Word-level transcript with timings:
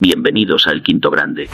Bienvenidos 0.00 0.68
al 0.68 0.80
Quinto 0.84 1.10
Grande. 1.10 1.48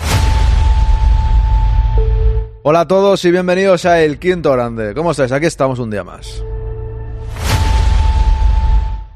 Hola 2.63 2.81
a 2.81 2.87
todos 2.87 3.25
y 3.25 3.31
bienvenidos 3.31 3.87
a 3.87 4.03
El 4.03 4.19
Quinto 4.19 4.53
Grande. 4.53 4.93
¿Cómo 4.93 5.13
estáis? 5.13 5.33
Aquí 5.33 5.47
estamos 5.47 5.79
un 5.79 5.91
día 5.91 6.05
más. 6.05 6.45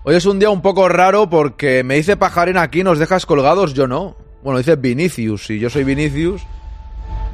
Hoy 0.02 0.14
es 0.14 0.24
un 0.24 0.38
día 0.38 0.48
un 0.48 0.62
poco 0.62 0.88
raro 0.88 1.28
porque 1.28 1.84
me 1.84 1.96
dice 1.96 2.16
Pajarín 2.16 2.56
aquí, 2.56 2.82
nos 2.82 2.98
dejas 2.98 3.26
colgados, 3.26 3.74
yo 3.74 3.86
no. 3.86 4.16
Bueno, 4.42 4.56
dice 4.56 4.76
Vinicius, 4.76 5.50
y 5.50 5.58
yo 5.58 5.68
soy 5.68 5.84
Vinicius. 5.84 6.40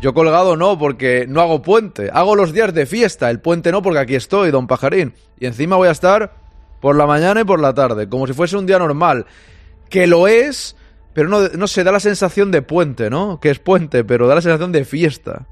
Yo 0.01 0.15
colgado 0.15 0.57
no, 0.57 0.77
porque 0.77 1.27
no 1.29 1.43
hago 1.43 1.63
puente. 1.63 2.11
Hago 2.13 2.35
los 2.35 2.53
días 2.53 2.75
de 2.75 2.87
fiesta, 2.87 3.31
el 3.31 3.39
puente 3.39 3.71
no, 3.71 3.83
porque 3.83 4.01
aquí 4.01 4.17
estoy, 4.17 4.51
don 4.51 4.67
Pajarín. 4.67 5.15
Y 5.39 5.47
encima 5.47 5.77
voy 5.77 5.87
a 5.87 5.93
estar 5.93 6.35
por 6.81 6.97
la 6.97 7.07
mañana 7.07 7.43
y 7.43 7.45
por 7.45 7.61
la 7.61 7.73
tarde, 7.73 8.09
como 8.09 8.27
si 8.27 8.33
fuese 8.33 8.57
un 8.57 8.67
día 8.67 8.81
normal. 8.81 9.27
Que 9.89 10.09
lo 10.09 10.27
es, 10.27 10.75
pero 11.15 11.29
no, 11.29 11.49
no 11.49 11.67
se 11.67 11.85
da 11.85 11.93
la 11.93 12.01
sensación 12.01 12.51
de 12.51 12.63
puente, 12.63 13.09
¿no? 13.09 13.41
Que 13.41 13.51
es 13.51 13.59
puente, 13.59 14.05
pero 14.05 14.27
da 14.27 14.35
la 14.35 14.43
sensación 14.43 14.73
de 14.73 14.85
fiesta. 14.85 15.47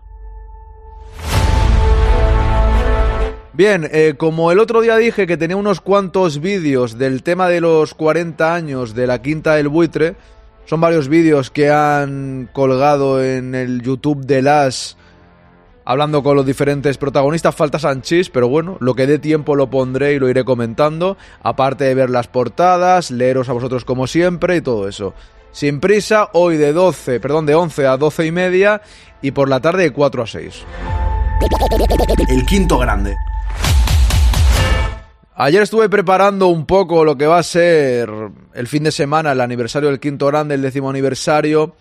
Bien, 3.55 3.87
eh, 3.93 4.15
como 4.17 4.51
el 4.51 4.59
otro 4.59 4.81
día 4.81 4.97
dije 4.97 5.27
que 5.27 5.37
tenía 5.37 5.57
unos 5.57 5.83
cuantos 5.83 6.41
vídeos 6.41 6.97
del 6.97 7.23
tema 7.23 7.49
de 7.49 7.61
los 7.61 7.93
40 7.93 8.55
años 8.55 8.95
de 8.95 9.07
la 9.07 9.21
Quinta 9.21 9.55
del 9.55 9.69
Buitre, 9.69 10.17
son 10.65 10.81
varios 10.81 11.09
vídeos 11.09 11.51
que 11.51 11.71
han 11.71 12.49
colgado 12.55 13.23
en 13.23 13.55
el 13.55 13.83
YouTube 13.83 14.25
de 14.25 14.41
las 14.41 14.97
hablando 15.85 16.23
con 16.23 16.35
los 16.35 16.47
diferentes 16.47 16.97
protagonistas. 16.97 17.55
Falta 17.55 17.79
Sanchis, 17.79 18.31
pero 18.31 18.49
bueno, 18.49 18.79
lo 18.81 18.95
que 18.95 19.07
dé 19.07 19.19
tiempo 19.19 19.55
lo 19.55 19.69
pondré 19.69 20.15
y 20.15 20.19
lo 20.19 20.31
iré 20.31 20.45
comentando. 20.45 21.19
Aparte 21.43 21.85
de 21.85 21.95
ver 21.95 22.09
las 22.09 22.29
portadas, 22.29 23.11
leeros 23.11 23.51
a 23.51 23.53
vosotros 23.53 23.85
como 23.85 24.07
siempre 24.07 24.57
y 24.57 24.61
todo 24.63 24.89
eso. 24.89 25.13
Sin 25.53 25.81
prisa, 25.81 26.31
hoy 26.33 26.57
de 26.57 26.73
12, 26.73 27.21
perdón, 27.21 27.45
de 27.45 27.55
11 27.55 27.87
a 27.87 27.99
12 27.99 28.25
y 28.25 28.33
media 28.33 28.81
y 29.21 29.33
por 29.33 29.51
la 29.51 29.61
tarde 29.61 29.83
de 29.83 29.91
4 29.91 30.23
a 30.23 30.27
6. 30.27 30.65
El 32.31 32.47
quinto 32.47 32.79
grande. 32.79 33.15
Ayer 35.35 35.63
estuve 35.63 35.91
preparando 35.91 36.49
un 36.49 36.65
poco 36.65 37.05
lo 37.05 37.19
que 37.19 37.27
va 37.27 37.39
a 37.39 37.43
ser 37.43 38.09
el 38.55 38.67
fin 38.67 38.85
de 38.85 38.93
semana, 38.93 39.33
el 39.33 39.41
aniversario 39.43 39.91
del 39.91 40.01
quinto 40.01 40.27
grande, 40.27 40.55
el 40.55 40.63
décimo 40.63 40.89
aniversario. 40.89 41.75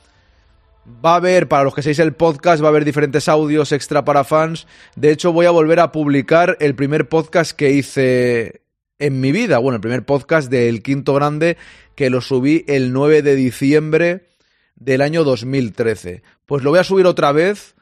Va 1.05 1.13
a 1.13 1.15
haber, 1.15 1.47
para 1.47 1.63
los 1.63 1.73
que 1.73 1.81
seáis 1.81 1.99
el 1.99 2.13
podcast, 2.13 2.61
va 2.61 2.67
a 2.67 2.69
haber 2.69 2.83
diferentes 2.83 3.29
audios 3.29 3.71
extra 3.71 4.03
para 4.03 4.25
fans. 4.25 4.67
De 4.97 5.11
hecho, 5.11 5.31
voy 5.31 5.45
a 5.45 5.51
volver 5.51 5.79
a 5.79 5.93
publicar 5.93 6.57
el 6.59 6.75
primer 6.75 7.07
podcast 7.07 7.51
que 7.51 7.71
hice 7.71 8.63
en 8.99 9.19
mi 9.21 9.31
vida. 9.31 9.59
Bueno, 9.59 9.75
el 9.75 9.81
primer 9.81 10.05
podcast 10.05 10.49
del 10.49 10.81
quinto 10.81 11.13
grande 11.13 11.57
que 12.01 12.09
lo 12.09 12.21
subí 12.21 12.65
el 12.67 12.93
9 12.93 13.21
de 13.21 13.35
diciembre 13.35 14.25
del 14.73 15.01
año 15.01 15.23
2013. 15.23 16.23
Pues 16.47 16.63
lo 16.63 16.71
voy 16.71 16.79
a 16.79 16.83
subir 16.83 17.05
otra 17.05 17.31
vez 17.31 17.75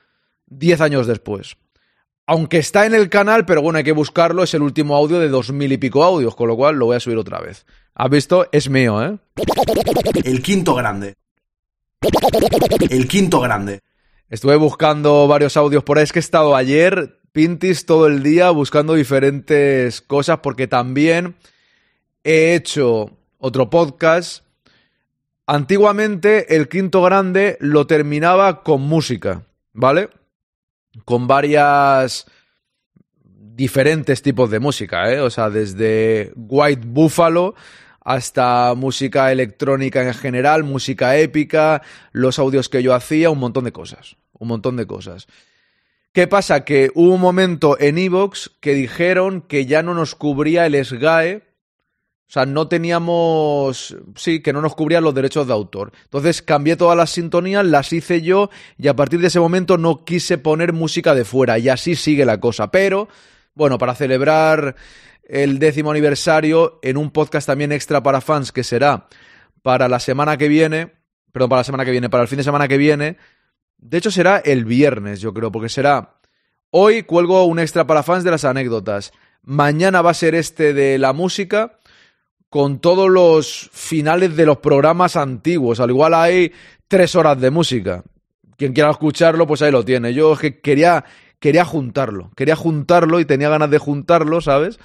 10 0.48 0.82
años 0.82 1.08
después. 1.08 1.56
Aunque 2.26 2.58
está 2.58 2.86
en 2.86 2.94
el 2.94 3.08
canal, 3.08 3.46
pero 3.46 3.62
bueno, 3.62 3.78
hay 3.78 3.86
que 3.86 3.94
buscarlo. 3.94 4.44
Es 4.44 4.54
el 4.54 4.62
último 4.62 4.98
audio 4.98 5.20
de 5.20 5.30
dos 5.30 5.54
mil 5.54 5.72
y 5.72 5.78
pico 5.78 6.04
audios, 6.04 6.36
con 6.36 6.50
lo 6.50 6.58
cual 6.58 6.76
lo 6.76 6.88
voy 6.88 6.98
a 6.98 7.00
subir 7.00 7.18
otra 7.18 7.40
vez. 7.40 7.66
¿Has 7.96 8.10
visto? 8.10 8.46
Es 8.52 8.70
mío, 8.70 9.02
¿eh? 9.02 9.18
El 10.26 10.42
quinto 10.42 10.76
grande. 10.76 11.16
El 12.90 13.08
quinto 13.08 13.40
grande. 13.40 13.80
Estuve 14.28 14.58
buscando 14.58 15.30
varios 15.30 15.56
audios 15.56 15.86
por 15.86 15.98
ahí. 15.98 16.04
Es 16.04 16.12
que 16.12 16.20
he 16.20 16.28
estado 16.28 16.58
ayer, 16.58 17.22
Pintis, 17.32 17.86
todo 17.86 18.08
el 18.08 18.22
día 18.22 18.50
buscando 18.50 18.96
diferentes 18.96 20.02
cosas 20.02 20.40
porque 20.40 20.68
también 20.68 21.38
he 22.26 22.56
hecho 22.56 23.16
otro 23.40 23.70
podcast. 23.70 24.44
Antiguamente 25.48 26.56
el 26.56 26.70
quinto 26.70 27.02
grande 27.02 27.58
lo 27.60 27.88
terminaba 27.88 28.62
con 28.62 28.82
música, 28.82 29.42
¿vale? 29.74 30.10
Con 31.06 31.26
varias 31.26 32.28
diferentes 33.24 34.22
tipos 34.22 34.52
de 34.52 34.60
música, 34.60 35.12
¿eh? 35.12 35.20
O 35.22 35.30
sea, 35.32 35.50
desde 35.50 36.32
White 36.36 36.84
Buffalo 36.86 37.56
hasta 38.02 38.74
música 38.76 39.32
electrónica 39.32 40.04
en 40.04 40.14
general, 40.14 40.64
música 40.64 41.18
épica, 41.18 41.82
los 42.12 42.40
audios 42.40 42.70
que 42.70 42.84
yo 42.84 42.94
hacía, 42.94 43.30
un 43.30 43.40
montón 43.40 43.64
de 43.66 43.72
cosas, 43.72 44.18
un 44.34 44.50
montón 44.50 44.78
de 44.78 44.88
cosas. 44.88 45.28
¿Qué 46.14 46.28
pasa? 46.28 46.64
Que 46.66 46.92
hubo 46.96 47.14
un 47.14 47.22
momento 47.22 47.80
en 47.80 47.98
Evox 47.98 48.52
que 48.62 48.74
dijeron 48.74 49.42
que 49.42 49.66
ya 49.66 49.84
no 49.84 49.94
nos 49.94 50.16
cubría 50.16 50.66
el 50.66 50.84
SGAE, 50.84 51.49
o 52.30 52.32
sea, 52.32 52.46
no 52.46 52.68
teníamos, 52.68 53.98
sí, 54.16 54.40
que 54.44 54.54
no 54.54 54.62
nos 54.62 54.76
cubrían 54.76 55.04
los 55.04 55.16
derechos 55.16 55.48
de 55.48 55.54
autor. 55.54 55.92
Entonces 56.04 56.44
cambié 56.44 56.76
todas 56.76 56.96
las 56.96 57.10
sintonías, 57.10 57.66
las 57.66 57.92
hice 57.92 58.22
yo 58.22 58.52
y 58.78 58.88
a 58.88 58.96
partir 58.96 59.20
de 59.20 59.30
ese 59.30 59.40
momento 59.40 59.80
no 59.80 60.06
quise 60.06 60.38
poner 60.38 60.72
música 60.72 61.16
de 61.16 61.26
fuera 61.26 61.58
y 61.58 61.70
así 61.70 61.96
sigue 61.96 62.26
la 62.26 62.40
cosa. 62.40 62.70
Pero, 62.70 63.08
bueno, 63.56 63.80
para 63.80 63.96
celebrar 63.96 64.76
el 65.24 65.58
décimo 65.58 65.90
aniversario 65.90 66.78
en 66.84 66.98
un 66.98 67.10
podcast 67.10 67.48
también 67.48 67.72
extra 67.72 68.04
para 68.04 68.22
fans 68.22 68.52
que 68.52 68.64
será 68.64 69.08
para 69.64 69.88
la 69.88 70.00
semana 70.00 70.38
que 70.38 70.50
viene, 70.50 70.94
perdón, 71.32 71.50
para 71.50 71.62
la 71.62 71.64
semana 71.64 71.84
que 71.84 71.92
viene, 71.92 72.12
para 72.12 72.22
el 72.22 72.30
fin 72.30 72.38
de 72.38 72.44
semana 72.44 72.68
que 72.68 72.78
viene. 72.78 73.18
De 73.80 73.98
hecho 73.98 74.12
será 74.12 74.38
el 74.38 74.66
viernes, 74.66 75.20
yo 75.20 75.34
creo, 75.34 75.52
porque 75.52 75.70
será 75.70 76.20
hoy 76.70 77.02
cuelgo 77.02 77.46
un 77.46 77.58
extra 77.58 77.88
para 77.88 78.04
fans 78.04 78.24
de 78.24 78.30
las 78.30 78.46
anécdotas. 78.46 79.14
Mañana 79.42 80.04
va 80.04 80.12
a 80.12 80.14
ser 80.14 80.36
este 80.36 80.74
de 80.74 81.00
la 81.00 81.12
música 81.12 81.79
con 82.50 82.80
todos 82.80 83.10
los 83.10 83.70
finales 83.72 84.36
de 84.36 84.46
los 84.46 84.58
programas 84.58 85.16
antiguos. 85.16 85.80
Al 85.80 85.92
igual 85.92 86.14
hay 86.14 86.52
tres 86.88 87.16
horas 87.16 87.40
de 87.40 87.52
música. 87.52 88.04
Quien 88.58 88.74
quiera 88.74 88.90
escucharlo, 88.90 89.48
pues 89.48 89.62
ahí 89.62 89.72
lo 89.72 89.86
tiene. 89.86 90.14
Yo 90.14 90.34
es 90.34 90.40
que 90.40 90.60
quería, 90.60 91.06
quería 91.40 91.64
juntarlo. 91.64 92.32
Quería 92.36 92.56
juntarlo 92.56 93.20
y 93.20 93.26
tenía 93.26 93.50
ganas 93.50 93.70
de 93.70 93.78
juntarlo, 93.78 94.42
¿sabes? 94.42 94.80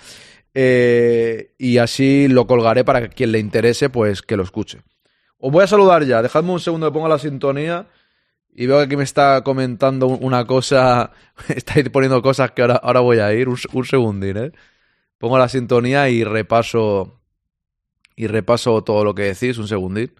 Eh, 0.52 1.54
y 1.58 1.78
así 1.78 2.28
lo 2.28 2.46
colgaré 2.46 2.84
para 2.84 3.00
que 3.00 3.08
quien 3.08 3.32
le 3.32 3.40
interese, 3.40 3.88
pues 3.88 4.22
que 4.22 4.36
lo 4.36 4.44
escuche. 4.44 4.82
Os 5.38 5.50
voy 5.50 5.64
a 5.64 5.66
saludar 5.66 6.04
ya. 6.04 6.22
Dejadme 6.22 6.52
un 6.52 6.60
segundo 6.60 6.86
que 6.86 6.92
ponga 6.92 7.08
la 7.08 7.18
sintonía. 7.18 7.86
Y 8.56 8.66
veo 8.66 8.78
que 8.78 8.84
aquí 8.84 8.96
me 8.96 9.02
está 9.02 9.42
comentando 9.42 10.06
una 10.06 10.46
cosa. 10.46 11.10
Estáis 11.48 11.88
poniendo 11.88 12.22
cosas 12.22 12.52
que 12.52 12.62
ahora, 12.62 12.76
ahora 12.76 13.00
voy 13.00 13.18
a 13.18 13.32
ir. 13.32 13.48
Un, 13.48 13.58
un 13.72 13.84
segundín, 13.84 14.36
¿eh? 14.36 14.52
Pongo 15.18 15.38
la 15.38 15.48
sintonía 15.48 16.08
y 16.10 16.22
repaso. 16.22 17.23
Y 18.16 18.26
repaso 18.26 18.82
todo 18.82 19.04
lo 19.04 19.14
que 19.14 19.22
decís. 19.22 19.58
Un 19.58 19.68
segundín. 19.68 20.14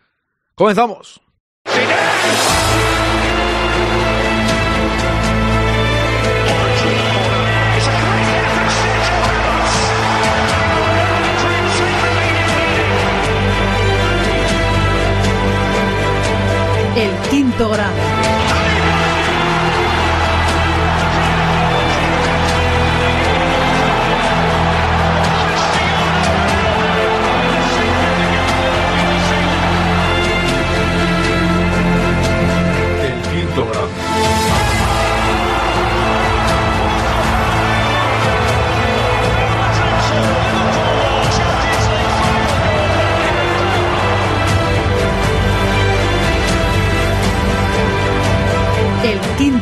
¡Comenzamos! 0.54 1.20
El 16.96 17.10
quinto 17.28 17.68
grado. 17.70 18.03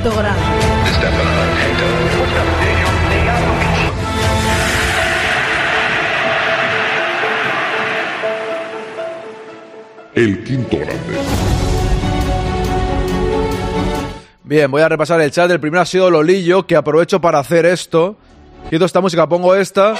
El 0.02 0.10
quinto 0.10 0.20
grado. 0.20 0.40
El 10.14 10.44
quinto 10.44 10.78
grande. 10.78 10.98
Bien, 14.42 14.68
voy 14.72 14.82
a 14.82 14.88
repasar 14.88 15.20
el 15.20 15.30
chat. 15.30 15.48
El 15.52 15.60
primero 15.60 15.82
ha 15.82 15.86
sido 15.86 16.10
Lolillo, 16.10 16.66
que 16.66 16.74
aprovecho 16.74 17.20
para 17.20 17.38
hacer 17.38 17.64
esto. 17.64 18.16
Quito 18.70 18.84
esta 18.84 19.00
música, 19.00 19.28
pongo 19.28 19.54
esta. 19.54 19.94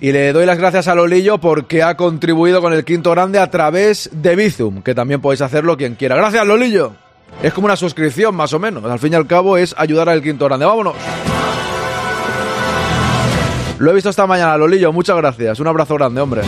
Y 0.00 0.12
le 0.12 0.32
doy 0.32 0.46
las 0.46 0.58
gracias 0.58 0.86
a 0.86 0.94
Lolillo 0.94 1.38
porque 1.38 1.82
ha 1.82 1.96
contribuido 1.96 2.62
con 2.62 2.72
el 2.72 2.84
quinto 2.84 3.10
grande 3.10 3.40
a 3.40 3.50
través 3.50 4.10
de 4.12 4.36
Bizum, 4.36 4.82
que 4.82 4.94
también 4.94 5.20
podéis 5.20 5.40
hacerlo 5.40 5.76
quien 5.76 5.96
quiera. 5.96 6.14
Gracias, 6.14 6.46
Lolillo. 6.46 7.07
Es 7.42 7.52
como 7.52 7.66
una 7.66 7.76
suscripción, 7.76 8.34
más 8.34 8.52
o 8.52 8.58
menos. 8.58 8.84
Al 8.84 8.98
fin 8.98 9.12
y 9.12 9.16
al 9.16 9.26
cabo 9.26 9.56
es 9.56 9.74
ayudar 9.78 10.08
al 10.08 10.22
quinto 10.22 10.44
grande. 10.46 10.66
Vámonos. 10.66 10.94
Lo 13.78 13.90
he 13.90 13.94
visto 13.94 14.10
esta 14.10 14.26
mañana, 14.26 14.56
Lolillo. 14.56 14.92
Muchas 14.92 15.16
gracias. 15.16 15.60
Un 15.60 15.68
abrazo 15.68 15.94
grande, 15.94 16.20
hombre. 16.20 16.42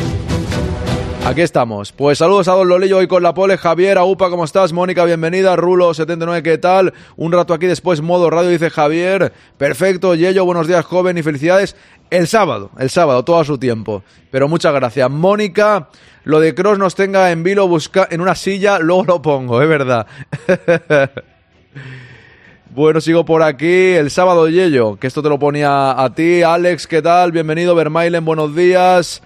Aquí 1.31 1.43
estamos. 1.43 1.93
Pues 1.93 2.19
saludos 2.19 2.49
a 2.49 2.55
Don 2.55 2.69
Lolillo 2.69 2.97
hoy 2.97 3.07
con 3.07 3.23
la 3.23 3.33
pole. 3.33 3.57
Javier, 3.57 3.99
Aupa, 3.99 4.31
¿cómo 4.31 4.43
estás? 4.43 4.73
Mónica, 4.73 5.05
bienvenida. 5.05 5.55
Rulo79, 5.55 6.43
¿qué 6.43 6.59
tal? 6.59 6.93
Un 7.17 7.31
rato 7.31 7.55
aquí 7.55 7.67
después, 7.67 8.01
modo 8.01 8.31
radio, 8.31 8.49
dice 8.49 8.69
Javier. 8.69 9.33
Perfecto. 9.57 10.17
Yello, 10.17 10.45
buenos 10.45 10.67
días, 10.67 10.85
joven, 10.85 11.19
y 11.19 11.23
felicidades. 11.23 11.77
El 12.11 12.27
sábado, 12.27 12.73
el 12.81 12.91
sábado, 12.91 13.25
todo 13.25 13.39
a 13.39 13.45
su 13.45 13.59
tiempo. 13.59 14.03
Pero 14.33 14.49
muchas 14.49 14.75
gracias. 14.75 15.09
Mónica, 15.09 15.89
lo 16.25 16.41
de 16.41 16.53
Cross 16.53 16.81
nos 16.81 16.97
tenga 16.97 17.31
en 17.31 17.45
vilo, 17.45 17.69
busca 17.69 18.09
en 18.11 18.23
una 18.23 18.35
silla, 18.35 18.81
luego 18.81 19.05
lo 19.05 19.23
pongo, 19.23 19.63
es 19.63 19.69
verdad. 19.69 20.09
Bueno, 22.73 23.01
sigo 23.01 23.25
por 23.25 23.43
aquí. 23.43 23.67
El 23.67 24.13
sábado, 24.13 24.49
Yello, 24.49 24.97
que 24.97 25.09
esto 25.09 25.25
te 25.25 25.29
lo 25.29 25.41
ponía 25.41 26.01
a 26.01 26.15
ti. 26.15 26.43
Alex, 26.43 26.87
¿qué 26.87 27.03
tal? 27.03 27.33
Bienvenido. 27.33 27.75
Vermailen, 27.75 28.25
buenos 28.25 28.55
días. 28.55 29.21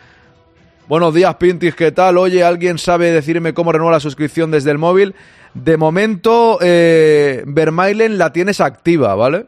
Buenos 0.87 1.15
días, 1.15 1.35
Pintis, 1.37 1.75
¿qué 1.75 1.93
tal? 1.93 2.19
Oye, 2.19 2.45
¿alguien 2.45 2.77
sabe 2.77 3.11
decirme 3.11 3.55
cómo 3.55 3.73
renueva 3.73 3.93
la 3.93 4.01
suscripción 4.01 4.51
desde 4.51 4.71
el 4.71 4.77
móvil? 4.77 5.15
De 5.55 5.79
momento, 5.79 6.59
eh, 6.61 7.43
Vermailen 7.47 8.19
la 8.19 8.35
tienes 8.35 8.61
activa, 8.61 9.15
¿vale? 9.15 9.47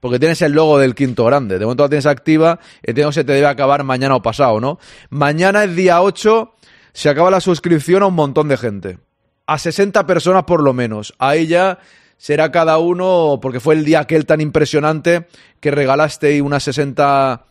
Porque 0.00 0.18
tienes 0.18 0.42
el 0.42 0.52
logo 0.52 0.78
del 0.78 0.94
quinto 0.94 1.24
grande. 1.24 1.58
De 1.58 1.64
momento 1.64 1.84
la 1.84 1.88
tienes 1.88 2.04
activa. 2.04 2.60
Entiendo 2.82 3.08
que 3.08 3.14
se 3.14 3.24
te 3.24 3.32
debe 3.32 3.46
acabar 3.46 3.84
mañana 3.84 4.16
o 4.16 4.20
pasado, 4.20 4.60
¿no? 4.60 4.78
Mañana 5.08 5.64
es 5.64 5.74
día 5.74 6.02
8. 6.02 6.52
Se 6.92 7.08
acaba 7.08 7.30
la 7.30 7.40
suscripción 7.40 8.02
a 8.02 8.06
un 8.06 8.14
montón 8.14 8.48
de 8.48 8.58
gente. 8.58 8.98
A 9.46 9.56
60 9.56 10.06
personas 10.06 10.44
por 10.44 10.62
lo 10.62 10.74
menos. 10.74 11.14
Ahí 11.18 11.46
ya 11.46 11.78
será 12.18 12.52
cada 12.52 12.76
uno, 12.76 13.38
porque 13.40 13.60
fue 13.60 13.76
el 13.76 13.86
día 13.86 14.00
aquel 14.00 14.26
tan 14.26 14.42
impresionante 14.42 15.26
que 15.60 15.70
regalaste 15.70 16.42
unas 16.42 16.64
60, 16.64 17.46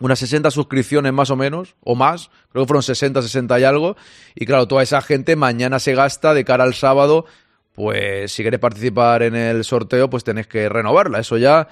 unas 0.00 0.18
60 0.18 0.50
suscripciones 0.50 1.12
más 1.12 1.30
o 1.30 1.36
menos, 1.36 1.76
o 1.84 1.94
más, 1.94 2.30
creo 2.50 2.64
que 2.64 2.68
fueron 2.68 2.82
60, 2.82 3.22
60 3.22 3.60
y 3.60 3.64
algo, 3.64 3.96
y 4.34 4.46
claro, 4.46 4.66
toda 4.66 4.82
esa 4.82 5.00
gente 5.02 5.36
mañana 5.36 5.78
se 5.78 5.94
gasta 5.94 6.34
de 6.34 6.44
cara 6.44 6.64
al 6.64 6.74
sábado, 6.74 7.26
pues 7.72 8.32
si 8.32 8.42
queréis 8.42 8.60
participar 8.60 9.22
en 9.22 9.36
el 9.36 9.64
sorteo, 9.64 10.10
pues 10.10 10.24
tenéis 10.24 10.46
que 10.46 10.68
renovarla, 10.68 11.20
eso 11.20 11.36
ya 11.38 11.68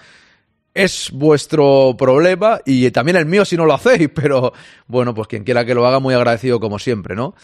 es 0.74 1.10
vuestro 1.12 1.96
problema 1.98 2.60
y 2.64 2.90
también 2.92 3.16
el 3.16 3.26
mío 3.26 3.44
si 3.44 3.56
no 3.56 3.66
lo 3.66 3.74
hacéis, 3.74 4.08
pero 4.14 4.52
bueno, 4.86 5.14
pues 5.14 5.26
quien 5.28 5.44
quiera 5.44 5.64
que 5.64 5.74
lo 5.74 5.86
haga, 5.86 5.98
muy 5.98 6.14
agradecido 6.14 6.60
como 6.60 6.78
siempre, 6.78 7.16
¿no? 7.16 7.34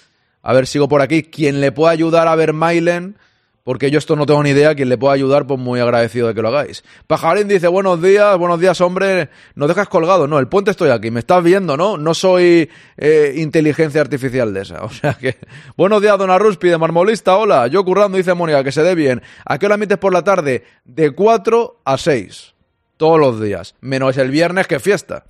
A 0.43 0.53
ver, 0.53 0.67
sigo 0.67 0.89
por 0.89 1.01
aquí. 1.01 1.23
Quien 1.23 1.61
le 1.61 1.73
pueda 1.73 1.91
ayudar 1.91 2.29
a 2.29 2.37
ver 2.37 2.53
Mailen, 2.53 3.17
porque 3.65 3.91
yo 3.91 3.99
esto 3.99 4.15
no 4.15 4.27
tengo 4.27 4.43
ni 4.43 4.51
idea, 4.51 4.75
quien 4.75 4.91
le 4.91 4.99
pueda 4.99 5.15
ayudar, 5.15 5.47
pues 5.47 5.59
muy 5.59 5.81
agradecido 5.81 6.29
de 6.29 6.35
que 6.35 6.43
lo 6.43 6.49
hagáis. 6.49 6.85
Pajarín 7.07 7.49
dice, 7.49 7.67
buenos 7.67 8.01
días, 8.01 8.37
buenos 8.37 8.61
días, 8.61 8.79
hombre, 8.83 9.31
nos 9.55 9.69
dejas 9.69 9.89
colgado, 9.89 10.29
no, 10.29 10.39
el 10.39 10.49
puente 10.49 10.71
estoy 10.71 10.91
aquí, 10.91 11.11
me 11.11 11.21
estás 11.21 11.43
viendo, 11.43 11.75
¿no? 11.75 11.97
No 11.97 12.13
soy 12.13 12.71
eh, 12.99 13.33
inteligencia 13.37 14.03
artificial 14.03 14.53
de 14.53 14.63
esa, 14.63 14.85
o 14.85 14.91
sea 14.91 15.15
que... 15.15 15.39
Buenos 15.79 16.03
días, 16.03 16.19
don 16.19 16.31
Arruspi, 16.31 16.69
de 16.69 16.77
Marmolista, 16.77 17.37
hola, 17.39 17.67
yo 17.67 17.83
currando, 17.85 18.19
dice 18.19 18.35
Mónica, 18.35 18.63
que 18.63 18.71
se 18.71 18.83
dé 18.83 18.95
bien. 18.95 19.23
¿A 19.47 19.59
qué 19.59 19.65
hora 19.65 19.77
emites 19.77 19.99
por 19.99 20.13
la 20.13 20.23
tarde? 20.23 20.65
De 20.85 21.13
4 21.13 21.81
a 21.87 21.97
6, 21.97 22.55
todos 22.99 23.19
los 23.19 23.41
días, 23.41 23.77
menos 23.81 24.19
el 24.19 24.31
viernes 24.31 24.67
que 24.67 24.77
es 24.77 24.83
fiesta. 24.83 25.25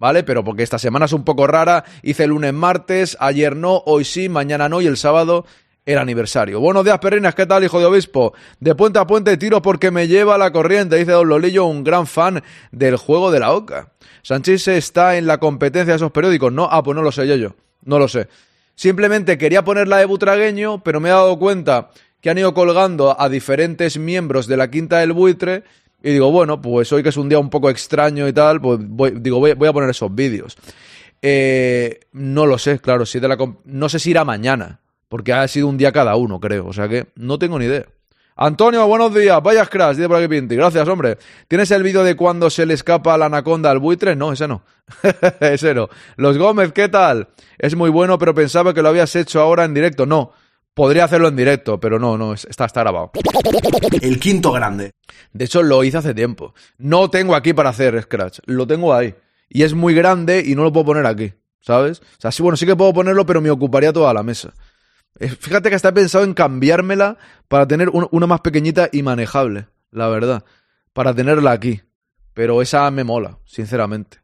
¿Vale? 0.00 0.22
Pero 0.22 0.44
porque 0.44 0.62
esta 0.62 0.78
semana 0.78 1.06
es 1.06 1.12
un 1.12 1.24
poco 1.24 1.48
rara, 1.48 1.84
hice 2.04 2.28
lunes, 2.28 2.54
martes, 2.54 3.16
ayer 3.18 3.56
no, 3.56 3.82
hoy 3.84 4.04
sí, 4.04 4.28
mañana 4.28 4.68
no 4.68 4.80
y 4.80 4.86
el 4.86 4.96
sábado 4.96 5.44
el 5.92 5.98
aniversario. 5.98 6.60
Buenos 6.60 6.84
días, 6.84 6.98
perrinas, 6.98 7.34
¿qué 7.34 7.46
tal, 7.46 7.64
hijo 7.64 7.80
de 7.80 7.86
obispo? 7.86 8.34
De 8.60 8.74
puente 8.74 8.98
a 8.98 9.06
puente 9.06 9.38
tiro 9.38 9.62
porque 9.62 9.90
me 9.90 10.06
lleva 10.06 10.36
la 10.36 10.52
corriente, 10.52 10.96
dice 10.96 11.12
Don 11.12 11.26
Lolillo, 11.26 11.64
un 11.64 11.82
gran 11.82 12.06
fan 12.06 12.42
del 12.70 12.96
juego 12.96 13.30
de 13.30 13.40
la 13.40 13.52
OCA. 13.52 13.92
Sánchez 14.22 14.68
está 14.68 15.16
en 15.16 15.26
la 15.26 15.38
competencia 15.38 15.94
de 15.94 15.96
esos 15.96 16.12
periódicos, 16.12 16.52
¿no? 16.52 16.68
Ah, 16.70 16.82
pues 16.82 16.94
no 16.94 17.00
lo 17.00 17.10
sé 17.10 17.26
yo, 17.26 17.36
yo. 17.36 17.54
No 17.86 17.98
lo 17.98 18.06
sé. 18.06 18.28
Simplemente 18.74 19.38
quería 19.38 19.64
poner 19.64 19.88
la 19.88 19.96
de 19.96 20.04
Butragueño, 20.04 20.82
pero 20.84 21.00
me 21.00 21.08
he 21.08 21.12
dado 21.12 21.38
cuenta 21.38 21.88
que 22.20 22.28
han 22.28 22.36
ido 22.36 22.52
colgando 22.52 23.18
a 23.18 23.30
diferentes 23.30 23.96
miembros 23.96 24.46
de 24.46 24.58
la 24.58 24.70
Quinta 24.70 24.98
del 24.98 25.14
Buitre 25.14 25.64
y 26.02 26.10
digo, 26.10 26.30
bueno, 26.30 26.60
pues 26.60 26.92
hoy 26.92 27.02
que 27.02 27.08
es 27.08 27.16
un 27.16 27.30
día 27.30 27.38
un 27.38 27.48
poco 27.48 27.70
extraño 27.70 28.28
y 28.28 28.34
tal, 28.34 28.60
pues 28.60 28.78
voy, 28.82 29.14
digo, 29.18 29.38
voy, 29.38 29.54
voy 29.54 29.68
a 29.68 29.72
poner 29.72 29.88
esos 29.88 30.14
vídeos. 30.14 30.58
Eh, 31.22 32.00
no 32.12 32.44
lo 32.44 32.58
sé, 32.58 32.78
claro, 32.78 33.06
si 33.06 33.20
de 33.20 33.28
la 33.28 33.38
no 33.64 33.88
sé 33.88 33.98
si 33.98 34.10
irá 34.10 34.24
mañana, 34.26 34.80
porque 35.08 35.32
ha 35.32 35.46
sido 35.48 35.68
un 35.68 35.78
día 35.78 35.92
cada 35.92 36.16
uno, 36.16 36.40
creo, 36.40 36.66
o 36.66 36.72
sea 36.72 36.88
que 36.88 37.08
no 37.16 37.38
tengo 37.38 37.58
ni 37.58 37.66
idea. 37.66 37.86
Antonio, 38.40 38.86
buenos 38.86 39.12
días, 39.12 39.42
vayas 39.42 39.68
crash, 39.68 39.96
dice 39.96 40.06
por 40.06 40.18
aquí 40.18 40.28
Pinti, 40.28 40.54
gracias, 40.54 40.86
hombre. 40.86 41.18
¿Tienes 41.48 41.72
el 41.72 41.82
vídeo 41.82 42.04
de 42.04 42.14
cuando 42.14 42.50
se 42.50 42.66
le 42.66 42.74
escapa 42.74 43.18
la 43.18 43.26
anaconda 43.26 43.68
al 43.68 43.80
buitre? 43.80 44.14
No, 44.14 44.32
ese 44.32 44.46
no, 44.46 44.62
ese 45.40 45.74
no. 45.74 45.88
Los 46.16 46.38
Gómez, 46.38 46.72
¿qué 46.72 46.88
tal? 46.88 47.30
Es 47.58 47.74
muy 47.74 47.90
bueno, 47.90 48.16
pero 48.16 48.34
pensaba 48.34 48.72
que 48.72 48.80
lo 48.80 48.90
habías 48.90 49.16
hecho 49.16 49.40
ahora 49.40 49.64
en 49.64 49.74
directo, 49.74 50.06
no. 50.06 50.30
Podría 50.72 51.02
hacerlo 51.02 51.26
en 51.26 51.34
directo, 51.34 51.80
pero 51.80 51.98
no, 51.98 52.16
no, 52.16 52.34
está, 52.34 52.66
está 52.66 52.82
grabado. 52.82 53.10
El 54.00 54.20
quinto 54.20 54.52
grande. 54.52 54.92
De 55.32 55.46
hecho, 55.46 55.60
lo 55.60 55.82
hice 55.82 55.96
hace 55.98 56.14
tiempo. 56.14 56.54
No 56.76 57.10
tengo 57.10 57.34
aquí 57.34 57.52
para 57.52 57.70
hacer 57.70 58.00
Scratch, 58.00 58.38
lo 58.46 58.68
tengo 58.68 58.94
ahí. 58.94 59.16
Y 59.48 59.64
es 59.64 59.74
muy 59.74 59.94
grande 59.94 60.44
y 60.46 60.54
no 60.54 60.62
lo 60.62 60.72
puedo 60.72 60.86
poner 60.86 61.06
aquí, 61.06 61.32
¿sabes? 61.60 61.98
O 61.98 62.20
sea, 62.20 62.30
sí, 62.30 62.44
bueno, 62.44 62.56
sí 62.56 62.66
que 62.66 62.76
puedo 62.76 62.92
ponerlo, 62.92 63.26
pero 63.26 63.40
me 63.40 63.50
ocuparía 63.50 63.92
toda 63.92 64.14
la 64.14 64.22
mesa. 64.22 64.54
Eh, 65.20 65.28
Fíjate 65.28 65.68
que 65.70 65.76
está 65.76 65.92
pensado 65.92 66.24
en 66.24 66.34
cambiármela 66.34 67.16
para 67.48 67.66
tener 67.66 67.88
un- 67.90 68.08
una 68.10 68.26
más 68.26 68.40
pequeñita 68.40 68.88
y 68.92 69.02
manejable, 69.02 69.66
la 69.90 70.08
verdad. 70.08 70.44
Para 70.92 71.14
tenerla 71.14 71.52
aquí. 71.52 71.80
Pero 72.34 72.62
esa 72.62 72.90
me 72.90 73.04
mola, 73.04 73.38
sinceramente. 73.44 74.18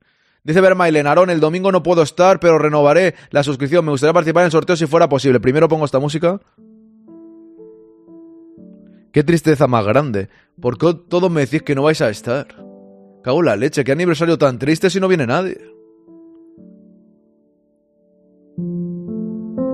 Dice 0.44 0.60
Vermailen, 0.60 1.06
Aarón, 1.06 1.30
el 1.30 1.40
domingo 1.40 1.72
no 1.72 1.82
puedo 1.82 2.02
estar, 2.02 2.38
pero 2.38 2.58
renovaré 2.58 3.14
la 3.30 3.42
suscripción. 3.42 3.84
Me 3.84 3.90
gustaría 3.92 4.12
participar 4.12 4.42
en 4.42 4.46
el 4.46 4.52
sorteo 4.52 4.76
si 4.76 4.86
fuera 4.86 5.08
posible. 5.08 5.40
Primero 5.40 5.68
pongo 5.68 5.84
esta 5.86 5.98
música. 5.98 6.38
Qué 9.10 9.22
tristeza 9.24 9.66
más 9.66 9.84
grande. 9.86 10.28
¿Por 10.60 10.76
qué 10.76 10.94
todos 11.08 11.30
me 11.30 11.40
decís 11.42 11.62
que 11.62 11.74
no 11.74 11.82
vais 11.84 12.00
a 12.02 12.10
estar? 12.10 12.46
Cago 13.22 13.40
en 13.40 13.46
la 13.46 13.56
leche, 13.56 13.84
qué 13.84 13.92
aniversario 13.92 14.36
tan 14.36 14.58
triste 14.58 14.90
si 14.90 15.00
no 15.00 15.08
viene 15.08 15.26
nadie. 15.26 15.58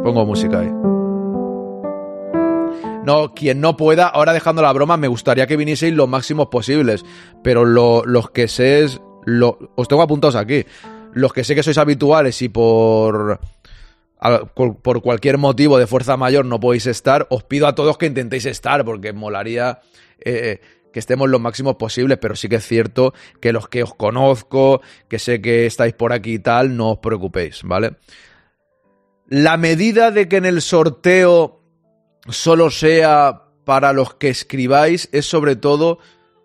Pongo 0.05 0.25
música 0.25 0.61
ahí. 0.61 0.70
No, 3.05 3.35
quien 3.35 3.61
no 3.61 3.76
pueda, 3.76 4.06
ahora 4.08 4.32
dejando 4.32 4.61
la 4.62 4.73
broma, 4.73 4.97
me 4.97 5.08
gustaría 5.08 5.47
que 5.47 5.56
vinieseis 5.56 5.94
los 5.94 6.08
máximos 6.08 6.49
posibles. 6.49 7.05
Pero 7.43 7.64
lo- 7.64 8.05
los 8.05 8.31
que 8.31 8.47
sé 8.49 8.85
es. 8.85 9.00
lo- 9.26 9.58
os 9.76 9.87
tengo 9.88 10.02
apuntados 10.02 10.35
aquí. 10.37 10.64
Los 11.12 11.32
que 11.32 11.44
sé 11.44 11.55
que 11.55 11.62
sois 11.62 11.79
habituales 11.79 12.41
y 12.43 12.49
por. 12.49 13.41
por 14.82 15.02
cualquier 15.02 15.38
motivo 15.38 15.79
de 15.79 15.87
fuerza 15.87 16.17
mayor 16.17 16.44
no 16.44 16.61
podéis 16.61 16.87
estar, 16.87 17.26
os 17.31 17.43
pido 17.44 17.67
a 17.67 17.75
todos 17.75 17.97
que 17.97 18.06
intentéis 18.06 18.44
estar, 18.47 18.85
porque 18.85 19.12
molaría 19.14 19.80
eh, 20.23 20.61
que 20.92 20.99
estemos 20.99 21.28
los 21.30 21.40
máximos 21.40 21.76
posibles, 21.76 22.19
pero 22.21 22.35
sí 22.37 22.49
que 22.49 22.57
es 22.57 22.66
cierto 22.66 23.14
que 23.40 23.52
los 23.52 23.69
que 23.69 23.83
os 23.83 23.95
conozco, 23.95 24.83
que 25.09 25.19
sé 25.19 25.40
que 25.40 25.64
estáis 25.66 25.95
por 25.95 26.12
aquí 26.12 26.35
y 26.35 26.38
tal, 26.38 26.76
no 26.76 26.90
os 26.92 26.99
preocupéis, 26.99 27.62
¿vale? 27.62 27.97
La 29.26 29.57
medida 29.57 30.11
de 30.11 30.28
que 30.28 30.37
en 30.37 30.45
el 30.47 30.61
sorteo 30.61 31.60
solo 32.29 32.71
sea 32.71 33.45
para 33.65 33.93
los 33.93 34.15
que 34.15 34.29
escribáis 34.29 35.09
es 35.12 35.27
sobre 35.27 35.57
todo 35.57 35.99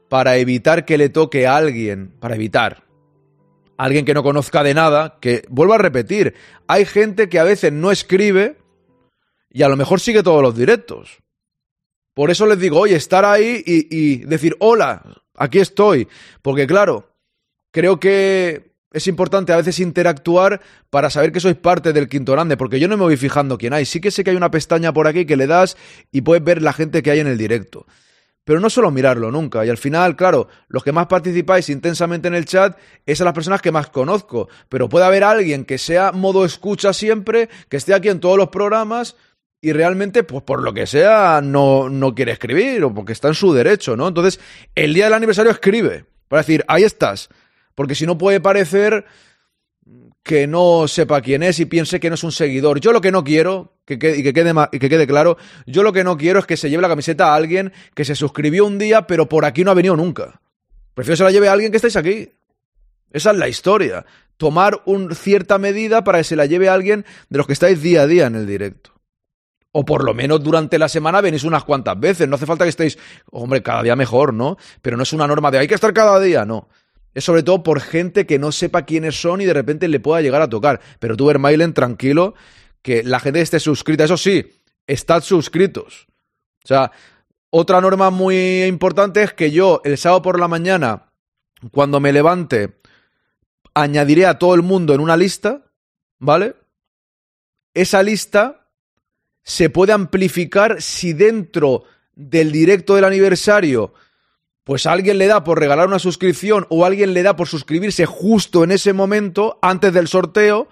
para 0.10 0.38
evitar 0.38 0.86
que 0.86 0.98
le 0.98 1.10
toque 1.10 1.48
a 1.48 1.55
alguien, 1.55 2.13
para 2.20 2.36
evitar 2.36 2.86
alguien 3.77 4.05
que 4.05 4.13
no 4.13 4.24
conozca 4.24 4.63
de 4.63 4.74
nada, 4.74 5.17
que 5.20 5.44
vuelvo 5.50 5.74
a 5.74 5.77
repetir, 5.77 6.36
hay 6.67 6.86
gente 6.86 7.29
que 7.29 7.39
a 7.39 7.44
veces 7.44 7.72
no 7.72 7.91
escribe 7.91 8.58
y 9.50 9.63
a 9.63 9.70
lo 9.70 9.75
mejor 9.75 10.00
sigue 10.00 10.24
todos 10.24 10.41
los 10.41 10.55
directos. 10.55 11.22
Por 12.13 12.32
eso 12.32 12.46
les 12.46 12.60
digo, 12.60 12.79
oye, 12.79 12.96
estar 12.96 13.25
ahí 13.25 13.62
y, 13.65 13.88
y 13.96 14.17
decir, 14.25 14.55
hola, 14.60 15.03
aquí 15.36 15.60
estoy. 15.60 16.08
Porque 16.41 16.65
claro, 16.65 17.12
creo 17.72 18.00
que 18.00 18.75
es 18.95 19.07
importante 19.07 19.51
a 19.51 19.57
veces 19.57 19.81
interactuar 19.81 20.61
para 20.89 21.09
saber 21.09 21.33
que 21.33 21.41
sois 21.41 21.57
parte 21.57 21.91
del 21.91 22.07
quinto 22.07 22.31
grande, 22.31 22.55
porque 22.55 22.79
yo 22.79 22.87
no 22.87 22.95
me 22.95 23.03
voy 23.03 23.17
fijando 23.17 23.57
quién 23.57 23.73
hay. 23.73 23.83
Sí 23.83 23.99
que 23.99 24.09
sé 24.09 24.23
que 24.23 24.29
hay 24.29 24.37
una 24.37 24.51
pestaña 24.51 24.93
por 24.93 25.05
aquí 25.05 25.25
que 25.25 25.35
le 25.35 25.47
das 25.47 25.75
y 26.13 26.21
puedes 26.21 26.41
ver 26.41 26.61
la 26.61 26.71
gente 26.71 27.03
que 27.03 27.11
hay 27.11 27.19
en 27.19 27.27
el 27.27 27.37
directo. 27.37 27.85
Pero 28.45 28.61
no 28.61 28.69
solo 28.69 28.91
mirarlo 28.91 29.31
nunca. 29.31 29.65
Y 29.65 29.69
al 29.69 29.77
final, 29.77 30.15
claro, 30.15 30.47
los 30.69 30.81
que 30.81 30.93
más 30.93 31.07
participáis 31.07 31.67
intensamente 31.67 32.29
en 32.29 32.35
el 32.35 32.45
chat 32.45 32.77
es 33.05 33.19
a 33.19 33.25
las 33.25 33.33
personas 33.33 33.61
que 33.61 33.73
más 33.73 33.89
conozco. 33.89 34.47
Pero 34.69 34.87
puede 34.87 35.03
haber 35.03 35.25
alguien 35.25 35.65
que 35.65 35.77
sea 35.77 36.13
modo 36.13 36.45
escucha 36.45 36.93
siempre, 36.93 37.49
que 37.67 37.75
esté 37.75 37.93
aquí 37.93 38.07
en 38.07 38.21
todos 38.21 38.37
los 38.37 38.47
programas 38.47 39.17
y 39.59 39.73
realmente, 39.73 40.23
pues 40.23 40.43
por 40.43 40.63
lo 40.63 40.73
que 40.73 40.87
sea, 40.87 41.41
no, 41.43 41.89
no 41.89 42.15
quiere 42.15 42.31
escribir 42.31 42.81
o 42.85 42.93
porque 42.93 43.11
está 43.11 43.27
en 43.27 43.33
su 43.33 43.51
derecho, 43.51 43.97
¿no? 43.97 44.07
Entonces, 44.07 44.39
el 44.73 44.93
día 44.93 45.05
del 45.05 45.15
aniversario 45.15 45.51
escribe. 45.51 46.05
Para 46.29 46.43
decir, 46.43 46.63
ahí 46.69 46.83
estás. 46.83 47.29
Porque 47.75 47.96
si 47.96 48.05
no 48.05 48.17
puede 48.17 48.39
parecer 48.39 49.05
que 50.24 50.48
no 50.48 50.88
sepa 50.88 51.22
quién 51.22 51.44
es 51.44 51.60
y 51.60 51.65
piense 51.65 52.00
que 52.00 52.10
no 52.10 52.15
es 52.15 52.24
un 52.24 52.32
seguidor. 52.32 52.79
Yo 52.79 52.91
lo 52.91 53.00
que 53.00 53.12
no 53.12 53.24
quiero, 53.24 53.75
que 53.86 54.00
quede, 54.00 54.17
y, 54.17 54.24
que 54.24 54.34
quede, 54.34 54.53
que 54.72 54.89
quede 54.89 55.05
claro, 55.05 55.38
yo 55.67 55.84
lo 55.84 55.94
que 55.94 56.03
no 56.03 56.17
quiero 56.17 56.39
es 56.39 56.48
que 56.48 56.58
se 56.58 56.67
lleve 56.67 56.82
la 56.82 56.89
camiseta 56.89 57.27
a 57.27 57.36
alguien 57.36 57.72
que 57.94 58.05
se 58.05 58.15
suscribió 58.15 58.65
un 58.65 58.79
día, 58.79 59.05
pero 59.05 59.29
por 59.29 59.46
aquí 59.46 59.63
no 59.63 59.70
ha 59.70 59.75
venido 59.75 59.96
nunca. 59.96 60.41
Prefiero 60.96 61.13
que 61.13 61.17
se 61.17 61.24
la 61.25 61.32
lleve 61.32 61.48
a 61.48 61.51
alguien 61.51 61.70
que 61.70 61.77
estáis 61.77 61.96
aquí. 61.96 62.32
Esa 63.12 63.32
es 63.32 63.38
la 63.38 63.48
historia. 63.48 64.03
Tomar 64.38 64.82
un, 64.86 65.13
cierta 65.13 65.60
medida 65.60 66.03
para 66.03 66.17
que 66.17 66.24
se 66.24 66.36
la 66.36 66.48
lleve 66.48 66.70
a 66.70 66.74
alguien 66.74 67.05
de 67.29 67.38
los 67.38 67.46
que 67.46 67.53
estáis 67.53 67.82
día 67.84 68.01
a 68.01 68.08
día 68.08 68.25
en 68.25 68.36
el 68.36 68.48
directo. 68.48 68.94
O 69.74 69.86
por 69.86 70.03
lo 70.03 70.15
menos 70.15 70.44
durante 70.44 70.79
la 70.79 70.89
semana 70.89 71.22
venís 71.22 71.44
unas 71.44 71.65
cuantas 71.65 72.00
veces. 72.00 72.27
No 72.27 72.38
hace 72.38 72.48
falta 72.48 72.65
que 72.65 72.70
estéis, 72.70 72.98
hombre, 73.29 73.62
cada 73.62 73.84
día 73.84 73.96
mejor, 73.96 74.34
¿no? 74.34 74.58
Pero 74.82 74.98
no 74.98 75.03
es 75.03 75.13
una 75.13 75.27
norma 75.27 75.51
de 75.51 75.60
hay 75.60 75.67
que 75.67 75.75
estar 75.75 75.94
cada 75.94 76.20
día, 76.20 76.46
no. 76.46 76.67
Es 77.15 77.24
sobre 77.24 77.41
todo 77.41 77.63
por 77.63 77.79
gente 77.79 78.27
que 78.27 78.38
no 78.38 78.51
sepa 78.51 78.86
quiénes 78.86 79.19
son 79.19 79.41
y 79.41 79.45
de 79.45 79.53
repente 79.53 79.88
le 79.88 80.00
pueda 80.00 80.22
llegar 80.22 80.41
a 80.41 80.50
tocar. 80.50 80.81
Pero 81.00 81.17
tú, 81.17 81.25
Vermailen, 81.25 81.74
tranquilo, 81.74 82.36
que 82.81 83.03
la 83.03 83.19
gente 83.19 83.41
esté 83.41 83.60
suscrita. 83.60 84.03
Eso 84.03 84.17
sí, 84.17 84.51
estad 84.86 85.24
suscritos. 85.24 86.07
O 86.63 86.67
sea, 86.67 86.91
otra 87.50 87.79
norma 87.79 88.10
muy 88.10 88.63
importante 88.65 89.24
es 89.24 89.34
que 89.34 89.50
yo 89.50 89.81
el 89.86 89.98
sábado 89.98 90.22
por 90.22 90.39
la 90.39 90.50
mañana, 90.50 91.13
cuando 91.72 92.00
me 92.00 92.12
levante, 92.12 92.79
añadiré 93.74 94.25
a 94.25 94.38
todo 94.38 94.53
el 94.53 94.62
mundo 94.62 94.93
en 94.93 95.00
una 95.00 95.15
lista, 95.15 95.63
¿vale? 96.19 96.55
Esa 97.74 98.03
lista 98.03 98.67
se 99.43 99.69
puede 99.69 99.93
amplificar 99.93 100.81
si 100.81 101.13
dentro 101.13 101.84
del 102.13 102.51
directo 102.51 102.95
del 102.95 103.05
aniversario, 103.05 103.93
pues 104.65 104.88
alguien 104.88 105.19
le 105.19 105.27
da 105.27 105.43
por 105.43 105.60
regalar 105.60 105.88
una 105.88 106.00
suscripción 106.00 106.65
o 106.69 106.86
alguien 106.86 107.13
le 107.13 107.22
da 107.22 107.36
por 107.36 107.48
suscribirse 107.48 108.07
justo 108.07 108.63
en 108.63 108.72
ese 108.72 108.93
momento, 108.93 109.60
antes 109.62 109.93
del 109.93 110.07
sorteo, 110.07 110.67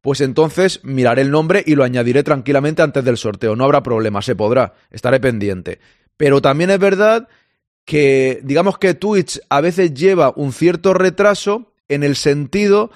pues 0.00 0.22
entonces 0.22 0.80
miraré 0.82 1.20
el 1.20 1.30
nombre 1.30 1.62
y 1.66 1.74
lo 1.74 1.84
añadiré 1.84 2.22
tranquilamente 2.22 2.80
antes 2.80 3.04
del 3.04 3.18
sorteo. 3.18 3.54
No 3.54 3.64
habrá 3.64 3.82
problema, 3.82 4.22
se 4.22 4.34
podrá, 4.34 4.72
estaré 4.90 5.20
pendiente. 5.20 5.78
Pero 6.16 6.40
también 6.40 6.70
es 6.70 6.78
verdad 6.78 7.28
que, 7.84 8.40
digamos 8.42 8.78
que 8.78 8.94
Twitch 8.94 9.40
a 9.50 9.60
veces 9.60 9.92
lleva 9.92 10.32
un 10.34 10.54
cierto 10.54 10.94
retraso 10.94 11.74
en 11.88 12.02
el 12.02 12.16
sentido 12.16 12.90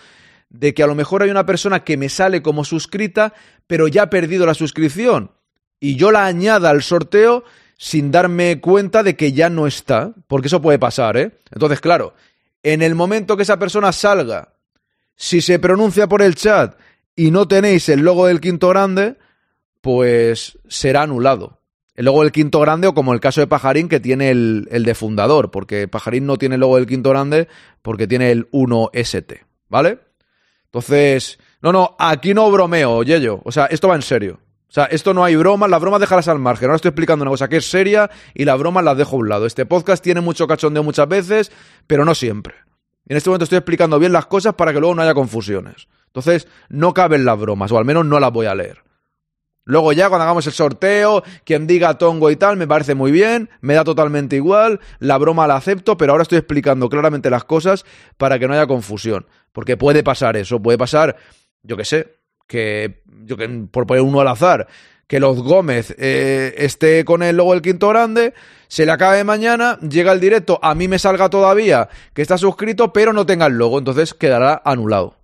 de 0.49 0.73
que 0.73 0.83
a 0.83 0.87
lo 0.87 0.95
mejor 0.95 1.23
hay 1.23 1.31
una 1.31 1.45
persona 1.45 1.85
que 1.85 1.99
me 1.99 2.09
sale 2.09 2.41
como 2.41 2.65
suscrita, 2.65 3.35
pero 3.67 3.87
ya 3.87 4.05
ha 4.05 4.11
perdido 4.11 4.47
la 4.47 4.55
suscripción. 4.55 5.33
Y 5.79 5.97
yo 5.97 6.11
la 6.11 6.25
añada 6.25 6.71
al 6.71 6.83
sorteo 6.83 7.45
sin 7.83 8.11
darme 8.11 8.61
cuenta 8.61 9.03
de 9.03 9.17
que 9.17 9.33
ya 9.33 9.49
no 9.49 9.67
está, 9.67 10.13
porque 10.27 10.49
eso 10.49 10.61
puede 10.61 10.79
pasar, 10.79 11.17
¿eh? 11.17 11.39
Entonces, 11.51 11.81
claro, 11.81 12.13
en 12.63 12.83
el 12.83 12.95
momento 12.95 13.39
que 13.39 13.43
esa 13.43 13.59
persona 13.59 13.91
salga, 13.91 14.53
si 15.17 15.41
se 15.41 15.59
pronuncia 15.59 16.07
por 16.07 16.21
el 16.21 16.35
chat 16.35 16.79
y 17.17 17.31
no 17.31 17.49
tenéis 17.49 17.89
el 17.89 18.01
logo 18.01 18.27
del 18.27 18.43
quinto 18.43 18.69
grande, 18.69 19.17
pues 19.81 20.59
será 20.69 21.05
anulado. 21.05 21.63
El 21.95 22.05
logo 22.05 22.21
del 22.21 22.33
quinto 22.33 22.61
grande 22.61 22.87
o 22.87 22.93
como 22.93 23.15
el 23.15 23.21
caso 23.21 23.41
de 23.41 23.47
Pajarín 23.47 23.89
que 23.89 23.99
tiene 23.99 24.29
el, 24.31 24.69
el 24.71 24.85
de 24.85 24.95
fundador, 24.95 25.51
porque 25.51 25.89
Pajarín 25.89 26.27
no 26.27 26.37
tiene 26.37 26.57
el 26.57 26.61
logo 26.61 26.77
del 26.77 26.87
quinto 26.87 27.09
grande 27.09 27.49
porque 27.81 28.07
tiene 28.07 28.31
el 28.31 28.51
1ST, 28.51 29.41
¿vale? 29.71 30.01
Entonces, 30.67 31.39
no, 31.63 31.73
no, 31.73 31.97
aquí 31.99 32.35
no 32.35 32.51
bromeo, 32.51 33.03
Yello. 33.05 33.41
O 33.43 33.51
sea, 33.51 33.65
esto 33.67 33.89
va 33.89 33.97
en 33.97 34.03
serio. 34.03 34.39
O 34.71 34.73
sea, 34.73 34.85
esto 34.85 35.13
no 35.13 35.25
hay 35.25 35.35
bromas, 35.35 35.69
las 35.69 35.81
bromas 35.81 35.99
déjalas 35.99 36.29
al 36.29 36.39
margen. 36.39 36.67
Ahora 36.67 36.77
estoy 36.77 36.91
explicando 36.91 37.25
una 37.25 37.33
cosa 37.33 37.49
que 37.49 37.57
es 37.57 37.69
seria 37.69 38.09
y 38.35 38.45
las 38.45 38.57
bromas 38.57 38.85
las 38.85 38.97
dejo 38.97 39.17
a 39.17 39.19
un 39.19 39.29
lado. 39.29 39.45
Este 39.45 39.67
podcast 39.67 40.01
tiene 40.01 40.21
mucho 40.21 40.47
cachondeo 40.47 40.85
muchas 40.85 41.09
veces, 41.09 41.51
pero 41.89 42.05
no 42.05 42.15
siempre. 42.15 42.55
En 43.09 43.17
este 43.17 43.29
momento 43.29 43.43
estoy 43.43 43.59
explicando 43.59 43.99
bien 43.99 44.13
las 44.13 44.27
cosas 44.27 44.55
para 44.55 44.73
que 44.73 44.79
luego 44.79 44.95
no 44.95 45.03
haya 45.03 45.13
confusiones. 45.13 45.89
Entonces, 46.07 46.47
no 46.69 46.95
caben 46.95 47.25
las 47.25 47.37
bromas, 47.37 47.73
o 47.73 47.79
al 47.79 47.85
menos 47.85 48.07
no 48.07 48.21
las 48.21 48.31
voy 48.31 48.47
a 48.47 48.55
leer. 48.55 48.85
Luego 49.65 49.93
ya 49.93 50.09
cuando 50.09 50.23
hagamos 50.23 50.47
el 50.47 50.53
sorteo, 50.53 51.25
quien 51.45 51.67
diga 51.67 51.99
tongo 51.99 52.31
y 52.31 52.37
tal, 52.37 52.57
me 52.57 52.69
parece 52.69 52.95
muy 52.95 53.11
bien, 53.11 53.51
me 53.61 53.75
da 53.75 53.83
totalmente 53.83 54.37
igual, 54.37 54.79
la 55.01 55.19
broma 55.19 55.49
la 55.49 55.57
acepto, 55.57 55.97
pero 55.97 56.13
ahora 56.13 56.23
estoy 56.23 56.39
explicando 56.39 56.89
claramente 56.89 57.29
las 57.29 57.43
cosas 57.43 57.85
para 58.17 58.39
que 58.39 58.47
no 58.47 58.55
haya 58.55 58.69
confusión. 58.69 59.27
Porque 59.51 59.77
puede 59.77 60.05
pasar 60.05 60.37
eso, 60.37 60.63
puede 60.63 60.79
pasar, 60.79 61.17
yo 61.65 61.77
qué 61.77 61.85
sé, 61.85 62.20
que, 62.51 63.01
yo 63.25 63.37
que 63.37 63.49
por 63.71 63.87
poner 63.87 64.03
uno 64.03 64.21
al 64.21 64.27
azar, 64.27 64.67
que 65.07 65.21
los 65.21 65.41
Gómez 65.41 65.95
eh, 65.99 66.53
esté 66.59 67.05
con 67.05 67.23
el 67.23 67.37
logo 67.37 67.53
del 67.53 67.63
quinto 67.63 67.89
grande, 67.89 68.35
se 68.67 68.85
le 68.85 68.91
acabe 68.91 69.23
mañana, 69.23 69.79
llega 69.79 70.11
el 70.11 70.19
directo, 70.19 70.59
a 70.61 70.75
mí 70.75 70.89
me 70.89 70.99
salga 70.99 71.31
todavía 71.31 71.89
que 72.13 72.23
está 72.23 72.37
suscrito, 72.39 72.93
pero 72.93 73.13
no 73.13 73.25
tenga 73.25 73.47
el 73.47 73.53
logo, 73.53 73.79
entonces 73.79 74.15
quedará 74.15 74.61
anulado. 74.65 75.17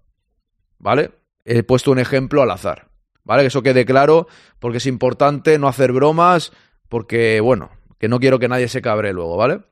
¿Vale? 0.79 1.11
He 1.45 1.65
puesto 1.65 1.91
un 1.91 1.99
ejemplo 1.99 2.43
al 2.43 2.51
azar. 2.53 2.87
¿Vale? 3.25 3.43
Que 3.43 3.49
eso 3.49 3.63
quede 3.63 3.85
claro, 3.85 4.29
porque 4.61 4.79
es 4.79 4.87
importante 4.87 5.59
no 5.59 5.67
hacer 5.67 5.91
bromas, 5.91 6.53
porque, 6.89 7.41
bueno, 7.41 7.71
que 7.99 8.07
no 8.07 8.21
quiero 8.21 8.39
que 8.39 8.47
nadie 8.47 8.69
se 8.69 8.83
cabre 8.83 9.13
luego, 9.13 9.37
¿vale? 9.37 9.63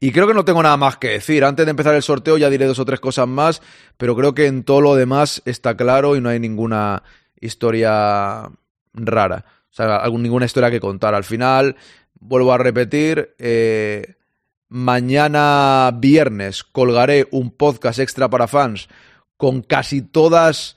Y 0.00 0.12
creo 0.12 0.26
que 0.26 0.34
no 0.34 0.44
tengo 0.44 0.62
nada 0.62 0.76
más 0.76 0.96
que 0.96 1.08
decir. 1.08 1.44
Antes 1.44 1.66
de 1.66 1.70
empezar 1.70 1.94
el 1.94 2.02
sorteo 2.02 2.36
ya 2.36 2.50
diré 2.50 2.66
dos 2.66 2.78
o 2.78 2.84
tres 2.84 3.00
cosas 3.00 3.28
más, 3.28 3.62
pero 3.96 4.16
creo 4.16 4.34
que 4.34 4.46
en 4.46 4.64
todo 4.64 4.80
lo 4.80 4.94
demás 4.94 5.42
está 5.44 5.76
claro 5.76 6.16
y 6.16 6.20
no 6.20 6.28
hay 6.28 6.40
ninguna 6.40 7.02
historia 7.40 8.50
rara. 8.94 9.44
O 9.70 9.74
sea, 9.74 10.02
ninguna 10.10 10.46
historia 10.46 10.70
que 10.70 10.80
contar. 10.80 11.14
Al 11.14 11.24
final, 11.24 11.76
vuelvo 12.20 12.52
a 12.52 12.58
repetir, 12.58 13.34
eh, 13.38 14.16
mañana 14.68 15.90
viernes 15.94 16.64
colgaré 16.64 17.28
un 17.30 17.50
podcast 17.50 17.98
extra 17.98 18.28
para 18.28 18.48
fans 18.48 18.88
con 19.36 19.62
casi 19.62 20.02
todas 20.02 20.76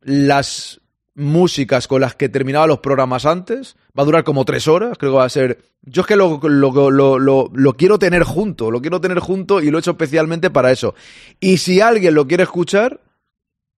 las 0.00 0.80
músicas 1.14 1.88
con 1.88 2.00
las 2.00 2.14
que 2.14 2.28
terminaba 2.28 2.66
los 2.66 2.80
programas 2.80 3.26
antes. 3.26 3.76
Va 3.98 4.02
a 4.02 4.06
durar 4.06 4.24
como 4.24 4.44
tres 4.44 4.68
horas, 4.68 4.96
creo 4.98 5.12
que 5.12 5.18
va 5.18 5.24
a 5.24 5.30
ser... 5.30 5.62
Yo 5.88 6.02
es 6.02 6.08
que 6.08 6.16
lo, 6.16 6.40
lo, 6.42 6.90
lo, 6.90 7.50
lo, 7.52 7.72
quiero 7.74 7.98
tener 7.98 8.24
junto, 8.24 8.72
lo 8.72 8.80
quiero 8.80 9.00
tener 9.00 9.20
junto 9.20 9.62
y 9.62 9.70
lo 9.70 9.78
he 9.78 9.80
hecho 9.80 9.92
especialmente 9.92 10.50
para 10.50 10.72
eso. 10.72 10.96
Y 11.38 11.58
si 11.58 11.80
alguien 11.80 12.14
lo 12.14 12.26
quiere 12.26 12.42
escuchar, 12.42 13.00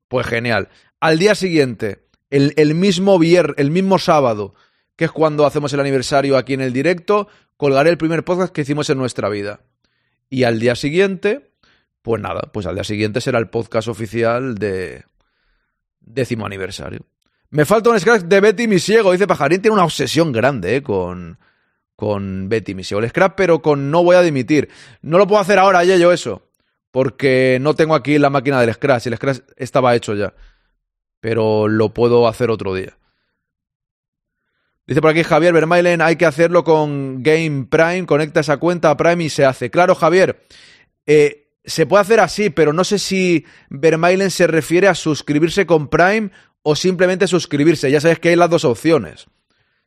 pues 0.06 0.24
genial. 0.24 0.68
Al 1.00 1.18
día 1.18 1.34
siguiente, 1.34 2.06
el, 2.30 2.54
el 2.56 2.76
mismo 2.76 3.18
viernes, 3.18 3.56
el 3.58 3.72
mismo 3.72 3.98
sábado, 3.98 4.54
que 4.94 5.06
es 5.06 5.10
cuando 5.10 5.46
hacemos 5.46 5.72
el 5.72 5.80
aniversario 5.80 6.36
aquí 6.36 6.54
en 6.54 6.60
el 6.60 6.72
directo, 6.72 7.26
colgaré 7.56 7.90
el 7.90 7.98
primer 7.98 8.24
podcast 8.24 8.52
que 8.52 8.60
hicimos 8.60 8.88
en 8.88 8.98
nuestra 8.98 9.28
vida. 9.28 9.60
Y 10.30 10.44
al 10.44 10.60
día 10.60 10.76
siguiente, 10.76 11.50
pues 12.02 12.22
nada, 12.22 12.50
pues 12.52 12.66
al 12.66 12.76
día 12.76 12.84
siguiente 12.84 13.20
será 13.20 13.40
el 13.40 13.48
podcast 13.48 13.88
oficial 13.88 14.54
de 14.54 15.04
décimo 16.00 16.46
aniversario. 16.46 17.00
Me 17.50 17.64
falta 17.64 17.90
un 17.90 17.98
scratch 17.98 18.22
de 18.22 18.40
Betty 18.40 18.68
Misiego. 18.68 19.10
Dice 19.10 19.26
Pajarín, 19.26 19.60
tiene 19.60 19.74
una 19.74 19.84
obsesión 19.84 20.30
grande 20.30 20.76
eh, 20.76 20.82
con, 20.84 21.38
con 21.96 22.48
Betty 22.48 22.74
Misiego. 22.74 23.02
El 23.02 23.08
scratch, 23.08 23.34
pero 23.36 23.62
con 23.62 23.90
no 23.90 24.04
voy 24.04 24.16
a 24.16 24.22
dimitir. 24.22 24.68
No 25.02 25.18
lo 25.18 25.26
puedo 25.26 25.40
hacer 25.40 25.58
ahora, 25.58 25.82
ya 25.82 25.96
yo 25.96 26.12
eso. 26.12 26.42
Porque 26.90 27.58
no 27.60 27.74
tengo 27.74 27.94
aquí 27.94 28.18
la 28.18 28.30
máquina 28.30 28.60
del 28.60 28.72
scratch. 28.74 29.06
El 29.06 29.16
scratch 29.16 29.40
estaba 29.56 29.96
hecho 29.96 30.14
ya. 30.14 30.34
Pero 31.20 31.68
lo 31.68 31.92
puedo 31.92 32.28
hacer 32.28 32.50
otro 32.50 32.74
día. 32.74 32.96
Dice 34.86 35.00
por 35.00 35.10
aquí 35.10 35.24
Javier 35.24 35.52
Vermailen, 35.52 36.00
hay 36.00 36.14
que 36.14 36.26
hacerlo 36.26 36.62
con 36.62 37.22
Game 37.22 37.66
Prime. 37.68 38.06
Conecta 38.06 38.40
esa 38.40 38.58
cuenta 38.58 38.90
a 38.90 38.96
Prime 38.96 39.24
y 39.24 39.30
se 39.30 39.44
hace. 39.44 39.70
Claro, 39.70 39.94
Javier. 39.94 40.46
Eh, 41.06 41.50
se 41.64 41.86
puede 41.86 42.02
hacer 42.02 42.20
así, 42.20 42.50
pero 42.50 42.72
no 42.72 42.84
sé 42.84 42.98
si 43.00 43.44
Vermailen 43.68 44.30
se 44.30 44.46
refiere 44.46 44.86
a 44.86 44.94
suscribirse 44.94 45.66
con 45.66 45.88
Prime 45.88 46.30
o 46.62 46.76
simplemente 46.76 47.26
suscribirse. 47.26 47.90
Ya 47.90 48.00
sabéis 48.00 48.20
que 48.20 48.28
hay 48.28 48.36
las 48.36 48.50
dos 48.50 48.64
opciones. 48.64 49.26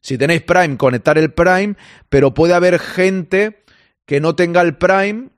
Si 0.01 0.17
tenéis 0.17 0.41
Prime, 0.41 0.77
conectar 0.77 1.17
el 1.17 1.33
Prime, 1.33 1.75
pero 2.09 2.33
puede 2.33 2.53
haber 2.53 2.79
gente 2.79 3.63
que 4.05 4.19
no 4.19 4.35
tenga 4.35 4.61
el 4.61 4.77
Prime 4.77 5.29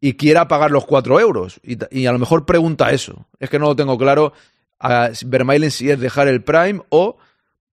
y 0.00 0.14
quiera 0.14 0.48
pagar 0.48 0.70
los 0.70 0.86
4 0.86 1.20
euros. 1.20 1.60
Y, 1.62 2.06
a 2.06 2.12
lo 2.12 2.18
mejor 2.18 2.46
pregunta 2.46 2.90
eso. 2.90 3.26
Es 3.38 3.50
que 3.50 3.58
no 3.58 3.66
lo 3.66 3.76
tengo 3.76 3.98
claro. 3.98 4.32
A 4.80 5.10
Vermailen 5.26 5.70
si 5.70 5.90
es 5.90 5.98
dejar 5.98 6.28
el 6.28 6.42
Prime 6.42 6.82
o 6.88 7.18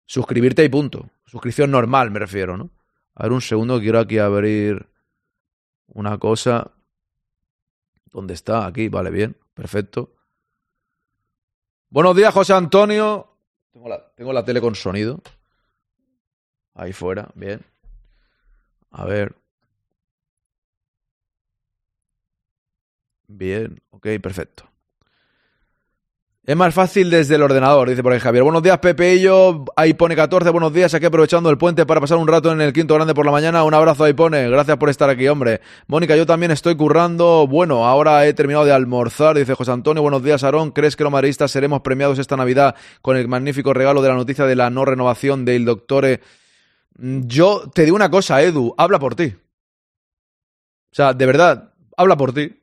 suscribirte 0.06 0.64
y 0.64 0.68
punto. 0.68 1.08
Suscripción 1.26 1.70
normal, 1.70 2.10
me 2.10 2.18
refiero, 2.18 2.56
¿no? 2.56 2.70
A 3.14 3.24
ver 3.24 3.32
un 3.32 3.40
segundo, 3.40 3.80
quiero 3.80 3.98
aquí 3.98 4.18
abrir 4.18 4.86
una 5.88 6.18
cosa. 6.18 6.70
¿Dónde 8.10 8.34
está? 8.34 8.66
Aquí, 8.66 8.88
vale, 8.88 9.10
bien, 9.10 9.36
perfecto. 9.54 10.12
Buenos 11.88 12.16
días, 12.16 12.32
José 12.32 12.52
Antonio. 12.52 13.36
Tengo 13.72 13.88
la, 13.88 14.12
tengo 14.14 14.32
la 14.32 14.44
tele 14.44 14.60
con 14.60 14.74
sonido. 14.74 15.20
Ahí 16.74 16.92
fuera, 16.92 17.30
bien. 17.34 17.60
A 18.90 19.04
ver. 19.04 19.34
Bien, 23.28 23.80
ok, 23.90 24.06
perfecto. 24.22 24.72
Es 26.44 26.56
más 26.56 26.74
fácil 26.74 27.08
desde 27.08 27.36
el 27.36 27.42
ordenador, 27.42 27.88
dice 27.88 28.02
por 28.02 28.12
ahí 28.12 28.18
Javier. 28.18 28.42
Buenos 28.42 28.64
días, 28.64 28.76
Pepe 28.78 29.20
yo. 29.20 29.64
Ahí 29.76 29.94
pone 29.94 30.16
14. 30.16 30.50
Buenos 30.50 30.72
días, 30.72 30.92
aquí 30.92 31.06
aprovechando 31.06 31.48
el 31.50 31.56
puente 31.56 31.86
para 31.86 32.00
pasar 32.00 32.18
un 32.18 32.26
rato 32.26 32.50
en 32.50 32.60
el 32.60 32.72
quinto 32.72 32.94
grande 32.96 33.14
por 33.14 33.24
la 33.24 33.30
mañana. 33.30 33.62
Un 33.62 33.74
abrazo, 33.74 34.02
ahí 34.02 34.12
pone. 34.12 34.50
Gracias 34.50 34.76
por 34.76 34.90
estar 34.90 35.08
aquí, 35.08 35.28
hombre. 35.28 35.60
Mónica, 35.86 36.16
yo 36.16 36.26
también 36.26 36.50
estoy 36.50 36.74
currando. 36.74 37.46
Bueno, 37.46 37.86
ahora 37.86 38.26
he 38.26 38.34
terminado 38.34 38.64
de 38.64 38.72
almorzar, 38.72 39.36
dice 39.36 39.54
José 39.54 39.70
Antonio. 39.70 40.02
Buenos 40.02 40.24
días, 40.24 40.42
Aarón. 40.42 40.72
¿Crees 40.72 40.96
que 40.96 41.04
los 41.04 41.12
madridistas 41.12 41.52
seremos 41.52 41.82
premiados 41.82 42.18
esta 42.18 42.36
Navidad 42.36 42.74
con 43.02 43.16
el 43.16 43.28
magnífico 43.28 43.72
regalo 43.72 44.02
de 44.02 44.08
la 44.08 44.16
noticia 44.16 44.44
de 44.44 44.56
la 44.56 44.68
no 44.68 44.84
renovación 44.84 45.44
del 45.44 45.64
doctor? 45.64 46.18
Yo 46.98 47.70
te 47.74 47.84
digo 47.84 47.96
una 47.96 48.10
cosa, 48.10 48.42
Edu. 48.42 48.74
Habla 48.76 48.98
por 48.98 49.14
ti. 49.14 49.34
O 50.92 50.94
sea, 50.94 51.14
de 51.14 51.26
verdad, 51.26 51.72
habla 51.96 52.16
por 52.16 52.32
ti. 52.32 52.62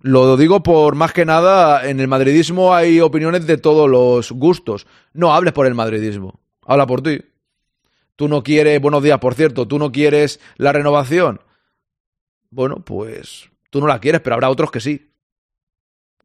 Lo 0.00 0.36
digo 0.36 0.64
por 0.64 0.96
más 0.96 1.12
que 1.12 1.24
nada, 1.24 1.88
en 1.88 2.00
el 2.00 2.08
madridismo 2.08 2.74
hay 2.74 2.98
opiniones 2.98 3.46
de 3.46 3.56
todos 3.56 3.88
los 3.88 4.32
gustos. 4.32 4.86
No 5.12 5.32
hables 5.32 5.52
por 5.52 5.66
el 5.66 5.74
madridismo, 5.74 6.40
habla 6.66 6.88
por 6.88 7.02
ti. 7.02 7.20
Tú 8.16 8.26
no 8.26 8.42
quieres, 8.42 8.80
buenos 8.80 9.04
días, 9.04 9.20
por 9.20 9.34
cierto, 9.34 9.68
tú 9.68 9.78
no 9.78 9.92
quieres 9.92 10.40
la 10.56 10.72
renovación. 10.72 11.40
Bueno, 12.50 12.84
pues 12.84 13.48
tú 13.70 13.80
no 13.80 13.86
la 13.86 14.00
quieres, 14.00 14.20
pero 14.22 14.34
habrá 14.34 14.50
otros 14.50 14.72
que 14.72 14.80
sí. 14.80 15.12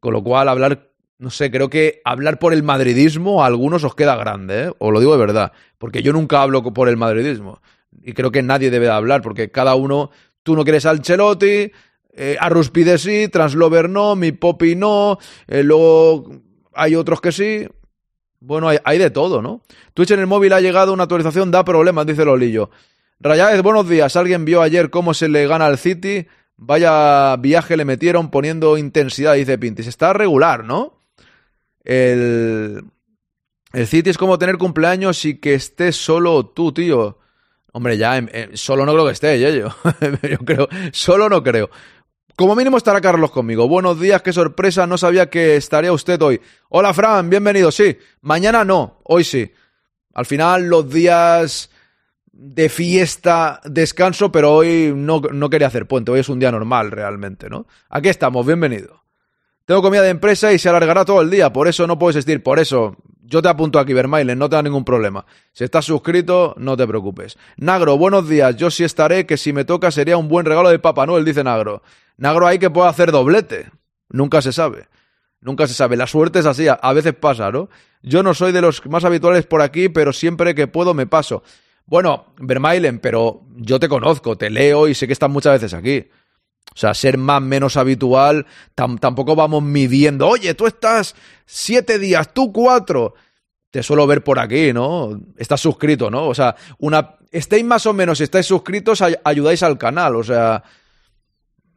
Con 0.00 0.12
lo 0.12 0.24
cual, 0.24 0.48
hablar, 0.48 0.90
no 1.18 1.30
sé, 1.30 1.50
creo 1.50 1.68
que 1.68 2.00
hablar 2.04 2.38
por 2.38 2.52
el 2.52 2.62
madridismo 2.62 3.42
a 3.42 3.46
algunos 3.46 3.82
os 3.82 3.94
queda 3.96 4.14
grande, 4.14 4.66
¿eh? 4.66 4.72
Os 4.78 4.92
lo 4.92 5.00
digo 5.00 5.12
de 5.12 5.18
verdad, 5.18 5.52
porque 5.76 6.02
yo 6.02 6.12
nunca 6.12 6.42
hablo 6.42 6.62
por 6.62 6.88
el 6.88 6.96
madridismo. 6.96 7.60
Y 8.02 8.12
creo 8.12 8.30
que 8.30 8.42
nadie 8.42 8.70
debe 8.70 8.86
de 8.86 8.92
hablar, 8.92 9.20
porque 9.20 9.50
cada 9.50 9.74
uno, 9.74 10.10
tú 10.44 10.54
no 10.54 10.62
quieres 10.62 10.86
al 10.86 11.02
Chelotti, 11.02 11.72
eh, 12.12 12.36
Arruspide 12.38 12.98
sí, 12.98 13.28
Translover 13.28 13.90
no, 13.90 14.14
mi 14.14 14.30
Poppy 14.30 14.76
no, 14.76 15.18
eh, 15.48 15.64
luego 15.64 16.30
hay 16.72 16.94
otros 16.94 17.20
que 17.20 17.32
sí. 17.32 17.66
Bueno, 18.40 18.68
hay, 18.68 18.78
hay, 18.84 18.98
de 18.98 19.10
todo, 19.10 19.42
¿no? 19.42 19.62
Twitch 19.94 20.12
en 20.12 20.20
el 20.20 20.28
móvil 20.28 20.52
ha 20.52 20.60
llegado 20.60 20.92
una 20.92 21.04
actualización, 21.04 21.50
da 21.50 21.64
problemas, 21.64 22.06
dice 22.06 22.24
Lolillo. 22.24 22.70
Rayáez, 23.18 23.60
buenos 23.62 23.88
días. 23.88 24.14
¿Alguien 24.14 24.44
vio 24.44 24.62
ayer 24.62 24.90
cómo 24.90 25.12
se 25.14 25.28
le 25.28 25.48
gana 25.48 25.66
al 25.66 25.78
City? 25.78 26.28
Vaya 26.56 27.34
viaje 27.36 27.76
le 27.76 27.84
metieron 27.84 28.30
poniendo 28.30 28.78
intensidad, 28.78 29.34
dice 29.34 29.58
Pintis. 29.58 29.88
Está 29.88 30.12
regular, 30.12 30.62
¿no? 30.62 30.97
El, 31.88 32.84
el 33.72 33.86
City 33.86 34.10
es 34.10 34.18
como 34.18 34.38
tener 34.38 34.58
cumpleaños 34.58 35.24
y 35.24 35.38
que 35.38 35.54
estés 35.54 35.96
solo 35.96 36.44
tú, 36.44 36.70
tío. 36.70 37.18
Hombre, 37.72 37.96
ya, 37.96 38.18
eh, 38.18 38.50
solo 38.52 38.84
no 38.84 38.92
creo 38.92 39.06
que 39.06 39.12
esté, 39.12 39.40
yo. 39.40 39.68
yo 40.28 40.38
creo, 40.44 40.68
solo 40.92 41.30
no 41.30 41.42
creo. 41.42 41.70
Como 42.36 42.54
mínimo 42.54 42.76
estará 42.76 43.00
Carlos 43.00 43.30
conmigo. 43.30 43.66
Buenos 43.68 43.98
días, 43.98 44.20
qué 44.20 44.34
sorpresa, 44.34 44.86
no 44.86 44.98
sabía 44.98 45.30
que 45.30 45.56
estaría 45.56 45.90
usted 45.90 46.20
hoy. 46.20 46.42
Hola 46.68 46.92
Fran, 46.92 47.30
bienvenido. 47.30 47.70
Sí, 47.72 47.96
mañana 48.20 48.66
no, 48.66 49.00
hoy 49.04 49.24
sí. 49.24 49.50
Al 50.12 50.26
final 50.26 50.68
los 50.68 50.90
días 50.92 51.70
de 52.30 52.68
fiesta, 52.68 53.62
descanso, 53.64 54.30
pero 54.30 54.52
hoy 54.52 54.92
no, 54.94 55.22
no 55.32 55.48
quería 55.48 55.68
hacer 55.68 55.86
puente, 55.86 56.10
hoy 56.10 56.20
es 56.20 56.28
un 56.28 56.38
día 56.38 56.52
normal 56.52 56.90
realmente, 56.90 57.48
¿no? 57.48 57.66
Aquí 57.88 58.10
estamos, 58.10 58.44
bienvenido. 58.44 59.07
Tengo 59.68 59.82
comida 59.82 60.00
de 60.00 60.08
empresa 60.08 60.50
y 60.50 60.58
se 60.58 60.70
alargará 60.70 61.04
todo 61.04 61.20
el 61.20 61.28
día, 61.28 61.52
por 61.52 61.68
eso 61.68 61.86
no 61.86 61.98
puedo 61.98 62.08
existir, 62.08 62.42
por 62.42 62.58
eso 62.58 62.96
yo 63.20 63.42
te 63.42 63.50
apunto 63.50 63.78
aquí, 63.78 63.92
Vermailen, 63.92 64.38
no 64.38 64.48
te 64.48 64.56
da 64.56 64.62
ningún 64.62 64.82
problema. 64.82 65.26
Si 65.52 65.62
estás 65.62 65.84
suscrito, 65.84 66.54
no 66.56 66.74
te 66.74 66.86
preocupes. 66.86 67.36
Nagro, 67.58 67.98
buenos 67.98 68.26
días, 68.30 68.56
yo 68.56 68.70
sí 68.70 68.82
estaré, 68.82 69.26
que 69.26 69.36
si 69.36 69.52
me 69.52 69.66
toca 69.66 69.90
sería 69.90 70.16
un 70.16 70.26
buen 70.26 70.46
regalo 70.46 70.70
de 70.70 70.78
Papá 70.78 71.04
Noel, 71.04 71.26
dice 71.26 71.44
Nagro. 71.44 71.82
Nagro 72.16 72.46
hay 72.46 72.58
que 72.58 72.70
puede 72.70 72.88
hacer 72.88 73.12
doblete. 73.12 73.70
Nunca 74.08 74.40
se 74.40 74.54
sabe. 74.54 74.88
Nunca 75.42 75.66
se 75.66 75.74
sabe. 75.74 75.98
La 75.98 76.06
suerte 76.06 76.38
es 76.38 76.46
así, 76.46 76.66
a 76.66 76.92
veces 76.94 77.12
pasa, 77.12 77.50
¿no? 77.52 77.68
Yo 78.00 78.22
no 78.22 78.32
soy 78.32 78.52
de 78.52 78.62
los 78.62 78.86
más 78.86 79.04
habituales 79.04 79.44
por 79.44 79.60
aquí, 79.60 79.90
pero 79.90 80.14
siempre 80.14 80.54
que 80.54 80.66
puedo 80.66 80.94
me 80.94 81.06
paso. 81.06 81.42
Bueno, 81.84 82.32
Vermailen, 82.38 83.00
pero 83.00 83.42
yo 83.54 83.78
te 83.78 83.90
conozco, 83.90 84.38
te 84.38 84.48
leo 84.48 84.88
y 84.88 84.94
sé 84.94 85.06
que 85.06 85.12
estás 85.12 85.28
muchas 85.28 85.60
veces 85.60 85.74
aquí. 85.74 86.06
O 86.74 86.78
sea, 86.78 86.94
ser 86.94 87.18
más 87.18 87.42
menos 87.42 87.76
habitual, 87.76 88.46
tampoco 88.74 89.34
vamos 89.34 89.62
midiendo. 89.62 90.28
Oye, 90.28 90.54
tú 90.54 90.66
estás 90.66 91.14
siete 91.44 91.98
días, 91.98 92.32
tú 92.32 92.52
cuatro. 92.52 93.14
Te 93.70 93.82
suelo 93.82 94.06
ver 94.06 94.24
por 94.24 94.38
aquí, 94.38 94.72
¿no? 94.72 95.20
Estás 95.36 95.60
suscrito, 95.60 96.10
¿no? 96.10 96.28
O 96.28 96.34
sea, 96.34 96.56
una. 96.78 97.16
Estéis 97.30 97.64
más 97.64 97.84
o 97.84 97.92
menos, 97.92 98.18
si 98.18 98.24
estáis 98.24 98.46
suscritos, 98.46 99.02
ayudáis 99.02 99.62
al 99.62 99.76
canal. 99.76 100.16
O 100.16 100.24
sea, 100.24 100.62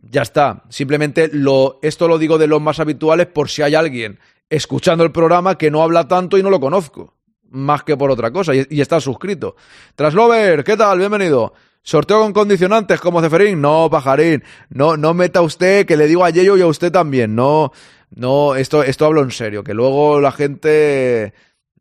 ya 0.02 0.22
está. 0.22 0.64
Simplemente 0.70 1.30
lo, 1.34 1.80
esto 1.82 2.08
lo 2.08 2.18
digo 2.18 2.38
de 2.38 2.48
los 2.48 2.62
más 2.62 2.80
habituales 2.80 3.28
por 3.28 3.50
si 3.50 3.62
hay 3.62 3.76
alguien 3.76 4.20
escuchando 4.52 5.06
el 5.06 5.12
programa 5.12 5.58
que 5.58 5.72
no 5.72 5.82
habla 5.82 6.08
tanto 6.08 6.38
y 6.38 6.44
no 6.44 6.52
lo 6.52 6.60
conozco. 6.60 7.16
Más 7.50 7.84
que 7.84 7.98
por 7.98 8.12
otra 8.12 8.32
cosa. 8.32 8.54
Y, 8.54 8.82
está 8.82 9.00
suscrito. 9.00 9.56
Traslover, 9.96 10.64
¿qué 10.64 10.78
tal? 10.78 11.00
Bienvenido. 11.00 11.54
Sorteo 11.84 12.22
con 12.22 12.34
condicionantes 12.34 13.00
como 13.00 13.22
Ceferín. 13.22 13.62
No, 13.62 13.90
pajarín. 13.90 14.44
No, 14.70 14.98
no 14.98 15.14
meta 15.14 15.42
usted, 15.42 15.86
que 15.86 15.98
le 15.98 16.08
digo 16.08 16.24
a 16.24 16.30
Yeyo 16.30 16.58
y 16.58 16.62
a 16.62 16.68
usted 16.68 16.92
también. 16.92 17.36
No, 17.36 17.72
no, 18.12 18.56
esto, 18.56 18.84
esto 18.84 19.06
hablo 19.06 19.22
en 19.24 19.32
serio. 19.32 19.64
Que 19.64 19.74
luego 19.74 20.20
la 20.20 20.32
gente 20.32 21.34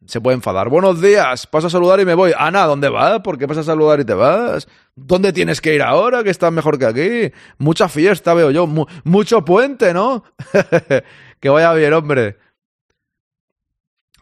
se 0.07 0.21
puede 0.21 0.37
enfadar. 0.37 0.69
Buenos 0.71 1.01
días, 1.01 1.47
paso 1.47 1.67
a 1.67 1.71
saludar 1.71 2.01
y 2.01 2.05
me 2.05 2.15
voy. 2.15 2.33
Ana, 2.37 2.65
¿dónde 2.65 2.89
vas? 2.89 3.21
¿Por 3.21 3.39
qué 3.39 3.47
pasas 3.47 3.69
a 3.69 3.73
saludar 3.73 4.01
y 4.01 4.05
te 4.05 4.15
vas? 4.15 4.67
¿Dónde 4.97 5.33
tienes 5.33 5.61
que 5.61 5.75
ir 5.75 5.83
ahora? 5.83 6.25
Que 6.25 6.31
estás 6.31 6.53
mejor 6.53 6.79
que 6.79 6.87
aquí. 6.87 7.35
Mucha 7.59 7.89
fiesta 7.89 8.35
veo 8.35 8.51
yo, 8.51 8.67
mucho 9.05 9.45
puente, 9.45 9.93
¿no? 9.93 10.25
que 11.41 11.49
vaya 11.49 11.73
bien, 11.75 11.93
hombre. 11.93 12.39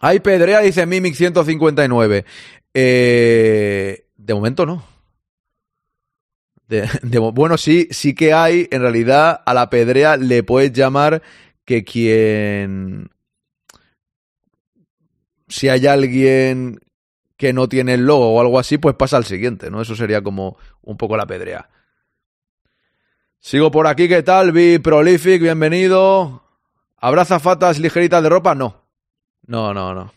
Hay 0.01 0.21
pedrea, 0.21 0.61
dice 0.61 0.87
Mimic 0.87 1.15
159. 1.15 2.25
Eh, 2.75 4.07
de 4.17 4.35
momento 4.35 4.67
no. 4.67 4.98
Bueno, 7.33 7.57
sí, 7.57 7.89
sí 7.91 8.15
que 8.15 8.33
hay, 8.33 8.69
en 8.71 8.83
realidad, 8.83 9.43
a 9.45 9.55
la 9.55 9.71
pedrea 9.71 10.17
le 10.17 10.43
puedes 10.43 10.73
llamar 10.73 11.23
que 11.65 11.85
quien 11.85 13.11
si 15.49 15.69
hay 15.69 15.87
alguien 15.87 16.81
que 17.37 17.53
no 17.53 17.69
tiene 17.69 17.95
el 17.95 18.05
logo 18.05 18.35
o 18.35 18.41
algo 18.41 18.59
así, 18.59 18.79
pues 18.79 18.95
pasa 18.97 19.17
al 19.17 19.25
siguiente, 19.25 19.71
¿no? 19.71 19.81
Eso 19.81 19.95
sería 19.97 20.23
como 20.23 20.59
un 20.83 20.97
poco 20.97 21.17
la 21.17 21.27
pedrea. 21.27 21.69
Sigo 23.39 23.71
por 23.71 23.87
aquí, 23.87 24.09
¿qué 24.09 24.23
tal? 24.23 24.53
Vi 24.53 24.79
Prolific, 24.79 25.41
bienvenido. 25.41 26.43
¿Habrá 26.97 27.25
fatas 27.25 27.79
ligeritas 27.79 28.23
de 28.23 28.29
ropa? 28.29 28.55
No. 28.55 28.83
No, 29.47 29.73
no, 29.73 29.95
no. 29.95 30.13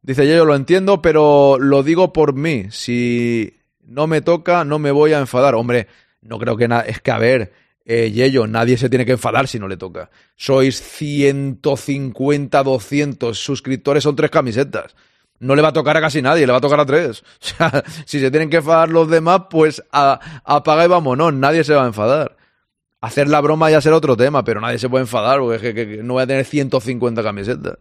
Dice 0.00 0.26
yo, 0.26 0.44
lo 0.44 0.54
entiendo, 0.54 1.02
pero 1.02 1.58
lo 1.58 1.82
digo 1.82 2.12
por 2.12 2.32
mí. 2.32 2.68
Si 2.70 3.57
no 3.88 4.06
me 4.06 4.20
toca, 4.20 4.64
no 4.64 4.78
me 4.78 4.90
voy 4.90 5.12
a 5.12 5.18
enfadar. 5.18 5.54
Hombre, 5.54 5.88
no 6.20 6.38
creo 6.38 6.56
que 6.56 6.68
nada. 6.68 6.82
Es 6.82 7.00
que, 7.00 7.10
a 7.10 7.18
ver, 7.18 7.52
eh, 7.84 8.10
Yello, 8.10 8.46
nadie 8.46 8.76
se 8.76 8.90
tiene 8.90 9.06
que 9.06 9.12
enfadar 9.12 9.48
si 9.48 9.58
no 9.58 9.66
le 9.66 9.76
toca. 9.76 10.10
Sois 10.36 10.80
150, 10.80 12.62
200 12.62 13.38
suscriptores, 13.38 14.04
son 14.04 14.14
tres 14.14 14.30
camisetas. 14.30 14.94
No 15.40 15.54
le 15.54 15.62
va 15.62 15.68
a 15.68 15.72
tocar 15.72 15.96
a 15.96 16.00
casi 16.00 16.20
nadie, 16.20 16.46
le 16.46 16.52
va 16.52 16.58
a 16.58 16.60
tocar 16.60 16.80
a 16.80 16.86
tres. 16.86 17.22
O 17.40 17.44
sea, 17.44 17.84
si 18.04 18.20
se 18.20 18.30
tienen 18.30 18.50
que 18.50 18.58
enfadar 18.58 18.90
los 18.90 19.08
demás, 19.08 19.42
pues 19.50 19.82
apaga 19.90 20.84
y 20.84 20.88
vámonos, 20.88 21.32
nadie 21.32 21.64
se 21.64 21.74
va 21.74 21.84
a 21.84 21.86
enfadar. 21.86 22.36
Hacer 23.00 23.28
la 23.28 23.40
broma 23.40 23.70
ya 23.70 23.80
será 23.80 23.96
otro 23.96 24.16
tema, 24.16 24.44
pero 24.44 24.60
nadie 24.60 24.78
se 24.78 24.88
puede 24.88 25.04
enfadar 25.04 25.38
porque 25.38 25.72
que, 25.72 26.02
no 26.02 26.14
voy 26.14 26.24
a 26.24 26.26
tener 26.26 26.44
150 26.44 27.22
camisetas. 27.22 27.78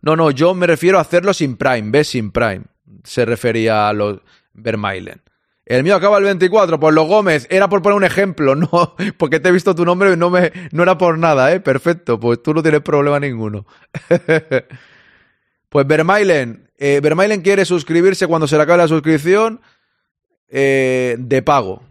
No, 0.00 0.16
no, 0.16 0.30
yo 0.30 0.54
me 0.54 0.66
refiero 0.66 0.98
a 0.98 1.02
hacerlo 1.02 1.34
sin 1.34 1.56
Prime, 1.56 1.90
¿ves? 1.90 2.08
Sin 2.08 2.30
Prime. 2.30 2.71
Se 3.04 3.24
refería 3.24 3.88
a 3.88 3.92
los 3.92 4.20
Vermailen. 4.52 5.22
El 5.64 5.84
mío 5.84 5.94
acaba 5.94 6.18
el 6.18 6.24
24, 6.24 6.80
pues 6.80 6.94
lo 6.94 7.04
Gómez, 7.04 7.46
era 7.48 7.68
por 7.68 7.82
poner 7.82 7.96
un 7.96 8.04
ejemplo, 8.04 8.54
no, 8.56 8.94
porque 9.16 9.40
te 9.40 9.48
he 9.48 9.52
visto 9.52 9.74
tu 9.74 9.84
nombre 9.84 10.12
y 10.12 10.16
no, 10.16 10.28
me, 10.28 10.52
no 10.72 10.82
era 10.82 10.98
por 10.98 11.18
nada, 11.18 11.52
¿eh? 11.52 11.60
Perfecto, 11.60 12.18
pues 12.18 12.42
tú 12.42 12.52
no 12.52 12.62
tienes 12.62 12.82
problema 12.82 13.20
ninguno. 13.20 13.66
pues 15.68 15.86
Vermailen, 15.86 16.68
eh, 16.78 17.00
quiere 17.42 17.64
suscribirse 17.64 18.26
cuando 18.26 18.46
se 18.46 18.56
le 18.56 18.62
acabe 18.64 18.78
la 18.78 18.88
suscripción 18.88 19.60
eh, 20.48 21.16
de 21.18 21.42
pago. 21.42 21.84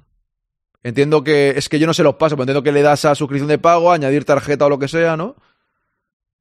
Entiendo 0.84 1.24
que, 1.24 1.54
es 1.56 1.70
que 1.70 1.80
yo 1.80 1.88
no 1.88 1.94
se 1.94 2.04
los 2.04 2.16
paso, 2.16 2.36
pero 2.36 2.44
entiendo 2.44 2.64
que 2.64 2.72
le 2.72 2.82
das 2.82 3.06
a 3.06 3.16
suscripción 3.16 3.48
de 3.48 3.58
pago, 3.58 3.92
añadir 3.92 4.26
tarjeta 4.26 4.66
o 4.66 4.70
lo 4.70 4.80
que 4.80 4.88
sea, 4.88 5.16
¿no? 5.16 5.36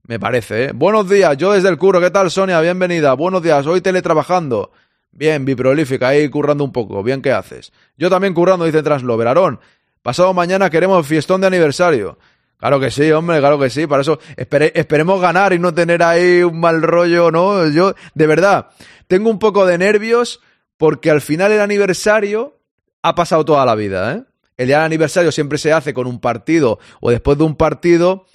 Me 0.06 0.18
parece, 0.18 0.64
¿eh? 0.64 0.70
Buenos 0.74 1.08
días, 1.08 1.36
yo 1.36 1.52
desde 1.52 1.68
el 1.68 1.78
curro, 1.78 2.00
¿qué 2.00 2.10
tal 2.10 2.30
Sonia? 2.30 2.60
Bienvenida, 2.60 3.12
buenos 3.14 3.42
días, 3.42 3.66
hoy 3.66 3.80
teletrabajando. 3.80 4.72
Bien, 5.12 5.44
biprolífica, 5.44 6.08
ahí 6.08 6.28
currando 6.28 6.64
un 6.64 6.72
poco. 6.72 7.02
Bien, 7.02 7.20
¿qué 7.22 7.32
haces? 7.32 7.72
Yo 7.96 8.08
también 8.10 8.34
currando, 8.34 8.64
dice 8.64 8.82
Translover. 8.82 9.28
Aarón, 9.28 9.60
pasado 10.02 10.32
mañana 10.32 10.70
queremos 10.70 11.06
fiestón 11.06 11.40
de 11.40 11.48
aniversario. 11.48 12.18
Claro 12.56 12.80
que 12.80 12.90
sí, 12.90 13.10
hombre, 13.12 13.38
claro 13.38 13.58
que 13.58 13.70
sí. 13.70 13.86
Para 13.86 14.02
eso 14.02 14.18
esperemos 14.36 15.20
ganar 15.20 15.52
y 15.52 15.58
no 15.58 15.72
tener 15.72 16.02
ahí 16.02 16.42
un 16.42 16.60
mal 16.60 16.82
rollo, 16.82 17.30
¿no? 17.30 17.68
Yo, 17.68 17.94
de 18.14 18.26
verdad, 18.26 18.68
tengo 19.06 19.30
un 19.30 19.38
poco 19.38 19.66
de 19.66 19.78
nervios 19.78 20.40
porque 20.76 21.10
al 21.10 21.20
final 21.20 21.52
el 21.52 21.60
aniversario 21.60 22.58
ha 23.02 23.14
pasado 23.14 23.44
toda 23.44 23.64
la 23.64 23.74
vida, 23.74 24.14
¿eh? 24.14 24.22
El 24.56 24.66
día 24.66 24.76
del 24.76 24.86
aniversario 24.86 25.32
siempre 25.32 25.56
se 25.56 25.72
hace 25.72 25.94
con 25.94 26.06
un 26.06 26.20
partido 26.20 26.78
o 27.00 27.10
después 27.10 27.38
de 27.38 27.44
un 27.44 27.56
partido 27.56 28.26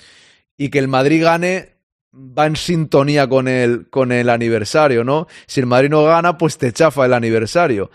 y 0.58 0.70
que 0.70 0.80
el 0.80 0.88
Madrid 0.88 1.24
gane 1.24 1.76
va 2.15 2.46
en 2.46 2.56
sintonía 2.56 3.28
con 3.28 3.48
el, 3.48 3.89
con 3.89 4.12
el 4.12 4.30
aniversario, 4.30 5.04
¿no? 5.04 5.28
Si 5.48 5.60
el 5.60 5.65
Madrid 5.65 5.89
no 5.89 6.04
gana, 6.04 6.38
pues 6.38 6.58
te 6.58 6.72
chafa 6.72 7.06
el 7.06 7.13
aniversario. 7.13 7.91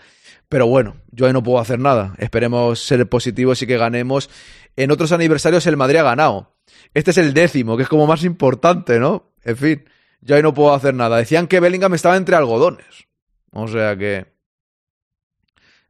Pero 0.47 0.67
bueno, 0.67 0.97
yo 1.11 1.25
ahí 1.25 1.33
no 1.33 1.43
puedo 1.43 1.59
hacer 1.59 1.79
nada. 1.79 2.13
Esperemos 2.17 2.79
ser 2.79 3.07
positivos 3.07 3.61
y 3.61 3.67
que 3.67 3.77
ganemos. 3.77 4.29
En 4.75 4.91
otros 4.91 5.11
aniversarios 5.11 5.65
el 5.65 5.77
Madrid 5.77 5.99
ha 5.99 6.03
ganado. 6.03 6.55
Este 6.93 7.11
es 7.11 7.17
el 7.17 7.33
décimo, 7.33 7.77
que 7.77 7.83
es 7.83 7.89
como 7.89 8.05
más 8.05 8.23
importante, 8.23 8.99
¿no? 8.99 9.31
En 9.43 9.57
fin, 9.57 9.85
yo 10.21 10.35
ahí 10.35 10.43
no 10.43 10.53
puedo 10.53 10.73
hacer 10.73 10.93
nada. 10.93 11.17
Decían 11.17 11.47
que 11.47 11.59
Bellingham 11.59 11.93
estaba 11.93 12.17
entre 12.17 12.35
algodones. 12.35 13.07
O 13.51 13.67
sea 13.67 13.95
que... 13.97 14.30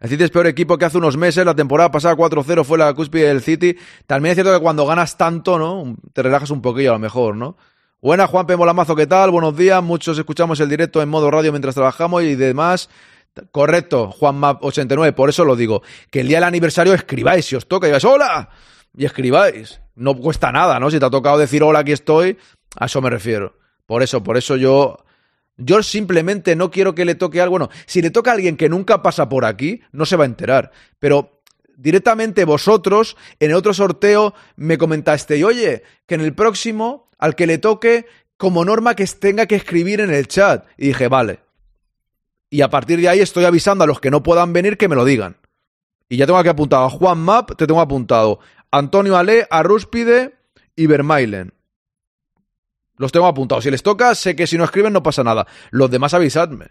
El 0.01 0.09
City 0.09 0.23
es 0.23 0.31
peor 0.31 0.47
equipo 0.47 0.79
que 0.79 0.85
hace 0.85 0.97
unos 0.97 1.15
meses. 1.15 1.45
La 1.45 1.53
temporada 1.53 1.91
pasada 1.91 2.15
4-0 2.15 2.63
fue 2.63 2.79
la 2.79 2.91
cúspide 2.95 3.27
del 3.27 3.41
City. 3.41 3.77
También 4.07 4.31
es 4.31 4.35
cierto 4.35 4.51
que 4.51 4.59
cuando 4.59 4.83
ganas 4.87 5.15
tanto, 5.15 5.59
¿no? 5.59 5.95
Te 6.11 6.23
relajas 6.23 6.49
un 6.49 6.59
poquillo 6.59 6.89
a 6.89 6.93
lo 6.93 6.99
mejor, 6.99 7.35
¿no? 7.35 7.55
Buena, 8.01 8.25
Juan. 8.25 8.47
Molamazo, 8.57 8.95
¿qué 8.95 9.05
tal? 9.05 9.29
Buenos 9.29 9.55
días. 9.55 9.81
Muchos 9.83 10.17
escuchamos 10.17 10.59
el 10.59 10.69
directo 10.69 11.03
en 11.03 11.09
modo 11.09 11.29
radio 11.29 11.51
mientras 11.51 11.75
trabajamos 11.75 12.23
y 12.23 12.33
demás. 12.33 12.89
Correcto, 13.51 14.11
Juan 14.11 14.37
Map 14.37 14.63
89, 14.63 15.13
por 15.13 15.29
eso 15.29 15.45
lo 15.45 15.55
digo. 15.55 15.83
Que 16.09 16.21
el 16.21 16.27
día 16.27 16.37
del 16.37 16.45
aniversario 16.45 16.95
escribáis, 16.95 17.45
si 17.45 17.55
os 17.55 17.67
toca, 17.67 17.85
digáis 17.85 18.03
¡Hola! 18.03 18.49
Y 18.97 19.05
escribáis. 19.05 19.81
No 19.93 20.15
cuesta 20.15 20.51
nada, 20.51 20.79
¿no? 20.79 20.89
Si 20.89 20.99
te 20.99 21.05
ha 21.05 21.11
tocado 21.11 21.37
decir 21.37 21.61
hola, 21.61 21.79
aquí 21.79 21.91
estoy, 21.91 22.39
a 22.75 22.87
eso 22.87 23.01
me 23.01 23.11
refiero. 23.11 23.55
Por 23.85 24.01
eso, 24.01 24.23
por 24.23 24.35
eso 24.35 24.57
yo 24.57 24.97
yo 25.57 25.83
simplemente 25.83 26.55
no 26.55 26.71
quiero 26.71 26.95
que 26.95 27.05
le 27.05 27.15
toque 27.15 27.41
algo. 27.41 27.51
Bueno, 27.51 27.69
si 27.85 28.01
le 28.01 28.11
toca 28.11 28.31
a 28.31 28.33
alguien 28.33 28.57
que 28.57 28.69
nunca 28.69 29.01
pasa 29.01 29.29
por 29.29 29.45
aquí, 29.45 29.81
no 29.91 30.05
se 30.05 30.15
va 30.15 30.23
a 30.23 30.27
enterar. 30.27 30.71
Pero 30.99 31.43
directamente 31.75 32.45
vosotros, 32.45 33.17
en 33.39 33.51
el 33.51 33.57
otro 33.57 33.73
sorteo, 33.73 34.33
me 34.55 34.77
comentaste, 34.77 35.43
oye, 35.43 35.83
que 36.05 36.15
en 36.15 36.21
el 36.21 36.33
próximo, 36.33 37.09
al 37.17 37.35
que 37.35 37.47
le 37.47 37.57
toque, 37.57 38.05
como 38.37 38.65
norma 38.65 38.95
que 38.95 39.05
tenga 39.05 39.45
que 39.45 39.55
escribir 39.55 40.01
en 40.01 40.11
el 40.11 40.27
chat. 40.27 40.65
Y 40.77 40.87
dije, 40.87 41.07
vale. 41.07 41.39
Y 42.49 42.61
a 42.61 42.69
partir 42.69 42.99
de 42.99 43.07
ahí 43.07 43.19
estoy 43.19 43.45
avisando 43.45 43.83
a 43.83 43.87
los 43.87 43.99
que 43.99 44.11
no 44.11 44.23
puedan 44.23 44.51
venir 44.51 44.77
que 44.77 44.87
me 44.87 44.95
lo 44.95 45.05
digan. 45.05 45.37
Y 46.09 46.17
ya 46.17 46.25
tengo 46.25 46.39
aquí 46.39 46.49
apuntado 46.49 46.85
a 46.85 46.89
Juan 46.89 47.19
Map, 47.19 47.55
te 47.55 47.65
tengo 47.65 47.79
apuntado. 47.79 48.39
Antonio 48.71 49.15
Ale, 49.15 49.47
a 49.49 49.63
Rúspide 49.63 50.35
y 50.75 50.87
Vermailen. 50.87 51.53
Los 53.01 53.11
tengo 53.11 53.25
apuntados. 53.25 53.63
Si 53.63 53.71
les 53.71 53.81
toca, 53.81 54.13
sé 54.13 54.35
que 54.35 54.45
si 54.45 54.59
no 54.59 54.63
escriben 54.63 54.93
no 54.93 55.01
pasa 55.01 55.23
nada. 55.23 55.47
Los 55.71 55.89
demás 55.89 56.13
avisadme. 56.13 56.67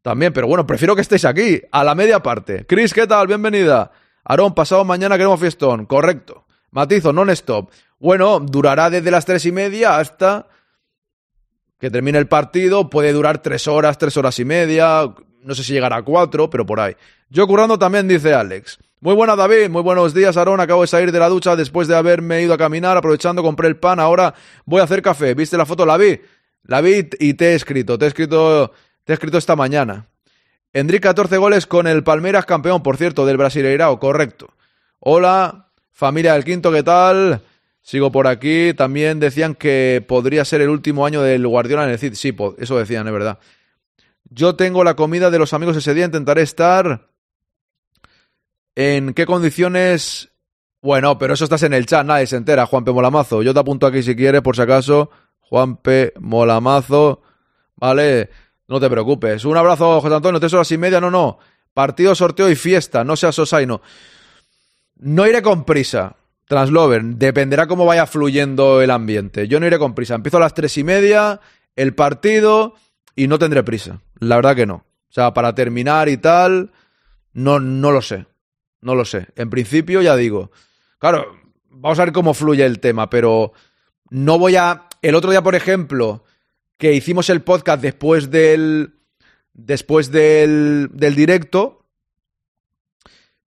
También, 0.00 0.32
pero 0.32 0.46
bueno, 0.46 0.66
prefiero 0.66 0.94
que 0.94 1.02
estéis 1.02 1.26
aquí, 1.26 1.60
a 1.70 1.84
la 1.84 1.94
media 1.94 2.22
parte. 2.22 2.64
Chris, 2.66 2.94
¿qué 2.94 3.06
tal? 3.06 3.26
Bienvenida. 3.26 3.92
Aarón, 4.24 4.54
pasado 4.54 4.86
mañana 4.86 5.18
queremos 5.18 5.38
fiestón. 5.38 5.84
Correcto. 5.84 6.46
Matizo, 6.70 7.12
non-stop. 7.12 7.70
Bueno, 7.98 8.40
durará 8.40 8.88
desde 8.88 9.10
las 9.10 9.26
tres 9.26 9.44
y 9.44 9.52
media 9.52 9.98
hasta 9.98 10.48
que 11.78 11.90
termine 11.90 12.16
el 12.16 12.26
partido. 12.26 12.88
Puede 12.88 13.12
durar 13.12 13.42
tres 13.42 13.68
horas, 13.68 13.98
tres 13.98 14.16
horas 14.16 14.38
y 14.38 14.46
media. 14.46 15.14
No 15.42 15.54
sé 15.54 15.62
si 15.62 15.74
llegará 15.74 15.96
a 15.96 16.02
cuatro, 16.02 16.48
pero 16.48 16.64
por 16.64 16.80
ahí. 16.80 16.96
Yo 17.28 17.46
currando 17.46 17.78
también, 17.78 18.08
dice 18.08 18.32
Alex. 18.32 18.78
Muy 19.02 19.14
buena 19.14 19.34
David, 19.34 19.70
muy 19.70 19.80
buenos 19.80 20.12
días 20.12 20.36
Aarón, 20.36 20.60
acabo 20.60 20.82
de 20.82 20.86
salir 20.86 21.10
de 21.10 21.18
la 21.18 21.30
ducha 21.30 21.56
después 21.56 21.88
de 21.88 21.96
haberme 21.96 22.42
ido 22.42 22.52
a 22.52 22.58
caminar, 22.58 22.98
aprovechando 22.98 23.42
compré 23.42 23.66
el 23.66 23.78
pan, 23.78 23.98
ahora 23.98 24.34
voy 24.66 24.82
a 24.82 24.84
hacer 24.84 25.00
café. 25.00 25.32
¿Viste 25.32 25.56
la 25.56 25.64
foto? 25.64 25.86
La 25.86 25.96
vi, 25.96 26.20
la 26.64 26.82
vi 26.82 27.08
y 27.18 27.32
te 27.32 27.52
he 27.52 27.54
escrito, 27.54 27.96
te 27.96 28.04
he 28.04 28.08
escrito, 28.08 28.72
te 29.04 29.12
he 29.12 29.14
escrito 29.14 29.38
esta 29.38 29.56
mañana. 29.56 30.08
Endrick 30.74 31.02
14 31.02 31.38
goles 31.38 31.66
con 31.66 31.86
el 31.86 32.04
Palmeiras 32.04 32.44
campeón, 32.44 32.82
por 32.82 32.98
cierto, 32.98 33.24
del 33.24 33.38
Brasileirao, 33.38 33.98
correcto. 33.98 34.52
Hola, 34.98 35.72
familia 35.92 36.34
del 36.34 36.44
Quinto, 36.44 36.70
¿qué 36.70 36.82
tal? 36.82 37.40
Sigo 37.80 38.12
por 38.12 38.26
aquí. 38.26 38.74
También 38.74 39.18
decían 39.18 39.54
que 39.54 40.04
podría 40.06 40.44
ser 40.44 40.60
el 40.60 40.68
último 40.68 41.06
año 41.06 41.22
del 41.22 41.46
Guardiola 41.46 41.84
en 41.84 41.90
el 41.90 41.98
CID. 41.98 42.12
Sí, 42.16 42.36
eso 42.58 42.76
decían, 42.76 43.06
es 43.06 43.12
verdad. 43.14 43.38
Yo 44.28 44.56
tengo 44.56 44.84
la 44.84 44.94
comida 44.94 45.30
de 45.30 45.38
los 45.38 45.54
amigos 45.54 45.74
ese 45.78 45.94
día, 45.94 46.04
intentaré 46.04 46.42
estar 46.42 47.09
¿En 48.82 49.12
qué 49.12 49.26
condiciones? 49.26 50.30
Bueno, 50.80 51.18
pero 51.18 51.34
eso 51.34 51.44
estás 51.44 51.64
en 51.64 51.74
el 51.74 51.84
chat, 51.84 52.06
nadie 52.06 52.26
se 52.26 52.36
entera, 52.36 52.64
Juan 52.64 52.82
P. 52.82 52.92
Molamazo. 52.92 53.42
Yo 53.42 53.52
te 53.52 53.60
apunto 53.60 53.86
aquí 53.86 54.02
si 54.02 54.16
quieres, 54.16 54.40
por 54.40 54.56
si 54.56 54.62
acaso. 54.62 55.10
Juan 55.38 55.76
P. 55.76 56.14
Molamazo. 56.18 57.20
Vale, 57.76 58.30
no 58.68 58.80
te 58.80 58.88
preocupes. 58.88 59.44
Un 59.44 59.58
abrazo, 59.58 60.00
José 60.00 60.14
Antonio. 60.14 60.40
Tres 60.40 60.54
horas 60.54 60.72
y 60.72 60.78
media, 60.78 60.98
no, 60.98 61.10
no. 61.10 61.38
Partido, 61.74 62.14
sorteo 62.14 62.48
y 62.48 62.56
fiesta, 62.56 63.04
no 63.04 63.16
seas 63.16 63.34
sosaino. 63.34 63.82
No 64.96 65.26
iré 65.26 65.42
con 65.42 65.64
prisa, 65.66 66.16
Translover. 66.46 67.04
Dependerá 67.04 67.66
cómo 67.66 67.84
vaya 67.84 68.06
fluyendo 68.06 68.80
el 68.80 68.92
ambiente. 68.92 69.46
Yo 69.46 69.60
no 69.60 69.66
iré 69.66 69.78
con 69.78 69.94
prisa. 69.94 70.14
Empiezo 70.14 70.38
a 70.38 70.40
las 70.40 70.54
tres 70.54 70.78
y 70.78 70.84
media, 70.84 71.42
el 71.76 71.94
partido, 71.94 72.76
y 73.14 73.28
no 73.28 73.38
tendré 73.38 73.62
prisa. 73.62 74.00
La 74.20 74.36
verdad 74.36 74.56
que 74.56 74.64
no. 74.64 74.76
O 74.76 75.12
sea, 75.12 75.34
para 75.34 75.54
terminar 75.54 76.08
y 76.08 76.16
tal, 76.16 76.72
no, 77.34 77.60
no 77.60 77.90
lo 77.90 78.00
sé. 78.00 78.24
No 78.80 78.94
lo 78.94 79.04
sé. 79.04 79.28
En 79.36 79.50
principio, 79.50 80.02
ya 80.02 80.16
digo. 80.16 80.50
Claro, 80.98 81.36
vamos 81.68 81.98
a 81.98 82.04
ver 82.04 82.12
cómo 82.12 82.34
fluye 82.34 82.64
el 82.64 82.80
tema, 82.80 83.10
pero 83.10 83.52
no 84.10 84.38
voy 84.38 84.56
a. 84.56 84.86
El 85.02 85.14
otro 85.14 85.30
día, 85.30 85.42
por 85.42 85.54
ejemplo, 85.54 86.24
que 86.78 86.92
hicimos 86.92 87.30
el 87.30 87.42
podcast 87.42 87.82
después 87.82 88.30
del. 88.30 88.94
Después 89.52 90.10
del, 90.10 90.88
del 90.92 91.14
directo. 91.14 91.86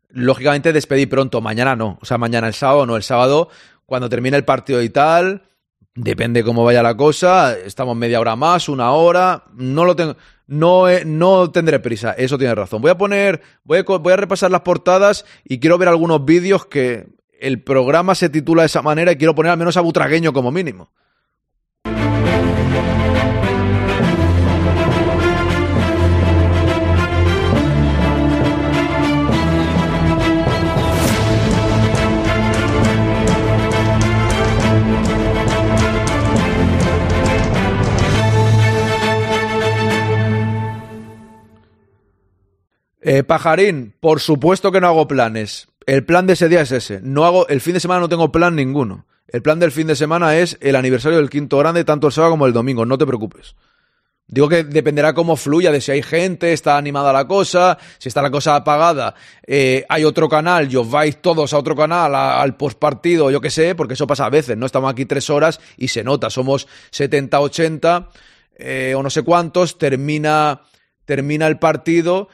Lógicamente 0.09 0.73
despedí 0.73 1.05
pronto. 1.07 1.41
Mañana 1.41 1.75
no. 1.75 1.97
O 2.01 2.05
sea, 2.05 2.17
mañana 2.17 2.47
el 2.47 2.53
sábado 2.53 2.85
no. 2.85 2.95
El 2.95 3.03
sábado, 3.03 3.49
cuando 3.85 4.09
termine 4.09 4.37
el 4.37 4.45
partido 4.45 4.81
y 4.81 4.89
tal. 4.89 5.43
Depende 5.95 6.43
cómo 6.43 6.63
vaya 6.63 6.81
la 6.83 6.97
cosa. 6.97 7.57
Estamos 7.57 7.95
media 7.95 8.19
hora 8.19 8.35
más, 8.35 8.67
una 8.69 8.91
hora. 8.91 9.43
No 9.55 9.85
lo 9.85 9.95
tengo. 9.95 10.15
No, 10.45 10.85
no 11.05 11.51
tendré 11.51 11.79
prisa, 11.79 12.11
eso 12.11 12.37
tiene 12.37 12.53
razón. 12.53 12.81
Voy 12.81 12.91
a 12.91 12.97
poner, 12.97 13.41
voy 13.63 13.79
a, 13.79 13.83
voy 13.83 14.13
a 14.13 14.17
repasar 14.17 14.51
las 14.51 14.61
portadas 14.61 15.25
y 15.45 15.59
quiero 15.59 15.77
ver 15.77 15.87
algunos 15.87 16.25
vídeos 16.25 16.65
que 16.65 17.07
el 17.39 17.61
programa 17.61 18.15
se 18.15 18.29
titula 18.29 18.63
de 18.63 18.67
esa 18.67 18.81
manera 18.81 19.11
y 19.11 19.17
quiero 19.17 19.35
poner 19.35 19.51
al 19.51 19.57
menos 19.57 19.77
a 19.77 19.81
Butragueño 19.81 20.33
como 20.33 20.51
mínimo. 20.51 20.91
Eh, 43.05 43.23
pajarín, 43.23 43.93
por 43.99 44.21
supuesto 44.21 44.71
que 44.71 44.79
no 44.79 44.87
hago 44.87 45.07
planes. 45.07 45.67
El 45.85 46.05
plan 46.05 46.25
de 46.25 46.33
ese 46.33 46.47
día 46.47 46.61
es 46.61 46.71
ese. 46.71 47.01
No 47.01 47.25
hago, 47.25 47.47
el 47.49 47.59
fin 47.59 47.73
de 47.73 47.81
semana 47.81 47.99
no 47.99 48.07
tengo 48.07 48.31
plan 48.31 48.55
ninguno. 48.55 49.05
El 49.27 49.41
plan 49.41 49.59
del 49.59 49.73
fin 49.73 49.87
de 49.87 49.95
semana 49.97 50.37
es 50.37 50.57
el 50.61 50.77
aniversario 50.77 51.17
del 51.17 51.29
quinto 51.29 51.57
grande, 51.57 51.83
tanto 51.83 52.07
el 52.07 52.13
sábado 52.13 52.31
como 52.31 52.47
el 52.47 52.53
domingo. 52.53 52.85
No 52.85 52.97
te 52.97 53.05
preocupes. 53.05 53.55
Digo 54.25 54.47
que 54.47 54.63
dependerá 54.63 55.13
cómo 55.13 55.35
fluya, 55.35 55.69
de 55.69 55.81
si 55.81 55.91
hay 55.91 56.01
gente, 56.01 56.53
está 56.53 56.77
animada 56.77 57.11
la 57.11 57.27
cosa, 57.27 57.77
si 57.97 58.07
está 58.07 58.21
la 58.21 58.31
cosa 58.31 58.55
apagada, 58.55 59.15
eh, 59.45 59.85
hay 59.89 60.05
otro 60.05 60.29
canal 60.29 60.71
y 60.71 60.77
os 60.77 60.89
vais 60.89 61.21
todos 61.21 61.53
a 61.53 61.57
otro 61.57 61.75
canal, 61.75 62.15
al 62.15 62.55
postpartido, 62.55 63.29
yo 63.29 63.41
qué 63.41 63.49
sé, 63.49 63.75
porque 63.75 63.95
eso 63.95 64.07
pasa 64.07 64.25
a 64.25 64.29
veces, 64.29 64.55
¿no? 64.55 64.65
Estamos 64.65 64.89
aquí 64.89 65.05
tres 65.05 65.29
horas 65.29 65.59
y 65.75 65.89
se 65.89 66.05
nota, 66.05 66.29
somos 66.29 66.67
70, 66.91 67.41
80 67.41 68.09
eh, 68.55 68.93
o 68.95 69.03
no 69.03 69.09
sé 69.09 69.23
cuántos, 69.23 69.77
termina, 69.77 70.61
termina 71.05 71.45
el 71.47 71.59
partido 71.59 72.29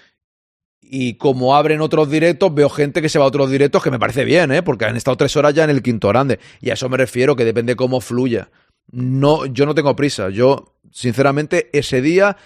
y 0.91 1.13
como 1.13 1.55
abren 1.55 1.81
otros 1.81 2.09
directos, 2.09 2.51
veo 2.51 2.67
gente 2.67 2.99
que 3.03 3.09
se 3.09 3.19
va 3.19 3.25
a 3.25 3.27
otros 3.27 3.51
directos 3.51 3.83
que 3.83 3.91
me 3.91 3.99
parece 3.99 4.25
bien, 4.25 4.51
¿eh? 4.51 4.63
porque 4.63 4.85
han 4.85 4.97
estado 4.97 5.17
tres 5.17 5.35
horas 5.37 5.53
ya 5.53 5.63
en 5.63 5.69
el 5.69 5.83
quinto 5.83 6.07
grande. 6.07 6.39
Y 6.61 6.71
a 6.71 6.73
eso 6.73 6.89
me 6.89 6.97
refiero, 6.97 7.35
que 7.35 7.45
depende 7.45 7.75
cómo 7.75 8.01
fluya. 8.01 8.49
No, 8.91 9.45
yo 9.45 9.67
no 9.67 9.75
tengo 9.75 9.95
prisa. 9.95 10.29
Yo, 10.29 10.79
sinceramente, 10.91 11.69
ese 11.73 12.01
día 12.01 12.37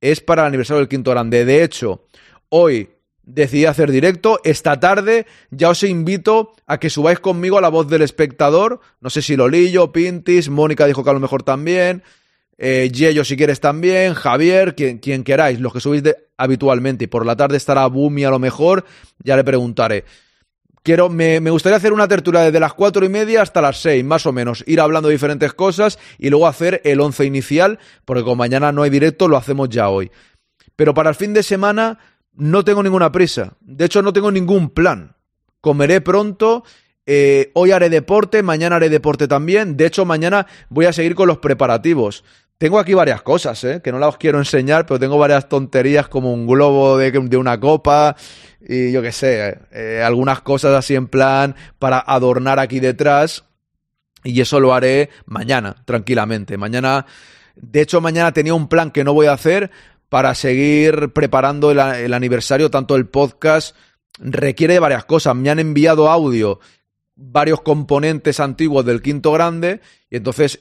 es 0.00 0.22
para 0.22 0.40
el 0.42 0.48
aniversario 0.48 0.78
del 0.78 0.88
quinto 0.88 1.10
grande. 1.10 1.44
De 1.44 1.62
hecho, 1.62 2.06
hoy 2.48 2.88
decidí 3.24 3.66
hacer 3.66 3.90
directo. 3.90 4.40
Esta 4.42 4.80
tarde 4.80 5.26
ya 5.50 5.68
os 5.68 5.82
invito 5.82 6.54
a 6.66 6.78
que 6.78 6.88
subáis 6.88 7.20
conmigo 7.20 7.58
a 7.58 7.60
la 7.60 7.68
voz 7.68 7.88
del 7.88 8.00
espectador. 8.00 8.80
No 9.02 9.10
sé 9.10 9.20
si 9.20 9.36
Lolillo, 9.36 9.92
Pintis, 9.92 10.48
Mónica 10.48 10.86
dijo 10.86 11.04
que 11.04 11.10
a 11.10 11.14
lo 11.14 11.20
mejor 11.20 11.42
también 11.42 12.02
eh, 12.58 12.90
Yello 12.92 13.24
si 13.24 13.36
quieres 13.36 13.60
también, 13.60 14.14
Javier, 14.14 14.74
quien, 14.74 14.98
quien 14.98 15.24
queráis, 15.24 15.60
los 15.60 15.72
que 15.72 15.80
subís 15.80 16.02
habitualmente. 16.36 17.04
Y 17.04 17.08
por 17.08 17.26
la 17.26 17.36
tarde 17.36 17.56
estará 17.56 17.86
Bumi 17.86 18.24
a 18.24 18.30
lo 18.30 18.38
mejor, 18.38 18.84
ya 19.18 19.36
le 19.36 19.44
preguntaré. 19.44 20.04
Quiero, 20.82 21.08
me, 21.08 21.40
me, 21.40 21.50
gustaría 21.50 21.76
hacer 21.76 21.92
una 21.92 22.08
tertulia 22.08 22.40
desde 22.40 22.58
las 22.58 22.74
cuatro 22.74 23.04
y 23.04 23.08
media 23.08 23.42
hasta 23.42 23.60
las 23.60 23.80
seis, 23.80 24.04
más 24.04 24.26
o 24.26 24.32
menos. 24.32 24.64
Ir 24.66 24.80
hablando 24.80 25.08
de 25.08 25.14
diferentes 25.14 25.54
cosas 25.54 25.98
y 26.18 26.28
luego 26.28 26.48
hacer 26.48 26.80
el 26.84 27.00
once 27.00 27.24
inicial, 27.24 27.78
porque 28.04 28.24
como 28.24 28.36
mañana 28.36 28.72
no 28.72 28.82
hay 28.82 28.90
directo, 28.90 29.28
lo 29.28 29.36
hacemos 29.36 29.68
ya 29.68 29.88
hoy. 29.88 30.10
Pero 30.74 30.94
para 30.94 31.10
el 31.10 31.14
fin 31.14 31.34
de 31.34 31.44
semana 31.44 31.98
no 32.34 32.64
tengo 32.64 32.82
ninguna 32.82 33.12
prisa. 33.12 33.56
De 33.60 33.84
hecho, 33.84 34.02
no 34.02 34.12
tengo 34.12 34.32
ningún 34.32 34.70
plan. 34.70 35.14
Comeré 35.60 36.00
pronto. 36.00 36.64
Eh, 37.04 37.50
hoy 37.54 37.72
haré 37.72 37.90
deporte, 37.90 38.42
mañana 38.42 38.76
haré 38.76 38.88
deporte 38.88 39.28
también. 39.28 39.76
De 39.76 39.86
hecho, 39.86 40.04
mañana 40.04 40.46
voy 40.68 40.86
a 40.86 40.92
seguir 40.92 41.14
con 41.14 41.28
los 41.28 41.38
preparativos. 41.38 42.24
Tengo 42.62 42.78
aquí 42.78 42.94
varias 42.94 43.22
cosas, 43.22 43.64
¿eh? 43.64 43.80
que 43.82 43.90
no 43.90 43.98
las 43.98 44.16
quiero 44.18 44.38
enseñar, 44.38 44.86
pero 44.86 45.00
tengo 45.00 45.18
varias 45.18 45.48
tonterías 45.48 46.06
como 46.06 46.32
un 46.32 46.46
globo 46.46 46.96
de, 46.96 47.36
una 47.36 47.58
copa 47.58 48.14
y 48.60 48.92
yo 48.92 49.02
qué 49.02 49.10
sé, 49.10 49.58
eh, 49.72 50.00
algunas 50.06 50.42
cosas 50.42 50.72
así 50.72 50.94
en 50.94 51.08
plan 51.08 51.56
para 51.80 51.98
adornar 51.98 52.60
aquí 52.60 52.78
detrás. 52.78 53.42
Y 54.22 54.40
eso 54.40 54.60
lo 54.60 54.74
haré 54.74 55.10
mañana, 55.26 55.74
tranquilamente. 55.84 56.56
Mañana, 56.56 57.04
de 57.56 57.80
hecho, 57.80 58.00
mañana 58.00 58.30
tenía 58.30 58.54
un 58.54 58.68
plan 58.68 58.92
que 58.92 59.02
no 59.02 59.12
voy 59.12 59.26
a 59.26 59.32
hacer 59.32 59.72
para 60.08 60.32
seguir 60.36 61.12
preparando 61.12 61.72
el 61.72 62.14
aniversario, 62.14 62.70
tanto 62.70 62.94
el 62.94 63.08
podcast 63.08 63.74
requiere 64.20 64.74
de 64.74 64.78
varias 64.78 65.04
cosas. 65.04 65.34
Me 65.34 65.50
han 65.50 65.58
enviado 65.58 66.08
audio 66.08 66.60
varios 67.16 67.60
componentes 67.60 68.38
antiguos 68.38 68.84
del 68.84 69.02
quinto 69.02 69.32
grande 69.32 69.80
y 70.08 70.18
entonces 70.18 70.60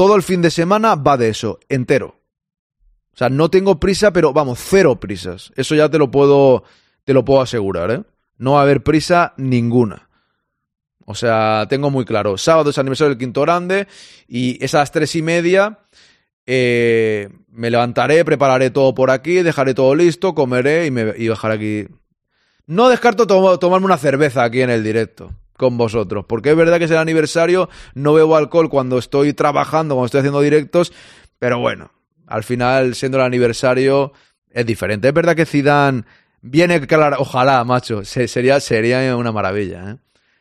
todo 0.00 0.16
el 0.16 0.22
fin 0.22 0.40
de 0.40 0.50
semana 0.50 0.94
va 0.94 1.18
de 1.18 1.28
eso, 1.28 1.60
entero. 1.68 2.16
O 3.12 3.18
sea, 3.18 3.28
no 3.28 3.50
tengo 3.50 3.78
prisa, 3.78 4.14
pero 4.14 4.32
vamos, 4.32 4.58
cero 4.58 4.98
prisas. 4.98 5.52
Eso 5.56 5.74
ya 5.74 5.90
te 5.90 5.98
lo 5.98 6.10
puedo, 6.10 6.64
te 7.04 7.12
lo 7.12 7.22
puedo 7.22 7.42
asegurar, 7.42 7.90
¿eh? 7.90 8.02
No 8.38 8.52
va 8.52 8.60
a 8.60 8.62
haber 8.62 8.82
prisa 8.82 9.34
ninguna. 9.36 10.08
O 11.04 11.14
sea, 11.14 11.66
tengo 11.68 11.90
muy 11.90 12.06
claro. 12.06 12.38
Sábado 12.38 12.70
es 12.70 12.78
aniversario 12.78 13.10
del 13.10 13.18
quinto 13.18 13.42
grande 13.42 13.88
y 14.26 14.56
esas 14.64 14.90
tres 14.90 15.14
y 15.16 15.20
media 15.20 15.80
eh, 16.46 17.28
me 17.50 17.68
levantaré, 17.68 18.24
prepararé 18.24 18.70
todo 18.70 18.94
por 18.94 19.10
aquí, 19.10 19.42
dejaré 19.42 19.74
todo 19.74 19.94
listo, 19.94 20.34
comeré 20.34 20.86
y, 20.86 20.90
me, 20.90 21.28
bajaré 21.28 21.54
aquí. 21.56 21.94
No 22.64 22.88
descarto 22.88 23.26
to 23.26 23.58
tomarme 23.58 23.84
una 23.84 23.98
cerveza 23.98 24.44
aquí 24.44 24.62
en 24.62 24.70
el 24.70 24.82
directo 24.82 25.34
con 25.60 25.76
vosotros, 25.76 26.24
porque 26.26 26.50
es 26.50 26.56
verdad 26.56 26.78
que 26.78 26.86
es 26.86 26.90
el 26.90 26.96
aniversario, 26.96 27.68
no 27.92 28.14
bebo 28.14 28.34
alcohol 28.34 28.70
cuando 28.70 28.96
estoy 28.96 29.34
trabajando, 29.34 29.94
cuando 29.94 30.06
estoy 30.06 30.20
haciendo 30.20 30.40
directos, 30.40 30.90
pero 31.38 31.58
bueno, 31.58 31.92
al 32.26 32.44
final, 32.44 32.94
siendo 32.94 33.18
el 33.18 33.24
aniversario, 33.24 34.14
es 34.48 34.64
diferente. 34.64 35.08
Es 35.08 35.14
verdad 35.14 35.36
que 35.36 35.44
Zidane 35.44 36.04
viene, 36.40 36.80
claro, 36.86 37.18
ojalá, 37.20 37.62
macho, 37.64 38.06
sería, 38.06 38.58
sería 38.60 39.14
una 39.14 39.32
maravilla, 39.32 39.90
¿eh? 39.90 39.96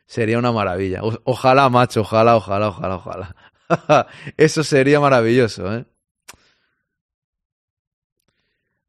Sería 0.05 0.39
una 0.39 0.53
maravilla. 0.53 1.01
Ojalá, 1.25 1.69
macho, 1.69 2.01
ojalá, 2.01 2.37
ojalá, 2.37 2.69
ojalá, 2.69 2.95
ojalá. 2.95 3.35
Eso 4.37 4.63
sería 4.63 5.01
maravilloso, 5.01 5.75
¿eh? 5.75 5.85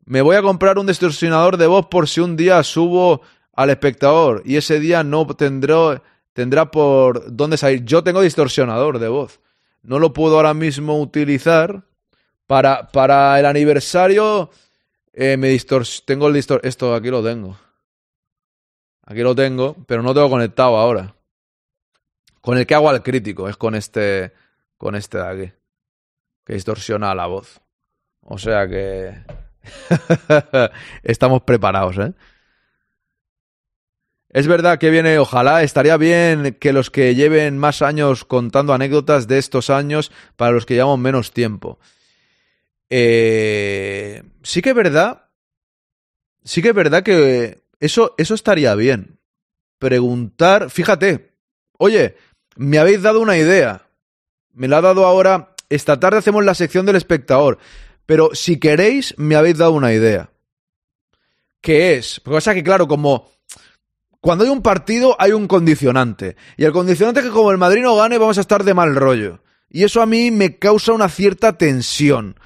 Me 0.04 0.22
voy 0.22 0.36
a 0.36 0.42
comprar 0.42 0.78
un 0.78 0.86
distorsionador 0.86 1.56
de 1.56 1.66
voz 1.66 1.86
por 1.88 2.08
si 2.08 2.20
un 2.20 2.36
día 2.36 2.62
subo 2.62 3.20
al 3.52 3.70
espectador 3.70 4.42
y 4.46 4.56
ese 4.56 4.80
día 4.80 5.02
no 5.04 5.26
tendré, 5.26 6.00
tendrá 6.40 6.70
por 6.70 7.36
dónde 7.36 7.58
salir. 7.58 7.84
Yo 7.84 8.02
tengo 8.02 8.22
distorsionador 8.22 8.98
de 8.98 9.08
voz. 9.08 9.40
No 9.82 9.98
lo 9.98 10.14
puedo 10.14 10.36
ahora 10.36 10.54
mismo 10.54 10.98
utilizar. 10.98 11.82
Para, 12.46 12.88
para 12.88 13.38
el 13.38 13.44
aniversario 13.44 14.50
eh, 15.12 15.36
me 15.36 15.48
distors 15.48 16.02
tengo 16.06 16.28
el 16.28 16.34
distor 16.34 16.62
esto 16.64 16.94
aquí 16.94 17.10
lo 17.10 17.22
tengo. 17.22 17.58
Aquí 19.04 19.20
lo 19.20 19.34
tengo, 19.34 19.76
pero 19.86 20.02
no 20.02 20.14
tengo 20.14 20.30
conectado 20.30 20.78
ahora. 20.78 21.14
Con 22.40 22.56
el 22.56 22.66
que 22.66 22.74
hago 22.74 22.88
al 22.88 23.02
crítico, 23.02 23.46
es 23.46 23.58
con 23.58 23.74
este 23.74 24.32
con 24.78 24.94
este 24.94 25.18
de 25.18 25.28
aquí, 25.28 25.52
que 26.46 26.54
distorsiona 26.54 27.14
la 27.14 27.26
voz. 27.26 27.60
O 28.22 28.38
sea 28.38 28.66
que 28.66 29.14
estamos 31.02 31.42
preparados, 31.42 31.98
¿eh? 31.98 32.14
Es 34.32 34.46
verdad 34.46 34.78
que 34.78 34.90
viene, 34.90 35.18
ojalá, 35.18 35.64
estaría 35.64 35.96
bien 35.96 36.56
que 36.60 36.72
los 36.72 36.90
que 36.90 37.16
lleven 37.16 37.58
más 37.58 37.82
años 37.82 38.24
contando 38.24 38.72
anécdotas 38.72 39.26
de 39.26 39.38
estos 39.38 39.70
años 39.70 40.12
para 40.36 40.52
los 40.52 40.66
que 40.66 40.74
llevamos 40.74 41.00
menos 41.00 41.32
tiempo. 41.32 41.80
Eh, 42.88 44.22
sí 44.44 44.62
que 44.62 44.70
es 44.70 44.74
verdad, 44.76 45.24
sí 46.44 46.62
que 46.62 46.68
es 46.68 46.74
verdad 46.74 47.02
que 47.02 47.64
eso, 47.80 48.14
eso 48.18 48.34
estaría 48.34 48.72
bien. 48.76 49.18
Preguntar, 49.80 50.70
fíjate, 50.70 51.32
oye, 51.76 52.16
me 52.54 52.78
habéis 52.78 53.02
dado 53.02 53.20
una 53.20 53.36
idea. 53.36 53.88
Me 54.52 54.68
la 54.68 54.78
ha 54.78 54.82
dado 54.82 55.06
ahora, 55.06 55.56
esta 55.68 55.98
tarde 55.98 56.18
hacemos 56.18 56.44
la 56.44 56.54
sección 56.54 56.86
del 56.86 56.96
espectador, 56.96 57.58
pero 58.06 58.30
si 58.34 58.60
queréis, 58.60 59.12
me 59.18 59.34
habéis 59.34 59.58
dado 59.58 59.72
una 59.72 59.92
idea. 59.92 60.30
¿Qué 61.60 61.96
es? 61.96 62.20
Porque 62.20 62.36
pasa 62.36 62.54
que, 62.54 62.62
claro, 62.62 62.86
como 62.86 63.28
cuando 64.20 64.44
hay 64.44 64.50
un 64.50 64.62
partido 64.62 65.16
hay 65.18 65.32
un 65.32 65.46
condicionante. 65.46 66.36
Y 66.56 66.64
el 66.64 66.72
condicionante 66.72 67.20
es 67.20 67.26
que 67.26 67.32
como 67.32 67.50
el 67.50 67.58
Madrid 67.58 67.82
no 67.82 67.96
gane 67.96 68.18
vamos 68.18 68.38
a 68.38 68.42
estar 68.42 68.64
de 68.64 68.74
mal 68.74 68.94
rollo. 68.94 69.42
Y 69.68 69.84
eso 69.84 70.02
a 70.02 70.06
mí 70.06 70.30
me 70.30 70.58
causa 70.58 70.92
una 70.92 71.08
cierta 71.08 71.56
tensión. 71.56 72.36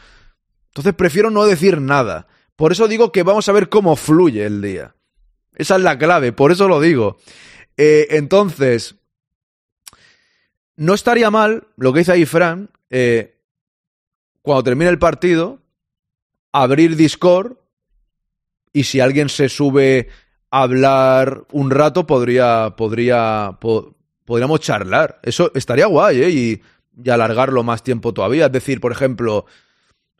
Entonces 0.68 0.94
prefiero 0.94 1.30
no 1.30 1.44
decir 1.44 1.80
nada. 1.80 2.26
Por 2.56 2.72
eso 2.72 2.86
digo 2.86 3.10
que 3.10 3.22
vamos 3.22 3.48
a 3.48 3.52
ver 3.52 3.68
cómo 3.68 3.96
fluye 3.96 4.44
el 4.44 4.62
día. 4.62 4.94
Esa 5.54 5.76
es 5.76 5.82
la 5.82 5.98
clave, 5.98 6.32
por 6.32 6.52
eso 6.52 6.68
lo 6.68 6.80
digo. 6.80 7.18
Eh, 7.76 8.08
entonces, 8.10 8.96
no 10.76 10.94
estaría 10.94 11.30
mal 11.30 11.68
lo 11.76 11.92
que 11.92 12.00
dice 12.00 12.12
ahí 12.12 12.26
Fran, 12.26 12.70
eh, 12.90 13.40
cuando 14.42 14.64
termine 14.64 14.90
el 14.90 14.98
partido, 14.98 15.62
abrir 16.52 16.96
Discord 16.96 17.56
y 18.72 18.84
si 18.84 19.00
alguien 19.00 19.28
se 19.28 19.48
sube 19.48 20.08
hablar 20.62 21.46
un 21.50 21.70
rato, 21.70 22.06
podría, 22.06 22.74
podría, 22.76 23.58
podríamos 24.24 24.60
charlar. 24.60 25.18
Eso 25.22 25.50
estaría 25.54 25.86
guay, 25.86 26.22
¿eh? 26.22 26.30
Y, 26.30 26.62
alargarlo 27.10 27.64
más 27.64 27.82
tiempo 27.82 28.14
todavía. 28.14 28.46
Es 28.46 28.52
decir, 28.52 28.80
por 28.80 28.92
ejemplo, 28.92 29.46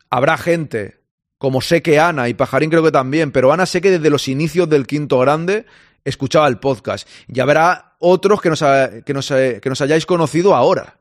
habrá 0.09 0.37
gente, 0.37 0.99
como 1.37 1.61
sé 1.61 1.81
que 1.81 1.99
Ana 1.99 2.27
y 2.27 2.33
Pajarín 2.33 2.69
creo 2.69 2.83
que 2.83 2.91
también, 2.91 3.31
pero 3.31 3.53
Ana 3.53 3.65
sé 3.65 3.79
que 3.79 3.91
desde 3.91 4.09
los 4.09 4.27
inicios 4.27 4.67
del 4.69 4.85
quinto 4.85 5.19
grande 5.19 5.65
escuchaba 6.03 6.49
el 6.49 6.59
podcast. 6.59 7.07
Y 7.29 7.39
habrá 7.39 7.95
otros 7.99 8.41
que 8.41 8.49
nos, 8.49 8.61
nos, 8.61 9.27
que 9.29 9.69
nos 9.69 9.81
hayáis 9.81 10.05
conocido 10.05 10.53
ahora. 10.53 10.99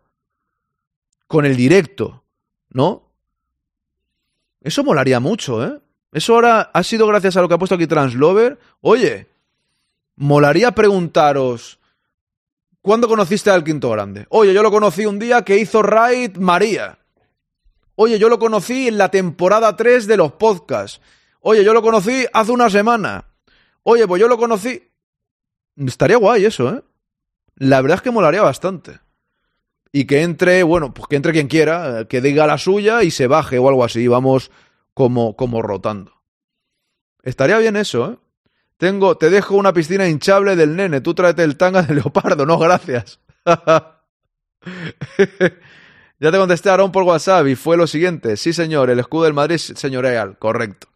Con 1.27 1.45
el 1.45 1.57
directo, 1.57 2.23
¿no? 2.69 3.11
Eso 4.61 4.85
molaría 4.85 5.19
mucho, 5.19 5.65
¿eh? 5.65 5.81
Eso 6.15 6.35
ahora 6.35 6.71
ha 6.73 6.83
sido 6.85 7.09
gracias 7.09 7.37
a 7.37 7.43
lo 7.43 7.49
que 7.49 7.55
ha 7.55 7.59
puesto 7.59 7.75
aquí 7.75 7.89
Translover. 7.89 8.57
Oye, 8.81 9.27
molaría 10.15 10.71
preguntaros, 10.71 11.81
¿cuándo 12.81 13.09
conociste 13.09 13.51
al 13.51 13.65
Quinto 13.65 13.91
Grande? 13.91 14.25
Oye, 14.29 14.55
yo 14.55 14.63
lo 14.63 14.71
conocí 14.71 15.07
un 15.07 15.19
día 15.19 15.43
que 15.43 15.59
hizo 15.59 15.83
Raid 15.83 16.37
María. 16.37 17.01
Oye, 17.97 18.21
yo 18.21 18.29
lo 18.29 18.39
conocí 18.39 18.87
en 18.87 18.97
la 18.97 19.11
temporada 19.11 19.75
3 19.75 20.07
de 20.07 20.17
los 20.17 20.31
podcasts. 20.31 21.01
Oye, 21.41 21.65
yo 21.65 21.75
lo 21.75 21.83
conocí 21.83 22.25
hace 22.33 22.53
una 22.53 22.71
semana. 22.71 23.25
Oye, 23.83 24.07
pues 24.07 24.21
yo 24.21 24.29
lo 24.29 24.39
conocí. 24.39 24.89
Estaría 25.77 26.17
guay 26.17 26.45
eso, 26.45 26.77
¿eh? 26.77 26.83
La 27.57 27.81
verdad 27.81 27.97
es 27.97 28.03
que 28.03 28.13
molaría 28.13 28.43
bastante. 28.43 29.01
Y 29.91 30.05
que 30.05 30.23
entre, 30.23 30.63
bueno, 30.63 30.95
pues 30.95 31.09
que 31.09 31.17
entre 31.17 31.33
quien 31.33 31.49
quiera, 31.49 32.07
que 32.09 32.21
diga 32.21 32.47
la 32.47 32.59
suya 32.59 33.03
y 33.03 33.11
se 33.11 33.27
baje 33.27 33.59
o 33.59 33.69
algo 33.69 33.83
así. 33.83 34.07
Vamos 34.07 34.53
como, 34.95 35.37
como 35.37 35.61
rotando. 35.61 36.13
Estaría 37.23 37.59
bien 37.59 37.77
eso, 37.77 38.13
¿eh? 38.13 38.19
Tengo, 38.77 39.17
te 39.17 39.31
dejo 39.31 39.55
una 39.55 39.73
piscina 39.73 40.09
hinchable 40.09 40.57
del 40.57 40.77
nene, 40.77 41.01
tú 41.01 41.15
tráete 41.15 41.45
el 41.45 41.57
tanga 41.57 41.83
de 41.83 41.95
leopardo, 41.97 42.47
no, 42.47 42.59
gracias. 42.59 43.21
ya 46.19 46.33
te 46.33 46.39
contesté 46.39 46.71
a 46.71 46.75
Aaron 46.75 46.93
por 46.93 47.03
WhatsApp 47.05 47.47
y 47.47 47.55
fue 47.55 47.77
lo 47.77 47.87
siguiente. 47.87 48.37
Sí, 48.37 48.53
señor, 48.53 48.91
el 48.91 48.99
escudo 48.99 49.25
del 49.25 49.35
Madrid 49.35 49.59
señorial, 49.59 50.39
correcto. 50.39 50.89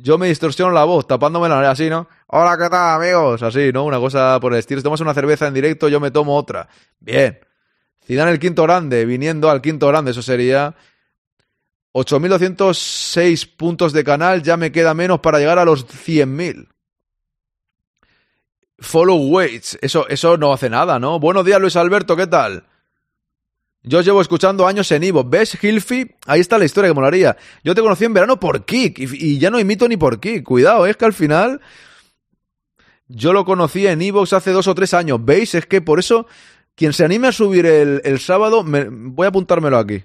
Yo 0.00 0.16
me 0.16 0.28
distorsiono 0.28 0.72
la 0.72 0.84
voz, 0.84 1.08
tapándome 1.08 1.48
la 1.48 1.56
nariz 1.56 1.70
así, 1.70 1.90
¿no? 1.90 2.08
Hola, 2.28 2.56
¿qué 2.56 2.70
tal, 2.70 3.02
amigos? 3.02 3.42
Así, 3.42 3.72
¿no? 3.72 3.84
Una 3.84 3.98
cosa 3.98 4.38
por 4.40 4.52
el 4.52 4.60
estilo. 4.60 4.78
Si 4.80 4.84
tomas 4.84 5.00
una 5.00 5.12
cerveza 5.12 5.48
en 5.48 5.54
directo, 5.54 5.88
yo 5.88 5.98
me 5.98 6.12
tomo 6.12 6.36
otra. 6.36 6.68
Bien. 7.00 7.40
Zidane 8.06 8.30
el 8.30 8.38
quinto 8.38 8.62
grande, 8.62 9.04
viniendo 9.04 9.50
al 9.50 9.60
quinto 9.60 9.88
grande, 9.88 10.12
eso 10.12 10.22
sería 10.22 10.76
8.206 11.94 13.56
puntos 13.56 13.92
de 13.92 14.04
canal, 14.04 14.42
ya 14.42 14.56
me 14.56 14.72
queda 14.72 14.94
menos 14.94 15.20
para 15.20 15.38
llegar 15.38 15.58
a 15.58 15.64
los 15.64 15.86
100.000. 15.86 16.68
Follow 18.78 19.16
weights, 19.16 19.78
eso, 19.80 20.06
eso 20.08 20.36
no 20.36 20.52
hace 20.52 20.70
nada, 20.70 20.98
¿no? 20.98 21.18
Buenos 21.18 21.44
días, 21.44 21.60
Luis 21.60 21.76
Alberto, 21.76 22.16
¿qué 22.16 22.26
tal? 22.26 22.64
Yo 23.82 24.00
llevo 24.02 24.20
escuchando 24.20 24.66
años 24.66 24.90
en 24.92 25.02
Ivo. 25.02 25.24
¿Ves, 25.24 25.62
Hilfi? 25.62 26.14
Ahí 26.26 26.40
está 26.40 26.58
la 26.58 26.64
historia 26.64 26.90
que 26.90 26.94
molaría. 26.94 27.36
Yo 27.64 27.74
te 27.74 27.80
conocí 27.80 28.04
en 28.04 28.12
verano 28.12 28.38
por 28.38 28.64
Kik 28.64 28.98
y, 28.98 29.32
y 29.32 29.38
ya 29.38 29.50
no 29.50 29.58
imito 29.58 29.88
ni 29.88 29.96
por 29.96 30.20
Kik. 30.20 30.44
Cuidado, 30.44 30.86
es 30.86 30.96
que 30.96 31.04
al 31.04 31.12
final 31.12 31.60
yo 33.08 33.32
lo 33.32 33.44
conocí 33.44 33.86
en 33.86 34.02
Evox 34.02 34.34
hace 34.34 34.50
dos 34.50 34.66
o 34.66 34.74
tres 34.74 34.94
años. 34.94 35.24
¿Veis? 35.24 35.54
Es 35.54 35.66
que 35.66 35.80
por 35.80 35.98
eso, 35.98 36.26
quien 36.74 36.92
se 36.92 37.04
anime 37.04 37.28
a 37.28 37.32
subir 37.32 37.64
el, 37.66 38.02
el 38.04 38.18
sábado, 38.18 38.62
me, 38.62 38.88
voy 38.90 39.24
a 39.24 39.28
apuntármelo 39.28 39.78
aquí. 39.78 40.04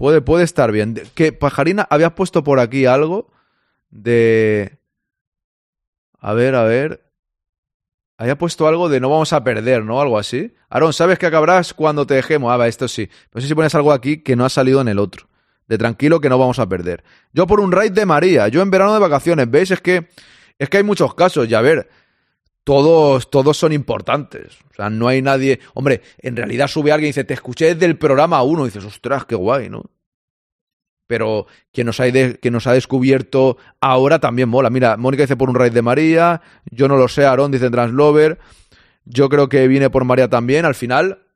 Puede, 0.00 0.22
puede 0.22 0.44
estar 0.44 0.72
bien. 0.72 0.94
Que 1.14 1.30
Pajarina, 1.30 1.86
habías 1.90 2.14
puesto 2.14 2.42
por 2.42 2.58
aquí 2.58 2.86
algo 2.86 3.30
de. 3.90 4.78
A 6.18 6.32
ver, 6.32 6.54
a 6.54 6.64
ver. 6.64 7.04
Había 8.16 8.38
puesto 8.38 8.66
algo 8.66 8.88
de 8.88 8.98
no 8.98 9.10
vamos 9.10 9.34
a 9.34 9.44
perder, 9.44 9.84
¿no? 9.84 10.00
Algo 10.00 10.18
así. 10.18 10.54
Aaron, 10.70 10.94
¿sabes 10.94 11.18
que 11.18 11.26
acabarás 11.26 11.74
cuando 11.74 12.06
te 12.06 12.14
dejemos? 12.14 12.50
Ah, 12.50 12.56
va, 12.56 12.66
esto 12.66 12.88
sí. 12.88 13.10
No 13.34 13.42
sé 13.42 13.48
si 13.48 13.54
pones 13.54 13.74
algo 13.74 13.92
aquí 13.92 14.22
que 14.22 14.36
no 14.36 14.46
ha 14.46 14.48
salido 14.48 14.80
en 14.80 14.88
el 14.88 14.98
otro. 14.98 15.28
De 15.68 15.76
tranquilo 15.76 16.18
que 16.18 16.30
no 16.30 16.38
vamos 16.38 16.58
a 16.58 16.66
perder. 16.66 17.04
Yo 17.34 17.46
por 17.46 17.60
un 17.60 17.70
raid 17.70 17.92
de 17.92 18.06
María. 18.06 18.48
Yo 18.48 18.62
en 18.62 18.70
verano 18.70 18.94
de 18.94 19.00
vacaciones. 19.00 19.50
¿Veis? 19.50 19.70
Es 19.70 19.82
que. 19.82 20.08
Es 20.58 20.70
que 20.70 20.78
hay 20.78 20.82
muchos 20.82 21.14
casos. 21.14 21.46
Y 21.46 21.52
a 21.52 21.60
ver. 21.60 21.90
Todos, 22.70 23.30
todos 23.30 23.56
son 23.56 23.72
importantes. 23.72 24.58
O 24.70 24.74
sea, 24.74 24.90
no 24.90 25.08
hay 25.08 25.20
nadie. 25.22 25.58
Hombre, 25.74 26.02
en 26.18 26.36
realidad 26.36 26.68
sube 26.68 26.92
alguien 26.92 27.08
y 27.08 27.10
dice, 27.10 27.24
te 27.24 27.34
escuché 27.34 27.74
desde 27.74 27.86
el 27.86 27.98
programa 27.98 28.40
1. 28.44 28.62
Y 28.62 28.68
dices, 28.68 28.84
ostras, 28.84 29.24
qué 29.24 29.34
guay, 29.34 29.68
¿no? 29.68 29.82
pero 31.08 31.48
quien 31.72 31.88
nos, 31.88 31.98
ha, 31.98 32.04
de- 32.04 32.38
quien 32.38 32.54
nos 32.54 32.68
ha 32.68 32.72
descubierto 32.72 33.56
ahora 33.80 34.20
también 34.20 34.48
mola. 34.48 34.70
Mira, 34.70 34.96
Mónica 34.96 35.24
dice 35.24 35.34
por 35.36 35.48
un 35.48 35.56
raid 35.56 35.72
de 35.72 35.82
María, 35.82 36.40
yo 36.70 36.86
no 36.86 36.96
lo 36.96 37.08
sé, 37.08 37.24
Aarón 37.26 37.50
dice 37.50 37.68
Translover, 37.68 38.38
yo 39.04 39.28
creo 39.28 39.48
que 39.48 39.66
viene 39.66 39.90
por 39.90 40.04
María 40.04 40.28
también. 40.28 40.64
Al 40.64 40.76
final, 40.76 41.26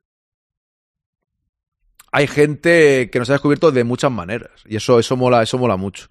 hay 2.13 2.27
gente 2.27 3.09
que 3.11 3.19
nos 3.19 3.29
ha 3.29 3.33
descubierto 3.33 3.73
de 3.73 3.83
muchas 3.83 4.13
maneras, 4.13 4.51
y 4.65 4.77
eso, 4.77 4.97
eso, 4.97 5.17
mola, 5.17 5.43
eso 5.43 5.57
mola 5.57 5.75
mucho. 5.75 6.07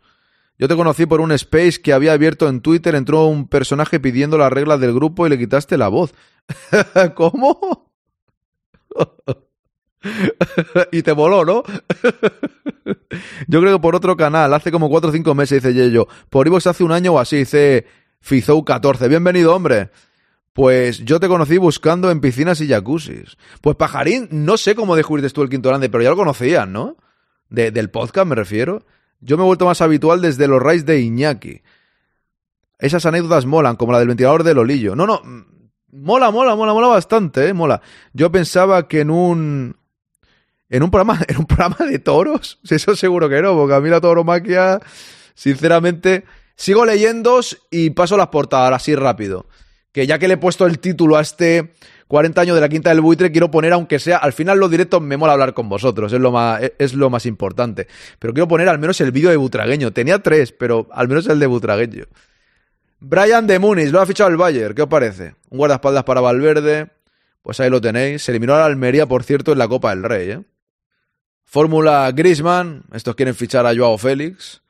Yo 0.59 0.69
te 0.69 0.77
conocí 0.77 1.07
por 1.07 1.21
un 1.21 1.33
space 1.33 1.81
que 1.83 1.93
había 1.93 2.13
abierto 2.13 2.49
en 2.49 2.61
Twitter, 2.61 2.95
entró 2.95 3.27
un 3.27 3.49
personaje 3.49 3.99
pidiendo 3.99 4.39
las 4.39 4.53
reglas 4.53 4.79
del 4.81 4.95
grupo 4.95 5.27
y 5.27 5.31
le 5.31 5.39
quitaste 5.39 5.77
la 5.77 5.89
voz. 5.89 6.15
¿Cómo? 7.15 7.91
y 10.93 11.03
te 11.03 11.13
voló, 11.13 11.45
¿no? 11.45 11.63
Yo 13.49 13.61
creo 13.61 13.73
que 13.77 13.83
por 13.83 13.97
otro 13.97 14.17
canal, 14.17 14.53
hace 14.55 14.71
como 14.71 14.89
4 14.89 15.11
o 15.11 15.13
5 15.13 15.35
meses, 15.35 15.63
dice 15.63 15.75
Yello. 15.75 16.07
Por 16.31 16.47
Ivox 16.47 16.67
hace 16.67 16.85
un 16.85 16.93
año 16.93 17.15
o 17.15 17.19
así, 17.19 17.39
dice 17.39 17.87
Fizou14. 18.25 19.09
Bienvenido, 19.09 19.55
hombre. 19.55 19.91
Pues 20.53 20.99
yo 21.05 21.19
te 21.19 21.27
conocí 21.27 21.59
buscando 21.59 22.11
en 22.13 22.21
piscinas 22.21 22.61
y 22.61 22.69
jacuzzis. 22.69 23.37
Pues 23.61 23.75
Pajarín, 23.77 24.29
no 24.31 24.57
sé 24.57 24.77
cómo 24.77 24.95
descubriste 24.95 25.31
tú 25.31 25.43
el 25.43 25.49
Quinto 25.49 25.69
Grande, 25.71 25.89
pero 25.89 26.05
ya 26.05 26.11
lo 26.11 26.17
conocías, 26.17 26.69
¿no? 26.69 26.97
De- 27.49 27.73
del 27.73 27.91
podcast 27.91 28.29
me 28.29 28.37
refiero. 28.37 28.85
Yo 29.25 29.39
me 29.39 29.43
he 29.43 29.47
vuelto 29.47 29.65
más 29.65 29.81
habitual 29.81 30.21
desde 30.21 30.47
los 30.47 30.63
raids 30.63 30.85
de 30.85 31.01
Iñaki. 31.01 31.63
Esas 32.79 33.07
anécdotas 33.07 33.47
molan, 33.47 33.77
como 33.77 33.93
la 33.93 33.99
del 33.99 34.09
ventilador 34.09 34.45
de 34.45 34.53
Lolillo. 34.53 34.95
No, 34.95 35.07
no, 35.07 35.23
mm, 35.25 35.45
mola, 35.93 36.31
mola, 36.31 36.55
mola, 36.55 36.75
mola 36.75 36.89
bastante, 36.89 37.49
¿eh? 37.49 37.55
Mola. 37.55 37.81
Yo 38.13 38.31
pensaba 38.31 38.87
que 38.87 39.01
en 39.01 39.11
un... 39.11 39.77
En 40.69 40.83
un 40.83 40.91
programa, 40.91 41.21
en 41.29 41.39
un 41.39 41.47
programa 41.47 41.77
de 41.89 41.99
toros, 41.99 42.59
eso 42.69 42.95
seguro 42.95 43.29
que 43.31 43.41
no, 43.41 43.55
porque 43.55 43.75
a 43.75 43.81
mí 43.81 43.89
la 43.89 44.01
tauromaquia, 44.01 44.81
sinceramente, 45.35 46.25
sigo 46.55 46.85
leyendo 46.85 47.41
y 47.71 47.91
paso 47.91 48.19
las 48.19 48.29
portadas 48.29 48.73
así 48.75 48.95
rápido. 48.95 49.47
Que 49.95 50.09
ya 50.09 50.19
que 50.19 50.27
le 50.27 50.35
he 50.35 50.37
puesto 50.37 50.67
el 50.67 50.81
título 50.81 51.17
a 51.17 51.23
este 51.23 51.73
40 52.09 52.41
años 52.41 52.57
de 52.57 52.61
la 52.61 52.69
quinta 52.69 52.91
del 52.91 53.01
buitre, 53.01 53.31
quiero 53.31 53.51
poner, 53.51 53.73
aunque 53.73 54.01
sea, 54.01 54.17
al 54.17 54.33
final 54.33 54.59
los 54.59 54.69
directos 54.69 55.01
me 55.01 55.17
mola 55.17 55.35
hablar 55.35 55.55
con 55.55 55.69
vosotros, 55.69 56.13
es 56.13 56.21
lo 56.21 56.33
más, 56.33 56.61
es 56.79 56.95
lo 56.95 57.11
más 57.11 57.27
importante. 57.27 57.87
Pero 58.19 58.35
quiero 58.35 58.49
poner 58.49 58.69
al 58.69 58.81
menos 58.81 59.01
el 59.01 59.13
vídeo 59.13 59.31
de 59.31 59.37
Butragueño. 59.37 59.93
Tenía 59.93 60.19
tres, 60.19 60.51
pero 60.51 60.89
al 60.91 61.07
menos 61.07 61.29
el 61.29 61.39
de 61.39 61.47
Butragueño. 61.47 62.07
Brian 62.99 63.47
de 63.47 63.61
Muniz, 63.61 63.93
lo 63.93 64.01
ha 64.01 64.07
fichado 64.07 64.31
el 64.31 64.37
Bayern, 64.37 64.75
¿qué 64.75 64.83
os 64.83 64.89
parece? 64.89 65.37
Un 65.49 65.59
guardaespaldas 65.59 66.03
para 66.03 66.21
Valverde, 66.21 66.91
pues 67.43 67.61
ahí 67.61 67.71
lo 67.71 67.81
tenéis. 67.81 68.23
Se 68.23 68.33
eliminó 68.33 68.57
a 68.57 68.59
la 68.59 68.65
Almería, 68.65 69.07
por 69.07 69.23
cierto, 69.23 69.53
en 69.53 69.59
la 69.59 69.69
Copa 69.69 69.91
del 69.91 70.03
Rey, 70.03 70.31
¿eh? 70.31 70.43
Fórmula 71.45 72.11
Grisman, 72.13 72.83
estos 72.93 73.15
quieren 73.15 73.37
fichar 73.37 73.65
a 73.65 73.77
Joao 73.77 73.97
Félix. 73.97 74.63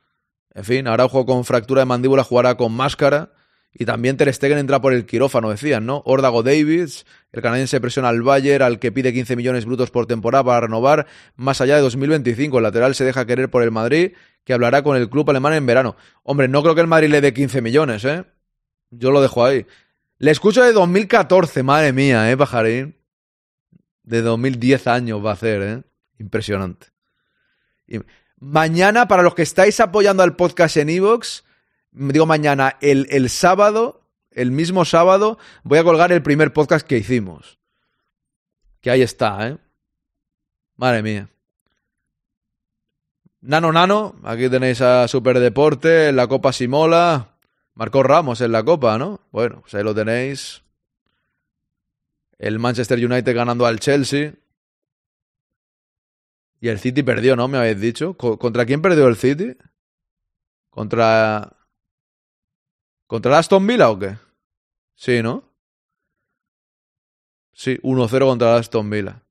En 0.54 0.64
fin, 0.64 0.86
Araujo 0.86 1.24
con 1.24 1.46
fractura 1.46 1.80
de 1.80 1.86
mandíbula 1.86 2.24
jugará 2.24 2.56
con 2.56 2.72
máscara. 2.72 3.30
Y 3.76 3.86
también 3.86 4.16
Ter 4.16 4.32
Stegen 4.32 4.58
entra 4.58 4.80
por 4.80 4.92
el 4.92 5.04
quirófano, 5.04 5.50
decían, 5.50 5.84
¿no? 5.84 6.00
Órdago 6.06 6.44
Davids, 6.44 7.06
el 7.32 7.42
canadiense 7.42 7.80
presiona 7.80 8.08
al 8.08 8.22
Bayern, 8.22 8.62
al 8.62 8.78
que 8.78 8.92
pide 8.92 9.12
15 9.12 9.34
millones 9.34 9.64
brutos 9.64 9.90
por 9.90 10.06
temporada 10.06 10.44
para 10.44 10.60
renovar 10.60 11.06
más 11.34 11.60
allá 11.60 11.74
de 11.74 11.82
2025. 11.82 12.58
El 12.58 12.62
lateral 12.62 12.94
se 12.94 13.04
deja 13.04 13.26
querer 13.26 13.50
por 13.50 13.64
el 13.64 13.72
Madrid, 13.72 14.12
que 14.44 14.52
hablará 14.52 14.82
con 14.84 14.96
el 14.96 15.10
club 15.10 15.28
alemán 15.28 15.54
en 15.54 15.66
verano. 15.66 15.96
Hombre, 16.22 16.46
no 16.46 16.62
creo 16.62 16.76
que 16.76 16.82
el 16.82 16.86
Madrid 16.86 17.08
le 17.08 17.20
dé 17.20 17.34
15 17.34 17.62
millones, 17.62 18.04
¿eh? 18.04 18.24
Yo 18.90 19.10
lo 19.10 19.20
dejo 19.20 19.44
ahí. 19.44 19.66
Le 20.18 20.30
escucho 20.30 20.62
de 20.62 20.72
2014, 20.72 21.64
madre 21.64 21.92
mía, 21.92 22.30
¿eh, 22.30 22.36
Pajarín? 22.36 22.96
De 24.04 24.22
2010 24.22 24.86
años 24.86 25.24
va 25.24 25.30
a 25.30 25.34
hacer, 25.34 25.62
¿eh? 25.62 25.82
Impresionante. 26.20 26.86
Mañana, 28.38 29.08
para 29.08 29.24
los 29.24 29.34
que 29.34 29.42
estáis 29.42 29.80
apoyando 29.80 30.22
al 30.22 30.36
podcast 30.36 30.76
en 30.76 30.90
Evox, 30.90 31.44
digo 31.94 32.26
mañana, 32.26 32.76
el, 32.80 33.06
el 33.10 33.30
sábado, 33.30 34.02
el 34.30 34.50
mismo 34.50 34.84
sábado, 34.84 35.38
voy 35.62 35.78
a 35.78 35.84
colgar 35.84 36.12
el 36.12 36.22
primer 36.22 36.52
podcast 36.52 36.86
que 36.86 36.98
hicimos. 36.98 37.58
Que 38.80 38.90
ahí 38.90 39.02
está, 39.02 39.48
¿eh? 39.48 39.58
Madre 40.76 41.02
mía. 41.02 41.28
Nano 43.40 43.72
Nano, 43.72 44.16
aquí 44.24 44.48
tenéis 44.48 44.80
a 44.80 45.06
Superdeporte, 45.06 46.12
la 46.12 46.26
Copa 46.26 46.52
Simola. 46.52 47.30
Marcó 47.74 48.02
Ramos 48.02 48.40
en 48.40 48.52
la 48.52 48.62
Copa, 48.64 48.98
¿no? 48.98 49.20
Bueno, 49.32 49.60
pues 49.62 49.74
ahí 49.74 49.82
lo 49.84 49.94
tenéis. 49.94 50.62
El 52.38 52.58
Manchester 52.58 52.98
United 53.04 53.34
ganando 53.34 53.66
al 53.66 53.80
Chelsea. 53.80 54.34
Y 56.60 56.68
el 56.68 56.78
City 56.78 57.02
perdió, 57.02 57.36
¿no? 57.36 57.46
Me 57.48 57.58
habéis 57.58 57.80
dicho. 57.80 58.14
Co- 58.16 58.38
¿Contra 58.38 58.64
quién 58.64 58.80
perdió 58.80 59.06
el 59.08 59.16
City? 59.16 59.56
¿Contra. 60.70 61.52
¿Contra 63.06 63.32
el 63.32 63.38
Aston 63.38 63.66
Villa 63.66 63.90
o 63.90 63.98
qué? 63.98 64.16
Sí, 64.94 65.22
¿no? 65.22 65.44
Sí, 67.52 67.78
1-0 67.82 68.26
contra 68.26 68.52
el 68.52 68.60
Aston 68.60 68.90
Villa. 68.90 69.22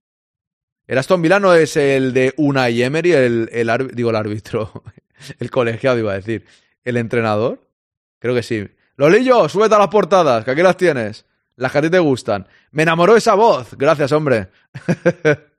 El 0.87 0.97
Aston 0.97 1.21
Villa 1.21 1.39
no 1.39 1.53
es 1.53 1.77
el 1.77 2.13
de 2.13 2.33
Unai 2.37 2.81
Emery, 2.81 3.13
el, 3.13 3.49
el 3.51 3.91
digo 3.93 4.09
el 4.09 4.15
árbitro, 4.15 4.83
el 5.39 5.49
colegiado 5.49 5.99
iba 5.99 6.11
a 6.11 6.15
decir. 6.15 6.45
¿El 6.83 6.97
entrenador? 6.97 7.61
Creo 8.19 8.35
que 8.35 8.43
sí. 8.43 8.67
Lolillo, 8.97 9.49
súbete 9.49 9.75
a 9.75 9.79
las 9.79 9.87
portadas, 9.87 10.45
que 10.45 10.51
aquí 10.51 10.61
las 10.61 10.77
tienes. 10.77 11.25
Las 11.55 11.71
que 11.71 11.77
a 11.77 11.81
ti 11.81 11.89
te 11.89 11.99
gustan. 11.99 12.47
Me 12.71 12.83
enamoró 12.83 13.15
esa 13.15 13.35
voz. 13.35 13.75
Gracias, 13.77 14.11
hombre. 14.11 14.49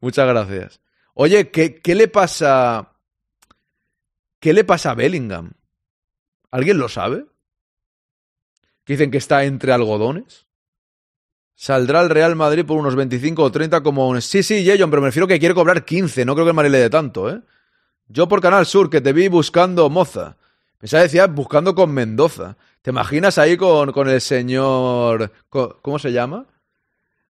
Muchas 0.00 0.28
gracias. 0.28 0.80
Oye, 1.14 1.50
¿qué, 1.50 1.80
¿qué 1.80 1.94
le 1.94 2.08
pasa? 2.08 2.92
¿Qué 4.40 4.52
le 4.52 4.64
pasa 4.64 4.92
a 4.92 4.94
Bellingham? 4.94 5.52
¿Alguien 6.50 6.78
lo 6.78 6.88
sabe? 6.88 7.26
Que 8.84 8.94
dicen 8.94 9.10
que 9.10 9.18
está 9.18 9.44
entre 9.44 9.72
algodones. 9.72 10.46
Saldrá 11.54 12.00
el 12.00 12.10
Real 12.10 12.36
Madrid 12.36 12.64
por 12.64 12.78
unos 12.78 12.94
25 12.94 13.42
o 13.42 13.50
30 13.50 13.82
como 13.82 14.08
un... 14.08 14.22
Sí, 14.22 14.42
sí, 14.42 14.64
Jason, 14.64 14.90
pero 14.90 15.02
me 15.02 15.08
refiero 15.08 15.26
que 15.26 15.40
quiere 15.40 15.54
cobrar 15.54 15.84
15. 15.84 16.24
No 16.24 16.34
creo 16.34 16.46
que 16.46 16.50
el 16.50 16.56
Madrid 16.56 16.70
le 16.70 16.78
dé 16.78 16.88
tanto, 16.88 17.28
¿eh? 17.28 17.40
Yo 18.06 18.28
por 18.28 18.40
Canal 18.40 18.64
Sur, 18.64 18.88
que 18.88 19.00
te 19.00 19.12
vi 19.12 19.28
buscando 19.28 19.90
moza. 19.90 20.36
Pensaba 20.78 21.02
decía 21.02 21.26
buscando 21.26 21.74
con 21.74 21.92
Mendoza. 21.92 22.56
¿Te 22.80 22.90
imaginas 22.90 23.38
ahí 23.38 23.56
con, 23.56 23.92
con 23.92 24.08
el 24.08 24.20
señor... 24.20 25.32
¿Cómo 25.50 25.98
se 25.98 26.12
llama? 26.12 26.46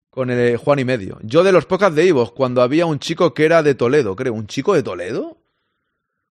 Con 0.09 0.29
el 0.29 0.57
Juan 0.57 0.79
y 0.79 0.85
medio. 0.85 1.17
Yo 1.23 1.43
de 1.43 1.53
los 1.53 1.65
podcasts 1.65 1.95
de 1.95 2.05
Ivos, 2.05 2.33
cuando 2.33 2.61
había 2.61 2.85
un 2.85 2.99
chico 2.99 3.33
que 3.33 3.45
era 3.45 3.63
de 3.63 3.75
Toledo, 3.75 4.15
creo. 4.15 4.33
¿Un 4.33 4.47
chico 4.47 4.73
de 4.73 4.83
Toledo? 4.83 5.37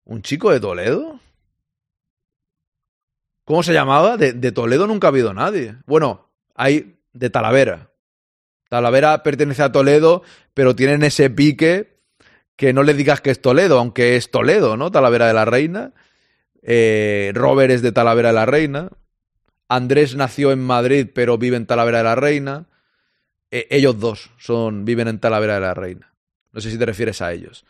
¿Un 0.04 0.22
chico 0.22 0.52
de 0.52 0.60
Toledo? 0.60 1.20
¿Cómo 3.46 3.62
se 3.62 3.74
llamaba? 3.74 4.18
De, 4.18 4.52
Toledo 4.52 4.88
nunca 4.88 5.08
ha 5.08 5.10
habido 5.10 5.34
nadie. 5.34 5.78
Bueno, 5.86 6.30
hay 6.56 6.98
de 7.14 7.30
Talavera. 7.30 7.92
Talavera 8.70 9.22
pertenece 9.22 9.62
a 9.62 9.72
Toledo, 9.72 10.24
pero 10.56 10.76
tienen 10.76 11.04
ese 11.04 11.30
pique 11.30 12.00
que 12.56 12.74
no 12.74 12.82
le 12.82 12.96
digas 12.96 13.22
que 13.22 13.30
es 13.30 13.42
Toledo, 13.42 13.78
aunque 13.78 14.16
es 14.16 14.32
Toledo, 14.32 14.78
¿no? 14.78 14.92
Talavera 14.92 15.28
de 15.28 15.34
la 15.34 15.46
Reina. 15.46 15.94
Eh, 16.64 17.32
Robert 17.36 17.72
es 17.72 17.84
de 17.84 17.92
Talavera 17.92 18.30
de 18.30 18.36
la 18.36 18.48
Reina. 18.48 18.90
Andrés 19.70 20.16
nació 20.16 20.52
en 20.52 20.64
Madrid, 20.64 21.08
pero 21.14 21.38
vive 21.38 21.58
en 21.58 21.68
Talavera 21.68 22.00
de 22.00 22.04
la 22.04 22.16
Reina. 22.16 22.66
Eh, 23.52 23.68
ellos 23.70 24.00
dos 24.00 24.32
son, 24.40 24.86
viven 24.86 25.08
en 25.08 25.20
Talavera 25.20 25.56
de 25.56 25.62
la 25.62 25.74
Reina. 25.76 26.14
No 26.52 26.62
sé 26.62 26.72
si 26.72 26.80
te 26.80 26.86
refieres 26.86 27.22
a 27.22 27.32
ellos. 27.32 27.64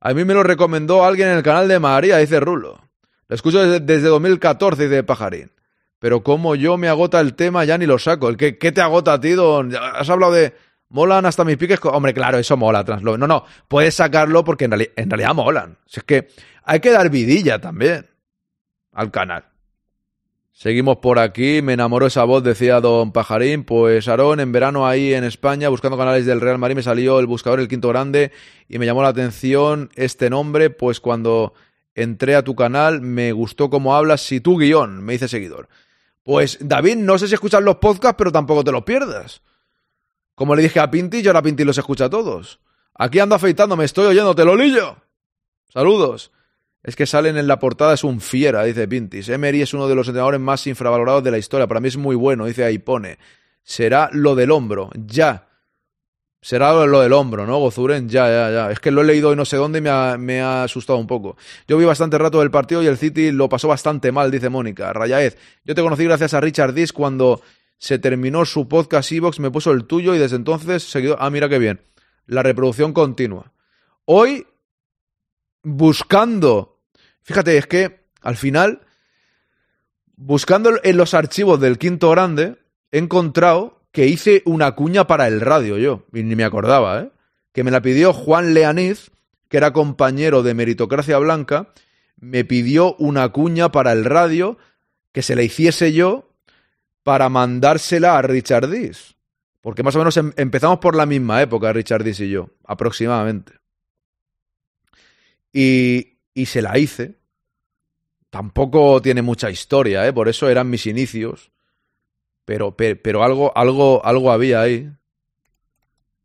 A 0.00 0.14
mí 0.14 0.24
me 0.24 0.32
lo 0.32 0.42
recomendó 0.42 1.04
alguien 1.04 1.28
en 1.28 1.36
el 1.36 1.42
canal 1.42 1.68
de 1.68 1.78
María, 1.78 2.16
dice 2.16 2.40
Rulo. 2.40 2.89
Lo 3.30 3.36
escucho 3.36 3.62
desde, 3.62 3.78
desde 3.78 4.08
2014, 4.08 4.88
dice 4.88 5.04
Pajarín. 5.04 5.52
Pero 6.00 6.24
como 6.24 6.56
yo 6.56 6.76
me 6.76 6.88
agota 6.88 7.20
el 7.20 7.34
tema, 7.34 7.64
ya 7.64 7.78
ni 7.78 7.86
lo 7.86 7.96
saco. 7.96 8.28
¿El 8.28 8.36
qué, 8.36 8.52
te 8.52 8.80
agota 8.80 9.12
a 9.12 9.20
ti, 9.20 9.30
don? 9.30 9.72
Has 9.74 10.10
hablado 10.10 10.32
de... 10.32 10.52
Molan 10.88 11.24
hasta 11.24 11.44
mis 11.44 11.56
piques. 11.56 11.78
Hombre, 11.84 12.12
claro, 12.12 12.38
eso 12.38 12.56
mola, 12.56 12.82
Translo. 12.82 13.16
No, 13.16 13.28
no, 13.28 13.44
puedes 13.68 13.94
sacarlo 13.94 14.42
porque 14.42 14.64
en 14.64 15.10
realidad 15.10 15.34
molan. 15.36 15.78
Si 15.86 16.00
es 16.00 16.04
que 16.04 16.28
hay 16.64 16.80
que 16.80 16.90
dar 16.90 17.08
vidilla 17.08 17.60
también 17.60 18.08
al 18.92 19.12
canal. 19.12 19.44
Seguimos 20.50 20.96
por 20.96 21.20
aquí. 21.20 21.62
Me 21.62 21.74
enamoró 21.74 22.06
esa 22.06 22.24
voz, 22.24 22.42
decía 22.42 22.80
don 22.80 23.12
Pajarín. 23.12 23.62
Pues 23.62 24.08
Aarón, 24.08 24.40
en 24.40 24.50
verano 24.50 24.88
ahí 24.88 25.14
en 25.14 25.22
España, 25.22 25.68
buscando 25.68 25.96
canales 25.96 26.26
del 26.26 26.40
Real 26.40 26.58
Madrid, 26.58 26.74
me 26.74 26.82
salió 26.82 27.20
el 27.20 27.26
buscador 27.26 27.60
El 27.60 27.68
Quinto 27.68 27.88
Grande 27.90 28.32
y 28.68 28.80
me 28.80 28.86
llamó 28.86 29.04
la 29.04 29.10
atención 29.10 29.90
este 29.94 30.28
nombre. 30.28 30.70
Pues 30.70 30.98
cuando 30.98 31.54
entré 31.94 32.36
a 32.36 32.42
tu 32.42 32.54
canal, 32.54 33.00
me 33.00 33.32
gustó 33.32 33.70
cómo 33.70 33.94
hablas. 33.94 34.22
Si 34.22 34.40
tu 34.40 34.58
guion, 34.58 35.02
me 35.02 35.14
dice 35.14 35.28
seguidor. 35.28 35.68
Pues 36.22 36.58
David, 36.60 36.96
no 36.96 37.18
sé 37.18 37.28
si 37.28 37.34
escuchas 37.34 37.62
los 37.62 37.76
podcasts, 37.76 38.16
pero 38.16 38.32
tampoco 38.32 38.64
te 38.64 38.72
los 38.72 38.84
pierdas. 38.84 39.42
Como 40.34 40.54
le 40.54 40.62
dije 40.62 40.80
a 40.80 40.90
Pinti, 40.90 41.22
yo 41.22 41.30
ahora 41.30 41.42
Pinti 41.42 41.64
los 41.64 41.78
escucha 41.78 42.06
a 42.06 42.10
todos. 42.10 42.60
Aquí 42.94 43.18
ando 43.18 43.34
afeitándome, 43.34 43.84
estoy 43.84 44.06
oyéndote, 44.06 44.44
Lolillo. 44.44 44.96
Saludos. 45.68 46.32
Es 46.82 46.96
que 46.96 47.06
salen 47.06 47.36
en 47.36 47.46
la 47.46 47.58
portada, 47.58 47.92
es 47.92 48.04
un 48.04 48.20
fiera, 48.20 48.64
dice 48.64 48.88
Pintis. 48.88 49.28
Emery 49.28 49.62
es 49.62 49.74
uno 49.74 49.86
de 49.86 49.94
los 49.94 50.08
entrenadores 50.08 50.40
más 50.40 50.66
infravalorados 50.66 51.22
de 51.22 51.30
la 51.30 51.38
historia. 51.38 51.66
Para 51.66 51.80
mí 51.80 51.88
es 51.88 51.96
muy 51.96 52.16
bueno, 52.16 52.46
dice 52.46 52.64
ahí 52.64 52.78
pone. 52.78 53.18
Será 53.62 54.08
lo 54.12 54.34
del 54.34 54.50
hombro. 54.50 54.90
Ya. 54.94 55.49
Será 56.42 56.72
lo 56.86 57.02
del 57.02 57.12
hombro, 57.12 57.46
¿no, 57.46 57.58
Gozuren? 57.58 58.08
Ya, 58.08 58.26
ya, 58.28 58.50
ya. 58.50 58.70
Es 58.70 58.80
que 58.80 58.90
lo 58.90 59.02
he 59.02 59.04
leído 59.04 59.32
y 59.32 59.36
no 59.36 59.44
sé 59.44 59.58
dónde 59.58 59.80
y 59.80 59.82
me 59.82 60.40
ha, 60.40 60.62
asustado 60.64 60.98
un 60.98 61.06
poco. 61.06 61.36
Yo 61.68 61.76
vi 61.76 61.84
bastante 61.84 62.16
rato 62.16 62.40
del 62.40 62.50
partido 62.50 62.82
y 62.82 62.86
el 62.86 62.96
City 62.96 63.30
lo 63.30 63.50
pasó 63.50 63.68
bastante 63.68 64.10
mal, 64.10 64.30
dice 64.30 64.48
Mónica. 64.48 64.92
Rayaez, 64.94 65.36
yo 65.64 65.74
te 65.74 65.82
conocí 65.82 66.04
gracias 66.04 66.32
a 66.32 66.40
Richard 66.40 66.72
Dis 66.72 66.94
cuando 66.94 67.42
se 67.76 67.98
terminó 67.98 68.46
su 68.46 68.68
podcast 68.68 69.12
Evox, 69.12 69.38
me 69.38 69.50
puso 69.50 69.72
el 69.72 69.84
tuyo 69.84 70.14
y 70.14 70.18
desde 70.18 70.36
entonces 70.36 70.82
seguido. 70.82 71.16
Ah, 71.20 71.28
mira 71.28 71.48
qué 71.48 71.58
bien. 71.58 71.80
La 72.26 72.42
reproducción 72.42 72.94
continua. 72.94 73.52
Hoy, 74.06 74.46
buscando. 75.62 76.80
Fíjate, 77.22 77.58
es 77.58 77.66
que 77.66 78.06
al 78.22 78.36
final, 78.36 78.80
buscando 80.16 80.72
en 80.82 80.96
los 80.96 81.12
archivos 81.12 81.60
del 81.60 81.76
quinto 81.76 82.10
grande, 82.10 82.56
he 82.92 82.98
encontrado 82.98 83.79
que 83.92 84.06
hice 84.06 84.42
una 84.44 84.72
cuña 84.72 85.06
para 85.06 85.26
el 85.26 85.40
radio 85.40 85.78
yo, 85.78 86.06
y 86.12 86.22
ni 86.22 86.36
me 86.36 86.44
acordaba, 86.44 87.00
¿eh? 87.00 87.10
Que 87.52 87.64
me 87.64 87.70
la 87.70 87.82
pidió 87.82 88.12
Juan 88.12 88.54
Leaniz, 88.54 89.10
que 89.48 89.56
era 89.56 89.72
compañero 89.72 90.42
de 90.42 90.54
Meritocracia 90.54 91.18
Blanca, 91.18 91.72
me 92.16 92.44
pidió 92.44 92.94
una 92.96 93.28
cuña 93.30 93.72
para 93.72 93.92
el 93.92 94.04
radio 94.04 94.58
que 95.12 95.22
se 95.22 95.34
la 95.34 95.42
hiciese 95.42 95.92
yo 95.92 96.30
para 97.02 97.28
mandársela 97.28 98.16
a 98.16 98.22
Richard 98.22 98.70
Dis. 98.70 99.16
Porque 99.60 99.82
más 99.82 99.96
o 99.96 99.98
menos 99.98 100.16
em 100.16 100.32
empezamos 100.36 100.78
por 100.78 100.94
la 100.94 101.06
misma 101.06 101.42
época, 101.42 101.72
Richard 101.72 102.04
Dis 102.04 102.20
y 102.20 102.30
yo, 102.30 102.50
aproximadamente. 102.64 103.54
Y, 105.52 106.18
y 106.32 106.46
se 106.46 106.62
la 106.62 106.78
hice. 106.78 107.16
Tampoco 108.30 109.02
tiene 109.02 109.22
mucha 109.22 109.50
historia, 109.50 110.06
¿eh? 110.06 110.12
por 110.12 110.28
eso 110.28 110.48
eran 110.48 110.70
mis 110.70 110.86
inicios. 110.86 111.50
Pero, 112.50 112.74
pero, 112.76 113.22
algo, 113.22 113.56
algo, 113.56 114.04
algo 114.04 114.32
había 114.32 114.60
ahí. 114.60 114.90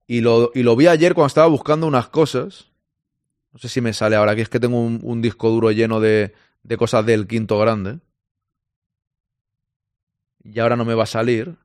Y 0.07 0.21
lo, 0.21 0.49
y 0.55 0.63
lo 0.63 0.75
vi 0.75 0.87
ayer 0.87 1.13
cuando 1.13 1.27
estaba 1.27 1.45
buscando 1.45 1.85
unas 1.85 2.07
cosas. 2.07 2.71
No 3.51 3.59
sé 3.59 3.69
si 3.69 3.79
me 3.79 3.93
sale 3.93 4.15
ahora, 4.15 4.35
que 4.35 4.41
es 4.41 4.49
que 4.49 4.59
tengo 4.59 4.81
un, 4.81 4.99
un 5.03 5.21
disco 5.21 5.51
duro 5.51 5.69
lleno 5.69 5.99
de, 5.99 6.33
de 6.63 6.77
cosas 6.77 7.05
del 7.05 7.27
quinto 7.27 7.59
grande. 7.59 7.99
Y 10.43 10.57
ahora 10.57 10.75
no 10.75 10.83
me 10.83 10.95
va 10.95 11.03
a 11.03 11.05
salir. 11.05 11.57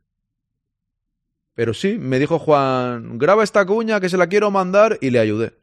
Pero 1.55 1.73
sí, 1.73 1.97
me 1.97 2.19
dijo 2.19 2.39
Juan, 2.39 3.17
graba 3.17 3.43
esta 3.43 3.65
cuña 3.65 3.99
que 3.99 4.11
se 4.11 4.19
la 4.19 4.27
quiero 4.27 4.51
mandar 4.51 4.99
y 5.01 5.09
le 5.09 5.21
ayudé. 5.21 5.55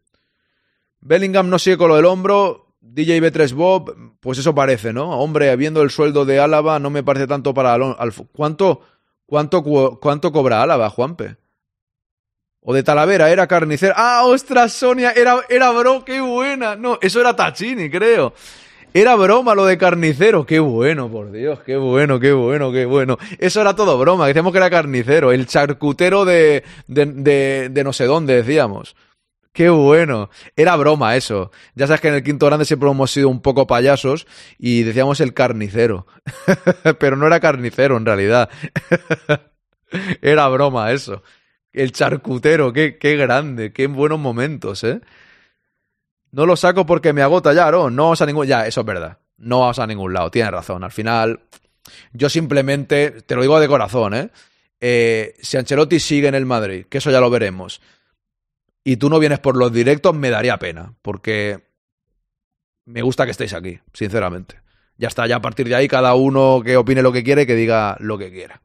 Bellingham 1.01 1.51
no 1.51 1.59
sigue 1.59 1.77
con 1.77 1.89
lo 1.89 1.97
del 1.97 2.05
hombro, 2.05 2.66
DJ 2.89 3.21
B3 3.21 3.53
Bob, 3.53 3.95
pues 4.19 4.39
eso 4.39 4.55
parece, 4.55 4.93
¿no? 4.93 5.19
Hombre, 5.19 5.55
viendo 5.55 5.81
el 5.81 5.91
sueldo 5.91 6.25
de 6.25 6.39
Álava, 6.39 6.79
no 6.79 6.89
me 6.89 7.03
parece 7.03 7.27
tanto 7.27 7.53
para. 7.53 7.77
¿Cuánto, 8.31 8.81
cuánto, 9.25 9.63
cuánto 9.99 10.31
cobra 10.31 10.61
Álava, 10.61 10.89
Juanpe? 10.89 11.37
O 12.61 12.73
de 12.73 12.83
Talavera, 12.83 13.29
era 13.29 13.47
carnicero. 13.47 13.93
¡Ah, 13.95 14.23
ostras, 14.25 14.73
Sonia! 14.73 15.11
Era, 15.11 15.37
era 15.49 15.71
bro, 15.71 16.03
qué 16.03 16.19
buena. 16.19 16.75
No, 16.75 16.97
eso 17.01 17.21
era 17.21 17.35
Tachini, 17.35 17.89
creo. 17.89 18.33
Era 18.93 19.15
broma 19.15 19.53
lo 19.53 19.65
de 19.65 19.77
carnicero. 19.77 20.45
Qué 20.45 20.59
bueno, 20.59 21.09
por 21.09 21.31
Dios, 21.31 21.59
qué 21.59 21.77
bueno, 21.77 22.19
qué 22.19 22.33
bueno, 22.33 22.71
qué 22.71 22.85
bueno. 22.85 23.17
Eso 23.37 23.61
era 23.61 23.75
todo 23.75 23.97
broma, 23.97 24.27
decíamos 24.27 24.51
que 24.51 24.57
era 24.57 24.69
carnicero. 24.69 25.31
El 25.31 25.45
charcutero 25.45 26.25
de, 26.25 26.63
de, 26.87 27.05
de, 27.05 27.69
de 27.69 27.83
no 27.83 27.93
sé 27.93 28.05
dónde, 28.05 28.35
decíamos. 28.35 28.95
Qué 29.53 29.69
bueno. 29.69 30.29
Era 30.55 30.75
broma 30.75 31.15
eso. 31.15 31.51
Ya 31.75 31.87
sabes 31.87 32.01
que 32.01 32.09
en 32.09 32.15
el 32.15 32.23
quinto 32.23 32.45
grande 32.45 32.65
siempre 32.65 32.89
hemos 32.89 33.11
sido 33.11 33.29
un 33.29 33.41
poco 33.41 33.67
payasos 33.67 34.27
y 34.57 34.83
decíamos 34.83 35.19
el 35.19 35.33
carnicero. 35.33 36.05
Pero 36.99 37.15
no 37.15 37.27
era 37.27 37.39
carnicero 37.39 37.97
en 37.97 38.05
realidad. 38.05 38.49
era 40.21 40.47
broma 40.47 40.91
eso. 40.91 41.23
El 41.73 41.91
charcutero, 41.91 42.73
qué, 42.73 42.97
qué 42.97 43.15
grande, 43.15 43.73
qué 43.73 43.87
buenos 43.87 44.19
momentos, 44.19 44.83
¿eh? 44.83 45.01
No 46.31 46.45
lo 46.45 46.55
saco 46.55 46.85
porque 46.85 47.13
me 47.13 47.21
agota 47.21 47.53
ya, 47.53 47.71
¿no? 47.71 47.89
No 47.89 48.03
vamos 48.03 48.21
a 48.21 48.25
ningún... 48.25 48.47
Ya, 48.47 48.67
eso 48.67 48.81
es 48.81 48.85
verdad. 48.85 49.17
No 49.37 49.61
vamos 49.61 49.79
a 49.79 49.87
ningún 49.87 50.13
lado. 50.13 50.29
Tienes 50.29 50.51
razón. 50.51 50.83
Al 50.83 50.91
final, 50.91 51.39
yo 52.13 52.29
simplemente, 52.29 53.21
te 53.21 53.35
lo 53.35 53.41
digo 53.41 53.59
de 53.59 53.67
corazón, 53.67 54.13
¿eh? 54.13 54.29
eh 54.79 55.35
si 55.41 55.57
Ancelotti 55.57 55.99
sigue 55.99 56.27
en 56.27 56.35
el 56.35 56.45
Madrid, 56.45 56.85
que 56.89 56.99
eso 56.99 57.11
ya 57.11 57.19
lo 57.19 57.29
veremos 57.29 57.81
y 58.87 58.95
tú 58.95 59.09
no 59.09 59.19
vienes 59.19 59.39
por 59.39 59.57
los 59.57 59.73
directos, 59.73 60.15
me 60.15 60.29
daría 60.29 60.57
pena, 60.59 60.93
porque 61.01 61.59
me 62.85 63.01
gusta 63.01 63.25
que 63.25 63.31
estéis 63.31 63.51
aquí, 63.51 63.77
sinceramente. 63.91 64.61
Ya 64.97 65.09
está, 65.09 65.27
ya 65.27 65.35
a 65.35 65.41
partir 65.41 65.67
de 65.67 65.75
ahí 65.75 65.89
cada 65.89 66.15
uno 66.15 66.61
que 66.63 66.77
opine 66.77 67.01
lo 67.01 67.11
que 67.11 67.21
quiere, 67.21 67.45
que 67.45 67.55
diga 67.55 67.97
lo 67.99 68.17
que 68.17 68.31
quiera. 68.31 68.61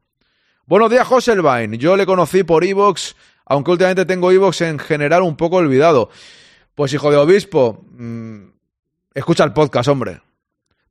Buenos 0.65 0.89
días, 0.89 1.05
Joselvain. 1.05 1.73
Yo 1.73 1.97
le 1.97 2.05
conocí 2.05 2.43
por 2.43 2.63
Evox, 2.63 3.17
aunque 3.43 3.71
últimamente 3.71 4.05
tengo 4.05 4.31
Evox 4.31 4.61
en 4.61 4.79
general 4.79 5.23
un 5.23 5.35
poco 5.35 5.57
olvidado. 5.57 6.09
Pues 6.73 6.93
hijo 6.93 7.11
de 7.11 7.17
obispo, 7.17 7.83
mmm, 7.91 8.45
escucha 9.13 9.43
el 9.43 9.51
podcast, 9.51 9.89
hombre. 9.89 10.21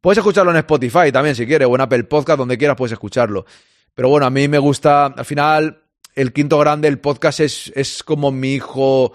Puedes 0.02 0.18
escucharlo 0.18 0.50
en 0.50 0.58
Spotify 0.58 1.10
también 1.10 1.34
si 1.34 1.46
quieres, 1.46 1.68
o 1.68 1.74
en 1.74 1.80
Apple 1.80 2.04
Podcast, 2.04 2.36
donde 2.36 2.58
quieras 2.58 2.76
puedes 2.76 2.92
escucharlo. 2.92 3.46
Pero 3.94 4.10
bueno, 4.10 4.26
a 4.26 4.30
mí 4.30 4.46
me 4.46 4.58
gusta, 4.58 5.06
al 5.06 5.24
final, 5.24 5.82
el 6.14 6.32
quinto 6.32 6.58
grande, 6.58 6.88
el 6.88 6.98
podcast 6.98 7.40
es, 7.40 7.72
es 7.74 8.02
como 8.02 8.30
mi 8.30 8.54
hijo, 8.54 9.12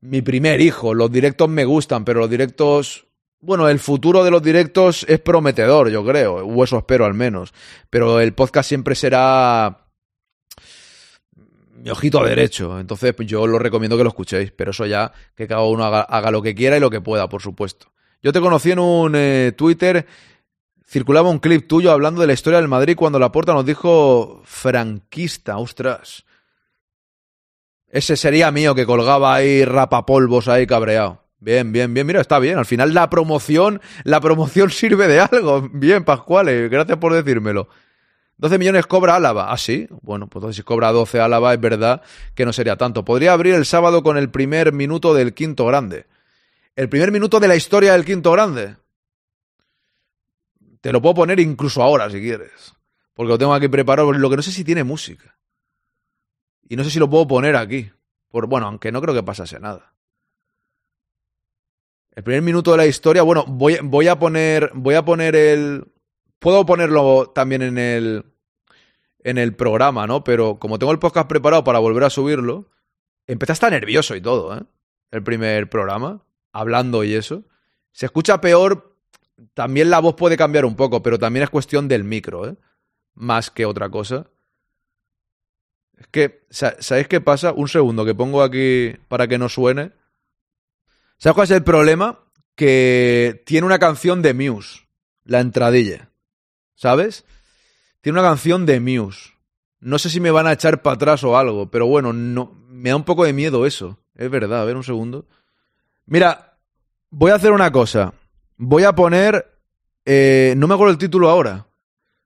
mi 0.00 0.22
primer 0.22 0.60
hijo. 0.60 0.94
Los 0.94 1.10
directos 1.10 1.48
me 1.48 1.64
gustan, 1.64 2.04
pero 2.04 2.20
los 2.20 2.30
directos, 2.30 3.06
bueno, 3.40 3.68
el 3.68 3.78
futuro 3.78 4.24
de 4.24 4.30
los 4.30 4.42
directos 4.42 5.04
es 5.08 5.20
prometedor, 5.20 5.90
yo 5.90 6.04
creo, 6.04 6.36
o 6.36 6.64
eso 6.64 6.78
espero 6.78 7.04
al 7.04 7.14
menos. 7.14 7.52
Pero 7.90 8.20
el 8.20 8.32
podcast 8.34 8.68
siempre 8.68 8.94
será 8.94 9.86
mi 11.84 11.90
ojito 11.90 12.24
derecho. 12.24 12.80
Entonces, 12.80 13.12
pues 13.14 13.28
yo 13.28 13.46
lo 13.46 13.58
recomiendo 13.58 13.96
que 13.96 14.04
lo 14.04 14.08
escuchéis, 14.08 14.52
pero 14.52 14.70
eso 14.70 14.86
ya 14.86 15.12
que 15.34 15.46
cada 15.46 15.64
uno 15.64 15.84
haga, 15.84 16.00
haga 16.02 16.30
lo 16.30 16.40
que 16.40 16.54
quiera 16.54 16.76
y 16.76 16.80
lo 16.80 16.90
que 16.90 17.00
pueda, 17.00 17.28
por 17.28 17.42
supuesto. 17.42 17.92
Yo 18.22 18.32
te 18.32 18.40
conocí 18.40 18.70
en 18.70 18.78
un 18.78 19.12
eh, 19.14 19.52
Twitter 19.54 20.06
circulaba 20.94 21.28
un 21.28 21.40
clip 21.40 21.66
tuyo 21.66 21.90
hablando 21.90 22.20
de 22.20 22.28
la 22.28 22.34
historia 22.34 22.60
del 22.60 22.68
Madrid 22.68 22.94
cuando 22.94 23.18
la 23.18 23.32
puerta 23.32 23.52
nos 23.52 23.66
dijo 23.66 24.42
franquista, 24.44 25.56
ostras. 25.58 26.24
Ese 27.88 28.16
sería 28.16 28.52
mío 28.52 28.76
que 28.76 28.86
colgaba 28.86 29.34
ahí 29.34 29.64
rapapolvos 29.64 30.46
ahí 30.46 30.68
cabreado. 30.68 31.24
Bien, 31.40 31.72
bien, 31.72 31.92
bien, 31.92 32.06
mira, 32.06 32.20
está 32.20 32.38
bien. 32.38 32.58
Al 32.58 32.64
final 32.64 32.94
la 32.94 33.10
promoción, 33.10 33.80
la 34.04 34.20
promoción 34.20 34.70
sirve 34.70 35.08
de 35.08 35.18
algo. 35.18 35.68
Bien, 35.72 36.04
Pascuales, 36.04 36.70
gracias 36.70 36.98
por 36.98 37.12
decírmelo. 37.12 37.66
12 38.36 38.56
millones 38.58 38.86
cobra 38.86 39.16
Álava. 39.16 39.50
Ah, 39.50 39.58
sí. 39.58 39.88
Bueno, 40.00 40.28
pues 40.28 40.42
entonces 40.42 40.58
si 40.58 40.62
cobra 40.62 40.92
12 40.92 41.18
Álava 41.18 41.52
es 41.54 41.60
verdad 41.60 42.02
que 42.36 42.44
no 42.44 42.52
sería 42.52 42.76
tanto. 42.76 43.04
Podría 43.04 43.32
abrir 43.32 43.54
el 43.54 43.66
sábado 43.66 44.04
con 44.04 44.16
el 44.16 44.30
primer 44.30 44.72
minuto 44.72 45.12
del 45.12 45.34
quinto 45.34 45.66
grande. 45.66 46.06
El 46.76 46.88
primer 46.88 47.10
minuto 47.10 47.40
de 47.40 47.48
la 47.48 47.56
historia 47.56 47.94
del 47.94 48.04
quinto 48.04 48.30
grande. 48.30 48.76
Te 50.84 50.92
lo 50.92 51.00
puedo 51.00 51.14
poner 51.14 51.40
incluso 51.40 51.82
ahora 51.82 52.10
si 52.10 52.20
quieres. 52.20 52.74
Porque 53.14 53.30
lo 53.30 53.38
tengo 53.38 53.54
aquí 53.54 53.68
preparado. 53.68 54.12
Lo 54.12 54.28
que 54.28 54.36
no 54.36 54.42
sé 54.42 54.52
si 54.52 54.64
tiene 54.64 54.84
música. 54.84 55.38
Y 56.68 56.76
no 56.76 56.84
sé 56.84 56.90
si 56.90 56.98
lo 56.98 57.08
puedo 57.08 57.26
poner 57.26 57.56
aquí. 57.56 57.90
Por, 58.28 58.48
bueno, 58.48 58.66
aunque 58.66 58.92
no 58.92 59.00
creo 59.00 59.14
que 59.14 59.22
pasase 59.22 59.58
nada. 59.58 59.94
El 62.10 62.22
primer 62.22 62.42
minuto 62.42 62.72
de 62.72 62.76
la 62.76 62.86
historia. 62.86 63.22
Bueno, 63.22 63.46
voy, 63.48 63.78
voy 63.82 64.08
a 64.08 64.18
poner. 64.18 64.72
Voy 64.74 64.94
a 64.94 65.02
poner 65.02 65.34
el. 65.36 65.90
Puedo 66.38 66.66
ponerlo 66.66 67.32
también 67.34 67.62
en 67.62 67.78
el. 67.78 68.26
En 69.20 69.38
el 69.38 69.56
programa, 69.56 70.06
¿no? 70.06 70.22
Pero 70.22 70.58
como 70.58 70.78
tengo 70.78 70.92
el 70.92 70.98
podcast 70.98 71.28
preparado 71.28 71.64
para 71.64 71.78
volver 71.78 72.04
a 72.04 72.10
subirlo. 72.10 72.68
Empecé 73.26 73.52
a 73.52 73.54
estar 73.54 73.72
nervioso 73.72 74.16
y 74.16 74.20
todo, 74.20 74.54
¿eh? 74.54 74.62
El 75.10 75.22
primer 75.22 75.70
programa. 75.70 76.26
Hablando 76.52 77.04
y 77.04 77.14
eso. 77.14 77.44
Se 77.92 78.04
escucha 78.04 78.42
peor 78.42 78.93
también 79.54 79.90
la 79.90 80.00
voz 80.00 80.14
puede 80.14 80.36
cambiar 80.36 80.64
un 80.64 80.76
poco, 80.76 81.02
pero 81.02 81.18
también 81.18 81.42
es 81.42 81.50
cuestión 81.50 81.88
del 81.88 82.04
micro, 82.04 82.48
¿eh? 82.48 82.56
Más 83.14 83.50
que 83.50 83.66
otra 83.66 83.88
cosa. 83.88 84.26
Es 85.96 86.06
que, 86.08 86.46
¿sabéis 86.50 87.08
qué 87.08 87.20
pasa? 87.20 87.52
Un 87.52 87.68
segundo 87.68 88.04
que 88.04 88.14
pongo 88.14 88.42
aquí 88.42 88.94
para 89.08 89.28
que 89.28 89.38
no 89.38 89.48
suene. 89.48 89.92
¿Sabes 91.18 91.34
cuál 91.34 91.44
es 91.44 91.50
el 91.52 91.62
problema? 91.62 92.20
Que 92.56 93.42
tiene 93.46 93.66
una 93.66 93.78
canción 93.78 94.22
de 94.22 94.34
Muse, 94.34 94.80
la 95.24 95.40
entradilla. 95.40 96.10
¿Sabes? 96.74 97.24
Tiene 98.00 98.18
una 98.18 98.28
canción 98.28 98.66
de 98.66 98.80
Muse. 98.80 99.30
No 99.80 99.98
sé 99.98 100.10
si 100.10 100.20
me 100.20 100.30
van 100.30 100.46
a 100.46 100.52
echar 100.52 100.82
para 100.82 100.94
atrás 100.94 101.24
o 101.24 101.36
algo, 101.36 101.70
pero 101.70 101.86
bueno, 101.86 102.12
no, 102.12 102.52
me 102.68 102.90
da 102.90 102.96
un 102.96 103.04
poco 103.04 103.24
de 103.24 103.32
miedo 103.32 103.66
eso. 103.66 103.98
Es 104.14 104.30
verdad, 104.30 104.62
a 104.62 104.64
ver 104.64 104.76
un 104.76 104.84
segundo. 104.84 105.26
Mira, 106.06 106.58
voy 107.10 107.30
a 107.30 107.36
hacer 107.36 107.52
una 107.52 107.70
cosa. 107.70 108.14
Voy 108.56 108.84
a 108.84 108.94
poner. 108.94 109.52
Eh, 110.04 110.54
no 110.56 110.66
me 110.66 110.74
acuerdo 110.74 110.92
el 110.92 110.98
título 110.98 111.28
ahora. 111.30 111.66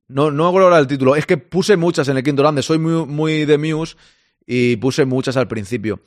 No, 0.09 0.31
no 0.31 0.45
me 0.45 0.49
acuerdo 0.49 0.69
ahora 0.69 0.79
el 0.79 0.87
título. 0.87 1.17
Es 1.17 1.27
que 1.27 1.37
puse 1.37 1.77
muchas 1.77 2.09
en 2.09 2.17
el 2.17 2.23
quinto 2.23 2.43
grande. 2.43 2.63
Soy 2.63 2.79
muy, 2.79 3.07
muy 3.07 3.45
de 3.45 3.59
Muse 3.59 3.97
y 4.47 4.77
puse 4.77 5.05
muchas 5.05 5.37
al 5.37 5.49
principio. 5.49 6.01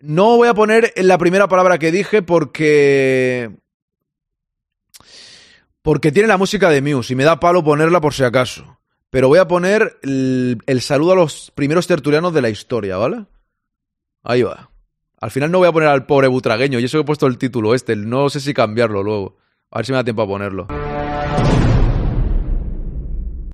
No 0.00 0.36
voy 0.36 0.48
a 0.48 0.54
poner 0.54 0.92
la 0.96 1.18
primera 1.18 1.48
palabra 1.48 1.78
que 1.78 1.90
dije 1.90 2.22
porque. 2.22 3.50
Porque 5.82 6.12
tiene 6.12 6.28
la 6.28 6.36
música 6.36 6.68
de 6.68 6.82
Muse 6.82 7.14
y 7.14 7.16
me 7.16 7.24
da 7.24 7.40
palo 7.40 7.64
ponerla 7.64 8.00
por 8.00 8.12
si 8.12 8.22
acaso. 8.22 8.78
Pero 9.10 9.28
voy 9.28 9.38
a 9.38 9.48
poner 9.48 9.98
el, 10.02 10.58
el 10.66 10.80
saludo 10.82 11.12
a 11.12 11.16
los 11.16 11.50
primeros 11.54 11.86
tertulianos 11.86 12.34
de 12.34 12.42
la 12.42 12.50
historia, 12.50 12.98
¿vale? 12.98 13.24
Ahí 14.22 14.42
va. 14.42 14.67
Al 15.20 15.32
final 15.32 15.50
no 15.50 15.58
voy 15.58 15.66
a 15.66 15.72
poner 15.72 15.88
al 15.88 16.06
pobre 16.06 16.28
butragueño, 16.28 16.78
y 16.78 16.84
eso 16.84 17.00
he 17.00 17.04
puesto 17.04 17.26
el 17.26 17.38
título 17.38 17.74
este, 17.74 17.96
no 17.96 18.30
sé 18.30 18.38
si 18.38 18.54
cambiarlo 18.54 19.02
luego. 19.02 19.36
A 19.70 19.78
ver 19.78 19.86
si 19.86 19.92
me 19.92 19.96
da 19.96 20.04
tiempo 20.04 20.22
a 20.22 20.26
ponerlo. 20.28 20.68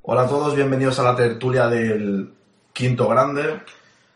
Hola 0.03 0.21
a 0.21 0.27
todos, 0.27 0.55
bienvenidos 0.55 0.99
a 0.99 1.03
la 1.03 1.15
tertulia 1.15 1.67
del 1.67 2.31
Quinto 2.71 3.07
Grande. 3.07 3.61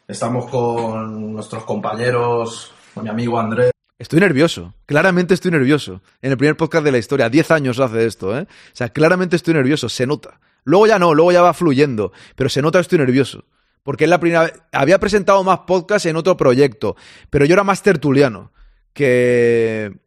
Estamos 0.07 0.47
con 0.51 1.33
nuestros 1.33 1.63
compañeros, 1.63 2.71
con 2.93 3.03
mi 3.03 3.09
amigo 3.09 3.39
Andrés. 3.39 3.71
Estoy 3.97 4.19
nervioso, 4.19 4.75
claramente 4.85 5.33
estoy 5.33 5.49
nervioso. 5.49 6.01
En 6.21 6.31
el 6.31 6.37
primer 6.37 6.55
podcast 6.55 6.85
de 6.85 6.91
la 6.91 6.99
historia, 6.99 7.29
10 7.29 7.49
años 7.49 7.79
hace 7.79 8.05
esto, 8.05 8.37
¿eh? 8.37 8.43
O 8.43 8.75
sea, 8.75 8.89
claramente 8.89 9.35
estoy 9.35 9.55
nervioso, 9.55 9.89
se 9.89 10.05
nota. 10.05 10.39
Luego 10.65 10.85
ya 10.85 10.99
no, 10.99 11.15
luego 11.15 11.31
ya 11.31 11.41
va 11.41 11.55
fluyendo, 11.55 12.11
pero 12.35 12.47
se 12.47 12.61
nota 12.61 12.77
que 12.77 12.81
estoy 12.81 12.99
nervioso. 12.99 13.43
Porque 13.84 14.03
es 14.05 14.09
la 14.09 14.19
primera 14.19 14.43
vez. 14.43 14.61
Había 14.71 14.99
presentado 14.99 15.43
más 15.43 15.59
podcasts 15.59 16.05
en 16.05 16.15
otro 16.15 16.38
proyecto, 16.38 16.95
pero 17.30 17.45
yo 17.45 17.53
era 17.53 17.63
más 17.63 17.82
tertuliano 17.82 18.51
que. 18.93 19.97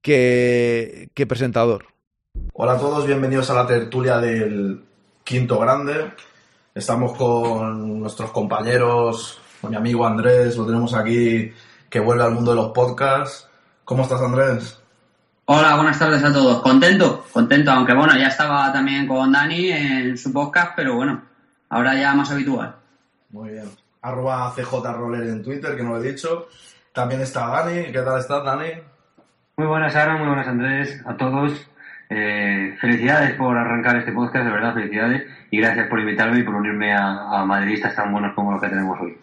que. 0.00 1.10
que 1.14 1.26
presentador. 1.26 1.86
Hola 2.52 2.72
a 2.72 2.78
todos, 2.78 3.06
bienvenidos 3.06 3.50
a 3.50 3.54
la 3.54 3.66
tertulia 3.66 4.18
del 4.18 4.84
Quinto 5.22 5.58
Grande. 5.58 6.12
Estamos 6.74 7.16
con 7.16 8.00
nuestros 8.00 8.32
compañeros, 8.32 9.40
con 9.60 9.70
mi 9.70 9.76
amigo 9.76 10.06
Andrés, 10.06 10.56
lo 10.56 10.66
tenemos 10.66 10.92
aquí, 10.94 11.52
que 11.88 12.00
vuelve 12.00 12.24
al 12.24 12.32
mundo 12.32 12.50
de 12.50 12.56
los 12.56 12.72
podcasts. 12.72 13.48
¿Cómo 13.84 14.02
estás, 14.02 14.20
Andrés? 14.20 14.80
Hola, 15.46 15.76
buenas 15.76 15.98
tardes 15.98 16.24
a 16.24 16.32
todos. 16.32 16.62
Contento, 16.62 17.24
contento, 17.32 17.70
aunque 17.70 17.94
bueno, 17.94 18.16
ya 18.16 18.28
estaba 18.28 18.72
también 18.72 19.06
con 19.06 19.30
Dani 19.30 19.70
en 19.70 20.18
su 20.18 20.32
podcast, 20.32 20.72
pero 20.74 20.96
bueno, 20.96 21.22
ahora 21.74 21.94
ya 21.94 22.14
más 22.14 22.30
habitual. 22.30 22.76
Muy 23.30 23.50
bien. 23.50 23.68
Arroba 24.02 24.52
CJRoller 24.54 25.26
en 25.28 25.42
Twitter, 25.42 25.76
que 25.76 25.82
no 25.82 25.90
lo 25.90 26.02
he 26.02 26.12
dicho. 26.12 26.48
También 26.92 27.20
está 27.20 27.46
Dani. 27.48 27.90
¿Qué 27.90 28.00
tal 28.02 28.20
estás, 28.20 28.44
Dani? 28.44 28.70
Muy 29.56 29.66
buenas, 29.66 29.94
Aaron, 29.96 30.18
muy 30.18 30.28
buenas, 30.28 30.46
Andrés, 30.46 31.02
a 31.04 31.16
todos. 31.16 31.66
Eh, 32.10 32.76
felicidades 32.80 33.34
por 33.34 33.56
arrancar 33.56 33.96
este 33.96 34.12
podcast, 34.12 34.44
de 34.44 34.52
verdad, 34.52 34.74
felicidades. 34.74 35.24
Y 35.50 35.58
gracias 35.58 35.88
por 35.88 35.98
invitarme 36.00 36.40
y 36.40 36.42
por 36.42 36.54
unirme 36.54 36.92
a, 36.94 37.40
a 37.40 37.44
madridistas 37.44 37.96
tan 37.96 38.12
buenos 38.12 38.34
como 38.34 38.52
los 38.52 38.60
que 38.60 38.68
tenemos 38.68 39.00
hoy. 39.00 39.18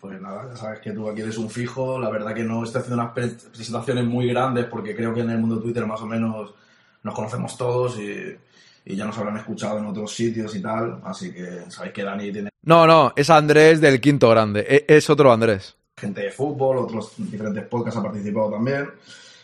Pues 0.00 0.20
nada, 0.20 0.48
ya 0.48 0.56
sabes 0.56 0.80
que 0.80 0.92
tú 0.92 1.08
aquí 1.08 1.20
eres 1.20 1.36
un 1.38 1.50
fijo. 1.50 2.00
La 2.00 2.08
verdad 2.10 2.34
que 2.34 2.42
no 2.42 2.64
estoy 2.64 2.80
haciendo 2.80 3.02
unas 3.02 3.12
pre- 3.12 3.28
presentaciones 3.28 4.04
muy 4.06 4.26
grandes 4.28 4.64
porque 4.64 4.96
creo 4.96 5.12
que 5.12 5.20
en 5.20 5.30
el 5.30 5.38
mundo 5.38 5.56
de 5.56 5.62
Twitter 5.62 5.86
más 5.86 6.00
o 6.00 6.06
menos 6.06 6.54
nos 7.02 7.14
conocemos 7.14 7.56
todos 7.56 7.98
y, 7.98 8.36
y 8.84 8.96
ya 8.96 9.04
nos 9.04 9.16
habrán 9.18 9.36
escuchado 9.36 9.78
en 9.78 9.86
otros 9.86 10.12
sitios 10.14 10.54
y 10.56 10.62
tal. 10.62 11.00
Así 11.04 11.32
que 11.32 11.70
sabéis 11.70 11.92
que 11.94 12.02
Dani 12.04 12.32
tiene 12.32 12.50
No, 12.62 12.86
no, 12.86 13.12
es 13.16 13.28
Andrés 13.30 13.80
del 13.80 14.00
quinto 14.00 14.28
grande. 14.30 14.60
E- 14.68 14.84
Es 14.88 15.08
otro 15.10 15.32
Andrés. 15.32 15.76
gente 15.96 16.22
de 16.22 16.30
fútbol, 16.30 16.78
otros 16.78 17.12
diferentes 17.18 17.64
podcasts 17.66 17.98
ha 18.00 18.02
participado 18.02 18.50
también. 18.52 18.88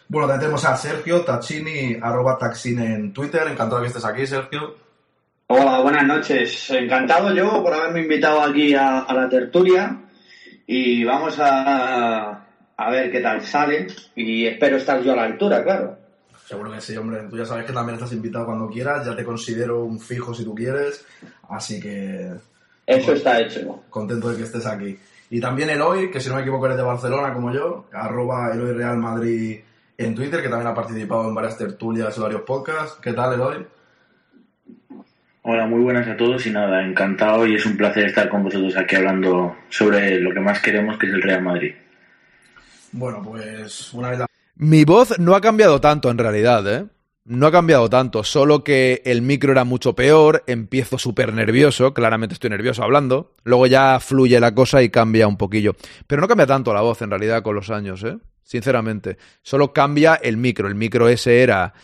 Bueno, 0.08 0.26
también 0.28 0.40
tenemos 0.40 0.64
a 0.64 0.76
Sergio 0.76 1.22
Tachini, 1.22 1.96
arroba 2.00 2.38
Taxine 2.38 2.94
en 2.94 3.12
Twitter. 3.12 3.42
Encantado 3.48 3.82
que 3.82 3.88
estés 3.88 4.04
aquí, 4.04 4.26
Sergio. 4.26 4.76
Hola, 5.48 5.80
buenas 5.80 6.04
noches. 6.06 6.70
Encantado 6.70 7.32
yo 7.34 7.62
por 7.62 7.74
haberme 7.74 8.00
invitado 8.02 8.40
aquí 8.40 8.74
a, 8.74 9.00
a 9.00 9.14
la 9.14 9.28
tertulia 9.28 9.96
y 10.66 11.04
vamos 11.04 11.38
a, 11.38 12.46
a 12.76 12.90
ver 12.90 13.10
qué 13.12 13.20
tal 13.20 13.42
sale 13.42 13.86
y 14.16 14.46
espero 14.46 14.76
estar 14.76 15.02
yo 15.02 15.12
a 15.12 15.16
la 15.16 15.24
altura, 15.24 15.62
claro. 15.62 15.98
Seguro 16.46 16.70
que 16.70 16.80
sí, 16.80 16.96
hombre. 16.96 17.26
Tú 17.28 17.36
ya 17.36 17.44
sabes 17.44 17.66
que 17.66 17.72
también 17.72 17.96
estás 17.96 18.12
invitado 18.12 18.46
cuando 18.46 18.68
quieras. 18.68 19.04
Ya 19.04 19.16
te 19.16 19.24
considero 19.24 19.84
un 19.84 19.98
fijo 19.98 20.32
si 20.32 20.44
tú 20.44 20.54
quieres. 20.54 21.04
Así 21.48 21.80
que 21.80 22.32
Eso 22.86 23.12
está 23.12 23.40
hecho. 23.40 23.82
contento 23.90 24.30
de 24.30 24.36
que 24.36 24.44
estés 24.44 24.64
aquí. 24.64 24.96
Y 25.28 25.40
también 25.40 25.70
Eloy, 25.70 26.08
que 26.08 26.20
si 26.20 26.28
no 26.28 26.36
me 26.36 26.42
equivoco 26.42 26.66
eres 26.66 26.78
de 26.78 26.84
Barcelona 26.84 27.34
como 27.34 27.52
yo, 27.52 27.86
arroba 27.92 28.52
Eloy 28.54 28.72
Real 28.74 28.96
Madrid 28.96 29.58
en 29.98 30.14
Twitter, 30.14 30.40
que 30.40 30.48
también 30.48 30.68
ha 30.70 30.74
participado 30.74 31.28
en 31.28 31.34
varias 31.34 31.58
tertulias 31.58 32.16
y 32.16 32.20
varios 32.20 32.42
podcasts. 32.42 32.98
¿Qué 33.02 33.12
tal, 33.12 33.34
Eloy? 33.34 33.66
Hola, 35.42 35.66
muy 35.66 35.80
buenas 35.80 36.06
a 36.06 36.16
todos 36.16 36.46
y 36.46 36.50
nada, 36.50 36.84
encantado 36.84 37.44
y 37.46 37.56
es 37.56 37.66
un 37.66 37.76
placer 37.76 38.04
estar 38.06 38.28
con 38.28 38.44
vosotros 38.44 38.76
aquí 38.76 38.94
hablando 38.96 39.56
sobre 39.68 40.20
lo 40.20 40.32
que 40.32 40.40
más 40.40 40.60
queremos 40.60 40.96
que 40.98 41.06
es 41.06 41.12
el 41.12 41.22
Real 41.22 41.42
Madrid. 41.42 41.74
Bueno, 42.92 43.20
pues 43.22 43.92
una 43.94 44.10
vez. 44.10 44.25
Mi 44.56 44.84
voz 44.84 45.18
no 45.18 45.34
ha 45.34 45.40
cambiado 45.40 45.80
tanto 45.80 46.10
en 46.10 46.18
realidad, 46.18 46.66
¿eh? 46.72 46.86
No 47.24 47.48
ha 47.48 47.52
cambiado 47.52 47.90
tanto, 47.90 48.22
solo 48.22 48.62
que 48.62 49.02
el 49.04 49.20
micro 49.20 49.50
era 49.50 49.64
mucho 49.64 49.94
peor, 49.96 50.44
empiezo 50.46 50.96
súper 50.96 51.34
nervioso, 51.34 51.92
claramente 51.92 52.34
estoy 52.34 52.50
nervioso 52.50 52.84
hablando, 52.84 53.32
luego 53.42 53.66
ya 53.66 53.98
fluye 53.98 54.38
la 54.38 54.54
cosa 54.54 54.80
y 54.80 54.90
cambia 54.90 55.26
un 55.26 55.36
poquillo. 55.36 55.74
Pero 56.06 56.22
no 56.22 56.28
cambia 56.28 56.46
tanto 56.46 56.72
la 56.72 56.82
voz 56.82 57.02
en 57.02 57.10
realidad 57.10 57.42
con 57.42 57.56
los 57.56 57.68
años, 57.70 58.04
¿eh? 58.04 58.16
Sinceramente. 58.44 59.18
Solo 59.42 59.72
cambia 59.72 60.14
el 60.14 60.36
micro. 60.36 60.68
El 60.68 60.76
micro 60.76 61.08
ese 61.08 61.42
era, 61.42 61.74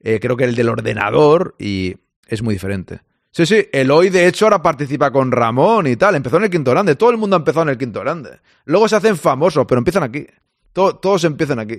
eh, 0.00 0.20
creo 0.20 0.36
que 0.36 0.44
el 0.44 0.54
del 0.54 0.68
ordenador 0.68 1.54
y 1.58 1.96
es 2.28 2.42
muy 2.42 2.54
diferente. 2.54 3.00
Sí, 3.32 3.46
sí, 3.46 3.66
Eloy 3.72 4.10
de 4.10 4.26
hecho 4.26 4.44
ahora 4.44 4.60
participa 4.60 5.10
con 5.10 5.32
Ramón 5.32 5.86
y 5.86 5.96
tal, 5.96 6.14
empezó 6.16 6.36
en 6.36 6.44
el 6.44 6.50
quinto 6.50 6.72
grande, 6.72 6.96
todo 6.96 7.10
el 7.10 7.16
mundo 7.16 7.36
ha 7.36 7.38
empezado 7.38 7.62
en 7.62 7.68
el 7.70 7.78
quinto 7.78 8.00
grande. 8.00 8.40
Luego 8.66 8.86
se 8.86 8.96
hacen 8.96 9.16
famosos, 9.16 9.64
pero 9.66 9.78
empiezan 9.78 10.02
aquí. 10.02 10.26
To- 10.74 10.96
todos 10.96 11.24
empiezan 11.24 11.58
aquí. 11.58 11.78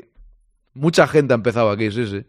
Mucha 0.73 1.07
gente 1.07 1.33
ha 1.33 1.35
empezado 1.35 1.69
aquí, 1.69 1.91
sí, 1.91 2.07
sí. 2.07 2.25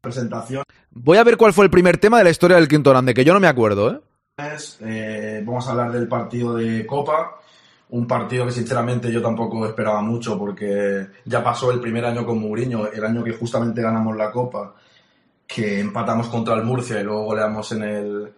presentación 0.00 0.64
Voy 0.90 1.18
a 1.18 1.24
ver 1.24 1.36
cuál 1.36 1.52
fue 1.52 1.64
el 1.64 1.70
primer 1.70 1.98
tema 1.98 2.18
de 2.18 2.24
la 2.24 2.30
historia 2.30 2.56
del 2.56 2.68
quinto 2.68 2.90
grande, 2.90 3.14
que 3.14 3.24
yo 3.24 3.34
no 3.34 3.40
me 3.40 3.48
acuerdo, 3.48 3.90
¿eh? 3.90 4.00
eh, 4.80 5.42
vamos 5.44 5.66
a 5.66 5.70
hablar 5.72 5.92
del 5.92 6.08
partido 6.08 6.56
de 6.56 6.84
Copa. 6.86 7.40
Un 7.90 8.06
partido 8.06 8.46
que 8.46 8.52
sinceramente 8.52 9.12
yo 9.12 9.22
tampoco 9.22 9.66
esperaba 9.66 10.00
mucho 10.02 10.38
porque 10.38 11.06
ya 11.24 11.44
pasó 11.44 11.70
el 11.70 11.80
primer 11.80 12.04
año 12.04 12.26
con 12.26 12.40
Mourinho, 12.40 12.88
el 12.90 13.04
año 13.04 13.22
que 13.22 13.32
justamente 13.32 13.82
ganamos 13.82 14.16
la 14.16 14.32
Copa, 14.32 14.74
que 15.46 15.80
empatamos 15.80 16.28
contra 16.28 16.54
el 16.54 16.64
Murcia 16.64 17.00
y 17.00 17.04
luego 17.04 17.24
goleamos 17.24 17.70
en 17.72 17.82
el, 17.84 18.32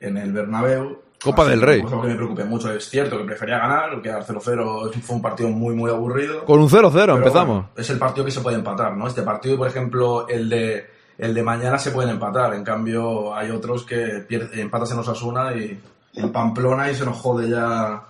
en 0.00 0.16
el 0.16 0.32
Bernabéu. 0.32 1.05
Copa 1.30 1.44
del 1.48 1.60
que 1.60 1.66
Rey. 1.66 1.80
algo 1.80 2.02
que 2.02 2.08
me 2.08 2.14
preocupe 2.14 2.44
mucho. 2.44 2.72
Es 2.72 2.88
cierto 2.88 3.18
que 3.18 3.24
prefería 3.24 3.58
ganar, 3.58 4.00
quedar 4.02 4.24
0-0 4.24 4.92
fue 5.02 5.16
un 5.16 5.22
partido 5.22 5.48
muy, 5.50 5.74
muy 5.74 5.90
aburrido. 5.90 6.44
Con 6.44 6.60
un 6.60 6.68
0-0 6.68 6.92
Pero 6.92 7.16
empezamos. 7.16 7.46
bueno, 7.46 7.68
es 7.76 7.90
el 7.90 7.98
partido 7.98 8.24
que 8.24 8.30
se 8.32 8.40
puede 8.40 8.56
empatar, 8.56 8.96
¿no? 8.96 9.06
Este 9.06 9.22
partido, 9.22 9.56
por 9.58 9.68
ejemplo, 9.68 10.26
el 10.28 10.48
de, 10.48 10.86
el 11.18 11.34
de 11.34 11.42
mañana 11.42 11.78
se 11.78 11.90
pueden 11.90 12.10
empatar. 12.10 12.54
En 12.54 12.64
cambio, 12.64 13.34
hay 13.34 13.50
otros 13.50 13.84
que 13.84 14.26
pier- 14.28 14.50
empatas 14.58 14.90
en 14.92 14.98
Osasuna 14.98 15.52
y 15.54 15.78
en 16.14 16.32
Pamplona 16.32 16.90
y 16.90 16.94
se 16.94 17.04
nos 17.04 17.16
jode 17.18 17.48
ya 17.50 18.02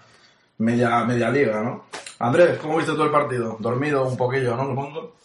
media, 0.58 1.04
media 1.04 1.30
liga, 1.30 1.62
¿no? 1.62 1.84
Andrés, 2.18 2.58
¿cómo 2.62 2.76
viste 2.78 2.92
tú 2.94 3.02
el 3.02 3.10
partido? 3.10 3.56
Dormido 3.60 4.06
un 4.06 4.16
poquillo, 4.16 4.56
¿no? 4.56 4.64
Supongo. 4.66 5.16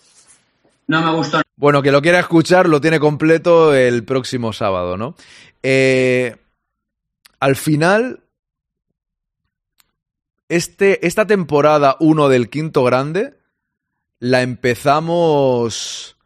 No 0.87 1.01
me 1.01 1.11
gustó 1.15 1.41
Bueno, 1.55 1.81
que 1.81 1.91
lo 1.91 2.01
quiera 2.01 2.19
escuchar 2.19 2.67
lo 2.67 2.81
tiene 2.81 2.99
completo 2.99 3.73
el 3.73 4.03
próximo 4.03 4.51
sábado, 4.51 4.97
¿no? 4.97 5.15
Eh, 5.63 6.35
al 7.41 7.55
final, 7.55 8.23
este, 10.47 11.05
esta 11.07 11.25
temporada 11.25 11.97
1 11.99 12.29
del 12.29 12.49
quinto 12.49 12.83
grande 12.83 13.33
la 14.19 14.43
empezamos. 14.43 16.17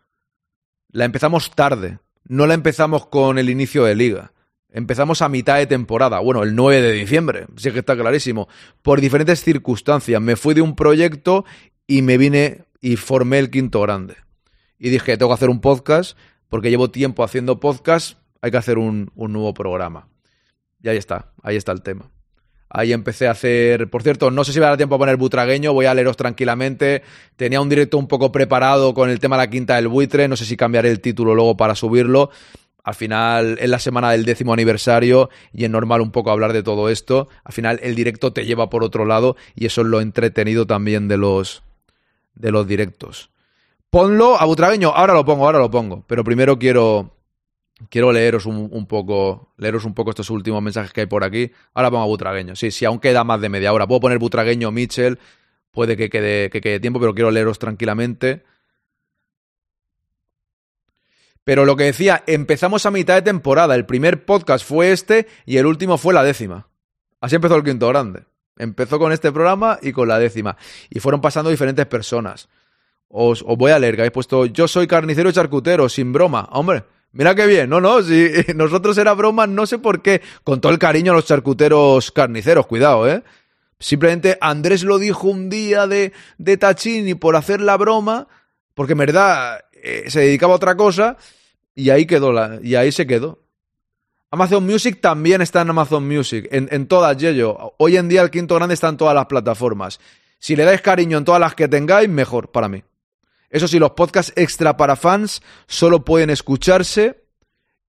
La 0.91 1.05
empezamos 1.05 1.51
tarde. 1.51 1.99
No 2.25 2.45
la 2.47 2.53
empezamos 2.53 3.07
con 3.07 3.37
el 3.37 3.49
inicio 3.49 3.85
de 3.85 3.95
liga. 3.95 4.33
Empezamos 4.69 5.21
a 5.21 5.29
mitad 5.29 5.55
de 5.55 5.67
temporada. 5.67 6.19
Bueno, 6.19 6.43
el 6.43 6.53
9 6.53 6.81
de 6.81 6.91
diciembre. 6.91 7.47
Sí 7.55 7.71
que 7.71 7.79
está 7.79 7.95
clarísimo. 7.95 8.49
Por 8.81 8.99
diferentes 8.99 9.41
circunstancias. 9.41 10.21
Me 10.21 10.35
fui 10.35 10.53
de 10.53 10.61
un 10.61 10.75
proyecto 10.75 11.45
y 11.87 12.01
me 12.01 12.17
vine 12.17 12.65
y 12.81 12.97
formé 12.97 13.39
el 13.39 13.49
quinto 13.49 13.79
grande. 13.79 14.17
Y 14.77 14.89
dije, 14.89 15.15
tengo 15.15 15.29
que 15.29 15.35
hacer 15.35 15.49
un 15.49 15.61
podcast 15.61 16.17
porque 16.49 16.69
llevo 16.69 16.91
tiempo 16.91 17.23
haciendo 17.23 17.61
podcast. 17.61 18.17
Hay 18.41 18.51
que 18.51 18.57
hacer 18.57 18.77
un, 18.77 19.11
un 19.15 19.31
nuevo 19.31 19.53
programa. 19.53 20.09
Y 20.85 20.89
ahí 20.89 20.97
está. 20.97 21.31
Ahí 21.41 21.55
está 21.55 21.71
el 21.71 21.81
tema. 21.81 22.11
Ahí 22.69 22.93
empecé 22.93 23.27
a 23.27 23.31
hacer. 23.31 23.89
Por 23.89 24.03
cierto, 24.03 24.29
no 24.29 24.43
sé 24.43 24.53
si 24.53 24.59
va 24.59 24.67
a 24.67 24.69
dar 24.69 24.77
tiempo 24.77 24.93
a 24.93 24.99
poner 24.99 25.17
butragueño, 25.17 25.73
voy 25.73 25.87
a 25.87 25.95
leeros 25.95 26.15
tranquilamente. 26.15 27.01
Tenía 27.37 27.59
un 27.59 27.69
directo 27.69 27.97
un 27.97 28.07
poco 28.07 28.31
preparado 28.31 28.93
con 28.93 29.09
el 29.09 29.19
tema 29.19 29.35
de 29.35 29.43
la 29.43 29.49
quinta 29.49 29.77
del 29.77 29.87
buitre, 29.87 30.27
no 30.27 30.35
sé 30.35 30.45
si 30.45 30.55
cambiaré 30.55 30.91
el 30.91 31.01
título 31.01 31.33
luego 31.33 31.57
para 31.57 31.73
subirlo. 31.73 32.29
Al 32.83 32.93
final 32.93 33.57
es 33.59 33.67
la 33.67 33.79
semana 33.79 34.11
del 34.11 34.25
décimo 34.25 34.53
aniversario 34.53 35.31
y 35.51 35.63
es 35.63 35.71
normal 35.71 36.01
un 36.01 36.11
poco 36.11 36.29
hablar 36.29 36.53
de 36.53 36.61
todo 36.61 36.87
esto. 36.89 37.29
Al 37.43 37.53
final 37.53 37.79
el 37.81 37.95
directo 37.95 38.31
te 38.31 38.45
lleva 38.45 38.69
por 38.69 38.83
otro 38.83 39.05
lado 39.05 39.35
y 39.55 39.65
eso 39.65 39.81
es 39.81 39.87
lo 39.87 40.01
entretenido 40.01 40.67
también 40.67 41.07
de 41.07 41.17
los, 41.17 41.63
de 42.35 42.51
los 42.51 42.67
directos. 42.67 43.31
Ponlo 43.89 44.39
a 44.39 44.45
Butragueño, 44.45 44.89
ahora 44.89 45.15
lo 45.15 45.25
pongo, 45.25 45.45
ahora 45.45 45.57
lo 45.57 45.71
pongo. 45.71 46.03
Pero 46.05 46.23
primero 46.23 46.59
quiero, 46.59 47.14
quiero 47.89 48.11
leeros 48.11 48.45
un, 48.45 48.87
poco, 48.87 49.53
leeros 49.57 49.85
un 49.85 49.93
poco 49.93 50.11
estos 50.11 50.29
últimos 50.29 50.61
mensajes 50.61 50.93
que 50.93 51.01
hay 51.01 51.07
por 51.07 51.23
aquí. 51.23 51.51
Ahora 51.73 51.91
pongo 51.91 52.03
a 52.03 52.07
Butragueño. 52.07 52.55
Sí, 52.55 52.71
sí, 52.71 52.85
aún 52.85 52.99
queda 52.99 53.23
más 53.23 53.41
de 53.41 53.49
media 53.49 53.73
hora. 53.73 53.87
Puedo 53.87 54.01
poner 54.01 54.19
Butragueño, 54.19 54.71
Mitchell, 54.71 55.19
puede 55.71 55.97
que 55.97 56.09
quede, 56.09 56.49
que 56.49 56.61
quede 56.61 56.79
tiempo, 56.79 56.99
pero 56.99 57.13
quiero 57.13 57.31
leeros 57.31 57.59
tranquilamente. 57.59 58.43
Pero 61.43 61.65
lo 61.65 61.75
que 61.75 61.83
decía, 61.83 62.23
empezamos 62.25 62.85
a 62.85 62.91
mitad 62.91 63.15
de 63.15 63.21
temporada. 63.21 63.75
El 63.75 63.85
primer 63.85 64.25
podcast 64.25 64.65
fue 64.65 64.91
este 64.91 65.27
y 65.45 65.57
el 65.57 65.67
último 65.67 65.97
fue 65.97 66.13
la 66.13 66.23
décima. 66.23 66.69
Así 67.21 67.35
empezó 67.35 67.55
el 67.55 67.63
quinto 67.63 67.87
grande. 67.87 68.23
Empezó 68.57 68.97
con 68.97 69.11
este 69.11 69.31
programa 69.31 69.77
y 69.81 69.91
con 69.91 70.07
la 70.07 70.17
décima. 70.17 70.57
Y 70.89 70.99
fueron 70.99 71.21
pasando 71.21 71.49
diferentes 71.49 71.85
personas. 71.85 72.49
Os, 73.09 73.43
os 73.45 73.57
voy 73.57 73.71
a 73.71 73.79
leer, 73.79 73.95
que 73.95 74.01
habéis 74.01 74.11
puesto, 74.11 74.45
yo 74.45 74.67
soy 74.67 74.87
carnicero 74.87 75.29
y 75.29 75.33
charcutero, 75.33 75.87
sin 75.87 76.11
broma. 76.11 76.49
Hombre, 76.51 76.83
mira 77.15 77.33
qué 77.33 77.47
bien. 77.47 77.69
No, 77.69 77.81
no, 77.81 78.03
si 78.03 78.29
nosotros 78.55 78.97
era 78.97 79.13
broma, 79.13 79.47
no 79.47 79.65
sé 79.65 79.79
por 79.79 80.01
qué. 80.01 80.21
Con 80.43 80.61
todo 80.61 80.71
el 80.71 80.79
cariño 80.79 81.11
a 81.11 81.15
los 81.15 81.25
charcuteros 81.25 82.11
carniceros, 82.11 82.67
cuidado, 82.67 83.09
¿eh? 83.09 83.23
Simplemente 83.79 84.37
Andrés 84.39 84.83
lo 84.83 84.99
dijo 84.99 85.27
un 85.27 85.49
día 85.49 85.87
de, 85.87 86.13
de 86.37 86.57
Tachini 86.57 87.15
por 87.15 87.35
hacer 87.35 87.59
la 87.59 87.75
broma, 87.77 88.27
porque 88.73 88.93
en 88.93 88.99
verdad 88.99 89.65
eh, 89.73 90.05
se 90.07 90.21
dedicaba 90.21 90.53
a 90.53 90.57
otra 90.57 90.77
cosa, 90.77 91.17
y 91.73 91.89
ahí 91.89 92.05
quedó 92.05 92.31
la, 92.31 92.59
y 92.63 92.75
ahí 92.75 92.91
se 92.91 93.05
quedó. 93.05 93.39
Amazon 94.31 94.65
Music 94.65 94.99
también 95.01 95.41
está 95.41 95.61
en 95.61 95.69
Amazon 95.69 96.07
Music, 96.07 96.47
en, 96.51 96.67
en 96.71 96.87
todas, 96.87 97.17
Yello. 97.17 97.73
Hoy 97.77 97.97
en 97.97 98.07
día 98.07 98.21
el 98.21 98.31
quinto 98.31 98.55
grande 98.55 98.73
está 98.73 98.89
en 98.89 98.97
todas 98.97 99.15
las 99.15 99.25
plataformas. 99.25 99.99
Si 100.39 100.55
le 100.55 100.63
dais 100.63 100.81
cariño 100.81 101.17
en 101.17 101.25
todas 101.25 101.41
las 101.41 101.55
que 101.55 101.67
tengáis, 101.67 102.09
mejor 102.09 102.51
para 102.51 102.69
mí. 102.69 102.83
Eso 103.49 103.67
sí, 103.67 103.79
los 103.79 103.91
podcasts 103.91 104.33
extra 104.35 104.77
para 104.77 104.95
fans 104.95 105.41
solo 105.67 106.03
pueden 106.03 106.29
escucharse 106.29 107.23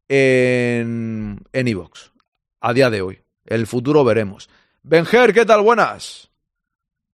en 0.09 1.41
en 1.53 1.69
iVoox. 1.69 2.11
a 2.61 2.73
día 2.73 2.91
de 2.91 3.03
hoy. 3.03 3.21
El 3.45 3.67
futuro 3.67 4.05
veremos. 4.05 4.49
Benjer, 4.83 5.33
¿qué 5.33 5.45
tal? 5.45 5.63
Buenas. 5.63 6.31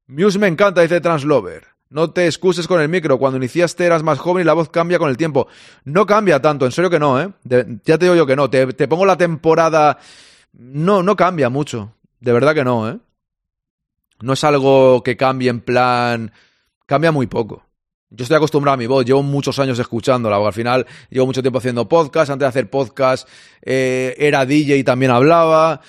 Muse 0.07 0.39
me 0.39 0.47
encanta, 0.47 0.81
dice 0.81 1.01
Translover. 1.01 1.67
No 1.89 2.11
te 2.11 2.25
excuses 2.25 2.67
con 2.67 2.81
el 2.81 2.89
micro. 2.89 3.17
Cuando 3.17 3.37
iniciaste 3.37 3.85
eras 3.85 4.03
más 4.03 4.19
joven 4.19 4.41
y 4.41 4.45
la 4.45 4.53
voz 4.53 4.69
cambia 4.69 4.99
con 4.99 5.09
el 5.09 5.17
tiempo. 5.17 5.47
No 5.85 6.05
cambia 6.05 6.41
tanto, 6.41 6.65
en 6.65 6.71
serio 6.71 6.89
que 6.89 6.99
no, 6.99 7.21
¿eh? 7.21 7.29
Ya 7.43 7.97
te 7.97 8.05
digo 8.05 8.15
yo 8.15 8.25
que 8.25 8.35
no. 8.35 8.49
Te, 8.49 8.67
te 8.73 8.87
pongo 8.87 9.05
la 9.05 9.17
temporada. 9.17 9.97
No, 10.53 11.03
no 11.03 11.15
cambia 11.15 11.49
mucho. 11.49 11.93
De 12.19 12.33
verdad 12.33 12.53
que 12.53 12.63
no, 12.65 12.89
¿eh? 12.89 12.97
No 14.21 14.33
es 14.33 14.43
algo 14.43 15.01
que 15.03 15.15
cambie 15.15 15.49
en 15.49 15.61
plan. 15.61 16.31
Cambia 16.85 17.11
muy 17.11 17.27
poco. 17.27 17.63
Yo 18.09 18.23
estoy 18.23 18.37
acostumbrado 18.37 18.75
a 18.75 18.77
mi 18.77 18.87
voz, 18.87 19.05
llevo 19.05 19.21
muchos 19.21 19.59
años 19.59 19.77
escuchándola, 19.79 20.37
al 20.37 20.53
final 20.53 20.85
llevo 21.09 21.25
mucho 21.25 21.41
tiempo 21.41 21.59
haciendo 21.59 21.89
podcast, 21.89 22.31
antes 22.31 22.45
de 22.45 22.49
hacer 22.49 22.69
podcast 22.69 23.27
eh, 23.61 24.15
era 24.17 24.45
DJ 24.45 24.77
y 24.77 24.83
también 24.83 25.11
hablaba, 25.11 25.81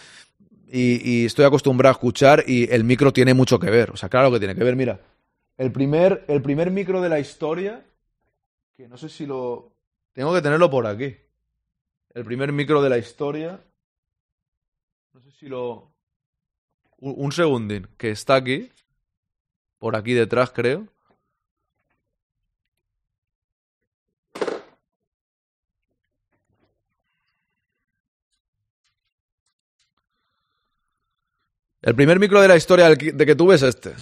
y, 0.70 1.22
y 1.22 1.26
estoy 1.26 1.44
acostumbrado 1.44 1.92
a 1.92 1.96
escuchar 1.96 2.42
y 2.46 2.72
el 2.72 2.82
micro 2.82 3.12
tiene 3.12 3.34
mucho 3.34 3.60
que 3.60 3.70
ver, 3.70 3.90
o 3.92 3.96
sea, 3.96 4.08
claro 4.08 4.32
que 4.32 4.40
tiene 4.40 4.56
que 4.56 4.64
ver, 4.64 4.74
mira, 4.74 5.00
el 5.58 5.72
primer, 5.72 6.24
el 6.28 6.40
primer 6.40 6.70
micro 6.70 7.00
de 7.00 7.08
la 7.08 7.18
historia, 7.18 7.84
que 8.76 8.88
no 8.88 8.96
sé 8.96 9.08
si 9.08 9.26
lo... 9.26 9.72
Tengo 10.12 10.32
que 10.32 10.40
tenerlo 10.40 10.70
por 10.70 10.86
aquí. 10.86 11.16
El 12.14 12.24
primer 12.24 12.52
micro 12.52 12.80
de 12.80 12.88
la 12.88 12.98
historia, 12.98 13.60
no 15.12 15.20
sé 15.20 15.32
si 15.32 15.48
lo... 15.48 15.92
Un, 16.98 17.14
un 17.16 17.32
segundín, 17.32 17.88
que 17.96 18.10
está 18.10 18.36
aquí, 18.36 18.70
por 19.78 19.96
aquí 19.96 20.14
detrás 20.14 20.50
creo. 20.50 20.86
El 31.88 31.94
primer 31.94 32.18
micro 32.20 32.42
de 32.42 32.48
la 32.48 32.56
historia 32.56 32.90
de 32.90 33.26
que 33.26 33.34
tuve 33.34 33.54
es 33.54 33.62
este. 33.62 33.94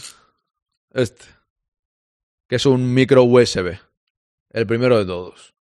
Este. 0.92 1.24
Que 2.48 2.56
es 2.56 2.66
un 2.66 2.92
micro 2.92 3.22
USB. 3.22 3.78
El 4.50 4.66
primero 4.66 4.98
de 4.98 5.04
todos. 5.04 5.54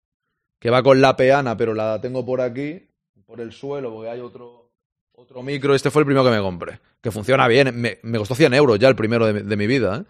Que 0.59 0.71
va 0.71 0.83
con 0.83 1.03
la 1.03 1.17
peana, 1.17 1.55
pero 1.55 1.75
la 1.75 2.01
tengo 2.01 2.25
por 2.25 2.41
aquí, 2.41 2.89
por 3.27 3.43
el 3.43 3.53
suelo, 3.53 3.93
porque 3.93 4.09
hay 4.09 4.21
otro, 4.21 4.71
otro 5.13 5.43
micro. 5.43 5.75
Este 5.75 5.91
fue 5.91 6.01
el 6.01 6.07
primero 6.07 6.25
que 6.25 6.31
me 6.31 6.41
compré. 6.41 6.81
Que 7.03 7.11
funciona 7.11 7.47
bien. 7.47 7.79
Me, 7.79 8.19
costó 8.19 8.35
100 8.35 8.55
euros 8.55 8.79
ya 8.79 8.89
el 8.89 8.97
primero 8.97 9.27
de, 9.27 9.35
mi- 9.35 9.43
de 9.43 9.57
mi 9.59 9.67
vida. 9.67 9.99
¿eh? 9.99 10.05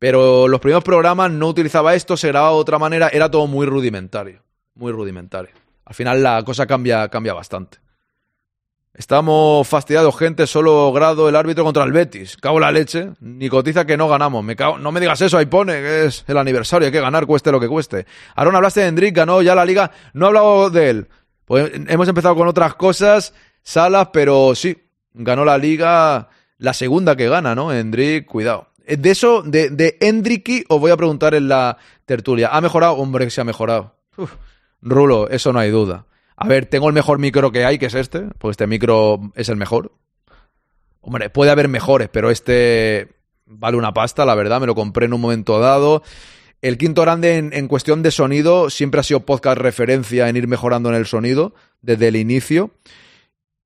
Pero 0.00 0.48
los 0.48 0.58
primeros 0.60 0.82
programas 0.82 1.30
no 1.30 1.46
utilizaba 1.46 1.94
esto, 1.94 2.16
se 2.16 2.26
grababa 2.26 2.54
de 2.54 2.60
otra 2.62 2.80
manera. 2.80 3.10
Era 3.10 3.30
todo 3.30 3.46
muy 3.46 3.64
rudimentario. 3.64 4.42
Muy 4.74 4.90
rudimentario. 4.90 5.52
Al 5.84 5.94
final 5.94 6.20
la 6.20 6.42
cosa 6.44 6.66
cambia, 6.66 7.08
cambia 7.08 7.32
bastante. 7.32 7.78
Estamos 9.00 9.66
fastidiados, 9.66 10.14
gente. 10.18 10.46
Solo 10.46 10.92
grado 10.92 11.26
el 11.26 11.34
árbitro 11.34 11.64
contra 11.64 11.84
el 11.84 11.90
Betis. 11.90 12.36
Cago 12.36 12.60
la 12.60 12.70
leche. 12.70 13.12
Ni 13.20 13.48
cotiza 13.48 13.86
que 13.86 13.96
no 13.96 14.08
ganamos. 14.10 14.44
Me 14.44 14.54
cago... 14.54 14.76
No 14.76 14.92
me 14.92 15.00
digas 15.00 15.22
eso, 15.22 15.38
ahí 15.38 15.46
pone 15.46 15.72
que 15.72 16.04
es 16.04 16.22
el 16.28 16.36
aniversario. 16.36 16.84
Hay 16.84 16.92
que 16.92 17.00
ganar, 17.00 17.24
cueste 17.24 17.50
lo 17.50 17.58
que 17.58 17.66
cueste. 17.66 18.04
Aaron, 18.36 18.54
hablaste 18.56 18.80
de 18.80 18.88
Hendrik, 18.88 19.16
ganó 19.16 19.40
ya 19.40 19.54
la 19.54 19.64
liga. 19.64 19.90
No 20.12 20.26
he 20.26 20.28
hablado 20.28 20.68
de 20.68 20.90
él. 20.90 21.08
Pues 21.46 21.72
hemos 21.88 22.08
empezado 22.08 22.36
con 22.36 22.46
otras 22.46 22.74
cosas, 22.74 23.32
salas, 23.62 24.08
pero 24.12 24.54
sí. 24.54 24.76
Ganó 25.14 25.46
la 25.46 25.56
liga, 25.56 26.28
la 26.58 26.74
segunda 26.74 27.16
que 27.16 27.26
gana, 27.30 27.54
¿no? 27.54 27.72
Hendrik, 27.72 28.26
cuidado. 28.26 28.66
Eh, 28.84 28.98
De 28.98 29.12
eso, 29.12 29.40
de, 29.40 29.70
de 29.70 29.96
Hendriki, 29.98 30.64
os 30.68 30.78
voy 30.78 30.90
a 30.90 30.98
preguntar 30.98 31.32
en 31.34 31.48
la 31.48 31.78
tertulia. 32.04 32.50
¿Ha 32.52 32.60
mejorado? 32.60 32.96
Hombre, 32.96 33.24
que 33.24 33.30
se 33.30 33.40
ha 33.40 33.44
mejorado. 33.44 33.94
Rulo, 34.82 35.30
eso 35.30 35.54
no 35.54 35.58
hay 35.58 35.70
duda. 35.70 36.04
A 36.40 36.48
ver, 36.48 36.64
tengo 36.64 36.88
el 36.88 36.94
mejor 36.94 37.18
micro 37.18 37.52
que 37.52 37.66
hay, 37.66 37.78
que 37.78 37.86
es 37.86 37.94
este, 37.94 38.22
pues 38.38 38.54
este 38.54 38.66
micro 38.66 39.20
es 39.34 39.50
el 39.50 39.56
mejor. 39.56 39.92
Hombre, 41.02 41.28
puede 41.28 41.50
haber 41.50 41.68
mejores, 41.68 42.08
pero 42.08 42.30
este 42.30 43.08
vale 43.44 43.76
una 43.76 43.92
pasta, 43.92 44.24
la 44.24 44.34
verdad, 44.34 44.58
me 44.58 44.66
lo 44.66 44.74
compré 44.74 45.04
en 45.04 45.12
un 45.12 45.20
momento 45.20 45.58
dado. 45.60 46.02
El 46.62 46.78
quinto 46.78 47.02
grande 47.02 47.36
en, 47.36 47.68
cuestión 47.68 48.02
de 48.02 48.10
sonido 48.10 48.70
siempre 48.70 49.00
ha 49.00 49.04
sido 49.04 49.26
podcast 49.26 49.58
referencia 49.58 50.30
en 50.30 50.36
ir 50.36 50.48
mejorando 50.48 50.88
en 50.88 50.94
el 50.94 51.04
sonido 51.04 51.54
desde 51.82 52.08
el 52.08 52.16
inicio. 52.16 52.70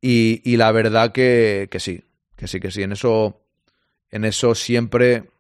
Y, 0.01 0.43
y 0.45 0.57
la 0.57 0.73
verdad 0.73 1.13
que, 1.13 1.69
que 1.71 1.79
sí, 1.79 2.03
que 2.37 2.49
sí, 2.49 2.59
que 2.59 2.73
sí. 2.73 2.83
En 2.83 2.91
eso, 2.91 3.41
en 4.11 4.25
eso 4.25 4.57
siempre, 4.57 5.31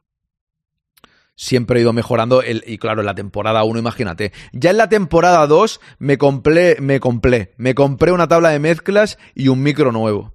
siempre 1.36 1.78
he 1.78 1.82
ido 1.82 1.92
mejorando. 1.92 2.42
El, 2.42 2.62
y 2.66 2.78
claro, 2.78 3.00
en 3.00 3.06
la 3.06 3.14
temporada 3.14 3.64
1, 3.64 3.78
imagínate. 3.78 4.32
Ya 4.52 4.70
en 4.70 4.76
la 4.76 4.88
temporada 4.88 5.46
2 5.46 5.80
me 5.98 6.18
compré, 6.18 6.76
me 6.80 7.00
compré, 7.00 7.54
me 7.56 7.74
compré 7.74 8.12
una 8.12 8.28
tabla 8.28 8.50
de 8.50 8.58
mezclas 8.58 9.18
y 9.34 9.48
un 9.48 9.62
micro 9.62 9.92
nuevo. 9.92 10.34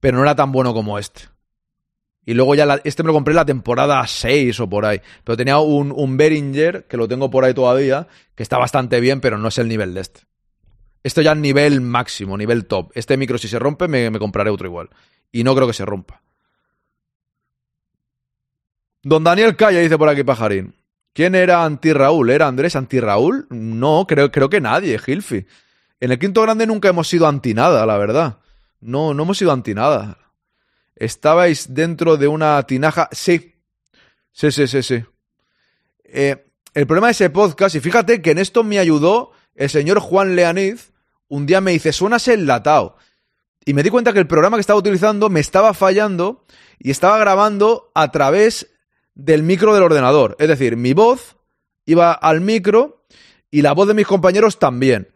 Pero 0.00 0.16
no 0.18 0.22
era 0.24 0.34
tan 0.36 0.52
bueno 0.52 0.74
como 0.74 0.98
este. 0.98 1.22
Y 2.24 2.34
luego 2.34 2.54
ya 2.56 2.66
la- 2.66 2.80
este 2.84 3.02
me 3.02 3.08
lo 3.08 3.12
compré 3.12 3.32
en 3.32 3.36
la 3.36 3.44
temporada 3.44 4.04
6 4.06 4.58
o 4.60 4.68
por 4.68 4.84
ahí. 4.84 5.00
Pero 5.22 5.36
tenía 5.36 5.58
un, 5.58 5.92
un 5.94 6.16
Behringer, 6.16 6.86
que 6.88 6.96
lo 6.96 7.06
tengo 7.06 7.30
por 7.30 7.44
ahí 7.44 7.54
todavía, 7.54 8.08
que 8.34 8.42
está 8.42 8.58
bastante 8.58 8.98
bien, 9.00 9.20
pero 9.20 9.38
no 9.38 9.48
es 9.48 9.58
el 9.58 9.68
nivel 9.68 9.94
de 9.94 10.00
este. 10.00 10.20
Esto 11.04 11.22
ya 11.22 11.32
es 11.32 11.38
nivel 11.38 11.80
máximo, 11.80 12.36
nivel 12.36 12.66
top. 12.66 12.90
Este 12.96 13.16
micro, 13.16 13.38
si 13.38 13.46
se 13.46 13.60
rompe, 13.60 13.86
me, 13.86 14.10
me 14.10 14.18
compraré 14.18 14.50
otro 14.50 14.66
igual. 14.66 14.90
Y 15.30 15.44
no 15.44 15.54
creo 15.54 15.68
que 15.68 15.72
se 15.72 15.84
rompa. 15.84 16.22
Don 19.06 19.22
Daniel 19.22 19.54
Calla 19.54 19.78
dice 19.78 19.96
por 19.96 20.08
aquí 20.08 20.24
Pajarín. 20.24 20.74
¿Quién 21.12 21.36
era 21.36 21.64
anti 21.64 21.92
Raúl? 21.92 22.28
¿Era 22.28 22.48
Andrés 22.48 22.74
anti 22.74 22.98
Raúl? 22.98 23.46
No, 23.50 24.04
creo, 24.04 24.32
creo 24.32 24.50
que 24.50 24.60
nadie, 24.60 24.98
Gilfi. 24.98 25.46
En 26.00 26.10
el 26.10 26.18
quinto 26.18 26.42
grande 26.42 26.66
nunca 26.66 26.88
hemos 26.88 27.06
sido 27.06 27.28
anti 27.28 27.54
nada, 27.54 27.86
la 27.86 27.98
verdad. 27.98 28.40
No, 28.80 29.14
no 29.14 29.22
hemos 29.22 29.38
sido 29.38 29.52
anti 29.52 29.74
nada. 29.74 30.18
¿Estabais 30.96 31.72
dentro 31.72 32.16
de 32.16 32.26
una 32.26 32.60
tinaja? 32.64 33.08
Sí. 33.12 33.54
Sí, 34.32 34.50
sí, 34.50 34.66
sí, 34.66 34.82
sí. 34.82 35.04
Eh, 36.02 36.44
el 36.74 36.86
problema 36.88 37.06
de 37.06 37.12
ese 37.12 37.30
podcast, 37.30 37.76
y 37.76 37.80
fíjate 37.80 38.20
que 38.20 38.32
en 38.32 38.38
esto 38.38 38.64
me 38.64 38.80
ayudó 38.80 39.30
el 39.54 39.70
señor 39.70 40.00
Juan 40.00 40.34
Leaniz, 40.34 40.90
un 41.28 41.46
día 41.46 41.60
me 41.60 41.70
dice, 41.70 41.92
suenas 41.92 42.26
enlatado. 42.26 42.96
Y 43.64 43.72
me 43.72 43.84
di 43.84 43.90
cuenta 43.90 44.12
que 44.12 44.18
el 44.18 44.26
programa 44.26 44.56
que 44.56 44.62
estaba 44.62 44.80
utilizando 44.80 45.30
me 45.30 45.38
estaba 45.38 45.74
fallando 45.74 46.44
y 46.80 46.90
estaba 46.90 47.18
grabando 47.18 47.92
a 47.94 48.10
través 48.10 48.72
del 49.16 49.42
micro 49.42 49.74
del 49.74 49.82
ordenador. 49.82 50.36
Es 50.38 50.46
decir, 50.46 50.76
mi 50.76 50.92
voz 50.92 51.36
iba 51.86 52.12
al 52.12 52.40
micro 52.40 53.04
y 53.50 53.62
la 53.62 53.72
voz 53.72 53.88
de 53.88 53.94
mis 53.94 54.06
compañeros 54.06 54.60
también. 54.60 55.08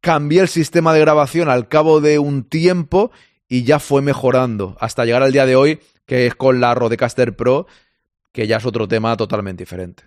Cambié 0.00 0.42
el 0.42 0.48
sistema 0.48 0.92
de 0.92 1.00
grabación 1.00 1.48
al 1.48 1.68
cabo 1.68 2.00
de 2.02 2.18
un 2.18 2.44
tiempo 2.44 3.10
y 3.48 3.62
ya 3.62 3.78
fue 3.78 4.02
mejorando 4.02 4.76
hasta 4.80 5.04
llegar 5.04 5.22
al 5.22 5.32
día 5.32 5.46
de 5.46 5.56
hoy, 5.56 5.80
que 6.04 6.26
es 6.26 6.34
con 6.34 6.60
la 6.60 6.74
Rodecaster 6.74 7.34
Pro, 7.34 7.66
que 8.32 8.46
ya 8.46 8.58
es 8.58 8.66
otro 8.66 8.86
tema 8.86 9.16
totalmente 9.16 9.62
diferente. 9.62 10.04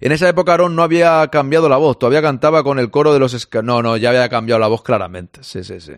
En 0.00 0.12
esa 0.12 0.28
época 0.28 0.54
Aaron 0.54 0.76
no 0.76 0.82
había 0.82 1.26
cambiado 1.28 1.68
la 1.68 1.76
voz, 1.76 1.98
todavía 1.98 2.22
cantaba 2.22 2.62
con 2.62 2.78
el 2.78 2.90
coro 2.90 3.12
de 3.12 3.18
los... 3.18 3.48
No, 3.62 3.82
no, 3.82 3.96
ya 3.96 4.10
había 4.10 4.28
cambiado 4.28 4.58
la 4.60 4.68
voz 4.68 4.82
claramente. 4.82 5.42
Sí, 5.42 5.64
sí, 5.64 5.80
sí. 5.80 5.92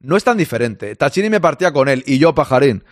No 0.00 0.16
es 0.16 0.24
tan 0.24 0.36
diferente. 0.36 0.94
Tachini 0.96 1.28
me 1.28 1.40
partía 1.40 1.72
con 1.72 1.88
él 1.88 2.02
y 2.06 2.18
yo 2.18 2.34
pajarín. 2.34 2.84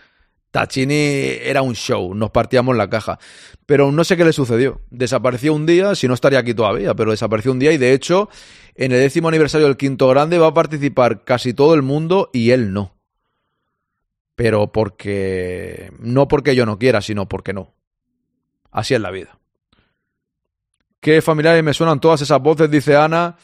Tachini 0.51 0.93
era 0.93 1.61
un 1.61 1.73
show, 1.73 2.13
nos 2.13 2.29
partíamos 2.31 2.75
la 2.75 2.89
caja. 2.89 3.17
Pero 3.65 3.91
no 3.91 4.03
sé 4.03 4.17
qué 4.17 4.25
le 4.25 4.33
sucedió. 4.33 4.81
Desapareció 4.89 5.53
un 5.53 5.65
día, 5.65 5.95
si 5.95 6.07
no 6.07 6.13
estaría 6.13 6.39
aquí 6.39 6.53
todavía, 6.53 6.93
pero 6.93 7.11
desapareció 7.11 7.51
un 7.51 7.59
día 7.59 7.71
y 7.71 7.77
de 7.77 7.93
hecho 7.93 8.29
en 8.75 8.91
el 8.91 8.99
décimo 8.99 9.29
aniversario 9.29 9.67
del 9.67 9.77
Quinto 9.77 10.07
Grande 10.09 10.37
va 10.37 10.47
a 10.47 10.53
participar 10.53 11.23
casi 11.23 11.53
todo 11.53 11.73
el 11.73 11.81
mundo 11.81 12.29
y 12.33 12.51
él 12.51 12.73
no. 12.73 12.95
Pero 14.35 14.71
porque... 14.71 15.91
No 15.99 16.27
porque 16.27 16.55
yo 16.55 16.65
no 16.65 16.79
quiera, 16.79 17.01
sino 17.01 17.27
porque 17.27 17.53
no. 17.53 17.73
Así 18.71 18.93
es 18.93 19.01
la 19.01 19.11
vida. 19.11 19.37
Qué 20.99 21.21
familiares 21.21 21.63
me 21.63 21.73
suenan 21.73 21.99
todas 21.99 22.21
esas 22.21 22.41
voces, 22.41 22.69
dice 22.69 22.95
Ana. 22.95 23.37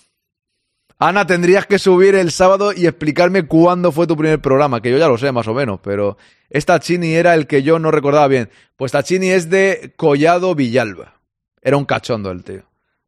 Ana, 0.99 1.27
tendrías 1.27 1.67
que 1.67 1.77
subir 1.77 2.15
el 2.15 2.31
sábado 2.31 2.73
y 2.73 2.87
explicarme 2.87 3.45
cuándo 3.45 3.91
fue 3.91 4.07
tu 4.07 4.17
primer 4.17 4.41
programa, 4.41 4.81
que 4.81 4.89
yo 4.89 4.97
ya 4.97 5.07
lo 5.07 5.19
sé 5.19 5.31
más 5.31 5.47
o 5.47 5.53
menos, 5.53 5.79
pero 5.83 6.17
esta 6.49 6.79
Chini 6.79 7.13
era 7.13 7.35
el 7.35 7.45
que 7.45 7.61
yo 7.61 7.77
no 7.77 7.91
recordaba 7.91 8.27
bien. 8.27 8.49
Pues 8.75 8.93
Chini 9.03 9.29
es 9.29 9.49
de 9.49 9.93
Collado 9.95 10.55
Villalba. 10.55 11.13
Era 11.61 11.77
un 11.77 11.85
cachondo 11.85 12.31
el 12.31 12.43
tío. 12.43 12.63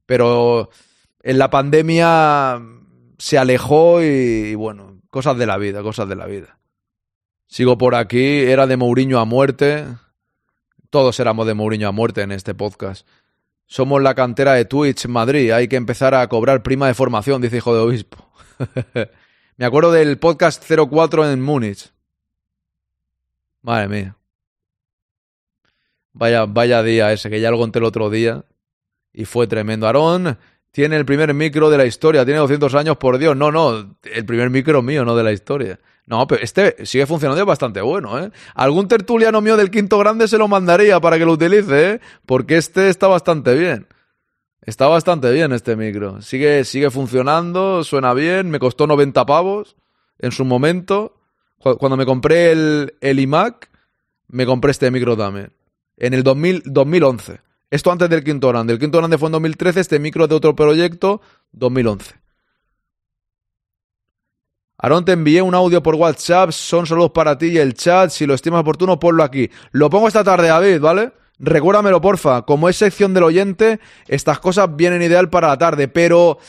Pero 0.06 0.70
en 1.24 1.40
la 1.40 1.50
pandemia 1.50 2.62
se 3.18 3.38
alejó 3.40 4.04
y, 4.04 4.06
y 4.06 4.56
bueno, 4.56 5.02
cosas 5.10 5.38
de 5.38 5.48
la 5.48 5.58
vida, 5.58 5.82
cosas 5.82 6.08
de 6.08 6.16
la 6.16 6.28
vida. 6.28 6.60
Sigo 7.48 7.80
por 7.80 7.96
aquí, 7.96 8.42
era 8.42 8.68
de 8.68 8.78
Mourinho 8.78 9.20
a 9.20 9.26
muerte. 9.26 9.86
Todos 10.92 11.20
éramos 11.20 11.48
de 11.48 11.56
Mourinho 11.56 11.88
a 11.88 11.92
muerte 11.92 12.22
en 12.22 12.32
este 12.32 12.54
podcast. 12.54 13.08
Somos 13.70 14.02
la 14.02 14.16
cantera 14.16 14.54
de 14.54 14.66
Twitch 14.66 15.06
Madrid. 15.06 15.52
Hay 15.52 15.68
que 15.68 15.76
empezar 15.76 16.16
a 16.16 16.28
cobrar 16.28 16.64
prima 16.64 16.88
de 16.88 16.96
formación, 16.96 17.40
dice 17.40 17.58
hijo 17.58 17.76
de 17.76 17.82
obispo. 17.82 18.28
Me 19.58 19.66
acuerdo 19.66 19.92
del 19.92 20.18
podcast 20.18 20.64
04 20.68 21.32
en 21.32 21.40
Múnich. 21.40 21.92
Madre 23.62 23.88
mía. 23.88 24.18
Vaya, 26.14 26.46
vaya 26.48 26.82
día 26.82 27.14
ese, 27.14 27.30
que 27.30 27.40
ya 27.40 27.52
lo 27.52 27.60
conté 27.60 27.78
el 27.78 27.86
otro 27.86 28.10
día. 28.10 28.44
Y 29.14 29.26
fue 29.26 29.46
tremendo. 29.46 29.86
Aarón 29.86 30.40
tiene 30.72 30.98
el 30.98 31.06
primer 31.06 31.34
micro 31.34 31.70
de 31.70 31.78
la 31.78 31.86
historia. 31.86 32.26
Tiene 32.26 32.40
200 32.40 32.74
años, 32.76 32.98
por 32.98 33.18
Dios. 33.18 33.36
No, 33.36 33.52
no. 33.52 33.98
El 34.04 34.26
primer 34.26 34.50
micro 34.50 34.82
mío, 34.82 35.04
no 35.06 35.16
de 35.16 35.24
la 35.24 35.32
historia. 35.32 35.80
No, 36.06 36.26
pero 36.26 36.42
este 36.44 36.86
sigue 36.88 37.06
funcionando 37.06 37.46
bastante 37.46 37.82
bueno, 37.82 38.18
¿eh? 38.18 38.32
Algún 38.56 38.88
tertuliano 38.88 39.42
mío 39.42 39.56
del 39.56 39.70
quinto 39.70 40.00
grande 40.00 40.28
se 40.28 40.40
lo 40.40 40.48
mandaría 40.48 41.00
para 41.00 41.20
que 41.20 41.26
lo 41.26 41.34
utilice, 41.34 41.92
¿eh? 41.92 42.00
Porque 42.26 42.58
este 42.58 42.90
está 42.90 43.08
bastante 43.08 43.54
bien. 43.54 43.88
Está 44.64 44.88
bastante 44.88 45.32
bien 45.32 45.52
este 45.52 45.76
micro. 45.76 46.20
Sigue, 46.24 46.64
sigue 46.64 46.90
funcionando, 46.90 47.84
suena 47.84 48.16
bien, 48.16 48.50
me 48.50 48.58
costó 48.58 48.88
90 48.88 49.24
pavos 49.28 49.76
en 50.18 50.32
su 50.32 50.46
momento. 50.46 51.16
Cuando 51.60 51.96
me 51.96 52.08
compré 52.08 52.54
el, 52.54 52.96
el 53.02 53.20
iMac, 53.20 53.70
me 54.30 54.48
compré 54.48 54.72
este 54.72 54.90
micro 54.90 55.16
también. 55.16 55.54
En 55.98 56.16
el 56.16 56.24
2000, 56.24 56.64
2011. 56.66 57.40
Esto 57.72 57.92
antes 57.92 58.10
del 58.10 58.24
quinto 58.24 58.48
grande. 58.48 58.74
El 58.74 58.80
quinto 58.80 58.98
grande 58.98 59.18
fue 59.18 59.28
en 59.28 59.34
2013, 59.34 59.80
este 59.80 60.00
micro 60.00 60.28
de 60.28 60.36
otro 60.36 60.56
proyecto, 60.56 61.22
2011. 61.52 62.16
Aarón, 64.82 65.06
te 65.06 65.12
envié 65.12 65.42
un 65.42 65.54
audio 65.54 65.84
por 65.84 65.96
WhatsApp, 65.96 66.52
son 66.52 66.88
saludos 66.88 67.12
para 67.12 67.38
ti 67.38 67.48
y 67.48 67.58
el 67.58 67.74
chat. 67.74 68.10
Si 68.12 68.26
lo 68.26 68.34
estimas 68.34 68.62
oportuno, 68.62 68.98
ponlo 69.00 69.24
aquí. 69.24 69.52
Lo 69.72 69.90
pongo 69.90 70.08
esta 70.08 70.24
tarde, 70.24 70.48
David, 70.48 70.80
¿vale? 70.80 71.12
Recuérdamelo, 71.38 72.02
porfa. 72.02 72.44
Como 72.44 72.70
es 72.70 72.78
sección 72.78 73.14
del 73.14 73.24
oyente, 73.24 73.80
estas 74.08 74.40
cosas 74.40 74.76
vienen 74.76 75.02
ideal 75.02 75.30
para 75.30 75.50
la 75.50 75.58
tarde, 75.58 75.90
pero 75.90 76.40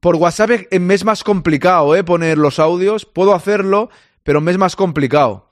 por 0.00 0.16
WhatsApp 0.16 0.50
me 0.72 0.94
es 0.94 1.04
más 1.04 1.22
complicado, 1.22 1.94
¿eh? 1.94 2.02
Poner 2.02 2.38
los 2.38 2.58
audios. 2.58 3.04
Puedo 3.04 3.34
hacerlo, 3.34 3.90
pero 4.22 4.40
me 4.40 4.50
es 4.50 4.58
más 4.58 4.76
complicado. 4.76 5.43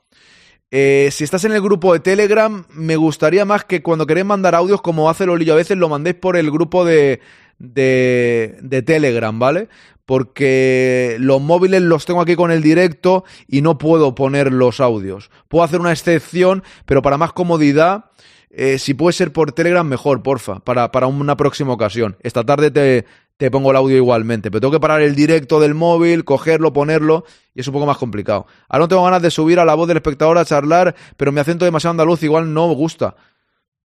Eh, 0.74 1.10
si 1.12 1.22
estás 1.22 1.44
en 1.44 1.52
el 1.52 1.60
grupo 1.60 1.92
de 1.92 2.00
Telegram, 2.00 2.64
me 2.72 2.96
gustaría 2.96 3.44
más 3.44 3.66
que 3.66 3.82
cuando 3.82 4.06
queréis 4.06 4.24
mandar 4.24 4.54
audios, 4.54 4.80
como 4.80 5.10
hace 5.10 5.26
Lolillo 5.26 5.52
a 5.52 5.56
veces, 5.56 5.76
lo 5.76 5.90
mandéis 5.90 6.16
por 6.16 6.34
el 6.34 6.50
grupo 6.50 6.86
de, 6.86 7.20
de, 7.58 8.82
Telegram, 8.86 9.38
¿vale? 9.38 9.68
porque 10.06 11.16
los 11.20 11.42
móviles 11.42 11.82
los 11.82 12.06
tengo 12.06 12.22
aquí 12.22 12.36
con 12.36 12.50
el 12.50 12.62
directo 12.62 13.24
y 13.46 13.60
no 13.60 13.76
puedo 13.76 14.14
poner 14.14 14.50
los 14.50 14.80
audios. 14.80 15.30
Puedo 15.48 15.62
hacer 15.62 15.78
una 15.78 15.92
excepción, 15.92 16.62
pero 16.86 17.02
para 17.02 17.18
más 17.18 17.34
comodidad, 17.34 18.06
eh, 18.48 18.78
si 18.78 18.94
puede 18.94 19.12
ser 19.12 19.30
por 19.32 19.52
Telegram, 19.52 19.86
mejor, 19.86 20.22
porfa, 20.22 20.60
para, 20.60 20.90
para 20.90 21.06
una 21.06 21.36
próxima 21.36 21.74
ocasión. 21.74 22.16
Esta 22.22 22.44
tarde 22.44 22.70
te, 22.70 23.04
te 23.36 23.50
pongo 23.50 23.70
el 23.70 23.76
audio 23.76 23.96
igualmente, 23.96 24.50
pero 24.50 24.60
tengo 24.60 24.72
que 24.72 24.80
parar 24.80 25.02
el 25.02 25.14
directo 25.14 25.58
del 25.60 25.74
móvil, 25.74 26.24
cogerlo, 26.24 26.72
ponerlo, 26.72 27.24
y 27.54 27.60
es 27.60 27.66
un 27.66 27.74
poco 27.74 27.86
más 27.86 27.98
complicado. 27.98 28.46
Ahora 28.68 28.84
no 28.84 28.88
tengo 28.88 29.04
ganas 29.04 29.22
de 29.22 29.30
subir 29.30 29.58
a 29.58 29.64
la 29.64 29.74
voz 29.74 29.88
del 29.88 29.96
espectador 29.96 30.38
a 30.38 30.44
charlar, 30.44 30.94
pero 31.16 31.32
mi 31.32 31.40
acento 31.40 31.64
demasiado 31.64 31.92
andaluz 31.92 32.22
igual 32.22 32.52
no 32.52 32.68
me 32.68 32.74
gusta. 32.74 33.16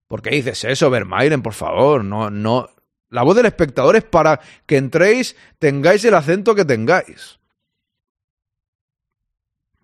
¿Por 0.08 0.22
qué 0.22 0.30
dices 0.30 0.64
eso, 0.64 0.90
Vermairen, 0.90 1.42
por 1.42 1.54
favor? 1.54 2.04
No, 2.04 2.30
no, 2.30 2.70
la 3.10 3.24
voz 3.24 3.36
del 3.36 3.46
espectador 3.46 3.96
es 3.96 4.04
para 4.04 4.40
que 4.66 4.78
entréis, 4.78 5.36
tengáis 5.60 6.04
el 6.06 6.14
acento 6.14 6.56
que 6.56 6.66
tengáis. 6.66 7.40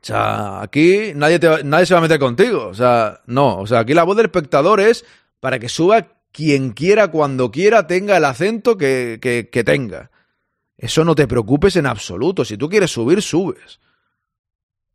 O 0.01 0.05
sea, 0.05 0.61
aquí 0.61 1.13
nadie, 1.15 1.39
nadie 1.63 1.85
se 1.85 1.93
va 1.93 1.99
a 1.99 2.03
meter 2.03 2.19
contigo. 2.19 2.67
O 2.67 2.73
sea, 2.73 3.21
no. 3.25 3.59
O 3.59 3.67
sea, 3.67 3.79
aquí 3.79 3.93
la 3.93 4.03
voz 4.03 4.17
del 4.17 4.25
espectador 4.25 4.81
es 4.81 5.05
para 5.39 5.59
que 5.59 5.69
suba 5.69 6.12
quien 6.33 6.71
quiera, 6.71 7.09
cuando 7.09 7.51
quiera, 7.51 7.87
tenga 7.87 8.17
el 8.17 8.25
acento 8.25 8.77
que, 8.77 9.19
que, 9.21 9.63
tenga. 9.63 10.11
Eso 10.77 11.05
no 11.05 11.15
te 11.15 11.27
preocupes 11.27 11.77
en 11.77 11.85
absoluto. 11.85 12.43
Si 12.43 12.57
tú 12.57 12.67
quieres 12.67 12.91
subir, 12.91 13.21
subes. 13.21 13.79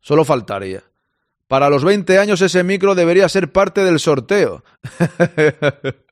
Solo 0.01 0.25
faltaría. 0.25 0.83
Para 1.47 1.69
los 1.69 1.83
20 1.83 2.19
años 2.19 2.41
ese 2.41 2.63
micro 2.63 2.93
debería 2.93 3.27
ser 3.29 3.51
parte 3.51 3.83
del 3.83 3.99
sorteo. 3.99 4.63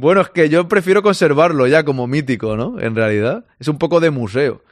Bueno, 0.00 0.20
es 0.20 0.30
que 0.30 0.48
yo 0.48 0.68
prefiero 0.68 1.02
conservarlo 1.02 1.66
ya 1.66 1.82
como 1.82 2.06
mítico, 2.06 2.56
¿no? 2.56 2.78
En 2.78 2.94
realidad. 2.94 3.46
Es 3.58 3.66
un 3.66 3.78
poco 3.78 3.98
de 3.98 4.10
museo. 4.10 4.62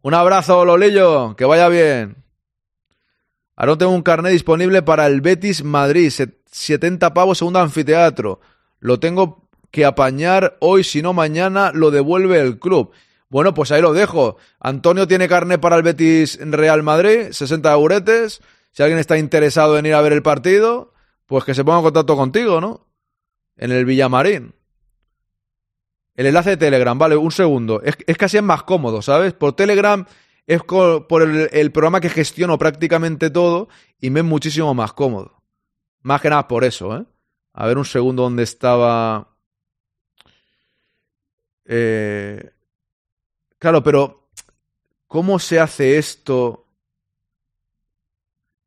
Un 0.00 0.14
abrazo, 0.14 0.64
Lolillo. 0.64 1.34
Que 1.34 1.44
vaya 1.44 1.68
bien. 1.68 2.24
Ahora 3.56 3.76
tengo 3.76 3.90
un 3.90 4.02
carnet 4.02 4.30
disponible 4.30 4.82
para 4.82 5.08
el 5.08 5.20
Betis 5.20 5.64
Madrid. 5.64 6.12
70 6.54 7.14
pavos 7.14 7.38
segundo 7.38 7.58
anfiteatro. 7.58 8.40
Lo 8.80 9.00
tengo 9.00 9.48
que 9.70 9.84
apañar 9.84 10.56
hoy, 10.60 10.84
si 10.84 11.02
no 11.02 11.12
mañana 11.12 11.72
lo 11.74 11.90
devuelve 11.90 12.40
el 12.40 12.58
club. 12.58 12.92
Bueno, 13.28 13.54
pues 13.54 13.72
ahí 13.72 13.82
lo 13.82 13.92
dejo. 13.92 14.36
Antonio 14.60 15.08
tiene 15.08 15.28
carnet 15.28 15.60
para 15.60 15.76
el 15.76 15.82
Betis 15.82 16.38
Real 16.40 16.82
Madrid, 16.82 17.32
60 17.32 17.72
euretes. 17.72 18.40
Si 18.70 18.82
alguien 18.82 18.98
está 18.98 19.18
interesado 19.18 19.78
en 19.78 19.86
ir 19.86 19.94
a 19.94 20.00
ver 20.00 20.12
el 20.12 20.22
partido, 20.22 20.92
pues 21.26 21.44
que 21.44 21.54
se 21.54 21.64
ponga 21.64 21.78
en 21.78 21.84
contacto 21.84 22.16
contigo, 22.16 22.60
¿no? 22.60 22.86
en 23.56 23.72
el 23.72 23.84
Villamarín. 23.84 24.54
El 26.14 26.26
enlace 26.26 26.50
de 26.50 26.56
Telegram, 26.56 26.96
vale, 26.96 27.16
un 27.16 27.32
segundo. 27.32 27.82
Es, 27.82 27.96
es 28.06 28.16
casi 28.16 28.36
es 28.36 28.42
más 28.42 28.62
cómodo, 28.62 29.02
¿sabes? 29.02 29.32
Por 29.32 29.54
Telegram 29.54 30.06
es 30.46 30.62
por 30.62 31.22
el, 31.22 31.72
programa 31.72 32.00
que 32.00 32.08
gestiono 32.08 32.58
prácticamente 32.58 33.30
todo 33.30 33.68
y 33.98 34.10
me 34.10 34.20
es 34.20 34.26
muchísimo 34.26 34.74
más 34.74 34.92
cómodo. 34.92 35.42
Más 36.04 36.20
que 36.20 36.28
nada 36.30 36.46
por 36.46 36.64
eso, 36.64 36.96
¿eh? 36.96 37.04
A 37.54 37.66
ver 37.66 37.78
un 37.78 37.84
segundo 37.84 38.24
dónde 38.24 38.42
estaba. 38.42 39.34
Eh... 41.64 42.50
Claro, 43.58 43.82
pero 43.82 44.28
¿cómo 45.06 45.38
se 45.38 45.58
hace 45.58 45.96
esto? 45.96 46.66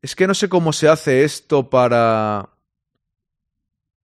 Es 0.01 0.15
que 0.15 0.25
no 0.25 0.33
sé 0.33 0.49
cómo 0.49 0.73
se 0.73 0.89
hace 0.89 1.23
esto 1.23 1.69
para... 1.69 2.49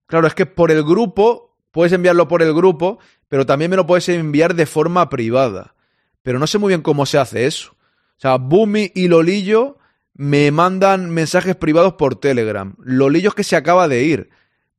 Claro, 0.06 0.26
es 0.26 0.34
que 0.34 0.46
por 0.46 0.72
el 0.72 0.82
grupo, 0.82 1.56
puedes 1.70 1.92
enviarlo 1.92 2.26
por 2.26 2.42
el 2.42 2.52
grupo, 2.52 2.98
pero 3.28 3.46
también 3.46 3.70
me 3.70 3.76
lo 3.76 3.86
puedes 3.86 4.08
enviar 4.08 4.56
de 4.56 4.66
forma 4.66 5.08
privada. 5.08 5.76
Pero 6.22 6.40
no 6.40 6.48
sé 6.48 6.58
muy 6.58 6.70
bien 6.70 6.82
cómo 6.82 7.06
se 7.06 7.18
hace 7.18 7.46
eso. 7.46 7.70
O 7.70 8.20
sea, 8.20 8.38
Bumi 8.38 8.90
y 8.92 9.06
Lolillo 9.06 9.78
me 10.20 10.50
mandan 10.50 11.08
mensajes 11.08 11.56
privados 11.56 11.94
por 11.94 12.14
Telegram. 12.14 12.74
Lolillo 12.84 13.30
es 13.30 13.34
que 13.34 13.42
se 13.42 13.56
acaba 13.56 13.88
de 13.88 14.02
ir, 14.02 14.28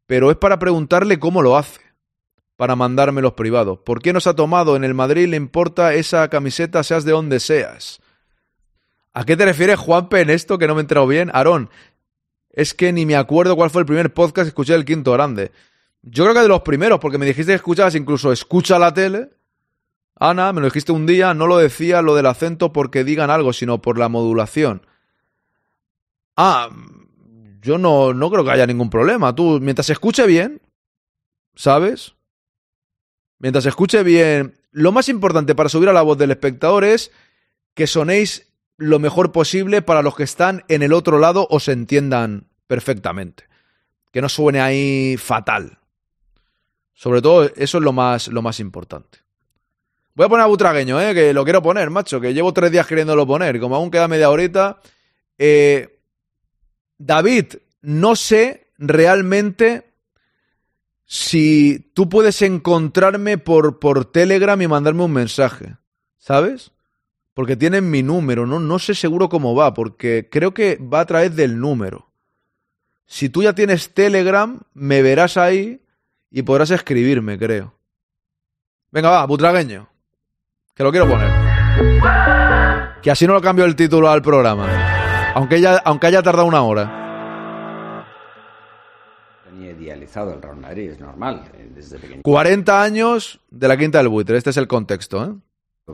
pero 0.05 0.29
es 0.29 0.37
para 0.37 0.59
preguntarle 0.59 1.17
cómo 1.17 1.41
lo 1.41 1.57
hace. 1.57 1.81
Para 2.57 2.75
mandarme 2.75 3.23
los 3.23 3.33
privados. 3.33 3.79
¿Por 3.79 4.03
qué 4.03 4.13
no 4.13 4.19
se 4.19 4.29
ha 4.29 4.35
tomado 4.35 4.75
en 4.75 4.83
el 4.83 4.93
Madrid? 4.93 5.27
Le 5.27 5.37
importa 5.37 5.95
esa 5.95 6.29
camiseta, 6.29 6.83
seas 6.83 7.05
de 7.05 7.13
donde 7.13 7.39
seas. 7.39 8.01
¿A 9.13 9.25
qué 9.25 9.35
te 9.35 9.45
refieres, 9.45 9.79
Juanpe, 9.79 10.21
en 10.21 10.29
esto 10.29 10.59
que 10.59 10.67
no 10.67 10.75
me 10.75 10.81
he 10.81 10.83
entrado 10.83 11.07
bien? 11.07 11.31
Aarón, 11.33 11.71
es 12.51 12.75
que 12.75 12.93
ni 12.93 13.07
me 13.07 13.15
acuerdo 13.15 13.55
cuál 13.55 13.71
fue 13.71 13.81
el 13.81 13.87
primer 13.87 14.13
podcast 14.13 14.45
que 14.45 14.49
escuché 14.49 14.73
del 14.73 14.85
Quinto 14.85 15.11
Grande. 15.11 15.51
Yo 16.03 16.23
creo 16.23 16.35
que 16.35 16.41
de 16.41 16.49
los 16.49 16.61
primeros, 16.61 16.99
porque 16.99 17.17
me 17.17 17.25
dijiste 17.25 17.53
que 17.53 17.55
escuchabas 17.55 17.95
incluso 17.95 18.31
Escucha 18.31 18.77
la 18.77 18.93
tele. 18.93 19.29
Ana, 20.19 20.53
me 20.53 20.61
lo 20.61 20.67
dijiste 20.67 20.91
un 20.91 21.07
día, 21.07 21.33
no 21.33 21.47
lo 21.47 21.57
decía 21.57 22.03
lo 22.03 22.13
del 22.13 22.27
acento 22.27 22.71
porque 22.71 23.03
digan 23.03 23.31
algo, 23.31 23.53
sino 23.53 23.81
por 23.81 23.97
la 23.97 24.07
modulación. 24.07 24.85
Ah, 26.35 26.69
yo 27.61 27.77
no, 27.77 28.13
no 28.13 28.29
creo 28.31 28.43
que 28.43 28.51
haya 28.51 28.67
ningún 28.67 28.89
problema. 28.89 29.35
Tú, 29.35 29.59
mientras 29.61 29.87
se 29.87 29.93
escuche 29.93 30.25
bien, 30.25 30.61
¿sabes? 31.55 32.15
Mientras 33.39 33.63
se 33.63 33.69
escuche 33.69 34.03
bien, 34.03 34.55
lo 34.71 34.91
más 34.91 35.09
importante 35.09 35.55
para 35.55 35.69
subir 35.69 35.89
a 35.89 35.93
la 35.93 36.01
voz 36.01 36.17
del 36.17 36.31
espectador 36.31 36.83
es 36.83 37.11
que 37.73 37.87
sonéis 37.87 38.51
lo 38.77 38.99
mejor 38.99 39.31
posible 39.31 39.81
para 39.81 40.01
los 40.01 40.15
que 40.15 40.23
están 40.23 40.63
en 40.67 40.81
el 40.81 40.93
otro 40.93 41.19
lado 41.19 41.47
o 41.49 41.59
se 41.59 41.71
entiendan 41.71 42.47
perfectamente. 42.67 43.45
Que 44.11 44.21
no 44.21 44.29
suene 44.29 44.59
ahí 44.59 45.17
fatal. 45.17 45.79
Sobre 46.93 47.21
todo, 47.21 47.45
eso 47.55 47.77
es 47.77 47.83
lo 47.83 47.93
más, 47.93 48.27
lo 48.27 48.41
más 48.41 48.59
importante. 48.59 49.19
Voy 50.13 50.25
a 50.25 50.29
poner 50.29 50.43
a 50.43 50.47
Butragueño, 50.47 50.99
¿eh? 51.01 51.13
que 51.13 51.33
lo 51.33 51.43
quiero 51.43 51.61
poner, 51.61 51.89
macho, 51.89 52.19
que 52.19 52.33
llevo 52.33 52.53
tres 52.53 52.71
días 52.71 52.85
queriéndolo 52.85 53.25
poner. 53.25 53.59
Como 53.59 53.75
aún 53.75 53.89
queda 53.89 54.07
media 54.07 54.29
horita. 54.29 54.79
Eh, 55.37 56.00
David, 57.05 57.55
no 57.81 58.15
sé 58.15 58.67
realmente 58.77 59.91
si 61.05 61.91
tú 61.93 62.07
puedes 62.07 62.41
encontrarme 62.41 63.37
por, 63.37 63.79
por 63.79 64.05
Telegram 64.05 64.61
y 64.61 64.67
mandarme 64.67 65.03
un 65.03 65.13
mensaje, 65.13 65.77
¿sabes? 66.17 66.71
Porque 67.33 67.55
tienen 67.55 67.89
mi 67.89 68.03
número, 68.03 68.45
¿no? 68.45 68.59
No 68.59 68.79
sé 68.79 68.93
seguro 68.93 69.29
cómo 69.29 69.55
va, 69.55 69.73
porque 69.73 70.29
creo 70.31 70.53
que 70.53 70.77
va 70.77 71.01
a 71.01 71.05
través 71.05 71.35
del 71.35 71.59
número. 71.59 72.11
Si 73.07 73.29
tú 73.29 73.43
ya 73.43 73.53
tienes 73.53 73.93
Telegram, 73.93 74.59
me 74.73 75.01
verás 75.01 75.37
ahí 75.37 75.81
y 76.29 76.43
podrás 76.43 76.71
escribirme, 76.71 77.37
creo. 77.37 77.73
Venga, 78.91 79.09
va, 79.09 79.25
butragueño. 79.25 79.89
Que 80.75 80.83
lo 80.83 80.91
quiero 80.91 81.09
poner. 81.09 81.31
Que 83.01 83.11
así 83.11 83.25
no 83.25 83.33
lo 83.33 83.41
cambio 83.41 83.65
el 83.65 83.75
título 83.75 84.09
al 84.09 84.21
programa. 84.21 84.90
Aunque, 85.35 85.61
ya, 85.61 85.77
aunque 85.77 86.07
haya 86.07 86.21
tardado 86.21 86.45
una 86.47 86.61
hora. 86.63 88.05
Tenía 89.45 89.71
idealizado 89.71 90.33
el 90.33 90.41
Real 90.41 90.57
Madrid, 90.57 90.91
es 90.91 90.99
normal. 90.99 91.43
eh, 91.53 91.69
Desde 91.73 91.99
pequeño 91.99 92.21
40 92.23 92.81
años 92.83 93.39
de 93.49 93.67
la 93.67 93.77
Quinta 93.77 93.97
del 93.99 94.09
Buitre. 94.09 94.37
Este 94.37 94.49
es 94.49 94.57
el 94.57 94.67
contexto, 94.67 95.23
¿eh? 95.23 95.93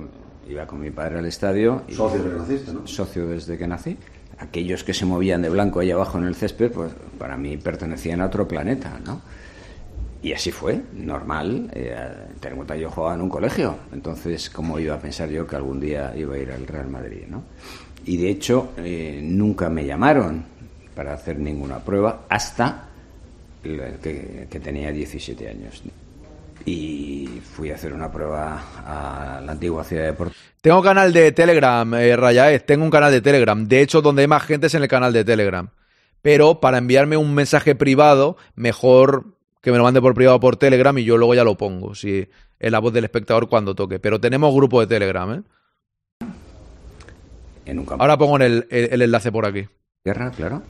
iba 0.50 0.66
con 0.66 0.80
mi 0.80 0.92
padre 0.92 1.20
al 1.20 1.26
estadio. 1.26 1.84
Y 1.88 1.94
Socio 1.94 2.20
desde 2.24 2.32
que 2.32 2.38
naciste, 2.40 2.74
¿no? 2.74 2.88
Socio 2.88 3.28
desde 3.28 3.58
que 3.58 3.68
nací. 3.68 3.98
Aquellos 4.40 4.84
que 4.84 4.94
se 4.94 5.06
movían 5.06 5.42
de 5.42 5.50
blanco 5.50 5.80
ahí 5.80 5.92
abajo 5.92 6.18
en 6.20 6.26
el 6.26 6.36
césped, 6.36 6.72
pues 6.72 6.92
para 7.18 7.36
mí 7.38 7.58
pertenecían 7.58 8.22
a 8.22 8.28
otro 8.28 8.48
planeta, 8.48 9.00
¿no? 9.04 9.22
Y 10.22 10.34
así 10.34 10.52
fue, 10.52 10.82
normal. 10.94 11.70
Eh, 11.74 11.96
ten 12.40 12.52
en 12.52 12.56
cuenta, 12.58 12.76
yo 12.76 12.90
jugaba 12.90 13.16
en 13.16 13.22
un 13.22 13.30
colegio, 13.30 13.78
entonces, 13.92 14.50
¿cómo 14.50 14.80
iba 14.80 14.96
a 14.96 15.00
pensar 15.00 15.30
yo 15.30 15.46
que 15.48 15.56
algún 15.56 15.80
día 15.80 16.14
iba 16.16 16.36
a 16.36 16.38
ir 16.38 16.52
al 16.52 16.66
Real 16.68 16.88
Madrid, 16.88 17.24
no? 17.28 17.44
Y 18.08 18.18
de 18.18 18.30
hecho, 18.30 18.72
eh, 18.78 19.20
nunca 19.22 19.70
me 19.70 19.86
llamaron 19.86 20.44
para 20.96 21.14
hacer 21.14 21.38
ninguna 21.38 21.80
prueba 21.80 22.26
hasta 22.30 22.88
que, 23.62 24.48
tenía 24.64 24.92
17 24.92 25.50
años. 25.50 25.84
Y 26.66 27.42
fui 27.44 27.70
a 27.70 27.76
hacer 27.76 27.94
una 27.94 28.12
prueba 28.12 28.64
a 28.86 29.42
la 29.42 29.52
antigua 29.52 29.84
ciudad 29.84 30.06
de 30.06 30.14
Porto. 30.14 30.34
Tengo 30.62 30.82
canal 30.82 31.12
de 31.12 31.32
Telegram, 31.34 31.94
eh, 31.96 32.16
Rayaez. 32.16 32.66
Tengo 32.66 32.86
un 32.86 32.92
canal 32.92 33.12
de 33.12 33.22
Telegram. 33.22 33.68
De 33.68 33.82
hecho, 33.82 34.02
donde 34.02 34.24
hay 34.24 34.28
más 34.28 34.44
gente 34.44 34.68
es 34.68 34.74
en 34.74 34.84
el 34.84 34.88
canal 34.88 35.12
de 35.12 35.26
Telegram. 35.26 35.70
Pero 36.22 36.60
para 36.62 36.78
enviarme 36.78 37.18
un 37.18 37.34
mensaje 37.36 37.76
privado, 37.76 38.38
mejor 38.56 39.38
que 39.62 39.72
me 39.72 39.78
lo 39.78 39.84
mande 39.84 40.02
por 40.02 40.14
privado 40.14 40.40
por 40.40 40.56
Telegram 40.56 40.98
y 40.98 41.04
yo 41.04 41.18
luego 41.18 41.36
ya 41.36 41.44
lo 41.44 41.58
pongo. 41.58 41.94
Si 41.94 42.28
en 42.60 42.72
la 42.72 42.80
voz 42.80 42.94
del 42.94 43.04
espectador 43.04 43.50
cuando 43.50 43.76
toque. 43.76 44.00
Pero 44.00 44.20
tenemos 44.20 44.54
grupo 44.56 44.80
de 44.80 44.88
Telegram, 44.88 45.32
¿eh? 45.34 45.44
En 47.68 47.80
un 47.80 47.86
campo 47.86 48.02
Ahora 48.02 48.18
pongo 48.18 48.38
en 48.38 48.42
el, 48.44 48.68
el- 48.72 48.90
el 48.94 49.02
enlace 49.04 49.32
por 49.32 49.46
aquí. 49.46 49.62
de 49.62 49.70
tierra, 50.04 50.32
claro. 50.32 50.64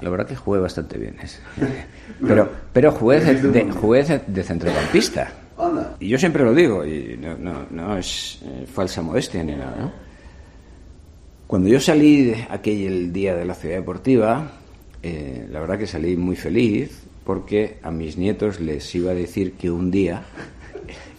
La 0.00 0.08
verdad 0.10 0.26
que 0.26 0.36
jugué 0.36 0.60
bastante 0.60 0.96
bien. 0.98 1.16
es- 1.22 1.40
Pero, 2.26 2.48
pero 2.72 2.90
jugué, 2.92 3.20
de, 3.20 3.34
de- 3.50 3.70
jugué 3.72 4.02
de- 4.04 4.22
de 4.26 4.42
centrocampista. 4.42 5.32
Y 6.00 6.08
yo 6.08 6.18
siempre 6.18 6.44
lo 6.44 6.54
digo, 6.54 6.86
y 6.86 7.16
no, 7.20 7.36
no, 7.36 7.66
no 7.70 7.96
es 7.98 8.38
eh, 8.44 8.64
falsa 8.72 9.02
modestia 9.02 9.42
ni 9.42 9.54
nada, 9.56 9.76
¿no? 9.78 9.92
Cuando 11.48 11.68
yo 11.68 11.80
salí 11.80 12.26
de 12.26 12.46
aquel 12.50 13.12
día 13.12 13.34
de 13.34 13.44
la 13.44 13.54
ciudad 13.54 13.76
deportiva, 13.76 14.52
eh, 15.02 15.46
la 15.50 15.60
verdad 15.60 15.78
que 15.78 15.86
salí 15.86 16.16
muy 16.16 16.36
feliz 16.36 17.02
porque 17.24 17.78
a 17.82 17.90
mis 17.90 18.16
nietos 18.16 18.60
les 18.60 18.94
iba 18.94 19.10
a 19.10 19.14
decir 19.14 19.52
que 19.54 19.70
un 19.70 19.90
día 19.90 20.22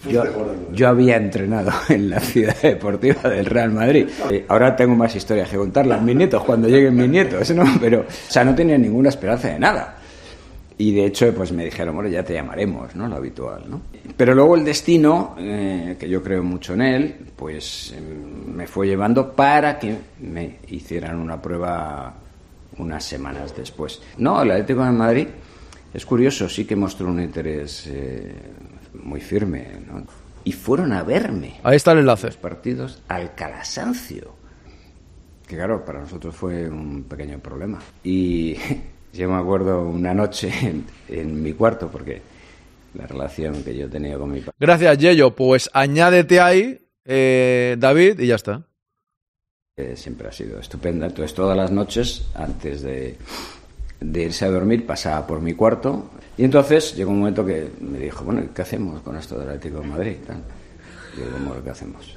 yo, 0.08 0.24
yo 0.72 0.88
había 0.88 1.16
entrenado 1.16 1.72
en 1.88 2.10
la 2.10 2.20
ciudad 2.20 2.56
deportiva 2.62 3.28
del 3.28 3.46
Real 3.46 3.70
Madrid. 3.70 4.08
Eh, 4.30 4.44
ahora 4.48 4.74
tengo 4.74 4.94
más 4.94 5.14
historias 5.14 5.48
que 5.48 5.56
contarlas 5.56 6.00
a 6.00 6.02
mis 6.02 6.16
nietos 6.16 6.42
cuando 6.44 6.68
lleguen 6.68 6.96
mis 6.96 7.08
nietos, 7.08 7.50
¿no? 7.50 7.64
Pero, 7.80 8.00
o 8.00 8.04
sea, 8.30 8.44
no 8.44 8.54
tenía 8.54 8.78
ninguna 8.78 9.08
esperanza 9.08 9.48
de 9.48 9.58
nada. 9.58 9.96
Y 10.78 10.92
de 10.92 11.04
hecho, 11.04 11.34
pues 11.34 11.52
me 11.52 11.66
dijeron, 11.66 11.94
bueno, 11.94 12.08
ya 12.08 12.22
te 12.22 12.32
llamaremos, 12.32 12.96
¿no? 12.96 13.06
Lo 13.06 13.16
habitual, 13.16 13.64
¿no? 13.68 13.82
Pero 14.16 14.34
luego 14.34 14.56
el 14.56 14.64
destino, 14.64 15.36
eh, 15.38 15.96
que 16.00 16.08
yo 16.08 16.22
creo 16.22 16.42
mucho 16.42 16.72
en 16.72 16.80
él, 16.80 17.16
pues 17.36 17.92
eh, 17.94 18.00
me 18.00 18.66
fue 18.66 18.86
llevando 18.86 19.32
para 19.32 19.78
que 19.78 19.94
me 20.20 20.56
hicieran 20.68 21.18
una 21.18 21.40
prueba 21.40 22.14
unas 22.78 23.04
semanas 23.04 23.54
después. 23.54 24.00
No, 24.16 24.40
el 24.40 24.52
Atlético 24.52 24.82
de 24.84 24.90
Madrid 24.90 25.28
es 25.92 26.06
curioso, 26.06 26.48
sí 26.48 26.64
que 26.64 26.76
mostró 26.76 27.08
un 27.08 27.20
interés 27.20 27.86
eh, 27.88 28.32
muy 29.02 29.20
firme, 29.20 29.66
¿no? 29.86 30.04
Y 30.44 30.52
fueron 30.52 30.92
a 30.92 31.02
verme 31.02 31.60
Ahí 31.62 31.76
está 31.76 31.92
el 31.92 31.98
enlace. 31.98 32.28
los 32.28 32.36
partidos 32.36 33.02
al 33.08 33.34
Calasancio. 33.34 34.34
Que 35.46 35.56
claro, 35.56 35.84
para 35.84 36.00
nosotros 36.00 36.34
fue 36.34 36.68
un 36.68 37.04
pequeño 37.04 37.38
problema. 37.40 37.78
Y 38.04 38.56
yo 39.12 39.28
me 39.28 39.36
acuerdo 39.36 39.82
una 39.88 40.14
noche 40.14 40.50
en, 40.62 40.84
en 41.08 41.42
mi 41.42 41.52
cuarto, 41.52 41.88
porque 41.90 42.22
la 42.94 43.06
relación 43.06 43.62
que 43.62 43.76
yo 43.76 43.88
tenía 43.90 44.16
con 44.16 44.30
mi 44.32 44.40
padre 44.40 44.56
Gracias, 44.58 44.98
Yello. 44.98 45.34
Pues 45.34 45.68
añádete 45.72 46.40
ahí, 46.40 46.86
eh, 47.04 47.76
David, 47.78 48.18
y 48.20 48.26
ya 48.28 48.36
está. 48.36 48.64
eh, 49.76 49.94
siempre 49.96 50.28
ha 50.28 50.32
sido 50.32 50.58
estupenda. 50.58 51.06
Entonces 51.06 51.34
todas 51.34 51.56
las 51.56 51.70
noches, 51.70 52.28
antes 52.34 52.82
de, 52.82 53.16
de 54.00 54.22
irse 54.22 54.44
a 54.44 54.50
dormir, 54.50 54.86
pasaba 54.86 55.26
por 55.26 55.40
mi 55.40 55.54
cuarto. 55.54 56.10
Y 56.36 56.44
entonces 56.44 56.96
llegó 56.96 57.10
un 57.10 57.18
momento 57.18 57.44
que 57.44 57.68
me 57.80 57.98
dijo, 57.98 58.24
bueno, 58.24 58.42
¿qué 58.54 58.62
hacemos 58.62 59.02
con 59.02 59.16
esto 59.16 59.38
del 59.38 59.48
Atlético 59.48 59.80
de 59.80 59.86
Madrid? 59.86 60.16
Tal. 60.26 60.42
Digo, 61.16 61.28
¿cómo 61.32 61.62
qué 61.62 61.70
hacemos? 61.70 62.16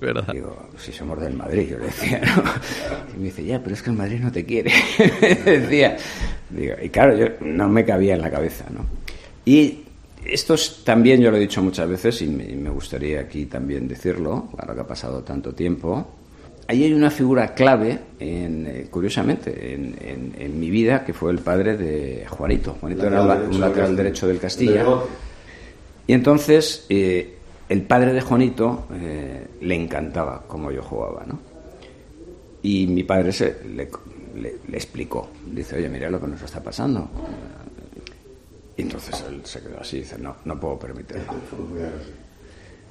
¿Verdad? 0.00 0.32
Digo, 0.32 0.68
si 0.78 0.92
somos 0.92 1.20
del 1.20 1.34
Madrid, 1.34 1.70
yo 1.70 1.78
le 1.78 1.86
decía, 1.86 2.20
¿no? 2.20 2.42
Y 3.14 3.18
me 3.18 3.24
dice, 3.24 3.44
ya, 3.44 3.60
pero 3.62 3.74
es 3.74 3.82
que 3.82 3.90
el 3.90 3.96
Madrid 3.96 4.20
no 4.20 4.32
te 4.32 4.44
quiere. 4.44 4.72
decía. 5.44 5.96
Digo, 6.50 6.74
y 6.82 6.88
claro, 6.88 7.16
yo 7.16 7.26
no 7.40 7.68
me 7.68 7.84
cabía 7.84 8.14
en 8.14 8.20
la 8.20 8.30
cabeza, 8.30 8.64
¿no? 8.70 8.84
Y 9.44 9.84
esto 10.24 10.54
es, 10.54 10.82
también 10.84 11.20
yo 11.20 11.30
lo 11.30 11.36
he 11.36 11.40
dicho 11.40 11.62
muchas 11.62 11.88
veces 11.88 12.20
y 12.22 12.28
me, 12.28 12.44
y 12.44 12.56
me 12.56 12.70
gustaría 12.70 13.20
aquí 13.20 13.46
también 13.46 13.88
decirlo, 13.88 14.48
ahora 14.58 14.74
que 14.74 14.80
ha 14.80 14.86
pasado 14.86 15.22
tanto 15.22 15.52
tiempo. 15.54 16.06
Ahí 16.72 16.84
hay 16.84 16.94
una 16.94 17.10
figura 17.10 17.52
clave, 17.52 17.98
en, 18.18 18.66
eh, 18.66 18.86
curiosamente, 18.90 19.74
en, 19.74 19.94
en- 20.00 20.34
en 20.38 20.58
mi 20.58 20.70
vida, 20.70 21.04
que 21.04 21.12
fue 21.12 21.30
el 21.30 21.40
padre 21.40 21.76
de 21.76 22.24
Juanito. 22.26 22.78
Juanito 22.80 23.06
era 23.06 23.20
un 23.20 23.28
la- 23.28 23.34
un 23.34 23.60
lateral 23.60 23.94
derecho 23.94 24.26
del 24.26 24.38
Castilla. 24.38 24.82
Y 26.06 26.14
entonces 26.14 26.86
eh, 26.88 27.36
el 27.68 27.82
padre 27.82 28.14
de 28.14 28.22
Juanito 28.22 28.86
eh, 28.94 29.48
le 29.60 29.74
encantaba 29.74 30.44
cómo 30.48 30.70
yo 30.72 30.82
jugaba, 30.82 31.24
¿no? 31.26 31.38
Y 32.62 32.86
mi 32.86 33.02
padre 33.02 33.32
se, 33.32 33.54
le, 33.66 33.90
le- 34.40 34.56
le 34.66 34.76
explicó. 34.78 35.28
Dice, 35.46 35.76
oye, 35.76 35.90
mira 35.90 36.08
lo 36.08 36.18
que 36.22 36.26
nos 36.28 36.40
está 36.40 36.62
pasando. 36.62 37.06
Y 38.78 38.80
entonces 38.82 39.22
él 39.28 39.42
se 39.44 39.60
quedó 39.60 39.78
así, 39.78 39.98
dice, 39.98 40.16
no, 40.18 40.36
no 40.46 40.58
puedo 40.58 40.78
permitirlo. 40.78 41.24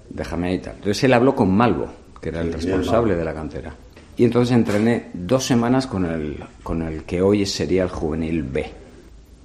Déjame 0.08 0.50
ahí 0.50 0.60
tal. 0.60 0.76
Entonces 0.76 1.04
él 1.04 1.14
habló 1.14 1.34
con 1.36 1.50
Malvo, 1.52 1.88
que 2.22 2.30
era 2.30 2.42
el 2.42 2.54
responsable 2.54 3.16
de 3.16 3.26
la 3.26 3.34
cantera. 3.34 3.76
Y 4.18 4.26
entonces 4.26 4.56
entrené 4.56 5.10
dos 5.14 5.44
semanas 5.44 5.88
con 5.88 6.06
el, 6.06 6.38
con 6.64 6.82
el 6.82 7.04
que 7.04 7.22
hoy 7.22 7.46
sería 7.46 7.84
el 7.84 7.90
juvenil 7.90 8.44
B. 8.44 8.72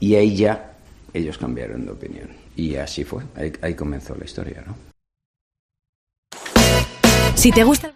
Y 0.01 0.14
ahí 0.14 0.37
ya 0.37 0.77
ellos 1.14 1.39
cambiaron 1.39 1.87
de 1.87 1.93
opinión. 1.93 2.29
Y 2.55 2.77
así 2.77 3.05
fue, 3.05 3.22
ahí, 3.35 3.53
ahí 3.62 3.74
comenzó 3.74 4.14
la 4.14 4.24
historia, 4.24 4.62
¿no? 4.66 4.77
Si 7.35 7.53
te 7.53 7.64
gusta... 7.64 7.95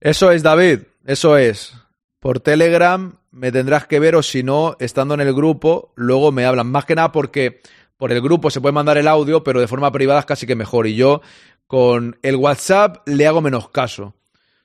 Eso 0.00 0.30
es, 0.30 0.42
David. 0.42 0.80
Eso 1.04 1.36
es. 1.36 1.74
Por 2.20 2.40
Telegram 2.40 3.14
me 3.30 3.52
tendrás 3.52 3.86
que 3.86 4.00
ver 4.00 4.16
o 4.16 4.22
si 4.22 4.42
no, 4.42 4.76
estando 4.80 5.14
en 5.14 5.20
el 5.20 5.32
grupo, 5.32 5.92
luego 5.94 6.32
me 6.32 6.44
hablan. 6.44 6.70
Más 6.70 6.84
que 6.84 6.94
nada 6.94 7.12
porque 7.12 7.60
por 7.96 8.12
el 8.12 8.20
grupo 8.20 8.50
se 8.50 8.60
puede 8.60 8.72
mandar 8.72 8.98
el 8.98 9.08
audio, 9.08 9.42
pero 9.42 9.60
de 9.60 9.68
forma 9.68 9.92
privada 9.92 10.20
es 10.20 10.26
casi 10.26 10.46
que 10.46 10.54
mejor. 10.54 10.86
Y 10.86 10.94
yo 10.94 11.20
con 11.66 12.18
el 12.22 12.36
WhatsApp 12.36 13.06
le 13.06 13.26
hago 13.26 13.40
menos 13.40 13.68
caso. 13.70 14.14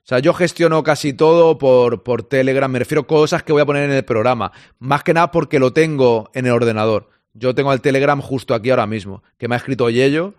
O 0.04 0.06
sea, 0.06 0.20
yo 0.20 0.34
gestiono 0.34 0.84
casi 0.84 1.14
todo 1.14 1.58
por, 1.58 2.04
por 2.04 2.24
Telegram. 2.24 2.70
Me 2.70 2.80
refiero 2.80 3.04
a 3.04 3.08
cosas 3.08 3.42
que 3.42 3.54
voy 3.54 3.62
a 3.62 3.66
poner 3.66 3.86
en 3.86 3.96
el 3.96 4.04
programa. 4.04 4.52
Más 4.80 5.02
que 5.02 5.14
nada 5.14 5.32
porque 5.32 5.60
lo 5.60 5.72
tengo 5.72 6.30
en 6.34 6.46
el 6.46 6.52
ordenador. 6.52 7.10
Yo 7.34 7.56
tengo 7.56 7.72
el 7.72 7.80
Telegram 7.80 8.20
justo 8.22 8.54
aquí 8.54 8.70
ahora 8.70 8.86
mismo, 8.86 9.24
que 9.38 9.48
me 9.48 9.56
ha 9.56 9.58
escrito 9.58 9.90
Yello 9.90 10.34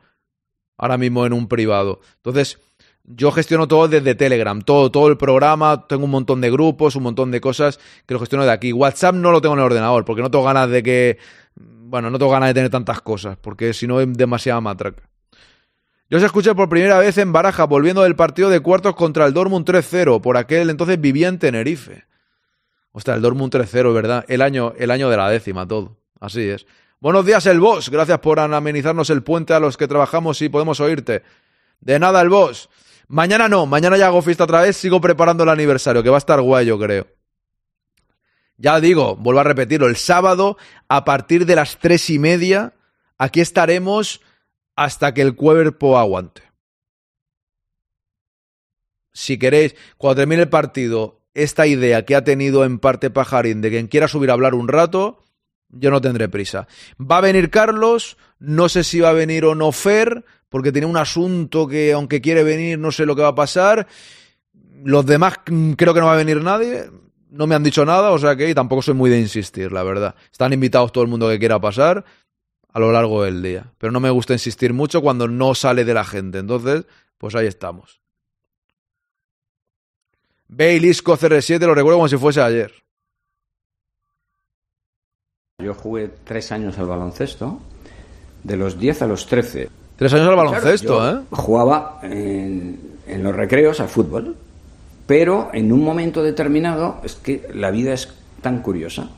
ahora 0.76 0.98
mismo 0.98 1.24
en 1.24 1.32
un 1.32 1.48
privado. 1.48 2.00
Entonces, 2.16 2.58
yo 3.04 3.32
gestiono 3.32 3.66
todo 3.66 3.88
desde 3.88 4.14
Telegram, 4.14 4.60
todo, 4.60 4.90
todo 4.90 5.08
el 5.08 5.16
programa, 5.16 5.86
tengo 5.88 6.04
un 6.04 6.10
montón 6.10 6.40
de 6.40 6.50
grupos, 6.50 6.94
un 6.96 7.04
montón 7.04 7.30
de 7.30 7.40
cosas 7.40 7.80
que 8.06 8.14
lo 8.14 8.20
gestiono 8.20 8.44
de 8.44 8.52
aquí. 8.52 8.72
WhatsApp 8.72 9.14
no 9.14 9.30
lo 9.30 9.40
tengo 9.40 9.54
en 9.54 9.60
el 9.60 9.66
ordenador, 9.66 10.04
porque 10.04 10.22
no 10.22 10.30
tengo 10.30 10.44
ganas 10.44 10.68
de 10.68 10.82
que, 10.82 11.18
bueno, 11.56 12.10
no 12.10 12.18
tengo 12.18 12.32
ganas 12.32 12.50
de 12.50 12.54
tener 12.54 12.70
tantas 12.70 13.00
cosas, 13.00 13.36
porque 13.40 13.72
si 13.72 13.86
no 13.86 14.00
es 14.00 14.12
demasiada 14.12 14.60
matraca. 14.60 15.08
Yo 16.10 16.18
os 16.18 16.24
escuché 16.24 16.54
por 16.54 16.68
primera 16.68 16.98
vez 16.98 17.16
en 17.18 17.32
Baraja, 17.32 17.64
volviendo 17.64 18.02
del 18.02 18.14
partido 18.14 18.50
de 18.50 18.60
cuartos 18.60 18.94
contra 18.94 19.24
el 19.26 19.32
Dortmund 19.32 19.66
3-0. 19.66 20.20
Por 20.20 20.36
aquel 20.36 20.68
entonces 20.70 21.00
vivía 21.00 21.28
en 21.28 21.38
Tenerife. 21.38 22.04
Ostras, 22.92 23.16
el 23.16 23.22
Dortmund 23.22 23.52
3-0, 23.52 23.94
¿verdad? 23.94 24.24
El 24.28 24.42
año, 24.42 24.74
el 24.78 24.90
año 24.90 25.08
de 25.08 25.16
la 25.16 25.30
décima, 25.30 25.66
todo. 25.66 25.96
Así 26.20 26.42
es. 26.42 26.66
Buenos 27.00 27.24
días, 27.26 27.44
el 27.46 27.58
boss. 27.58 27.90
Gracias 27.90 28.18
por 28.20 28.38
amenizarnos 28.38 29.10
el 29.10 29.22
puente 29.22 29.54
a 29.54 29.60
los 29.60 29.76
que 29.76 29.88
trabajamos 29.88 30.40
y 30.42 30.48
podemos 30.48 30.78
oírte. 30.80 31.22
De 31.80 31.98
nada, 31.98 32.20
el 32.20 32.28
boss. 32.28 32.68
Mañana 33.08 33.48
no, 33.48 33.66
mañana 33.66 33.96
ya 33.96 34.06
hago 34.06 34.22
fiesta 34.22 34.44
otra 34.44 34.62
vez, 34.62 34.76
sigo 34.76 35.00
preparando 35.00 35.42
el 35.42 35.50
aniversario, 35.50 36.02
que 36.02 36.08
va 36.08 36.16
a 36.16 36.18
estar 36.18 36.40
guay, 36.40 36.66
yo 36.66 36.78
creo. 36.78 37.06
Ya 38.56 38.80
digo, 38.80 39.16
vuelvo 39.16 39.40
a 39.40 39.44
repetirlo, 39.44 39.88
el 39.88 39.96
sábado, 39.96 40.56
a 40.88 41.04
partir 41.04 41.44
de 41.44 41.56
las 41.56 41.78
tres 41.78 42.08
y 42.08 42.18
media, 42.18 42.72
aquí 43.18 43.40
estaremos 43.40 44.22
hasta 44.76 45.14
que 45.14 45.22
el 45.22 45.34
cuerpo 45.34 45.98
aguante. 45.98 46.42
Si 49.12 49.38
queréis, 49.38 49.76
cuando 49.96 50.22
termine 50.22 50.42
el 50.42 50.48
partido, 50.48 51.20
esta 51.34 51.66
idea 51.66 52.04
que 52.04 52.16
ha 52.16 52.24
tenido 52.24 52.64
en 52.64 52.78
parte 52.78 53.10
Pajarín 53.10 53.60
de 53.60 53.70
quien 53.70 53.86
quiera 53.86 54.08
subir 54.08 54.30
a 54.30 54.34
hablar 54.34 54.54
un 54.54 54.68
rato, 54.68 55.24
yo 55.68 55.90
no 55.90 56.00
tendré 56.00 56.28
prisa. 56.28 56.66
Va 57.00 57.18
a 57.18 57.20
venir 57.20 57.50
Carlos, 57.50 58.16
no 58.38 58.68
sé 58.68 58.84
si 58.84 59.00
va 59.00 59.10
a 59.10 59.14
venir 59.14 59.44
o 59.44 59.54
no 59.54 59.72
Fer, 59.72 60.24
porque 60.48 60.72
tiene 60.72 60.86
un 60.86 60.96
asunto 60.96 61.66
que 61.66 61.92
aunque 61.92 62.20
quiere 62.20 62.42
venir 62.42 62.78
no 62.78 62.92
sé 62.92 63.06
lo 63.06 63.16
que 63.16 63.22
va 63.22 63.28
a 63.28 63.34
pasar. 63.34 63.86
Los 64.84 65.06
demás 65.06 65.34
mm, 65.46 65.72
creo 65.72 65.94
que 65.94 66.00
no 66.00 66.06
va 66.06 66.14
a 66.14 66.16
venir 66.16 66.42
nadie, 66.42 66.90
no 67.30 67.46
me 67.46 67.54
han 67.54 67.62
dicho 67.62 67.84
nada, 67.84 68.10
o 68.10 68.18
sea 68.18 68.36
que 68.36 68.52
tampoco 68.54 68.82
soy 68.82 68.94
muy 68.94 69.10
de 69.10 69.20
insistir, 69.20 69.72
la 69.72 69.82
verdad. 69.82 70.14
Están 70.30 70.52
invitados 70.52 70.92
todo 70.92 71.02
el 71.02 71.10
mundo 71.10 71.28
que 71.28 71.38
quiera 71.38 71.60
pasar 71.60 72.04
a 72.74 72.80
lo 72.80 72.90
largo 72.90 73.22
del 73.22 73.40
día, 73.40 73.72
pero 73.78 73.92
no 73.92 74.00
me 74.00 74.10
gusta 74.10 74.32
insistir 74.32 74.72
mucho 74.72 75.00
cuando 75.00 75.28
no 75.28 75.54
sale 75.54 75.84
de 75.84 75.94
la 75.94 76.04
gente, 76.04 76.38
entonces, 76.38 76.84
pues 77.18 77.36
ahí 77.36 77.46
estamos. 77.46 78.00
Bailisco 80.48 81.16
CR7 81.16 81.60
lo 81.60 81.74
recuerdo 81.74 81.98
como 81.98 82.08
si 82.08 82.16
fuese 82.16 82.40
ayer. 82.40 82.72
Yo 85.62 85.72
jugué 85.74 86.10
tres 86.24 86.50
años 86.50 86.76
al 86.78 86.86
baloncesto, 86.86 87.60
de 88.42 88.56
los 88.56 88.78
10 88.78 89.02
a 89.02 89.06
los 89.06 89.26
13. 89.28 89.70
Tres 89.96 90.12
años 90.12 90.28
al 90.28 90.36
baloncesto, 90.36 90.98
Claro, 90.98 91.20
¿eh? 91.20 91.22
Jugaba 91.30 92.00
en, 92.02 92.98
en 93.06 93.22
los 93.22 93.34
recreos 93.36 93.78
al 93.78 93.88
fútbol, 93.88 94.36
pero 95.06 95.50
en 95.52 95.72
un 95.72 95.84
momento 95.84 96.24
determinado, 96.24 97.00
es 97.04 97.14
que 97.14 97.48
la 97.54 97.70
vida 97.70 97.94
es 97.94 98.12
tan 98.42 98.62
curiosa. 98.62 99.10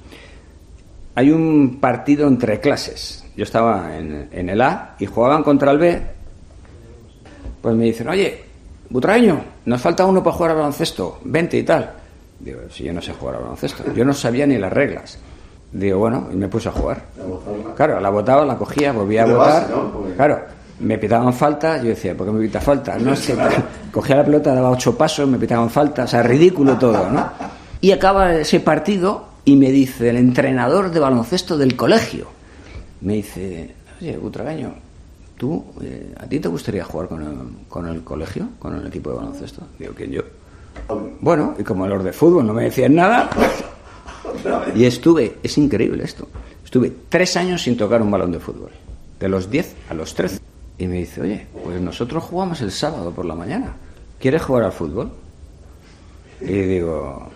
Hay 1.16 1.30
un 1.32 1.78
partido 1.80 2.28
entre 2.28 2.60
clases. 2.60 3.24
Yo 3.36 3.42
estaba 3.42 3.96
en, 3.96 4.28
en 4.30 4.48
el 4.48 4.60
A 4.62 4.94
y 4.98 5.06
jugaban 5.06 5.42
contra 5.42 5.72
el 5.72 5.78
B. 5.78 6.02
Pues 7.60 7.74
me 7.74 7.84
dicen, 7.86 8.08
oye, 8.08 8.44
Butraeño, 8.88 9.40
nos 9.64 9.80
falta 9.80 10.04
uno 10.04 10.22
para 10.22 10.36
jugar 10.36 10.50
al 10.52 10.56
baloncesto, 10.58 11.18
vente 11.24 11.56
y 11.58 11.62
tal. 11.64 11.90
Digo, 12.38 12.60
si 12.70 12.84
yo 12.84 12.92
no 12.92 13.02
sé 13.02 13.12
jugar 13.12 13.36
al 13.36 13.42
baloncesto, 13.42 13.92
yo 13.94 14.04
no 14.04 14.12
sabía 14.12 14.46
ni 14.46 14.58
las 14.58 14.72
reglas. 14.72 15.18
Digo, 15.72 15.98
bueno, 15.98 16.28
y 16.32 16.36
me 16.36 16.48
puse 16.48 16.68
a 16.68 16.72
jugar. 16.72 17.02
Claro, 17.76 17.98
la 17.98 18.08
botaba, 18.10 18.44
la 18.44 18.56
cogía, 18.56 18.92
volvía 18.92 19.24
a. 19.24 19.26
Porque- 19.26 20.14
Claro, 20.16 20.40
me 20.80 20.98
pitaban 20.98 21.32
falta, 21.32 21.78
yo 21.78 21.88
decía, 21.88 22.14
¿por 22.16 22.26
qué 22.26 22.32
me 22.32 22.40
pita 22.46 22.60
falta? 22.60 22.96
No 22.98 23.16
sé, 23.16 23.34
tal. 23.36 23.52
cogía 23.92 24.16
la 24.16 24.24
pelota, 24.24 24.54
daba 24.54 24.70
ocho 24.70 24.96
pasos, 24.96 25.26
me 25.28 25.38
pitaban 25.38 25.68
falta, 25.70 26.04
o 26.04 26.06
sea, 26.06 26.22
ridículo 26.22 26.76
todo, 26.78 27.08
¿no? 27.10 27.28
Y 27.80 27.90
acaba 27.90 28.34
ese 28.34 28.60
partido 28.60 29.24
y 29.47 29.55
me 29.55 29.70
dice 29.70 30.11
el 30.11 30.16
entrenador 30.16 30.90
de 30.90 30.99
baloncesto 30.99 31.57
del 31.57 31.76
colegio, 31.76 32.26
me 33.01 33.14
dice, 33.14 33.74
oye, 34.01 34.18
Butragaño, 34.18 34.74
¿tú, 35.38 35.64
eh, 35.80 36.12
a 36.18 36.26
ti 36.26 36.40
te 36.40 36.49
gustaría 36.49 36.84
jugar 36.84 37.09
con 37.09 37.22
el, 37.22 37.68
con 37.68 37.86
el 37.86 38.03
colegio, 38.03 38.49
con 38.59 38.74
el 38.74 38.84
equipo 38.88 39.11
de 39.11 39.16
baloncesto? 39.16 39.62
Digo, 39.78 39.94
¿quién 39.94 40.11
yo? 40.11 40.22
Bueno, 41.20 41.55
y 41.57 41.62
como 41.62 41.86
los 41.86 42.03
de 42.03 42.12
fútbol 42.12 42.44
no 42.44 42.53
me 42.53 42.64
decían 42.64 42.97
nada, 42.97 43.30
y 44.74 44.84
estuve, 44.84 45.36
es 45.40 45.57
increíble 45.59 46.03
esto, 46.03 46.26
estuve 46.64 46.92
tres 47.09 47.36
años 47.36 47.62
sin 47.62 47.76
tocar 47.76 48.03
un 48.03 48.11
balón 48.11 48.32
de 48.32 48.40
fútbol, 48.40 48.70
de 49.20 49.28
los 49.28 49.49
10 49.49 49.76
a 49.90 49.94
los 49.94 50.12
13. 50.12 50.40
Y 50.78 50.88
me 50.88 50.97
dice, 50.97 51.20
oye, 51.20 51.47
pues 51.62 51.80
nosotros 51.80 52.24
jugamos 52.24 52.61
el 52.62 52.72
sábado 52.72 53.12
por 53.12 53.24
la 53.24 53.36
mañana, 53.36 53.76
¿quieres 54.18 54.42
jugar 54.42 54.64
al 54.64 54.72
fútbol? 54.72 55.12
Y 56.40 56.53
digo, 56.53 57.30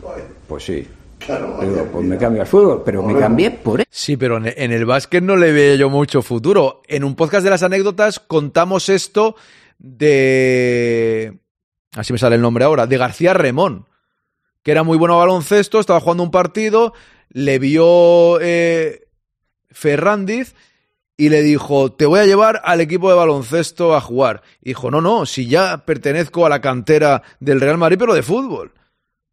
pues 0.48 0.64
sí. 0.64 0.88
Digo, 1.26 1.88
pues 1.92 2.04
me 2.06 2.16
cambio 2.16 2.42
al 2.42 2.48
fútbol, 2.48 2.82
pero 2.84 3.02
me 3.02 3.18
cambié 3.18 3.50
por 3.50 3.82
Sí, 3.90 4.16
pero 4.16 4.38
en, 4.38 4.52
en 4.56 4.72
el 4.72 4.86
básquet 4.86 5.22
no 5.22 5.36
le 5.36 5.52
veo 5.52 5.76
yo 5.76 5.90
mucho 5.90 6.22
futuro. 6.22 6.82
En 6.86 7.04
un 7.04 7.14
podcast 7.14 7.44
de 7.44 7.50
las 7.50 7.62
anécdotas 7.62 8.20
contamos 8.20 8.88
esto 8.88 9.36
de... 9.78 11.38
Así 11.94 12.12
me 12.12 12.18
sale 12.18 12.36
el 12.36 12.42
nombre 12.42 12.64
ahora, 12.64 12.86
de 12.86 12.96
García 12.96 13.34
Remón, 13.34 13.86
que 14.62 14.70
era 14.70 14.82
muy 14.82 14.96
bueno 14.96 15.14
a 15.14 15.18
baloncesto, 15.18 15.80
estaba 15.80 16.00
jugando 16.00 16.22
un 16.22 16.30
partido, 16.30 16.94
le 17.30 17.58
vio 17.58 18.40
eh, 18.40 19.08
Ferrandiz 19.70 20.54
y 21.16 21.28
le 21.28 21.42
dijo, 21.42 21.92
te 21.92 22.06
voy 22.06 22.20
a 22.20 22.26
llevar 22.26 22.60
al 22.64 22.80
equipo 22.80 23.10
de 23.10 23.16
baloncesto 23.16 23.94
a 23.94 24.00
jugar. 24.00 24.42
Y 24.62 24.70
dijo, 24.70 24.90
no, 24.90 25.00
no, 25.00 25.26
si 25.26 25.46
ya 25.46 25.84
pertenezco 25.84 26.46
a 26.46 26.48
la 26.48 26.60
cantera 26.60 27.22
del 27.40 27.60
Real 27.60 27.76
Madrid, 27.76 27.98
pero 27.98 28.14
de 28.14 28.22
fútbol. 28.22 28.72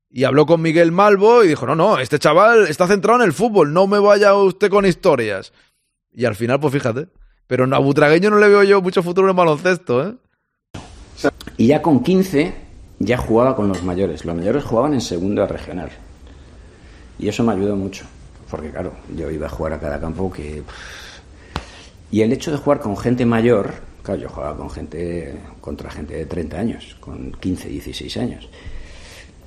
Y 0.10 0.24
habló 0.24 0.46
con 0.46 0.62
Miguel 0.62 0.92
Malvo 0.92 1.44
y 1.44 1.50
dijo, 1.50 1.66
no, 1.66 1.76
no, 1.76 2.00
este 2.00 2.20
chaval 2.20 2.68
está 2.68 2.88
centrado 2.88 3.20
en 3.20 3.26
el 3.26 3.34
fútbol, 3.34 3.74
no 3.74 3.88
me 3.88 4.00
vaya 4.00 4.34
usted 4.36 4.70
con 4.70 4.86
historias. 4.86 5.52
Y 6.12 6.26
al 6.26 6.36
final, 6.36 6.60
pues 6.60 6.74
fíjate. 6.74 7.10
Pero 7.48 7.64
a 7.74 7.80
Butragueño 7.80 8.30
no 8.30 8.40
le 8.40 8.50
veo 8.50 8.64
yo 8.64 8.82
mucho 8.82 9.04
futuro 9.04 9.30
en 9.30 9.36
baloncesto, 9.36 10.08
¿eh? 10.08 10.16
Y 11.58 11.68
ya 11.68 11.82
con 11.82 12.04
15 12.04 12.54
ya 13.00 13.18
jugaba 13.18 13.56
con 13.56 13.68
los 13.68 13.84
mayores. 13.84 14.26
Los 14.26 14.36
mayores 14.36 14.64
jugaban 14.64 14.94
en 14.94 15.02
segunda 15.02 15.48
regional. 15.48 15.90
Y 17.20 17.28
eso 17.28 17.44
me 17.44 17.54
ayudó 17.54 17.76
mucho. 17.76 18.06
Porque 18.50 18.70
claro, 18.70 18.94
yo 19.16 19.30
iba 19.30 19.48
a 19.48 19.50
jugar 19.50 19.74
a 19.74 19.80
cada 19.80 20.00
campo 20.00 20.32
que... 20.32 20.64
Y 22.12 22.22
el 22.22 22.32
hecho 22.32 22.52
de 22.52 22.58
jugar 22.58 22.80
con 22.80 22.96
gente 22.96 23.26
mayor, 23.26 23.74
claro, 24.02 24.22
yo 24.22 24.30
jugaba 24.30 24.56
con 24.56 24.70
gente, 24.70 25.38
contra 25.60 25.92
gente 25.92 26.16
de 26.16 26.26
30 26.26 26.58
años, 26.58 26.96
con 27.00 27.34
15, 27.34 27.68
16 27.68 28.18
años. 28.18 28.50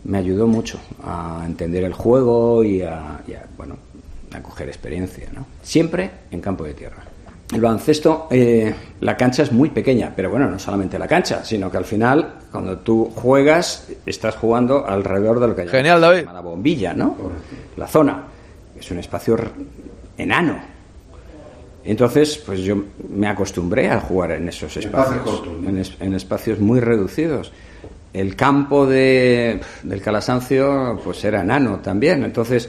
Me 0.05 0.19
ayudó 0.19 0.47
mucho 0.47 0.79
a 1.05 1.43
entender 1.47 1.85
el 1.85 1.93
juego 1.93 2.65
y 2.65 2.83
a, 2.83 3.21
y 3.29 3.35
a, 3.35 3.45
bueno, 3.57 3.77
a 4.33 4.41
coger 4.43 4.69
experiencia, 4.69 5.29
¿no? 5.35 5.47
Siempre 5.63 6.11
en 6.31 6.41
campo 6.41 6.65
de 6.65 6.75
tierra. 6.75 7.03
El 7.53 7.61
baloncesto, 7.61 8.29
eh, 8.31 8.73
la 9.01 9.17
cancha 9.17 9.43
es 9.43 9.51
muy 9.51 9.71
pequeña, 9.71 10.13
pero 10.15 10.31
bueno, 10.31 10.49
no 10.49 10.59
solamente 10.59 10.99
la 10.99 11.09
cancha, 11.09 11.45
sino 11.45 11.69
que 11.71 11.77
al 11.79 11.85
final, 11.85 12.35
cuando 12.53 12.79
tú 12.79 13.11
juegas, 13.15 13.89
estás 14.07 14.37
jugando 14.37 14.87
alrededor 14.87 15.41
de 15.41 15.49
lo 15.49 15.57
que 15.57 15.67
Genial, 15.67 16.01
David. 16.01 16.27
la 16.33 16.41
bombilla, 16.41 16.95
¿no? 16.95 17.17
La 17.77 17.89
zona. 17.89 18.23
Es 18.79 18.89
un 18.93 18.99
espacio 19.01 19.35
r- 19.35 19.49
enano. 20.17 20.59
Entonces, 21.85 22.39
pues 22.45 22.61
yo 22.61 22.77
me 23.09 23.27
acostumbré 23.27 23.91
a 23.91 24.01
jugar 24.01 24.33
en 24.33 24.49
esos 24.49 24.77
Espacios 24.77 25.43
en, 25.67 25.79
es- 25.79 25.97
en 26.01 26.15
espacios 26.15 26.59
muy 26.61 26.79
reducidos. 26.81 27.53
El 28.13 28.35
campo 28.37 28.87
de, 28.87 29.61
del 29.83 30.03
Calasancio, 30.03 31.01
pues 31.05 31.23
era 31.25 31.43
enano 31.43 31.79
también. 31.79 32.25
Entonces, 32.25 32.69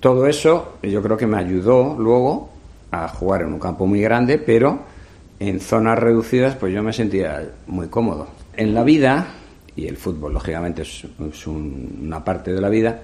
todo 0.00 0.26
eso 0.26 0.78
yo 0.82 1.00
creo 1.02 1.16
que 1.16 1.26
me 1.26 1.38
ayudó 1.38 1.96
luego 1.98 2.50
a 2.90 3.08
jugar 3.08 3.42
en 3.42 3.52
un 3.52 3.58
campo 3.60 3.86
muy 3.86 4.00
grande, 4.00 4.38
pero 4.38 4.80
en 5.38 5.60
zonas 5.60 5.98
reducidas, 5.98 6.56
pues 6.56 6.72
yo 6.74 6.82
me 6.82 6.92
sentía 6.92 7.48
muy 7.66 7.88
cómodo. 7.88 8.28
En 8.56 8.74
la 8.74 8.82
vida, 8.84 9.26
y 9.76 9.86
el 9.86 9.96
fútbol 9.96 10.32
lógicamente 10.34 10.82
es, 10.82 11.04
un- 11.46 12.00
una 12.02 12.24
parte 12.24 12.52
de 12.52 12.60
la 12.60 12.68
vida, 12.68 13.00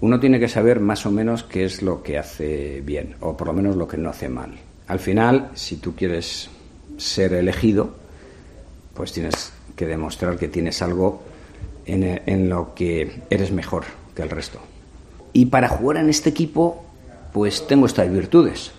uno 0.00 0.20
tiene 0.20 0.38
que 0.38 0.48
saber 0.48 0.78
más 0.80 1.04
o 1.06 1.10
menos 1.10 1.42
qué 1.44 1.64
es 1.64 1.82
lo 1.82 2.02
que 2.02 2.18
hace 2.18 2.80
bien, 2.84 3.16
o 3.20 3.36
por 3.36 3.48
lo 3.48 3.52
menos 3.52 3.76
lo 3.76 3.88
que 3.88 3.96
no 3.96 4.10
hace 4.10 4.28
mal. 4.28 4.52
Al 4.86 4.98
final, 5.00 5.50
si 5.54 5.76
tú 5.76 5.94
quieres 5.94 6.48
ser 6.96 7.32
elegido, 7.34 7.90
pues 8.94 9.12
tienes 9.12 9.52
que 9.78 9.86
demostrar 9.86 10.36
que 10.36 10.48
tienes 10.48 10.82
algo 10.82 11.22
en, 11.86 12.20
en 12.26 12.48
lo 12.50 12.74
que 12.74 13.22
eres 13.30 13.52
mejor 13.52 13.84
que 14.14 14.22
el 14.22 14.28
resto. 14.28 14.58
Y 15.32 15.46
para 15.46 15.68
jugar 15.68 15.98
en 15.98 16.10
este 16.10 16.30
equipo, 16.30 16.84
pues 17.32 17.66
tengo 17.68 17.86
estas 17.86 18.10
virtudes. 18.10 18.72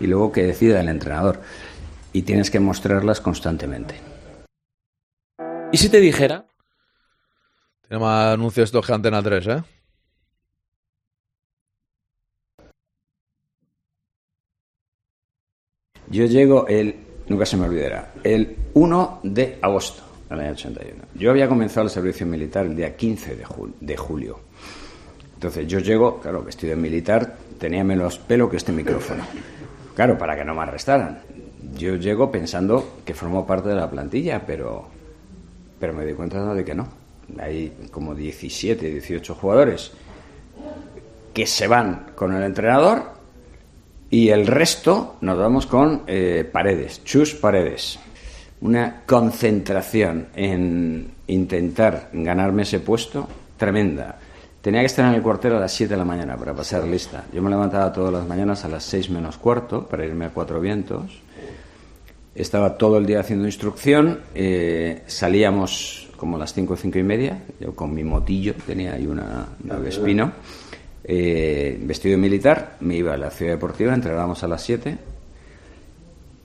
Y 0.00 0.06
luego 0.06 0.32
que 0.32 0.42
decida 0.42 0.80
el 0.80 0.88
entrenador. 0.88 1.40
Y 2.14 2.22
tienes 2.22 2.50
que 2.50 2.60
mostrarlas 2.60 3.20
constantemente. 3.20 3.94
¿Y 5.70 5.76
si 5.76 5.90
te 5.90 6.00
dijera? 6.00 6.46
Tiene 7.86 8.02
más 8.02 8.32
anuncios 8.32 8.68
estos 8.68 8.86
que 8.86 8.92
Antena 8.92 9.22
3, 9.22 9.46
¿eh? 9.48 9.62
Yo 16.08 16.24
llego 16.24 16.66
el, 16.68 16.96
nunca 17.28 17.46
se 17.46 17.56
me 17.56 17.66
olvidará, 17.66 18.12
el 18.22 18.56
1 18.74 19.20
de 19.22 19.58
agosto 19.62 20.11
del 20.36 20.46
año 20.46 20.54
81. 20.54 21.02
Yo 21.14 21.30
había 21.30 21.48
comenzado 21.48 21.84
el 21.86 21.90
servicio 21.90 22.26
militar 22.26 22.66
el 22.66 22.76
día 22.76 22.96
15 22.96 23.36
de, 23.36 23.44
jul- 23.44 23.72
de 23.80 23.96
julio. 23.96 24.40
Entonces 25.34 25.66
yo 25.66 25.78
llego, 25.80 26.20
claro, 26.20 26.42
vestido 26.42 26.70
de 26.70 26.80
militar, 26.80 27.36
tenía 27.58 27.82
menos 27.84 28.18
pelo 28.18 28.48
que 28.48 28.56
este 28.56 28.72
micrófono. 28.72 29.24
Claro, 29.94 30.16
para 30.16 30.36
que 30.36 30.44
no 30.44 30.54
me 30.54 30.62
arrestaran. 30.62 31.20
Yo 31.76 31.96
llego 31.96 32.30
pensando 32.30 32.98
que 33.04 33.14
formo 33.14 33.46
parte 33.46 33.68
de 33.70 33.74
la 33.74 33.90
plantilla, 33.90 34.42
pero, 34.46 34.86
pero 35.80 35.92
me 35.94 36.04
di 36.04 36.12
cuenta 36.14 36.54
de 36.54 36.64
que 36.64 36.74
no. 36.74 36.86
Hay 37.40 37.72
como 37.90 38.14
17, 38.14 38.90
18 38.90 39.34
jugadores 39.34 39.92
que 41.32 41.46
se 41.46 41.66
van 41.66 42.06
con 42.14 42.34
el 42.34 42.42
entrenador 42.42 43.04
y 44.10 44.28
el 44.28 44.46
resto 44.46 45.16
nos 45.22 45.38
vamos 45.38 45.66
con 45.66 46.02
eh, 46.06 46.48
paredes, 46.50 47.02
chus 47.04 47.34
paredes. 47.34 47.98
Una 48.62 49.02
concentración 49.04 50.28
en 50.34 51.10
intentar 51.26 52.08
ganarme 52.12 52.62
ese 52.62 52.80
puesto 52.80 53.28
tremenda. 53.56 54.18
Tenía 54.60 54.80
que 54.80 54.86
estar 54.86 55.04
en 55.08 55.14
el 55.14 55.22
cuartel 55.22 55.54
a 55.54 55.60
las 55.60 55.72
7 55.72 55.92
de 55.92 55.98
la 55.98 56.04
mañana 56.04 56.36
para 56.36 56.54
pasar 56.54 56.84
lista. 56.84 57.24
Yo 57.32 57.42
me 57.42 57.50
levantaba 57.50 57.92
todas 57.92 58.12
las 58.12 58.26
mañanas 58.26 58.64
a 58.64 58.68
las 58.68 58.84
6 58.84 59.10
menos 59.10 59.36
cuarto 59.36 59.86
para 59.86 60.06
irme 60.06 60.26
a 60.26 60.30
Cuatro 60.30 60.60
Vientos 60.60 61.22
Estaba 62.34 62.78
todo 62.78 62.96
el 62.96 63.04
día 63.04 63.20
haciendo 63.20 63.44
instrucción, 63.44 64.20
eh, 64.34 65.02
salíamos 65.06 66.08
como 66.16 66.36
a 66.36 66.38
las 66.38 66.54
cinco 66.54 66.74
o 66.74 66.76
cinco 66.76 66.98
y 66.98 67.02
media, 67.02 67.42
yo 67.60 67.74
con 67.74 67.92
mi 67.92 68.04
motillo, 68.04 68.54
tenía 68.66 68.94
ahí 68.94 69.06
una, 69.06 69.48
una 69.62 69.76
Vespino, 69.76 70.32
eh, 71.04 71.78
vestido 71.82 72.12
de 72.12 72.22
militar, 72.22 72.76
me 72.80 72.96
iba 72.96 73.12
a 73.12 73.16
la 73.18 73.30
ciudad 73.30 73.52
deportiva, 73.52 73.92
entrenábamos 73.92 74.42
a 74.44 74.48
las 74.48 74.62
7, 74.62 74.96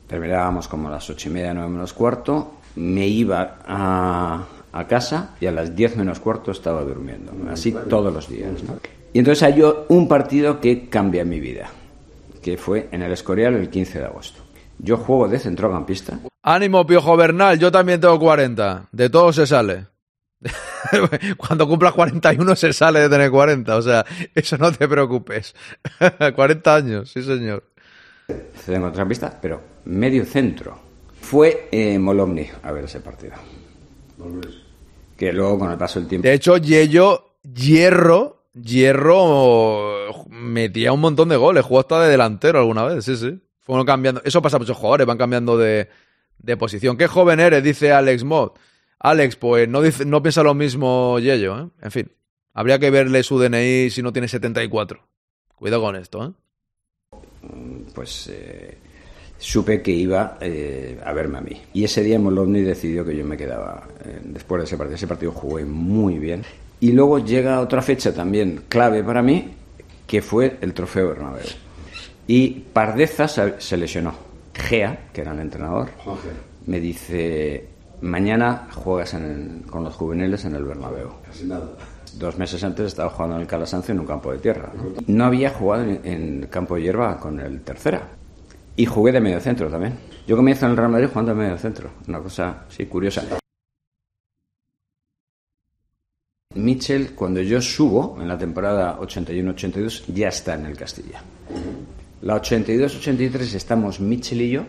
terminábamos 0.07 0.67
como 0.67 0.87
a 0.87 0.91
las 0.91 1.09
ocho 1.09 1.29
y 1.29 1.33
media, 1.33 1.53
nueve 1.53 1.69
menos 1.69 1.93
cuarto, 1.93 2.53
me 2.75 3.07
iba 3.07 3.57
a, 3.65 4.45
a 4.71 4.87
casa 4.87 5.35
y 5.39 5.47
a 5.47 5.51
las 5.51 5.75
10 5.75 5.97
menos 5.97 6.19
cuarto 6.19 6.51
estaba 6.51 6.81
durmiendo, 6.81 7.31
así 7.51 7.75
todos 7.89 8.13
los 8.13 8.29
días. 8.29 8.63
¿no? 8.63 8.79
Y 9.13 9.19
entonces 9.19 9.43
hay 9.43 9.63
un 9.89 10.07
partido 10.07 10.59
que 10.59 10.89
cambia 10.89 11.25
mi 11.25 11.39
vida, 11.39 11.69
que 12.41 12.57
fue 12.57 12.87
en 12.91 13.01
el 13.01 13.11
Escorial 13.11 13.55
el 13.55 13.69
15 13.69 13.99
de 13.99 14.05
agosto. 14.05 14.41
Yo 14.79 14.97
juego 14.97 15.27
de 15.27 15.39
centrocampista. 15.39 16.19
Ánimo, 16.43 16.85
Piojo 16.85 17.17
Bernal, 17.17 17.57
yo 17.57 17.71
también 17.71 17.99
tengo 17.99 18.19
40. 18.19 18.89
De 18.91 19.09
todo 19.09 19.33
se 19.33 19.47
sale. 19.47 19.87
Cuando 21.37 21.67
cumplas 21.67 21.93
41 21.93 22.55
se 22.55 22.73
sale 22.73 22.99
de 22.99 23.09
tener 23.09 23.31
40, 23.31 23.75
o 23.75 23.81
sea, 23.81 24.05
eso 24.35 24.57
no 24.57 24.71
te 24.71 24.87
preocupes. 24.87 25.55
40 26.35 26.75
años, 26.75 27.11
sí 27.11 27.23
señor. 27.23 27.63
Centrocampista, 28.65 29.35
pero 29.41 29.61
medio 29.88 30.25
centro. 30.25 30.79
Fue 31.19 31.67
eh, 31.71 31.97
Molomni 31.97 32.47
a 32.63 32.71
ver 32.71 32.85
ese 32.85 32.99
partido. 32.99 33.33
Que 35.17 35.33
luego 35.33 35.59
con 35.59 35.71
el 35.71 35.77
paso 35.77 35.99
del 35.99 36.07
tiempo... 36.07 36.27
De 36.27 36.33
hecho, 36.33 36.57
Yello, 36.57 37.38
Hierro, 37.43 38.43
Hierro 38.53 40.25
metía 40.29 40.93
un 40.93 41.01
montón 41.01 41.29
de 41.29 41.35
goles, 41.35 41.65
jugó 41.65 41.79
hasta 41.79 42.03
de 42.03 42.09
delantero 42.09 42.59
alguna 42.59 42.83
vez, 42.83 43.05
sí, 43.05 43.17
sí. 43.17 43.39
Fueron 43.61 43.85
cambiando. 43.85 44.21
Eso 44.23 44.41
pasa 44.41 44.55
a 44.55 44.59
muchos 44.59 44.77
jugadores, 44.77 45.05
van 45.05 45.17
cambiando 45.17 45.57
de, 45.57 45.89
de 46.38 46.57
posición. 46.57 46.95
¿Qué 46.97 47.07
joven 47.07 47.39
eres? 47.39 47.63
Dice 47.63 47.91
Alex 47.91 48.23
Mod. 48.23 48.51
Alex, 48.99 49.35
pues 49.35 49.67
no, 49.67 49.81
dice, 49.81 50.05
no 50.05 50.21
piensa 50.21 50.41
lo 50.43 50.53
mismo 50.53 51.19
Yello, 51.19 51.59
¿eh? 51.59 51.69
En 51.81 51.91
fin, 51.91 52.11
habría 52.53 52.79
que 52.79 52.89
verle 52.89 53.23
su 53.23 53.38
DNI 53.38 53.89
si 53.89 54.01
no 54.01 54.13
tiene 54.13 54.27
74. 54.27 55.05
Cuidado 55.55 55.81
con 55.81 55.95
esto, 55.95 56.25
¿eh? 56.25 56.31
Pues 57.93 58.29
eh, 58.31 58.77
supe 59.38 59.81
que 59.81 59.91
iba 59.91 60.38
eh, 60.41 60.99
a 61.05 61.13
verme 61.13 61.38
a 61.38 61.41
mí. 61.41 61.61
Y 61.73 61.83
ese 61.83 62.01
día 62.03 62.19
Molomni 62.19 62.61
decidió 62.61 63.05
que 63.05 63.15
yo 63.15 63.23
me 63.25 63.38
quedaba 63.38 63.83
eh, 64.05 64.19
después 64.23 64.61
de 64.61 64.65
ese 64.65 64.77
partido. 64.77 64.95
Ese 64.95 65.07
partido 65.07 65.31
jugué 65.31 65.65
muy 65.65 66.17
bien. 66.19 66.43
Y 66.79 66.91
luego 66.91 67.19
llega 67.19 67.59
otra 67.59 67.81
fecha 67.81 68.13
también 68.13 68.63
clave 68.69 69.03
para 69.03 69.21
mí, 69.21 69.53
que 70.05 70.21
fue 70.21 70.57
el 70.61 70.73
Trofeo 70.73 71.09
Bernabéu. 71.09 71.45
Y 72.27 72.49
Pardeza 72.73 73.27
se, 73.27 73.77
lesionó. 73.77 74.13
Gea, 74.53 75.07
que 75.13 75.21
era 75.21 75.31
el 75.33 75.39
entrenador, 75.39 75.89
me 76.65 76.79
dice, 76.79 77.67
mañana 78.01 78.67
juegas 78.73 79.13
en 79.13 79.23
el- 79.63 79.69
con 79.71 79.83
los 79.83 79.95
juveniles 79.95 80.43
en 80.45 80.55
el 80.55 80.63
Bernabéu. 80.63 81.09
Dos 82.17 82.38
meses 82.38 82.63
antes 82.63 82.88
estaba 82.88 83.09
jugando 83.11 83.35
en 83.35 83.41
el 83.43 83.47
Calasancio 83.47 83.93
en 83.93 83.99
un 83.99 84.07
campo 84.07 84.31
de 84.31 84.39
tierra. 84.39 84.71
No, 84.75 84.83
No 85.07 85.25
había 85.25 85.51
jugado 85.51 85.83
en, 85.83 85.99
en 86.03 86.47
campo 86.49 86.75
de 86.75 86.81
hierba 86.81 87.19
con 87.19 87.39
el 87.39 87.61
tercera. 87.61 88.01
Y 88.78 88.86
jugué 88.86 89.11
de 89.11 89.19
medio 89.19 89.39
centro 89.41 89.69
también. 89.69 89.97
Yo 90.28 90.38
comienzo 90.38 90.65
en 90.65 90.71
el 90.71 90.78
Real 90.78 90.91
Madrid 90.91 91.07
jugando 91.07 91.34
de 91.34 91.41
medio 91.41 91.57
centro. 91.57 91.89
Una 92.07 92.19
cosa, 92.19 92.65
sí, 92.69 92.86
curiosa. 92.86 93.23
Mitchell, 96.53 97.15
cuando 97.15 97.41
yo 97.41 97.59
subo 97.59 98.17
en 98.21 98.28
la 98.28 98.38
temporada 98.38 98.99
81-82, 98.99 100.03
ya 100.13 100.28
está 100.28 100.53
en 100.53 100.67
el 100.67 100.78
Castilla. 100.78 101.23
La 102.21 102.39
82-83 102.39 103.55
estamos 103.55 103.99
Mitchell 103.99 104.41
y 104.41 104.51
yo, 104.51 104.63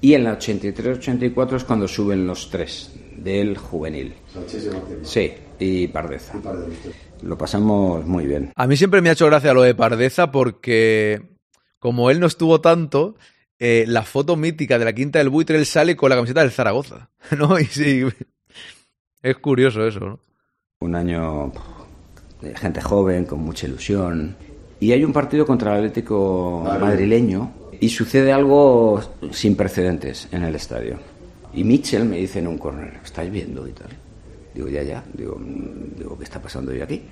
y 0.00 0.14
en 0.14 0.24
la 0.24 0.38
83-84 0.38 1.56
es 1.56 1.64
cuando 1.64 1.88
suben 1.88 2.26
los 2.26 2.50
tres 2.50 2.92
del 3.16 3.56
juvenil. 3.56 4.14
Sí, 5.02 5.32
y 5.58 5.88
Pardeza. 5.88 6.34
Lo 7.22 7.36
pasamos 7.36 8.04
muy 8.06 8.26
bien. 8.26 8.52
A 8.54 8.66
mí 8.68 8.76
siempre 8.76 9.02
me 9.02 9.08
ha 9.08 9.12
hecho 9.12 9.26
gracia 9.26 9.52
lo 9.52 9.62
de 9.62 9.74
Pardeza 9.74 10.30
porque, 10.30 11.22
como 11.80 12.10
él 12.10 12.20
no 12.20 12.26
estuvo 12.26 12.60
tanto, 12.60 13.16
eh, 13.58 13.84
la 13.88 14.02
foto 14.02 14.36
mítica 14.36 14.78
de 14.78 14.84
la 14.84 14.92
Quinta 14.92 15.18
del 15.18 15.30
Buitre, 15.30 15.58
él 15.58 15.66
sale 15.66 15.96
con 15.96 16.10
la 16.10 16.16
camiseta 16.16 16.42
del 16.42 16.50
Zaragoza, 16.50 17.10
¿no? 17.38 17.58
Y 17.58 17.64
sí, 17.64 18.04
es 19.22 19.36
curioso 19.38 19.86
eso, 19.86 20.00
¿no? 20.00 20.20
Un 20.80 20.94
año 20.94 21.52
de 22.40 22.56
gente 22.56 22.80
joven, 22.80 23.24
con 23.24 23.40
mucha 23.40 23.66
ilusión. 23.66 24.36
Y 24.80 24.92
hay 24.92 25.04
un 25.04 25.12
partido 25.12 25.44
contra 25.44 25.72
el 25.72 25.78
Atlético 25.78 26.64
madrileño 26.80 27.52
y 27.80 27.88
sucede 27.88 28.32
algo 28.32 29.00
sin 29.32 29.56
precedentes 29.56 30.28
en 30.30 30.44
el 30.44 30.54
estadio. 30.54 30.98
Y 31.52 31.64
Mitchell 31.64 32.04
me 32.04 32.18
dice 32.18 32.38
en 32.38 32.46
un 32.46 32.58
corner, 32.58 33.00
¿estáis 33.04 33.30
viendo 33.30 33.66
y 33.66 33.72
tal? 33.72 33.88
Digo, 34.54 34.68
ya, 34.68 34.82
ya. 34.82 35.04
Digo, 35.12 35.36
mm, 35.36 35.98
digo 35.98 36.16
¿qué 36.16 36.24
está 36.24 36.40
pasando 36.40 36.70
hoy 36.70 36.80
aquí? 36.80 37.02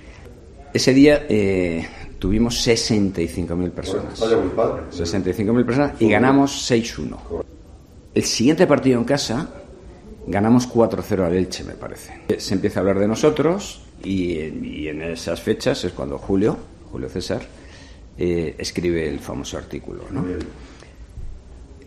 Ese 0.73 0.93
día 0.93 1.25
eh, 1.27 1.85
tuvimos 2.19 2.67
65.000 2.67 3.71
personas. 3.71 4.21
65.000 4.21 5.65
personas 5.65 6.01
y 6.01 6.09
ganamos 6.09 6.69
6-1. 6.69 7.43
El 8.13 8.23
siguiente 8.23 8.65
partido 8.67 8.99
en 8.99 9.05
casa 9.05 9.49
ganamos 10.25 10.71
4-0 10.71 11.25
al 11.25 11.33
Elche, 11.33 11.63
me 11.63 11.73
parece. 11.73 12.21
Se 12.39 12.53
empieza 12.53 12.79
a 12.79 12.81
hablar 12.81 12.99
de 12.99 13.07
nosotros 13.07 13.81
y, 14.03 14.33
y 14.33 14.87
en 14.87 15.01
esas 15.01 15.41
fechas 15.41 15.83
es 15.83 15.93
cuando 15.93 16.17
Julio, 16.17 16.57
Julio 16.91 17.09
César, 17.09 17.41
eh, 18.19 18.55
escribe 18.57 19.07
el 19.07 19.19
famoso 19.19 19.57
artículo. 19.57 20.03
¿no? 20.09 20.25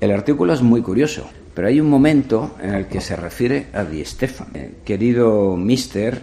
El 0.01 0.11
artículo 0.13 0.53
es 0.53 0.63
muy 0.63 0.81
curioso, 0.81 1.29
pero 1.55 1.67
hay 1.67 1.81
un 1.81 1.91
momento 1.91 2.57
en 2.63 2.75
el 2.75 2.87
que 2.87 3.01
se 3.01 3.17
refiere 3.17 3.67
a 3.73 3.85
Di 3.85 4.05
Stefano. 4.05 4.51
Eh, 4.55 4.75
querido 4.85 5.57
mister, 5.57 6.23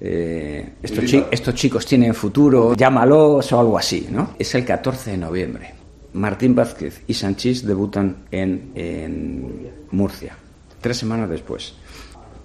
eh, 0.00 0.74
estos, 0.82 1.04
chi- 1.04 1.24
estos 1.30 1.54
chicos 1.54 1.84
tienen 1.86 2.14
futuro, 2.14 2.74
llámalos 2.74 3.50
o 3.52 3.60
algo 3.60 3.78
así, 3.78 4.08
¿no? 4.10 4.34
Es 4.38 4.54
el 4.54 4.64
14 4.64 5.12
de 5.12 5.16
noviembre. 5.16 5.74
Martín 6.14 6.54
Vázquez 6.54 7.02
y 7.06 7.14
Sanchís 7.14 7.66
debutan 7.66 8.24
en, 8.30 8.72
en 8.74 9.70
Murcia, 9.90 10.36
tres 10.80 10.96
semanas 10.96 11.28
después. 11.28 11.74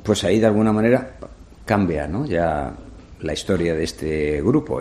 Pues 0.04 0.24
ahí 0.24 0.40
de 0.40 0.48
alguna 0.48 0.74
manera 0.74 1.16
cambia, 1.66 2.08
¿no? 2.08 2.26
Ya 2.26 2.76
la 3.22 3.34
historia 3.34 3.74
de 3.74 3.84
este 3.84 4.42
grupo. 4.42 4.80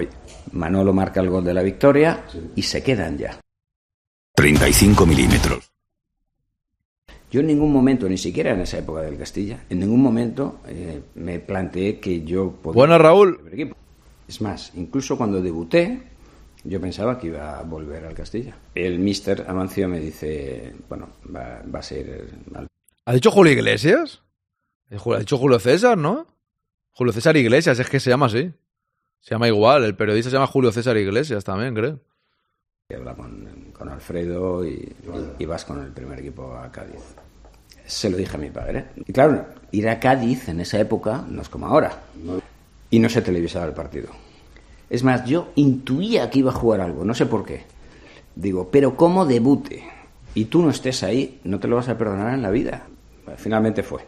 Manolo 0.53 0.93
marca 0.93 1.21
el 1.21 1.31
gol 1.31 1.45
de 1.45 1.55
la 1.55 1.63
victoria 1.63 2.25
y 2.57 2.63
se 2.63 2.83
quedan 2.83 3.17
ya. 3.19 3.39
35 4.35 5.07
milímetros. 5.07 5.72
Yo 7.33 7.41
en 7.41 7.47
ningún 7.47 7.73
momento, 7.73 8.07
ni 8.11 8.19
siquiera 8.19 8.53
en 8.53 8.61
esa 8.61 8.77
época 8.77 9.01
del 9.01 9.17
Castilla, 9.17 9.65
en 9.71 9.81
ningún 9.81 10.03
momento 10.03 10.61
eh, 10.69 11.01
me 11.15 11.41
planteé 11.41 11.99
que 11.99 12.25
yo 12.25 12.53
podía... 12.53 12.77
Buena, 12.77 12.99
Raúl. 12.99 13.41
Es 14.29 14.43
más, 14.43 14.71
incluso 14.75 15.17
cuando 15.17 15.41
debuté, 15.41 16.03
yo 16.63 16.79
pensaba 16.79 17.19
que 17.19 17.29
iba 17.29 17.59
a 17.59 17.63
volver 17.63 18.05
al 18.05 18.13
Castilla. 18.13 18.59
El 18.75 18.99
mister 18.99 19.47
Amancio 19.49 19.89
me 19.89 19.99
dice, 19.99 20.75
bueno, 20.91 21.09
va, 21.35 21.63
va 21.75 21.79
a 21.79 21.83
ser... 21.83 22.29
¿Ha 23.07 23.15
dicho 23.15 23.31
Julio 23.31 23.55
Iglesias? 23.55 24.23
Eh, 24.91 24.99
Ha 25.03 25.19
dicho 25.21 25.39
Julio 25.39 25.59
César, 25.59 25.97
¿no? 25.97 26.27
Julio 26.91 27.15
César 27.15 27.35
Iglesias, 27.39 27.79
es 27.79 27.89
que 27.89 27.99
se 27.99 28.11
llama 28.11 28.27
así. 28.27 28.53
Se 29.21 29.31
llama 29.31 29.49
igual, 29.49 29.85
el 29.85 29.97
periodista 29.97 30.29
se 30.29 30.37
llama 30.37 30.49
Julio 30.49 30.71
César 30.71 30.99
Iglesias 30.99 31.45
también, 31.45 31.75
creo. 31.75 31.99
habla 32.95 33.15
con, 33.15 33.73
con 33.73 33.89
Alfredo 33.89 34.67
y, 34.67 34.95
y 35.39 35.47
vas 35.47 35.65
con 35.65 35.83
el 35.83 35.93
primer 35.93 36.19
equipo 36.19 36.55
a 36.55 36.71
Cádiz. 36.71 37.17
Se 37.93 38.09
lo 38.09 38.17
dije 38.17 38.37
a 38.37 38.41
mi 38.41 38.49
padre. 38.49 38.87
Y 39.07 39.13
claro, 39.13 39.45
ir 39.71 39.87
a 39.87 40.01
Cádiz 40.01 40.49
en 40.49 40.61
esa 40.61 40.81
época 40.81 41.25
no 41.29 41.43
es 41.43 41.49
como 41.51 41.67
ahora. 41.67 41.93
Y 42.91 42.99
no 42.99 43.09
se 43.11 43.21
televisaba 43.21 43.67
el 43.67 43.75
partido. 43.75 44.09
Es 44.89 45.05
más, 45.05 45.25
yo 45.27 45.53
intuía 45.57 46.31
que 46.31 46.39
iba 46.39 46.51
a 46.51 46.55
jugar 46.55 46.81
algo, 46.81 47.05
no 47.05 47.13
sé 47.13 47.27
por 47.27 47.45
qué. 47.45 47.65
Digo, 48.35 48.71
pero 48.71 48.97
como 48.97 49.27
debute 49.27 49.85
y 50.35 50.47
tú 50.47 50.63
no 50.63 50.71
estés 50.71 51.03
ahí, 51.03 51.41
no 51.45 51.61
te 51.61 51.69
lo 51.69 51.77
vas 51.77 51.91
a 51.91 51.99
perdonar 51.99 52.33
en 52.33 52.41
la 52.41 52.51
vida. 52.51 52.87
Finalmente 53.37 53.83
fue. 53.83 54.01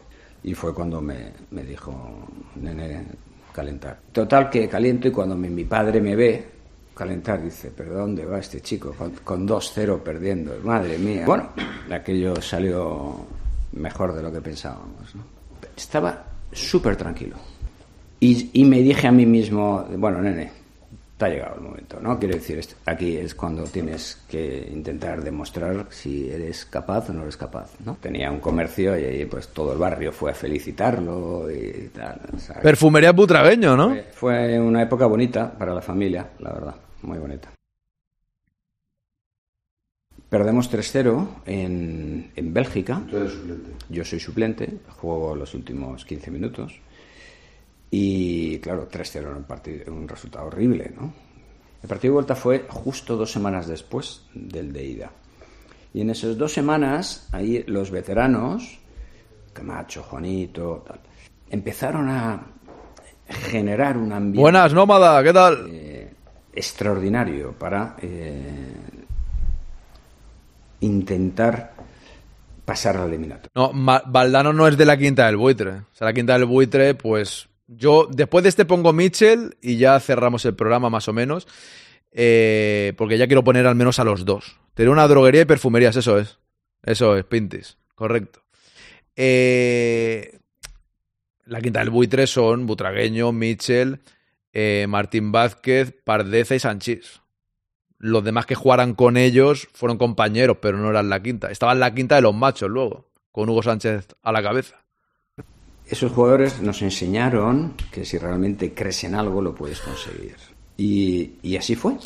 Y 0.43 0.55
fue 0.55 0.75
cuando 0.75 1.03
me, 1.03 1.33
me 1.51 1.63
dijo, 1.63 2.27
nene, 2.57 3.05
calentar. 3.53 3.99
Total 4.13 4.49
que 4.49 4.67
caliento 4.67 5.09
y 5.09 5.11
cuando 5.11 5.37
mi, 5.37 5.51
mi 5.51 5.65
padre 5.65 6.01
me 6.01 6.17
ve 6.17 6.45
calentar, 6.95 7.43
dice, 7.43 7.71
pero 7.77 7.95
¿dónde 7.95 8.25
va 8.25 8.39
este 8.39 8.63
chico? 8.63 8.95
Con, 8.97 9.11
con 9.11 9.47
2-0 9.47 10.01
perdiendo, 10.01 10.59
madre 10.65 10.97
mía. 10.97 11.25
Bueno, 11.27 11.51
aquello 11.91 12.41
salió 12.41 13.27
mejor 13.75 14.15
de 14.15 14.23
lo 14.23 14.33
que 14.33 14.41
pensábamos. 14.41 15.15
¿no? 15.15 15.25
Estaba 15.77 16.25
súper 16.53 16.97
tranquilo. 16.97 17.37
Y, 18.21 18.51
y 18.61 18.65
me 18.65 18.81
dije 18.81 19.07
a 19.07 19.13
mí 19.13 19.27
mismo, 19.27 19.85
bueno, 19.97 20.23
nene, 20.23 20.51
te 21.17 21.25
ha 21.25 21.29
llegado 21.29 21.57
el 21.57 21.61
momento, 21.61 22.01
¿no? 22.01 22.19
Quiero 22.19 22.35
decir, 22.35 22.61
aquí 22.87 23.17
es 23.17 23.35
cuando 23.35 23.65
tienes 23.65 24.23
que 24.29 24.69
intentar 24.73 25.23
demostrar 25.23 25.87
si 25.91 26.29
eres 26.29 26.65
capaz 26.65 27.11
o 27.11 27.13
no 27.13 27.23
eres 27.23 27.37
capaz, 27.37 27.71
¿no? 27.85 27.97
Tenía 28.01 28.31
un 28.31 28.41
comercio 28.41 28.99
y 28.99 29.05
ahí 29.05 29.25
pues 29.27 29.49
todo 29.49 29.73
el 29.73 29.79
barrio 29.79 30.11
fue 30.13 30.33
a 30.33 30.35
felicitarlo 30.35 31.49
y 31.51 31.91
tal. 31.95 32.21
o 32.35 32.39
sea, 32.39 32.61
Perfumería 32.61 33.13
Butragueño, 33.13 33.77
¿no? 33.77 33.91
fue, 33.91 34.07
fue 34.13 34.61
una 34.61 34.83
época 34.83 35.07
bonita 35.07 35.53
para 35.53 35.73
la 35.75 35.83
familia, 35.83 36.31
la 36.41 36.53
verdad, 36.53 36.75
muy 37.03 37.19
bonita. 37.19 37.54
Perdemos 40.35 40.69
3-0 40.69 41.29
en, 41.47 42.33
en 42.35 42.53
Bélgica. 42.53 43.01
Tú 43.09 43.19
eres 43.19 43.35
suplente. 43.35 43.71
Yo 43.89 44.05
soy 44.05 44.19
suplente, 44.19 44.79
juego 44.97 45.37
los 45.37 45.55
últimos 45.55 46.05
15 46.05 46.29
minutos. 46.33 46.81
Y 47.89 48.59
claro, 48.59 48.89
3-0 48.91 49.19
en 49.19 49.27
un, 49.29 49.45
partido, 49.45 49.93
un 49.93 50.09
resultado 50.09 50.47
horrible, 50.47 50.93
¿no? 50.99 51.15
El 51.81 51.89
partido 51.89 52.11
de 52.11 52.15
vuelta 52.15 52.35
fue 52.35 52.67
justo 52.69 53.17
dos 53.17 53.31
semanas 53.31 53.69
después 53.69 54.25
del 54.35 54.73
de 54.73 54.85
ida. 54.85 55.13
Y 55.93 56.01
en 56.01 56.11
esas 56.11 56.37
dos 56.37 56.53
semanas, 56.53 57.29
ahí 57.31 57.63
los 57.69 57.93
veteranos, 57.93 58.81
Camacho, 59.53 60.03
Juanito, 60.03 60.83
tal, 60.85 60.99
empezaron 61.49 62.09
a 62.09 62.45
generar 63.29 63.97
un 63.97 64.13
ambiente. 64.13 64.41
Buenas, 64.41 64.75
nómada, 64.75 65.23
¿qué 65.23 65.33
tal? 65.33 65.69
Eh, 65.71 66.13
extraordinario 66.53 67.53
para 67.53 67.95
eh, 68.03 68.75
intentar 70.81 71.75
pasar 72.65 72.97
la 72.97 73.05
eliminatoria. 73.07 73.51
No, 73.55 73.73
Valdano 74.07 74.53
no 74.53 74.67
es 74.69 74.77
de 74.77 74.85
la 74.85 74.97
quinta 74.97 75.27
del 75.27 75.37
buitre. 75.37 75.71
O 75.71 75.85
sea, 75.93 76.07
la 76.07 76.13
quinta 76.13 76.33
del 76.35 76.47
buitre, 76.47 76.95
pues 76.95 77.49
yo 77.67 78.09
después 78.11 78.43
de 78.43 78.49
este 78.51 78.65
pongo 78.65 78.93
Mitchell 78.93 79.57
y 79.61 79.77
ya 79.77 79.99
cerramos 80.01 80.45
el 80.45 80.55
programa 80.55 80.91
más 80.91 81.09
o 81.09 81.13
menos. 81.13 81.47
eh, 82.17 82.93
porque 82.97 83.19
ya 83.19 83.27
quiero 83.27 83.43
poner 83.45 83.67
al 83.67 83.75
menos 83.75 83.99
a 83.99 84.05
los 84.05 84.25
dos. 84.25 84.57
Tener 84.75 84.89
una 84.91 85.09
droguería 85.09 85.43
y 85.43 85.47
perfumerías, 85.47 85.97
eso 85.97 86.19
es. 86.19 86.39
Eso 86.85 87.17
es, 87.17 87.25
Pintis. 87.25 87.77
Correcto. 87.95 88.41
Eh, 89.17 90.39
la 91.47 91.61
quinta 91.61 91.81
del 91.81 91.91
buitre 91.91 92.27
son 92.27 92.67
Butragueño, 92.67 93.33
Mitchell, 93.33 94.01
eh, 94.53 94.87
Martín 94.89 95.33
Vázquez, 95.33 95.93
Pardeza 96.05 96.55
y 96.55 96.59
Sanchís. 96.61 97.21
Los 97.99 98.25
demás 98.25 98.47
que 98.47 98.55
jugaran 98.55 98.95
con 98.95 99.17
ellos 99.17 99.69
fueron 99.73 99.99
compañeros, 99.99 100.59
pero 100.61 100.79
no 100.79 100.91
eran 100.91 101.09
la 101.09 101.23
quinta. 101.23 101.51
Estaban 101.51 101.81
la 101.81 101.95
quinta 101.95 102.17
de 102.17 102.23
los 102.23 102.35
machos 102.35 102.71
luego, 102.71 103.07
con 103.33 103.49
Hugo 103.49 103.63
Sánchez 103.63 104.09
a 104.23 104.33
la 104.33 104.43
cabeza. 104.43 104.77
Esos 105.87 106.13
jugadores 106.13 106.61
nos 106.61 106.81
enseñaron 106.83 107.75
que 107.93 108.05
si 108.05 108.19
realmente 108.19 108.75
crees 108.75 109.05
en 109.05 109.15
algo 109.15 109.43
lo 109.43 109.55
puedes 109.55 109.81
conseguir. 109.81 110.37
Y, 110.77 111.35
y 111.43 111.57
así 111.57 111.75
fue. 111.77 111.97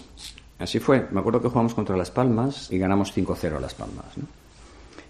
Así 0.58 0.80
fue. 0.80 1.06
Me 1.10 1.20
acuerdo 1.20 1.40
que 1.40 1.48
jugamos 1.48 1.74
contra 1.74 1.96
Las 1.96 2.10
Palmas 2.10 2.70
y 2.72 2.78
ganamos 2.78 3.16
5-0 3.16 3.56
a 3.56 3.60
Las 3.60 3.74
Palmas. 3.74 4.06
¿no? 4.16 4.24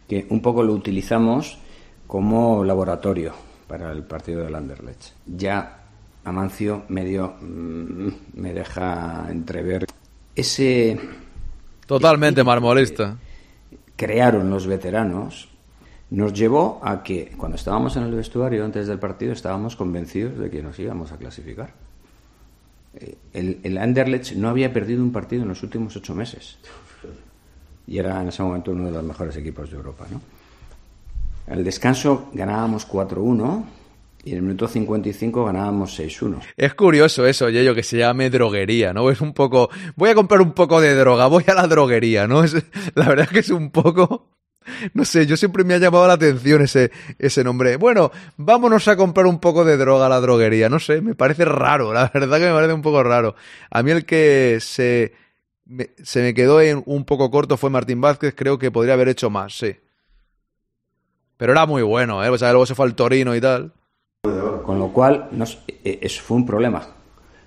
Que 0.06 0.26
un 0.30 0.42
poco 0.42 0.62
lo 0.62 0.74
utilizamos 0.74 1.58
como 2.06 2.62
laboratorio 2.64 3.32
para 3.66 3.92
el 3.92 4.02
partido 4.02 4.42
del 4.42 4.54
Anderlecht. 4.54 5.12
Ya 5.26 5.78
Amancio 6.24 6.84
medio 6.88 7.36
mm, 7.40 8.08
me 8.34 8.52
deja 8.52 9.26
entrever 9.30 9.86
ese 10.40 10.98
Totalmente 11.86 12.44
marmolista. 12.44 13.16
crearon 13.96 14.50
los 14.50 14.66
veteranos 14.66 15.48
nos 16.10 16.32
llevó 16.32 16.80
a 16.82 17.02
que 17.02 17.32
cuando 17.36 17.56
estábamos 17.56 17.96
en 17.96 18.04
el 18.04 18.14
vestuario 18.14 18.64
antes 18.64 18.86
del 18.86 18.98
partido 18.98 19.32
estábamos 19.32 19.76
convencidos 19.76 20.38
de 20.38 20.50
que 20.50 20.62
nos 20.62 20.78
íbamos 20.78 21.12
a 21.12 21.16
clasificar. 21.16 21.70
Eh, 22.94 23.16
El, 23.32 23.60
el 23.62 23.78
Anderlecht 23.78 24.32
no 24.32 24.48
había 24.48 24.72
perdido 24.72 25.02
un 25.02 25.12
partido 25.12 25.42
en 25.42 25.48
los 25.48 25.62
últimos 25.62 25.96
ocho 25.96 26.14
meses 26.14 26.58
y 27.86 27.98
era 27.98 28.20
en 28.20 28.28
ese 28.28 28.42
momento 28.42 28.70
uno 28.70 28.84
de 28.84 28.92
los 28.92 29.02
mejores 29.02 29.36
equipos 29.36 29.70
de 29.70 29.76
Europa. 29.76 30.06
¿no? 30.10 30.20
Al 31.52 31.64
descanso 31.64 32.28
ganábamos 32.34 32.86
4-1 32.86 33.64
y 34.28 34.32
en 34.32 34.36
el 34.38 34.42
minuto 34.42 34.68
55 34.68 35.46
ganábamos 35.46 35.98
6-1. 35.98 36.40
Es 36.56 36.74
curioso 36.74 37.26
eso, 37.26 37.48
Yello, 37.48 37.74
que 37.74 37.82
se 37.82 37.96
llame 37.96 38.28
droguería, 38.28 38.92
¿no? 38.92 39.10
Es 39.10 39.22
un 39.22 39.32
poco. 39.32 39.70
Voy 39.96 40.10
a 40.10 40.14
comprar 40.14 40.42
un 40.42 40.52
poco 40.52 40.80
de 40.80 40.94
droga, 40.94 41.26
voy 41.26 41.44
a 41.46 41.54
la 41.54 41.66
droguería, 41.66 42.26
¿no? 42.26 42.44
Es, 42.44 42.54
la 42.94 43.08
verdad 43.08 43.24
es 43.24 43.30
que 43.30 43.38
es 43.38 43.50
un 43.50 43.70
poco. 43.70 44.28
No 44.92 45.06
sé, 45.06 45.26
yo 45.26 45.38
siempre 45.38 45.64
me 45.64 45.72
ha 45.72 45.78
llamado 45.78 46.06
la 46.06 46.12
atención 46.12 46.60
ese, 46.60 46.90
ese 47.18 47.42
nombre. 47.42 47.76
Bueno, 47.76 48.12
vámonos 48.36 48.86
a 48.88 48.96
comprar 48.96 49.26
un 49.26 49.40
poco 49.40 49.64
de 49.64 49.78
droga 49.78 50.06
a 50.06 50.08
la 50.10 50.20
droguería. 50.20 50.68
No 50.68 50.78
sé, 50.78 51.00
me 51.00 51.14
parece 51.14 51.46
raro, 51.46 51.94
la 51.94 52.10
verdad 52.12 52.38
que 52.38 52.46
me 52.46 52.52
parece 52.52 52.74
un 52.74 52.82
poco 52.82 53.02
raro. 53.02 53.34
A 53.70 53.82
mí 53.82 53.92
el 53.92 54.04
que 54.04 54.58
se 54.60 55.14
me, 55.64 55.90
se 56.02 56.20
me 56.20 56.34
quedó 56.34 56.58
un 56.84 57.04
poco 57.06 57.30
corto 57.30 57.56
fue 57.56 57.70
Martín 57.70 58.02
Vázquez, 58.02 58.34
creo 58.36 58.58
que 58.58 58.70
podría 58.70 58.92
haber 58.92 59.08
hecho 59.08 59.30
más, 59.30 59.56
sí. 59.56 59.74
Pero 61.38 61.52
era 61.52 61.64
muy 61.64 61.82
bueno, 61.82 62.22
¿eh? 62.22 62.28
O 62.28 62.36
sea, 62.36 62.50
luego 62.50 62.66
se 62.66 62.74
fue 62.74 62.84
al 62.84 62.94
Torino 62.94 63.34
y 63.34 63.40
tal. 63.40 63.72
Con 64.64 64.78
lo 64.78 64.92
cual, 64.92 65.28
nos- 65.32 65.62
eh, 65.68 65.98
eso 66.02 66.22
fue 66.22 66.36
un 66.38 66.46
problema. 66.46 66.86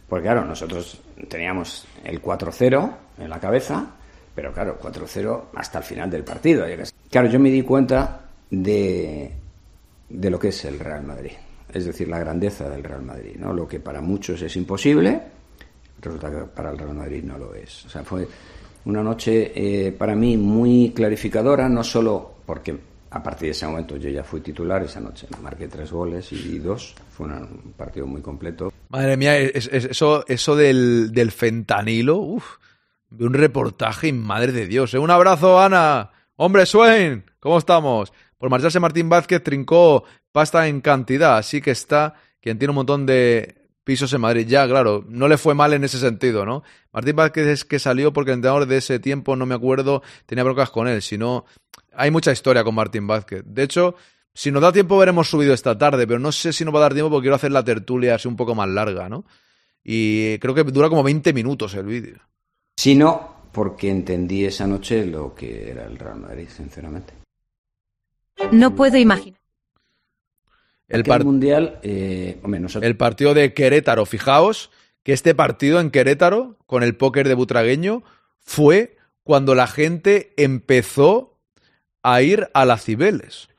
Porque 0.07 0.23
claro, 0.23 0.45
nosotros 0.45 0.99
teníamos 1.27 1.85
el 2.03 2.21
4-0 2.21 2.93
en 3.19 3.29
la 3.29 3.39
cabeza, 3.39 3.85
pero 4.33 4.51
claro, 4.53 4.77
4-0 4.81 5.45
hasta 5.55 5.79
el 5.79 5.83
final 5.83 6.09
del 6.09 6.23
partido. 6.23 6.65
Claro, 7.09 7.27
yo 7.29 7.39
me 7.39 7.49
di 7.49 7.61
cuenta 7.61 8.21
de, 8.49 9.31
de 10.09 10.29
lo 10.29 10.39
que 10.39 10.49
es 10.49 10.65
el 10.65 10.79
Real 10.79 11.03
Madrid. 11.03 11.31
Es 11.73 11.85
decir, 11.85 12.07
la 12.07 12.19
grandeza 12.19 12.69
del 12.69 12.83
Real 12.83 13.03
Madrid. 13.03 13.35
¿no? 13.37 13.53
Lo 13.53 13.67
que 13.67 13.79
para 13.79 14.01
muchos 14.01 14.41
es 14.41 14.55
imposible, 14.57 15.21
resulta 16.01 16.29
que 16.29 16.37
para 16.45 16.71
el 16.71 16.77
Real 16.77 16.95
Madrid 16.95 17.23
no 17.23 17.37
lo 17.37 17.53
es. 17.53 17.85
O 17.85 17.89
sea, 17.89 18.03
fue 18.03 18.27
una 18.85 19.03
noche 19.03 19.51
eh, 19.55 19.91
para 19.91 20.15
mí 20.15 20.35
muy 20.37 20.91
clarificadora, 20.93 21.69
no 21.69 21.83
solo 21.83 22.33
porque 22.45 22.77
a 23.11 23.21
partir 23.21 23.47
de 23.47 23.51
ese 23.51 23.67
momento 23.67 23.97
yo 23.97 24.09
ya 24.09 24.23
fui 24.23 24.41
titular 24.41 24.81
esa 24.83 24.99
noche, 24.99 25.27
marqué 25.41 25.67
tres 25.67 25.91
goles 25.91 26.31
y 26.31 26.57
dos, 26.59 26.95
fue 27.11 27.27
un 27.27 27.73
partido 27.77 28.07
muy 28.07 28.21
completo. 28.21 28.71
Madre 28.89 29.17
mía, 29.17 29.37
es- 29.37 29.67
es- 29.71 29.85
eso, 29.85 30.25
eso 30.27 30.55
del, 30.55 31.11
del 31.11 31.31
fentanilo, 31.31 32.17
uff, 32.17 32.55
de 33.09 33.25
un 33.25 33.33
reportaje, 33.33 34.07
y 34.07 34.13
madre 34.13 34.51
de 34.53 34.65
Dios. 34.67 34.93
¿eh? 34.93 34.99
Un 34.99 35.11
abrazo, 35.11 35.59
Ana. 35.59 36.11
Hombre, 36.37 36.65
Swain, 36.65 37.25
¿cómo 37.39 37.57
estamos? 37.57 38.11
Por 38.37 38.49
marcharse 38.49 38.79
Martín 38.79 39.09
Vázquez 39.09 39.43
trincó 39.43 40.03
pasta 40.31 40.67
en 40.67 40.79
cantidad, 40.81 41.37
así 41.37 41.61
que 41.61 41.71
está 41.71 42.15
quien 42.41 42.57
tiene 42.57 42.71
un 42.71 42.75
montón 42.77 43.05
de 43.05 43.55
pisos 43.83 44.13
en 44.13 44.21
Madrid. 44.21 44.47
Ya, 44.47 44.65
claro, 44.67 45.03
no 45.09 45.27
le 45.27 45.37
fue 45.37 45.53
mal 45.53 45.73
en 45.73 45.83
ese 45.83 45.99
sentido, 45.99 46.45
¿no? 46.45 46.63
Martín 46.93 47.15
Vázquez 47.17 47.47
es 47.47 47.65
que 47.65 47.77
salió 47.79 48.13
porque 48.13 48.31
el 48.31 48.35
entrenador 48.35 48.65
de 48.65 48.77
ese 48.77 48.99
tiempo, 48.99 49.35
no 49.35 49.45
me 49.45 49.55
acuerdo, 49.55 50.01
tenía 50.25 50.43
broncas 50.45 50.69
con 50.71 50.87
él. 50.87 51.01
Si 51.01 51.17
no, 51.17 51.45
hay 51.91 52.11
mucha 52.11 52.31
historia 52.31 52.63
con 52.63 52.75
Martín 52.75 53.07
Vázquez. 53.07 53.43
De 53.45 53.63
hecho, 53.63 53.95
si 54.33 54.51
nos 54.51 54.61
da 54.61 54.71
tiempo, 54.71 54.97
veremos 54.97 55.29
subido 55.29 55.53
esta 55.53 55.77
tarde, 55.77 56.07
pero 56.07 56.19
no 56.19 56.31
sé 56.31 56.53
si 56.53 56.63
nos 56.65 56.73
va 56.73 56.79
a 56.79 56.83
dar 56.83 56.93
tiempo 56.93 57.09
porque 57.09 57.23
quiero 57.25 57.35
hacer 57.35 57.51
la 57.51 57.63
tertulia 57.63 58.15
así 58.15 58.27
un 58.27 58.35
poco 58.35 58.55
más 58.55 58.69
larga, 58.69 59.09
¿no? 59.09 59.25
Y 59.83 60.37
creo 60.39 60.53
que 60.53 60.63
dura 60.63 60.89
como 60.89 61.03
20 61.03 61.33
minutos 61.33 61.73
el 61.73 61.85
vídeo. 61.85 62.19
Sino 62.77 63.35
porque 63.51 63.89
entendí 63.89 64.45
esa 64.45 64.67
noche 64.67 65.05
lo 65.05 65.33
que 65.35 65.69
era 65.71 65.85
el 65.85 65.97
Real 65.97 66.19
Madrid, 66.19 66.47
sinceramente. 66.55 67.13
No 68.51 68.75
puedo 68.75 68.97
imaginar. 68.97 69.39
El, 70.87 71.03
par- 71.03 71.23
mundial, 71.23 71.79
eh, 71.83 72.39
hombre, 72.43 72.59
nosotros 72.59 72.87
el 72.87 72.97
partido 72.97 73.33
de 73.33 73.53
Querétaro, 73.53 74.05
fijaos 74.05 74.71
que 75.03 75.13
este 75.13 75.33
partido 75.33 75.79
en 75.79 75.89
Querétaro, 75.89 76.57
con 76.65 76.83
el 76.83 76.95
póker 76.95 77.27
de 77.27 77.33
Butragueño, 77.33 78.03
fue 78.39 78.97
cuando 79.23 79.55
la 79.55 79.67
gente 79.67 80.33
empezó 80.37 81.30
a 82.03 82.21
ir 82.21 82.49
a 82.53 82.65
la 82.65 82.77
Cibeles. 82.77 83.49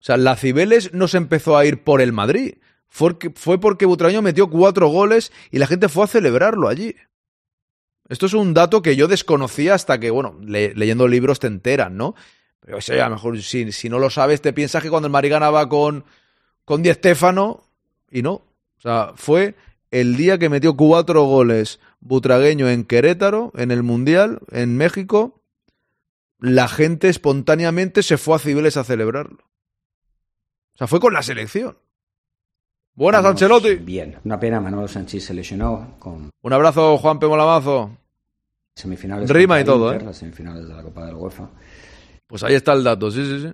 O 0.00 0.04
sea, 0.04 0.16
la 0.16 0.36
Cibeles 0.36 0.92
no 0.94 1.08
se 1.08 1.16
empezó 1.16 1.56
a 1.56 1.64
ir 1.64 1.82
por 1.84 2.00
el 2.00 2.12
Madrid. 2.12 2.54
Fue 2.88 3.58
porque, 3.58 3.86
Butragueño 3.86 4.20
metió 4.20 4.50
cuatro 4.50 4.88
goles 4.88 5.32
y 5.50 5.58
la 5.58 5.66
gente 5.66 5.88
fue 5.88 6.04
a 6.04 6.08
celebrarlo 6.08 6.68
allí. 6.68 6.94
Esto 8.08 8.26
es 8.26 8.34
un 8.34 8.52
dato 8.52 8.82
que 8.82 8.96
yo 8.96 9.08
desconocía 9.08 9.74
hasta 9.74 9.98
que, 9.98 10.10
bueno, 10.10 10.36
le- 10.44 10.74
leyendo 10.74 11.08
libros 11.08 11.38
te 11.40 11.46
enteran, 11.46 11.96
¿no? 11.96 12.14
Pero 12.60 12.78
eso 12.78 12.94
ya, 12.94 13.06
a 13.06 13.08
lo 13.08 13.14
mejor 13.14 13.40
si, 13.40 13.72
si 13.72 13.88
no 13.88 13.98
lo 13.98 14.10
sabes, 14.10 14.42
te 14.42 14.52
piensas 14.52 14.82
que 14.82 14.90
cuando 14.90 15.06
el 15.06 15.12
Madrid 15.12 15.30
ganaba 15.30 15.68
con, 15.68 16.04
con 16.64 16.82
Di 16.82 16.90
y 18.10 18.22
no. 18.22 18.32
O 18.32 18.80
sea, 18.82 19.12
fue 19.16 19.54
el 19.90 20.16
día 20.16 20.38
que 20.38 20.48
metió 20.48 20.76
cuatro 20.76 21.22
goles 21.24 21.80
Butragueño 22.00 22.68
en 22.68 22.84
Querétaro, 22.84 23.52
en 23.56 23.70
el 23.70 23.82
Mundial, 23.82 24.40
en 24.50 24.76
México, 24.76 25.41
la 26.42 26.68
gente 26.68 27.08
espontáneamente 27.08 28.02
se 28.02 28.18
fue 28.18 28.34
a 28.36 28.38
Cibeles 28.38 28.76
a 28.76 28.84
celebrarlo. 28.84 29.38
O 30.74 30.78
sea, 30.78 30.86
fue 30.86 31.00
con 31.00 31.14
la 31.14 31.22
selección. 31.22 31.78
Buenas, 32.94 33.20
Estamos 33.20 33.40
Ancelotti. 33.42 33.76
Bien. 33.76 34.18
Una 34.24 34.38
pena, 34.38 34.60
Manolo 34.60 34.88
Sánchez 34.88 35.24
se 35.24 35.34
lesionó 35.34 35.96
con 35.98 36.30
Un 36.42 36.52
abrazo, 36.52 36.98
Juan. 36.98 37.18
Molamazo. 37.22 37.96
semifinales. 38.74 39.30
Rima 39.30 39.60
y 39.60 39.64
todo, 39.64 39.86
Inter, 39.92 40.02
¿eh? 40.02 40.06
Las 40.06 40.18
semifinales 40.18 40.66
de 40.68 40.74
la 40.74 40.82
Copa 40.82 41.06
del 41.06 41.14
UEFA. 41.14 41.48
Pues 42.26 42.42
ahí 42.42 42.54
está 42.54 42.72
el 42.72 42.82
dato, 42.84 43.10
sí, 43.10 43.24
sí, 43.24 43.40
sí. 43.40 43.52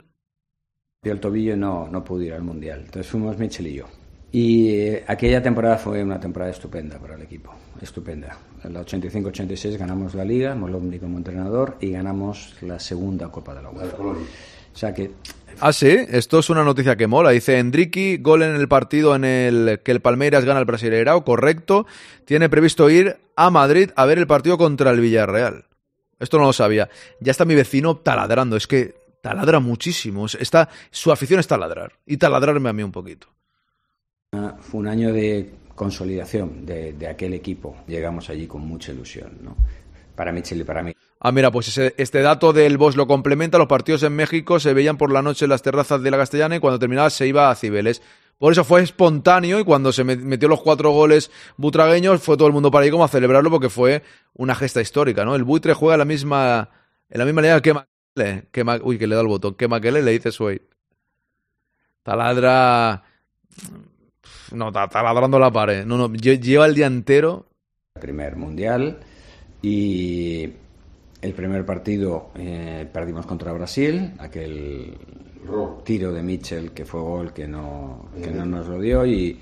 Y 1.03 1.09
el 1.11 1.21
tobillo 1.21 1.57
no, 1.57 1.89
no 1.89 2.03
pudo 2.03 2.23
ir 2.23 2.33
al 2.33 2.43
Mundial. 2.43 2.81
Entonces 2.87 3.07
fuimos 3.07 3.37
Mitchell 3.39 3.67
y 3.67 3.75
yo. 3.75 3.87
Y 4.31 4.71
eh, 4.71 5.05
aquella 5.07 5.43
temporada 5.43 5.79
fue 5.79 6.03
una 6.03 6.21
temporada 6.21 6.51
estupenda 6.51 6.99
para 6.99 7.15
el 7.15 7.23
equipo. 7.23 7.55
Estupenda. 7.81 8.37
En 8.63 8.75
la 8.75 8.85
85-86 8.85 9.79
ganamos 9.79 10.15
la 10.15 10.25
Liga, 10.25 10.55
Molomni 10.55 10.99
como 10.99 11.17
entrenador, 11.19 11.77
y 11.81 11.93
ganamos 11.93 12.55
la 12.61 12.79
segunda 12.79 13.29
Copa 13.29 13.55
de 13.55 13.63
la 13.63 13.71
UEFA. 13.71 13.97
O 13.99 14.17
sea 14.73 14.93
que 14.93 15.11
Ah, 15.61 15.73
sí, 15.73 15.89
esto 15.89 16.39
es 16.39 16.51
una 16.51 16.63
noticia 16.63 16.97
que 16.97 17.09
mola. 17.09 17.31
Dice 17.31 17.59
Enrique, 17.59 18.19
gol 18.21 18.43
en 18.43 18.55
el 18.55 18.69
partido 18.69 19.17
en 19.17 19.25
el 19.25 19.81
que 19.83 19.91
el 19.91 20.01
Palmeiras 20.01 20.45
gana 20.45 20.61
el 20.61 20.67
Brasileirao, 20.67 21.25
correcto. 21.25 21.85
Tiene 22.25 22.49
previsto 22.49 22.89
ir 22.89 23.17
a 23.35 23.51
Madrid 23.51 23.91
a 23.97 24.07
ver 24.07 24.19
el 24.19 24.29
partido 24.29 24.57
contra 24.57 24.91
el 24.91 25.01
Villarreal. 25.01 25.65
Esto 26.21 26.39
no 26.39 26.45
lo 26.45 26.53
sabía. 26.53 26.89
Ya 27.21 27.33
está 27.33 27.45
mi 27.45 27.57
vecino 27.57 27.97
taladrando. 27.97 28.57
Es 28.57 28.69
que 28.69 28.95
Taladra 29.21 29.61
muchísimo. 29.61 30.27
Está, 30.27 30.69
su 30.91 31.11
afición 31.11 31.41
está 31.41 31.57
a 31.57 31.59
ladrar. 31.59 31.93
Y 32.07 32.19
taladrarme 32.19 32.69
a 32.69 32.73
mí 32.73 32.83
un 32.83 32.93
poquito. 32.93 33.29
Ah, 34.33 34.57
Fue 34.61 34.81
un 34.81 34.89
año 34.89 35.13
de 35.13 35.55
consolidación 35.75 36.67
de, 36.67 37.07
aquel 37.09 37.35
equipo. 37.35 37.77
Llegamos 37.87 38.29
allí 38.31 38.47
con 38.47 38.63
mucha 38.63 38.93
ilusión, 38.93 39.39
¿no? 39.43 39.57
Para 40.15 40.33
Michel 40.33 40.61
y 40.61 40.65
para 40.65 40.83
mí. 40.83 40.93
Ah, 41.21 41.33
mira, 41.33 41.51
pues 41.51 41.77
este 41.79 42.21
dato 42.23 42.53
del 42.53 42.77
Boss 42.77 42.97
lo 42.97 43.07
complementa. 43.07 43.59
Los 43.59 43.69
partidos 43.69 44.03
en 44.03 44.15
México 44.15 44.61
se 44.61 44.75
veían 44.75 44.97
por 44.99 45.13
la 45.13 45.23
noche 45.23 45.45
en 45.47 45.51
las 45.51 45.63
terrazas 45.63 46.03
de 46.03 46.11
la 46.11 46.17
Castellana 46.19 46.57
y 46.57 46.61
cuando 46.61 46.79
terminaba 46.79 47.11
se 47.11 47.27
iba 47.27 47.51
a 47.51 47.55
Cibeles. 47.55 48.03
Por 48.39 48.53
eso 48.53 48.65
fue 48.65 48.83
espontáneo 48.83 49.59
y 49.59 49.65
cuando 49.65 49.93
se 49.93 50.05
me- 50.05 50.17
metió 50.17 50.49
los 50.49 50.61
cuatro 50.63 50.91
goles 50.93 51.31
butragueños 51.57 52.21
fue 52.23 52.37
todo 52.37 52.47
el 52.47 52.55
mundo 52.55 52.71
para 52.71 52.83
allí 52.83 52.91
como 52.93 53.05
a 53.05 53.09
celebrarlo 53.09 53.51
porque 53.51 53.69
fue 53.69 54.03
una 54.35 54.55
gesta 54.55 54.81
histórica, 54.81 55.25
¿no? 55.25 55.35
El 55.35 55.43
buitre 55.45 55.75
juega 55.75 55.97
la 55.97 56.05
misma, 56.05 56.71
en 57.11 57.19
la 57.19 57.25
misma 57.25 57.43
liga 57.43 57.61
que 57.63 57.75
Maquele. 57.75 58.49
Que 58.53 58.65
Ma- 58.65 58.79
uy, 58.83 58.99
que 58.99 59.07
le 59.07 59.15
da 59.15 59.23
el 59.23 59.27
botón. 59.29 59.55
Que 59.55 59.67
Maquele 59.69 60.03
le 60.03 60.11
dice 60.13 60.31
Sway. 60.33 60.61
Taladra... 62.03 63.03
No, 64.53 64.69
está 64.69 64.89
taladrando 64.89 65.39
la 65.39 65.51
pared. 65.51 65.85
No, 65.85 65.97
no, 65.97 66.09
lle- 66.09 66.41
lleva 66.41 66.67
el 66.67 66.75
día 66.75 66.87
entero 66.87 67.47
primer 68.01 68.37
mundial 68.37 68.99
y 69.61 70.45
el 71.21 71.33
primer 71.35 71.67
partido 71.67 72.31
eh, 72.37 72.89
perdimos 72.93 73.27
contra 73.27 73.53
Brasil, 73.53 74.13
aquel 74.19 74.97
tiro 75.85 76.13
de 76.13 76.23
Mitchell 76.23 76.71
que 76.73 76.85
fue 76.85 77.01
gol 77.01 77.33
que 77.33 77.49
no, 77.49 78.09
que 78.23 78.31
no 78.31 78.45
nos 78.47 78.69
lo 78.69 78.81
dio 78.81 79.05
y 79.07 79.41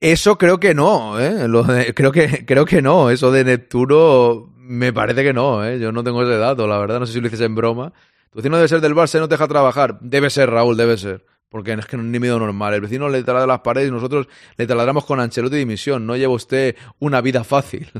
Eso 0.00 0.36
creo 0.38 0.58
que 0.60 0.74
no, 0.74 1.18
¿eh? 1.18 1.48
Lo 1.48 1.62
de- 1.62 1.94
creo, 1.94 2.12
que, 2.12 2.44
creo 2.46 2.64
que 2.64 2.82
no. 2.82 3.10
Eso 3.10 3.30
de 3.30 3.44
Neptuno 3.44 4.52
me 4.56 4.92
parece 4.92 5.22
que 5.22 5.32
no, 5.32 5.64
¿eh? 5.64 5.78
Yo 5.78 5.92
no 5.92 6.04
tengo 6.04 6.22
ese 6.22 6.36
dato, 6.38 6.66
la 6.66 6.78
verdad. 6.78 7.00
No 7.00 7.06
sé 7.06 7.14
si 7.14 7.20
lo 7.20 7.28
dices 7.28 7.40
en 7.40 7.54
broma. 7.54 7.92
Tu 8.30 8.38
vecino 8.38 8.56
debe 8.56 8.68
ser 8.68 8.80
del 8.80 8.94
Barça 8.94 9.16
y 9.16 9.20
no 9.20 9.28
te 9.28 9.34
deja 9.34 9.48
trabajar. 9.48 9.98
Debe 10.00 10.28
ser, 10.30 10.50
Raúl, 10.50 10.76
debe 10.76 10.96
ser. 10.98 11.24
Porque 11.54 11.72
es 11.72 11.86
que 11.86 11.96
no 11.96 12.02
es 12.02 12.08
ni 12.08 12.18
medio 12.18 12.36
normal. 12.40 12.74
El 12.74 12.80
vecino 12.80 13.08
le 13.08 13.22
taladra 13.22 13.46
las 13.46 13.60
paredes 13.60 13.88
y 13.88 13.92
nosotros 13.92 14.26
le 14.56 14.66
taladramos 14.66 15.04
con 15.04 15.20
Ancelotti 15.20 15.52
de 15.52 15.60
dimisión. 15.60 16.04
No 16.04 16.16
lleva 16.16 16.32
usted 16.32 16.74
una 16.98 17.20
vida 17.20 17.44
fácil. 17.44 17.92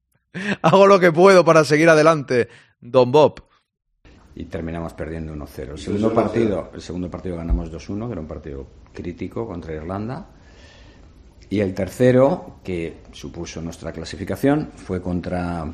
Hago 0.62 0.86
lo 0.86 0.98
que 0.98 1.12
puedo 1.12 1.44
para 1.44 1.64
seguir 1.64 1.90
adelante, 1.90 2.48
Don 2.80 3.12
Bob. 3.12 3.42
y 4.34 4.46
terminamos 4.46 4.94
perdiendo 4.94 5.34
1-0. 5.34 5.72
El 5.72 5.78
segundo 5.78 6.14
partido, 6.14 6.70
el 6.72 6.80
segundo 6.80 7.10
partido 7.10 7.36
ganamos 7.36 7.70
2-1, 7.70 8.06
que 8.06 8.12
era 8.12 8.20
un 8.22 8.26
partido 8.26 8.66
crítico 8.94 9.46
contra 9.46 9.74
Irlanda. 9.74 10.26
Y 11.50 11.60
el 11.60 11.74
tercero, 11.74 12.60
que 12.64 13.02
supuso 13.12 13.60
nuestra 13.60 13.92
clasificación, 13.92 14.70
fue 14.76 15.02
contra 15.02 15.70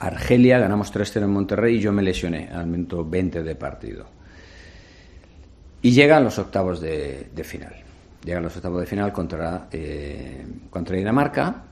Argelia, 0.00 0.58
ganamos 0.58 0.92
3-0 0.92 1.22
en 1.22 1.30
Monterrey 1.30 1.76
y 1.76 1.80
yo 1.80 1.94
me 1.94 2.02
lesioné 2.02 2.50
al 2.52 2.66
minuto 2.66 3.08
20 3.08 3.42
de 3.42 3.54
partido. 3.54 4.15
Y 5.86 5.92
llegan 5.92 6.24
los 6.24 6.36
octavos 6.36 6.80
de, 6.80 7.28
de 7.32 7.44
final. 7.44 7.72
Llegan 8.24 8.42
los 8.42 8.56
octavos 8.56 8.80
de 8.80 8.86
final 8.86 9.12
contra, 9.12 9.68
eh, 9.70 10.44
contra 10.68 10.96
Dinamarca. 10.96 11.62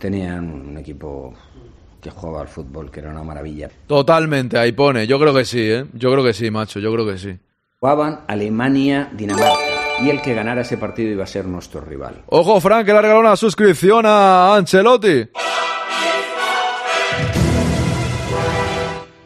Tenían 0.00 0.52
un 0.52 0.78
equipo 0.78 1.32
que 2.02 2.10
jugaba 2.10 2.40
al 2.40 2.48
fútbol, 2.48 2.90
que 2.90 2.98
era 2.98 3.10
una 3.10 3.22
maravilla. 3.22 3.70
Totalmente, 3.86 4.58
ahí 4.58 4.72
pone. 4.72 5.06
Yo 5.06 5.20
creo 5.20 5.32
que 5.32 5.44
sí, 5.44 5.60
¿eh? 5.60 5.86
Yo 5.92 6.10
creo 6.10 6.24
que 6.24 6.32
sí, 6.32 6.50
macho. 6.50 6.80
Yo 6.80 6.92
creo 6.92 7.06
que 7.06 7.18
sí. 7.18 7.38
Jugaban 7.78 8.22
Alemania, 8.26 9.10
Dinamarca. 9.12 10.02
Y 10.02 10.10
el 10.10 10.20
que 10.20 10.34
ganara 10.34 10.62
ese 10.62 10.76
partido 10.76 11.12
iba 11.12 11.22
a 11.22 11.28
ser 11.28 11.44
nuestro 11.44 11.82
rival. 11.82 12.24
Ojo, 12.26 12.60
Frank, 12.60 12.84
que 12.84 12.90
le 12.90 12.98
ha 12.98 13.02
regalado 13.02 13.28
una 13.28 13.36
suscripción 13.36 14.04
a 14.06 14.56
Ancelotti. 14.56 15.28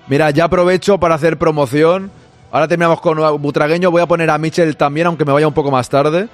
Mira, 0.09 0.31
ya 0.31 0.45
aprovecho 0.45 1.01
para 1.01 1.15
hacer 1.15 1.39
promoción. 1.39 2.11
Ahora 2.53 2.69
terminamos 2.69 3.01
con 3.01 3.19
Butragueño. 3.41 3.91
Voy 3.91 4.03
a 4.03 4.07
poner 4.07 4.29
a 4.29 4.37
Michel 4.37 4.77
también, 4.77 5.07
aunque 5.07 5.25
me 5.25 5.33
vaya 5.33 5.49
un 5.49 5.55
poco 5.55 5.71
más 5.71 5.89
tarde. 5.89 6.29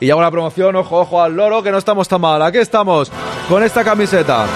Y 0.00 0.06
ya 0.06 0.14
hago 0.14 0.22
la 0.22 0.30
promoción. 0.30 0.74
Ojo, 0.74 0.98
ojo 0.98 1.22
al 1.22 1.36
loro, 1.36 1.62
que 1.62 1.70
no 1.70 1.78
estamos 1.78 2.08
tan 2.08 2.20
mal. 2.20 2.42
Aquí 2.42 2.58
estamos, 2.58 3.12
con 3.48 3.62
esta 3.62 3.84
camiseta. 3.84 4.46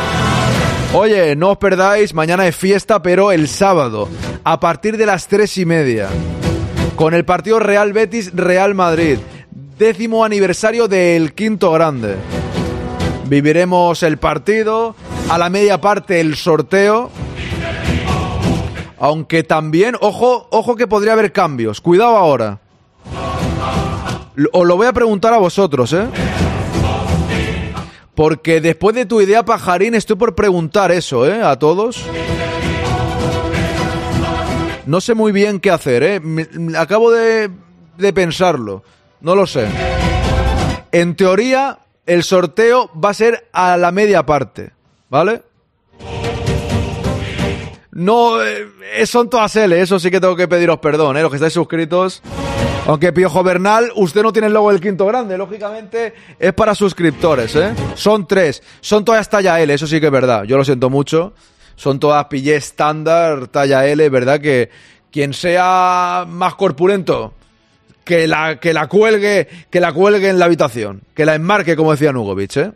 Oye, 0.92 1.36
no 1.36 1.52
os 1.52 1.58
perdáis, 1.58 2.14
mañana 2.14 2.48
es 2.48 2.56
fiesta, 2.56 3.00
pero 3.00 3.30
el 3.30 3.46
sábado, 3.46 4.08
a 4.42 4.58
partir 4.58 4.96
de 4.96 5.06
las 5.06 5.28
tres 5.28 5.56
y 5.56 5.64
media, 5.64 6.08
con 6.96 7.14
el 7.14 7.24
partido 7.24 7.60
Real 7.60 7.92
Betis 7.92 8.34
Real 8.34 8.74
Madrid, 8.74 9.18
décimo 9.78 10.24
aniversario 10.24 10.88
del 10.88 11.32
quinto 11.32 11.70
grande. 11.70 12.16
Viviremos 13.26 14.02
el 14.02 14.18
partido, 14.18 14.96
a 15.28 15.38
la 15.38 15.48
media 15.48 15.80
parte 15.80 16.20
el 16.20 16.34
sorteo. 16.34 17.10
Aunque 18.98 19.42
también, 19.42 19.96
ojo, 20.00 20.46
ojo 20.50 20.76
que 20.76 20.86
podría 20.86 21.12
haber 21.12 21.32
cambios. 21.32 21.80
Cuidado 21.80 22.16
ahora. 22.16 22.60
Os 24.52 24.66
lo 24.66 24.76
voy 24.76 24.86
a 24.86 24.92
preguntar 24.92 25.32
a 25.32 25.38
vosotros, 25.38 25.92
¿eh? 25.92 26.06
Porque 28.14 28.60
después 28.60 28.94
de 28.94 29.06
tu 29.06 29.20
idea, 29.20 29.44
pajarín, 29.44 29.94
estoy 29.94 30.16
por 30.16 30.34
preguntar 30.34 30.92
eso, 30.92 31.26
¿eh? 31.26 31.42
A 31.42 31.58
todos. 31.58 32.04
No 34.86 35.00
sé 35.00 35.14
muy 35.14 35.32
bien 35.32 35.60
qué 35.60 35.70
hacer, 35.70 36.02
¿eh? 36.02 36.20
Acabo 36.76 37.10
de, 37.10 37.50
de 37.96 38.12
pensarlo. 38.12 38.82
No 39.20 39.34
lo 39.34 39.46
sé. 39.46 39.66
En 40.92 41.16
teoría, 41.16 41.78
el 42.06 42.22
sorteo 42.22 42.90
va 42.92 43.10
a 43.10 43.14
ser 43.14 43.48
a 43.52 43.76
la 43.76 43.90
media 43.90 44.24
parte, 44.26 44.72
¿vale? 45.08 45.42
No, 47.94 48.42
eh, 48.42 48.66
son 49.06 49.30
todas 49.30 49.54
L, 49.54 49.80
eso 49.80 50.00
sí 50.00 50.10
que 50.10 50.20
tengo 50.20 50.34
que 50.34 50.48
pediros 50.48 50.78
perdón, 50.80 51.16
¿eh? 51.16 51.22
Los 51.22 51.30
que 51.30 51.36
estáis 51.36 51.52
suscritos. 51.52 52.22
Aunque 52.86 53.12
Piojo 53.12 53.42
Bernal, 53.42 53.92
usted 53.94 54.22
no 54.22 54.32
tiene 54.32 54.48
el 54.48 54.52
logo 54.52 54.70
del 54.70 54.80
quinto 54.80 55.06
grande, 55.06 55.38
lógicamente 55.38 56.12
es 56.38 56.52
para 56.52 56.74
suscriptores, 56.74 57.54
¿eh? 57.56 57.72
Son 57.94 58.26
tres, 58.26 58.62
son 58.80 59.04
todas 59.04 59.30
talla 59.30 59.60
L, 59.60 59.72
eso 59.72 59.86
sí 59.86 60.00
que 60.00 60.06
es 60.06 60.12
verdad, 60.12 60.42
yo 60.44 60.56
lo 60.56 60.64
siento 60.64 60.90
mucho. 60.90 61.32
Son 61.76 61.98
todas 61.98 62.26
pillé 62.26 62.56
estándar, 62.56 63.48
talla 63.48 63.86
L, 63.86 64.08
¿verdad? 64.08 64.40
Que 64.40 64.70
quien 65.10 65.32
sea 65.32 66.24
más 66.28 66.54
corpulento, 66.56 67.32
que 68.04 68.26
la, 68.26 68.60
que 68.60 68.74
la 68.74 68.86
cuelgue, 68.86 69.48
que 69.70 69.80
la 69.80 69.92
cuelgue 69.92 70.28
en 70.28 70.38
la 70.38 70.44
habitación, 70.44 71.02
que 71.14 71.24
la 71.24 71.34
enmarque, 71.34 71.76
como 71.76 71.92
decía 71.92 72.12
Nugovic, 72.12 72.56
¿eh? 72.56 72.72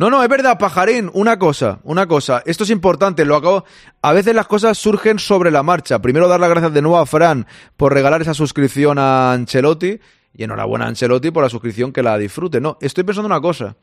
No, 0.00 0.08
no, 0.08 0.22
es 0.22 0.30
verdad, 0.30 0.58
pajarín. 0.58 1.10
Una 1.12 1.38
cosa, 1.38 1.78
una 1.82 2.06
cosa. 2.06 2.42
Esto 2.46 2.64
es 2.64 2.70
importante, 2.70 3.26
lo 3.26 3.36
acabo. 3.36 3.66
A 4.00 4.14
veces 4.14 4.34
las 4.34 4.46
cosas 4.46 4.78
surgen 4.78 5.18
sobre 5.18 5.50
la 5.50 5.62
marcha. 5.62 5.98
Primero 6.00 6.26
dar 6.26 6.40
las 6.40 6.48
gracias 6.48 6.72
de 6.72 6.80
nuevo 6.80 6.96
a 6.96 7.04
Fran 7.04 7.46
por 7.76 7.92
regalar 7.92 8.22
esa 8.22 8.32
suscripción 8.32 8.98
a 8.98 9.30
Ancelotti. 9.34 10.00
Y 10.32 10.42
enhorabuena 10.42 10.86
a 10.86 10.88
Ancelotti 10.88 11.30
por 11.30 11.42
la 11.42 11.50
suscripción 11.50 11.92
que 11.92 12.02
la 12.02 12.16
disfrute. 12.16 12.62
No, 12.62 12.78
estoy 12.80 13.04
pensando 13.04 13.26
una 13.26 13.42
cosa. 13.42 13.76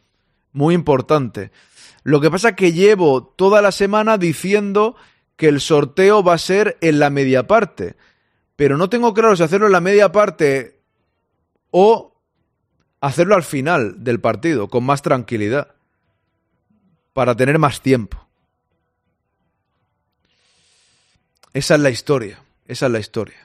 Muy 0.54 0.74
importante. 0.74 1.52
Lo 2.02 2.20
que 2.20 2.32
pasa 2.32 2.50
es 2.50 2.56
que 2.56 2.74
llevo 2.74 3.24
toda 3.24 3.62
la 3.62 3.72
semana 3.72 4.18
diciendo 4.18 4.96
que 5.36 5.50
el 5.50 5.62
sorteo 5.62 6.24
va 6.24 6.34
a 6.34 6.40
ser 6.40 6.80
en 6.82 6.98
la 6.98 7.12
media 7.12 7.46
parte. 7.46 7.96
Pero 8.56 8.76
no 8.78 8.90
tengo 8.90 9.14
claro 9.14 9.36
si 9.36 9.44
hacerlo 9.44 9.68
en 9.68 9.74
la 9.74 9.82
media 9.82 10.12
parte 10.12 10.82
o 11.70 12.16
hacerlo 13.02 13.36
al 13.36 13.44
final 13.44 14.04
del 14.04 14.20
partido, 14.20 14.68
con 14.68 14.84
más 14.84 15.04
tranquilidad 15.04 15.77
para 17.18 17.36
tener 17.36 17.58
más 17.58 17.82
tiempo. 17.82 18.24
Esa 21.52 21.74
es 21.74 21.82
la 21.82 21.90
historia, 21.90 22.44
esa 22.68 22.86
es 22.86 22.92
la 22.92 23.00
historia. 23.00 23.38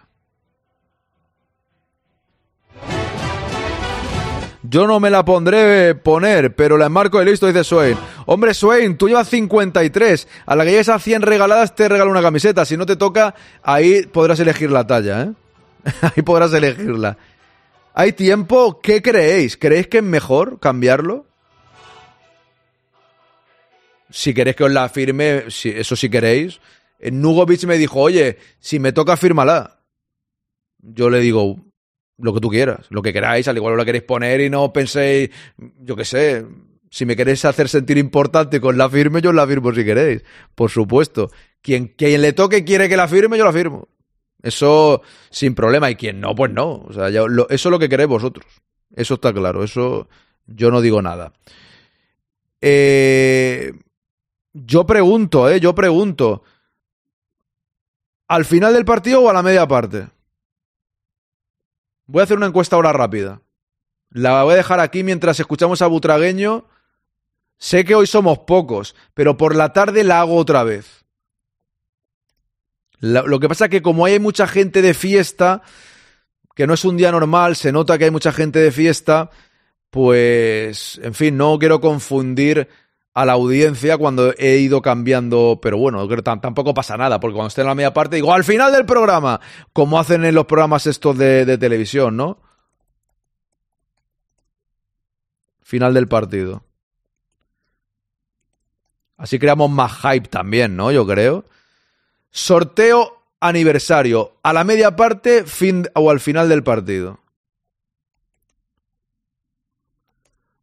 Yo 4.63 4.87
no 4.87 5.01
me 5.01 5.09
la 5.09 5.25
pondré 5.25 5.95
poner, 5.95 6.55
pero 6.55 6.77
la 6.77 6.85
enmarco 6.85 7.19
de 7.19 7.25
listo, 7.25 7.47
dice 7.47 7.65
Swain. 7.65 7.97
Hombre, 8.27 8.53
Swain, 8.53 8.99
tú 8.99 9.09
llevas 9.09 9.31
53. 9.31 10.29
A 10.45 10.55
la 10.55 10.65
que 10.65 10.73
llegues 10.73 10.91
a 10.91 10.99
100 10.99 11.23
regaladas 11.23 11.75
te 11.75 11.89
regalo 11.89 12.11
una 12.11 12.21
camiseta. 12.21 12.67
Si 12.67 12.77
no 12.77 12.85
te 12.85 12.97
toca, 12.97 13.35
ahí 13.63 14.03
podrás 14.03 14.39
elegir 14.39 14.71
la 14.71 14.87
talla, 14.87 15.23
¿eh? 15.23 15.33
ahí 16.15 16.23
podrás 16.23 16.53
elegirla. 16.53 17.17
¿Hay 17.95 18.13
tiempo? 18.13 18.81
¿Qué 18.83 19.01
creéis? 19.01 19.57
¿Creéis 19.57 19.87
que 19.87 19.99
es 19.99 20.05
mejor 20.05 20.61
cambiarlo? 20.61 21.32
Si 24.13 24.35
queréis 24.35 24.57
que 24.57 24.65
os 24.65 24.71
la 24.71 24.89
firme, 24.89 25.45
eso 25.47 25.97
si 25.97 26.11
queréis. 26.11 26.61
Eh, 26.99 27.11
Nugovic 27.11 27.65
me 27.65 27.79
dijo, 27.79 28.01
oye, 28.01 28.39
si 28.61 28.79
me 28.79 28.93
toca, 28.93 29.17
fírmala. 29.17 29.81
Yo 30.79 31.11
le 31.11 31.21
digo, 31.21 31.57
lo 32.19 32.35
que 32.35 32.41
tú 32.41 32.51
quieras, 32.51 32.87
lo 32.91 33.03
que 33.03 33.13
queráis, 33.13 33.49
al 33.49 33.57
igual 33.57 33.77
lo 33.77 33.85
queréis 33.85 34.05
poner 34.05 34.41
y 34.41 34.51
no 34.51 34.73
penséis, 34.73 35.31
yo 35.81 35.97
qué 35.97 36.05
sé, 36.05 36.45
si 36.91 37.07
me 37.07 37.17
queréis 37.17 37.45
hacer 37.45 37.69
sentir 37.69 37.97
importante 37.99 38.61
con 38.61 38.77
la 38.77 38.91
firme, 38.91 39.23
yo 39.23 39.33
la 39.33 39.47
firmo 39.47 39.73
si 39.75 39.85
queréis, 39.85 40.23
por 40.55 40.71
supuesto. 40.71 41.31
Quien, 41.63 41.89
quien 41.89 42.21
le 42.21 42.33
toque 42.33 42.65
quiere 42.65 42.89
que 42.89 42.97
la 42.97 43.09
firme, 43.09 43.39
yo 43.39 43.45
la 43.45 43.53
firmo. 43.53 43.89
Eso 44.43 45.01
sin 45.31 45.55
problema, 45.55 45.91
y 45.91 45.95
quien 45.95 46.21
no, 46.21 46.35
pues 46.35 46.53
no. 46.53 46.83
O 46.87 46.93
sea, 46.93 47.09
eso 47.09 47.49
es 47.49 47.65
lo 47.65 47.79
que 47.79 47.89
queréis 47.89 48.09
vosotros. 48.09 48.47
Eso 48.95 49.15
está 49.15 49.33
claro, 49.33 49.65
eso 49.65 50.09
yo 50.47 50.71
no 50.71 50.81
digo 50.81 51.01
nada. 51.01 51.33
Eh, 52.61 53.73
yo 54.53 54.87
pregunto, 54.87 55.49
¿eh? 55.49 55.61
Yo 55.61 55.75
pregunto. 55.75 56.43
¿Al 58.29 58.45
final 58.45 58.73
del 58.75 58.85
partido 58.85 59.23
o 59.23 59.31
a 59.31 59.33
la 59.33 59.43
media 59.43 59.67
parte? 59.67 60.09
Voy 62.07 62.21
a 62.21 62.25
hacer 62.25 62.37
una 62.37 62.47
encuesta 62.47 62.77
ahora 62.77 62.93
rápida. 62.93 63.41
La 64.11 64.43
voy 64.43 64.55
a 64.55 64.57
dejar 64.57 64.81
aquí 64.81 65.03
mientras 65.03 65.41
escuchamos 65.41 65.83
a 65.83 65.87
Butragueño. 65.87 66.67
Sé 67.59 67.85
que 67.85 67.95
hoy 67.95 68.07
somos 68.07 68.41
pocos, 68.41 68.95
pero 69.15 69.37
por 69.37 69.55
la 69.55 69.73
tarde 69.73 70.05
la 70.05 70.21
hago 70.21 70.37
otra 70.37 70.65
vez. 70.65 71.05
Lo 72.99 73.41
que 73.41 73.49
pasa 73.49 73.65
es 73.65 73.71
que 73.71 73.83
como 73.83 74.05
hay 74.05 74.21
mucha 74.21 74.47
gente 74.47 74.81
de 74.81 74.95
fiesta, 74.95 75.63
que 76.55 76.67
no 76.67 76.75
es 76.75 76.85
un 76.85 76.97
día 76.97 77.11
normal, 77.11 77.57
se 77.57 77.73
nota 77.73 77.99
que 77.99 78.05
hay 78.05 78.11
mucha 78.11 78.33
gente 78.33 78.61
de 78.61 78.71
fiesta, 78.71 79.31
pues, 79.91 81.01
en 81.03 81.15
fin, 81.15 81.37
no 81.37 81.59
quiero 81.59 81.81
confundir 81.81 82.69
a 83.15 83.27
la 83.27 83.33
audiencia 83.33 83.99
cuando 83.99 84.33
he 84.39 84.57
ido 84.57 84.81
cambiando, 84.81 85.59
pero 85.61 85.77
bueno, 85.77 86.09
tampoco 86.23 86.73
pasa 86.73 86.97
nada, 86.97 87.21
porque 87.21 87.35
cuando 87.35 87.49
esté 87.49 87.61
en 87.61 87.67
la 87.67 87.75
media 87.75 87.93
parte 87.93 88.17
digo, 88.17 88.33
al 88.33 88.45
final 88.45 88.73
del 88.73 88.87
programa, 88.87 89.41
como 89.73 89.99
hacen 89.99 90.25
en 90.25 90.35
los 90.35 90.47
programas 90.47 90.87
estos 90.87 91.19
de, 91.19 91.45
de 91.45 91.59
televisión, 91.59 92.17
¿no? 92.17 92.39
Final 95.63 95.95
del 95.95 96.09
partido. 96.09 96.65
Así 99.17 99.39
creamos 99.39 99.71
más 99.71 99.93
hype 100.01 100.29
también, 100.29 100.75
¿no? 100.77 100.91
Yo 100.91 101.07
creo. 101.07 101.45
Sorteo 102.31 103.23
aniversario. 103.41 104.37
A 104.43 104.53
la 104.53 104.65
media 104.65 104.97
parte 104.97 105.45
fin, 105.45 105.89
o 105.95 106.11
al 106.11 106.19
final 106.19 106.49
del 106.49 106.63
partido. 106.63 107.21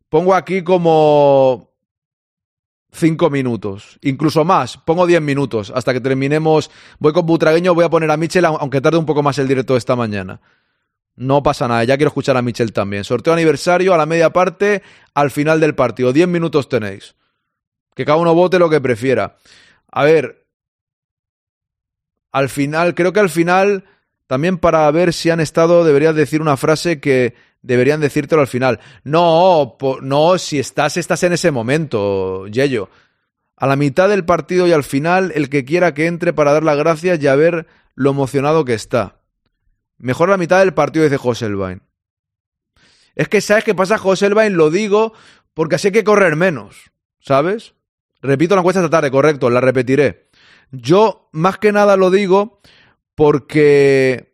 Pongo 0.09 0.35
aquí 0.35 0.63
como 0.63 1.68
cinco 2.91 3.29
minutos, 3.29 3.97
incluso 4.01 4.43
más. 4.45 4.77
Pongo 4.77 5.05
10 5.05 5.21
minutos 5.21 5.71
hasta 5.75 5.93
que 5.93 6.01
terminemos. 6.01 6.71
Voy 6.99 7.13
con 7.13 7.25
Butragueño, 7.25 7.73
voy 7.73 7.85
a 7.85 7.89
poner 7.89 8.09
a 8.11 8.17
Michel, 8.17 8.45
au- 8.45 8.57
aunque 8.59 8.81
tarde 8.81 8.97
un 8.97 9.05
poco 9.05 9.21
más 9.23 9.37
el 9.37 9.47
directo 9.47 9.73
de 9.73 9.79
esta 9.79 9.95
mañana. 9.95 10.41
No 11.15 11.43
pasa 11.43 11.67
nada, 11.67 11.83
ya 11.83 11.97
quiero 11.97 12.07
escuchar 12.09 12.37
a 12.37 12.41
Michel 12.41 12.71
también. 12.71 13.03
Sorteo 13.03 13.33
aniversario 13.33 13.93
a 13.93 13.97
la 13.97 14.05
media 14.05 14.31
parte, 14.31 14.81
al 15.13 15.31
final 15.31 15.59
del 15.59 15.75
partido. 15.75 16.13
10 16.13 16.27
minutos 16.27 16.69
tenéis. 16.69 17.15
Que 17.93 18.05
cada 18.05 18.17
uno 18.17 18.33
vote 18.33 18.57
lo 18.57 18.69
que 18.69 18.79
prefiera. 18.79 19.35
A 19.91 20.03
ver, 20.05 20.45
al 22.31 22.49
final, 22.49 22.95
creo 22.95 23.11
que 23.11 23.19
al 23.19 23.29
final, 23.29 23.85
también 24.27 24.57
para 24.57 24.89
ver 24.91 25.13
si 25.13 25.29
han 25.29 25.39
estado, 25.39 25.83
deberías 25.83 26.15
decir 26.15 26.41
una 26.41 26.57
frase 26.57 26.99
que 26.99 27.35
deberían 27.61 27.99
decírtelo 27.99 28.41
al 28.41 28.47
final. 28.47 28.79
No, 29.03 29.77
no, 30.01 30.37
si 30.37 30.59
estás, 30.59 30.97
estás 30.97 31.23
en 31.23 31.33
ese 31.33 31.51
momento, 31.51 32.47
Yello. 32.47 32.89
A 33.55 33.67
la 33.67 33.75
mitad 33.75 34.07
del 34.09 34.25
partido 34.25 34.67
y 34.67 34.71
al 34.71 34.83
final, 34.83 35.31
el 35.35 35.49
que 35.49 35.65
quiera 35.65 35.93
que 35.93 36.07
entre 36.07 36.33
para 36.33 36.53
dar 36.53 36.63
las 36.63 36.77
gracias 36.77 37.21
y 37.21 37.27
a 37.27 37.35
ver 37.35 37.67
lo 37.95 38.11
emocionado 38.11 38.63
que 38.63 38.73
está. 38.73 39.19
Mejor 39.97 40.29
la 40.29 40.37
mitad 40.37 40.59
del 40.59 40.73
partido, 40.73 41.03
dice 41.03 41.17
Joselvain. 41.17 41.81
Es 43.15 43.27
que, 43.27 43.41
¿sabes 43.41 43.65
qué 43.65 43.75
pasa, 43.75 43.97
Joselvain? 43.97 44.55
Lo 44.55 44.69
digo 44.69 45.13
porque 45.53 45.75
así 45.75 45.87
hay 45.89 45.91
que 45.91 46.05
correr 46.05 46.37
menos, 46.37 46.91
¿sabes? 47.19 47.73
Repito 48.21 48.55
la 48.55 48.61
encuesta 48.61 48.79
esta 48.79 48.89
tarde, 48.89 49.11
correcto, 49.11 49.49
la 49.49 49.59
repetiré. 49.59 50.29
Yo, 50.71 51.29
más 51.33 51.57
que 51.57 51.73
nada, 51.73 51.97
lo 51.97 52.11
digo 52.11 52.61
porque 53.15 54.28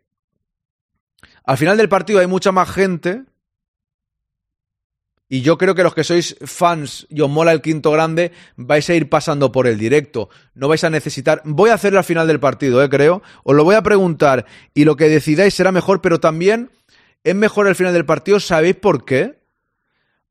al 1.45 1.57
final 1.57 1.77
del 1.77 1.89
partido 1.89 2.19
hay 2.19 2.27
mucha 2.27 2.51
más 2.51 2.69
gente 2.69 3.23
y 5.27 5.41
yo 5.41 5.57
creo 5.57 5.73
que 5.73 5.83
los 5.83 5.95
que 5.95 6.03
sois 6.03 6.37
fans 6.45 7.07
y 7.09 7.21
os 7.21 7.29
mola 7.29 7.51
el 7.51 7.61
quinto 7.61 7.91
grande 7.91 8.31
vais 8.57 8.87
a 8.89 8.93
ir 8.93 9.09
pasando 9.09 9.51
por 9.51 9.65
el 9.65 9.77
directo. 9.77 10.29
No 10.53 10.67
vais 10.67 10.83
a 10.83 10.89
necesitar... 10.89 11.41
Voy 11.45 11.71
a 11.71 11.73
hacerlo 11.73 11.97
al 11.97 12.05
final 12.05 12.27
del 12.27 12.39
partido, 12.39 12.83
eh, 12.83 12.89
creo. 12.89 13.23
Os 13.43 13.55
lo 13.55 13.63
voy 13.63 13.75
a 13.75 13.81
preguntar 13.81 14.45
y 14.73 14.85
lo 14.85 14.95
que 14.95 15.09
decidáis 15.09 15.55
será 15.55 15.71
mejor, 15.71 16.01
pero 16.01 16.19
también 16.19 16.69
es 17.23 17.33
mejor 17.33 17.67
al 17.67 17.75
final 17.75 17.93
del 17.93 18.05
partido. 18.05 18.39
¿Sabéis 18.39 18.75
por 18.75 19.03
qué? 19.03 19.39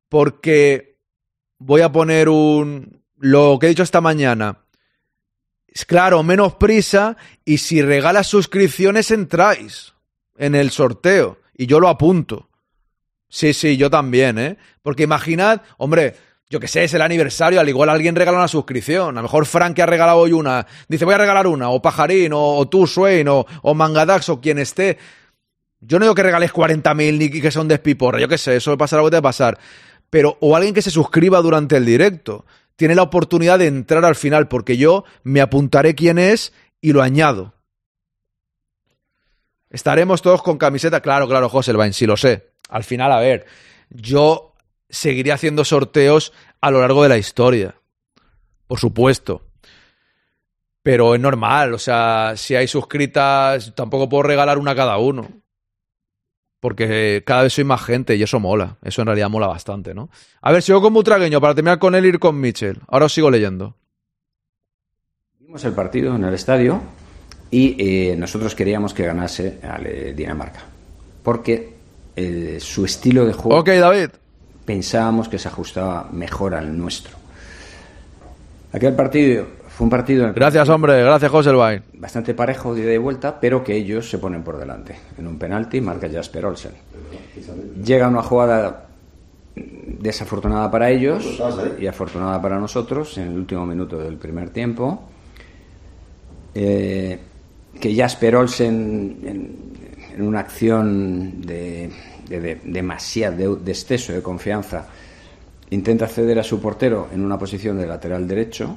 Porque 0.09 0.97
voy 1.59 1.81
a 1.81 1.91
poner 1.91 2.29
un... 2.29 3.03
Lo 3.19 3.59
que 3.59 3.67
he 3.67 3.71
dicho 3.71 3.83
esta 3.83 4.01
mañana. 4.01 4.59
Es 5.67 5.85
claro, 5.85 6.23
menos 6.23 6.55
prisa 6.55 7.17
y 7.45 7.59
si 7.59 7.83
regalas 7.83 8.29
suscripciones 8.29 9.11
entráis 9.11 9.94
en 10.37 10.55
el 10.55 10.71
sorteo 10.71 11.39
y 11.57 11.67
yo 11.67 11.81
lo 11.81 11.89
apunto. 11.89 12.49
Sí, 13.29 13.53
sí, 13.53 13.77
yo 13.77 13.91
también, 13.91 14.39
¿eh? 14.39 14.57
Porque 14.83 15.03
imaginad, 15.03 15.63
hombre, 15.79 16.15
yo 16.51 16.61
que 16.61 16.69
sé, 16.69 16.85
es 16.85 16.95
el 16.95 17.03
aniversario, 17.03 17.59
al 17.59 17.69
igual 17.69 17.89
alguien 17.89 18.15
regala 18.15 18.39
una 18.39 18.49
suscripción. 18.49 19.17
A 19.17 19.21
lo 19.21 19.23
mejor 19.23 19.47
Frank 19.47 19.75
que 19.75 19.83
ha 19.83 19.87
regalado 19.87 20.19
hoy 20.19 20.33
una, 20.33 20.67
dice 20.89 21.05
voy 21.05 21.15
a 21.15 21.19
regalar 21.19 21.47
una, 21.47 21.71
o 21.71 21.83
Pajarín, 21.83 22.33
o, 22.33 22.69
tú, 22.69 22.87
Swain, 22.87 23.27
o, 23.29 23.75
Mangadax, 23.75 24.29
o 24.29 24.41
quien 24.41 24.59
esté. 24.59 24.99
Yo 25.81 25.99
no 25.99 26.05
digo 26.05 26.15
que 26.15 26.23
regales 26.23 26.53
40.000 26.53 27.19
ni 27.19 27.29
que 27.41 27.51
son 27.51 27.67
despiporra, 27.67 28.21
yo 28.21 28.29
qué 28.29 28.39
sé, 28.39 28.57
eso 28.57 28.77
pasará 28.79 29.03
lo 29.03 29.07
que 29.07 29.17
te 29.17 29.17
va 29.17 29.31
a 29.31 29.33
pasar. 29.33 29.59
Pero, 30.11 30.39
o 30.41 30.55
alguien 30.55 30.75
que 30.75 30.83
se 30.83 30.91
suscriba 30.91 31.41
durante 31.43 31.77
el 31.77 31.85
directo, 31.85 32.45
tiene 32.77 32.95
la 32.95 33.03
oportunidad 33.03 33.59
de 33.59 33.67
entrar 33.67 34.05
al 34.05 34.15
final, 34.15 34.49
porque 34.49 34.77
yo 34.77 35.05
me 35.23 35.41
apuntaré 35.41 35.95
quién 35.95 36.19
es 36.19 36.53
y 36.81 36.93
lo 36.93 37.03
añado. 37.03 37.54
Estaremos 39.75 40.23
todos 40.23 40.41
con 40.41 40.57
camiseta, 40.57 41.01
claro, 41.01 41.27
claro, 41.27 41.49
Joselvain, 41.49 41.93
sí 41.93 42.07
lo 42.07 42.17
sé. 42.17 42.53
Al 42.69 42.85
final, 42.85 43.11
a 43.11 43.19
ver, 43.19 43.45
yo 43.91 44.55
seguiré 44.89 45.33
haciendo 45.33 45.65
sorteos 45.65 46.33
a 46.61 46.71
lo 46.71 46.81
largo 46.81 47.03
de 47.03 47.09
la 47.09 47.19
historia. 47.19 47.75
Por 48.69 48.79
supuesto. 48.79 49.43
Pero 50.85 51.17
es 51.17 51.21
normal, 51.21 51.75
o 51.75 51.81
sea, 51.81 52.35
si 52.37 52.55
hay 52.55 52.69
suscritas, 52.69 53.75
tampoco 53.75 54.09
puedo 54.09 54.23
regalar 54.23 54.59
una 54.59 54.71
a 54.71 54.77
cada 54.77 54.97
uno. 54.99 55.29
Porque 56.61 57.25
cada 57.27 57.43
vez 57.43 57.55
soy 57.55 57.65
más 57.65 57.83
gente 57.83 58.15
y 58.15 58.23
eso 58.23 58.39
mola. 58.39 58.77
Eso 58.81 59.03
en 59.03 59.09
realidad 59.09 59.29
mola 59.29 59.49
bastante, 59.49 59.93
¿no? 59.93 60.09
A 60.41 60.53
ver, 60.53 60.63
sigo 60.63 60.81
con 60.81 60.95
Butragueño 60.95 61.41
para 61.41 61.57
terminar 61.57 61.81
con 61.81 61.97
él 61.97 62.07
ir 62.07 62.21
con 62.21 62.39
Mitchell. 62.39 62.81
Ahora 62.87 63.07
os 63.07 63.13
sigo 63.13 63.29
leyendo. 63.29 63.75
Vimos 65.41 65.65
el 65.65 65.73
partido 65.73 66.15
en 66.15 66.23
el 66.23 66.35
estadio 66.35 66.81
y 67.55 67.77
eh, 67.79 68.17
nosotros 68.17 68.53
queríamos 68.57 68.93
que 68.93 69.05
ganase 69.05 69.61
al 69.63 69.87
eh, 69.87 70.13
Dinamarca. 70.13 70.59
Porque 71.23 71.73
eh, 72.17 72.59
su 72.61 72.85
estilo 72.85 73.25
de 73.25 73.33
juego. 73.33 73.61
Ok, 73.61 73.69
David. 73.69 74.09
Pensábamos 74.65 75.29
que 75.29 75.39
se 75.39 75.47
ajustaba 75.47 76.09
mejor 76.11 76.57
al 76.57 76.77
nuestro. 76.77 77.17
Aquel 78.73 78.95
partido 78.95 79.47
fue 79.69 79.85
un 79.85 79.91
partido. 79.91 80.33
Gracias, 80.35 80.69
hombre. 80.69 81.01
Gracias, 81.01 81.31
Joselvain. 81.31 81.81
Bastante 81.93 82.35
parejo 82.35 82.75
de 82.75 82.83
ida 82.83 82.93
y 82.93 82.99
vuelta, 82.99 83.39
pero 83.39 83.63
que 83.63 83.77
ellos 83.77 84.11
se 84.11 84.19
ponen 84.19 84.43
por 84.43 84.59
delante. 84.59 84.97
En 85.17 85.29
un 85.29 85.39
penalti 85.39 85.81
marca 85.81 86.09
Jasper 86.13 86.47
Olsen. 86.47 86.73
Llega 87.85 88.09
una 88.09 88.23
jugada 88.23 88.87
desafortunada 89.55 90.69
para 90.73 90.91
ellos 90.91 91.25
y 91.79 91.87
afortunada 91.87 92.43
para 92.43 92.59
nosotros 92.59 93.17
en 93.19 93.29
el 93.29 93.37
último 93.37 93.65
minuto 93.65 93.97
del 93.97 94.17
primer 94.17 94.51
tiempo. 94.51 95.05
Eh, 96.53 97.19
que 97.81 97.95
Jasper 97.95 98.37
Olsen, 98.37 99.19
en, 99.25 99.57
en 100.15 100.23
una 100.23 100.41
acción 100.41 101.41
de, 101.43 101.91
de, 102.29 102.41
de 102.41 102.61
demasiado 102.65 103.57
de, 103.57 103.71
exceso 103.73 104.13
de 104.13 104.23
confianza, 104.23 104.87
intenta 105.71 106.05
acceder 106.05 106.39
a 106.39 106.43
su 106.43 106.61
portero 106.61 107.09
en 107.13 107.25
una 107.25 107.39
posición 107.39 107.79
de 107.79 107.87
lateral 107.87 108.27
derecho. 108.27 108.77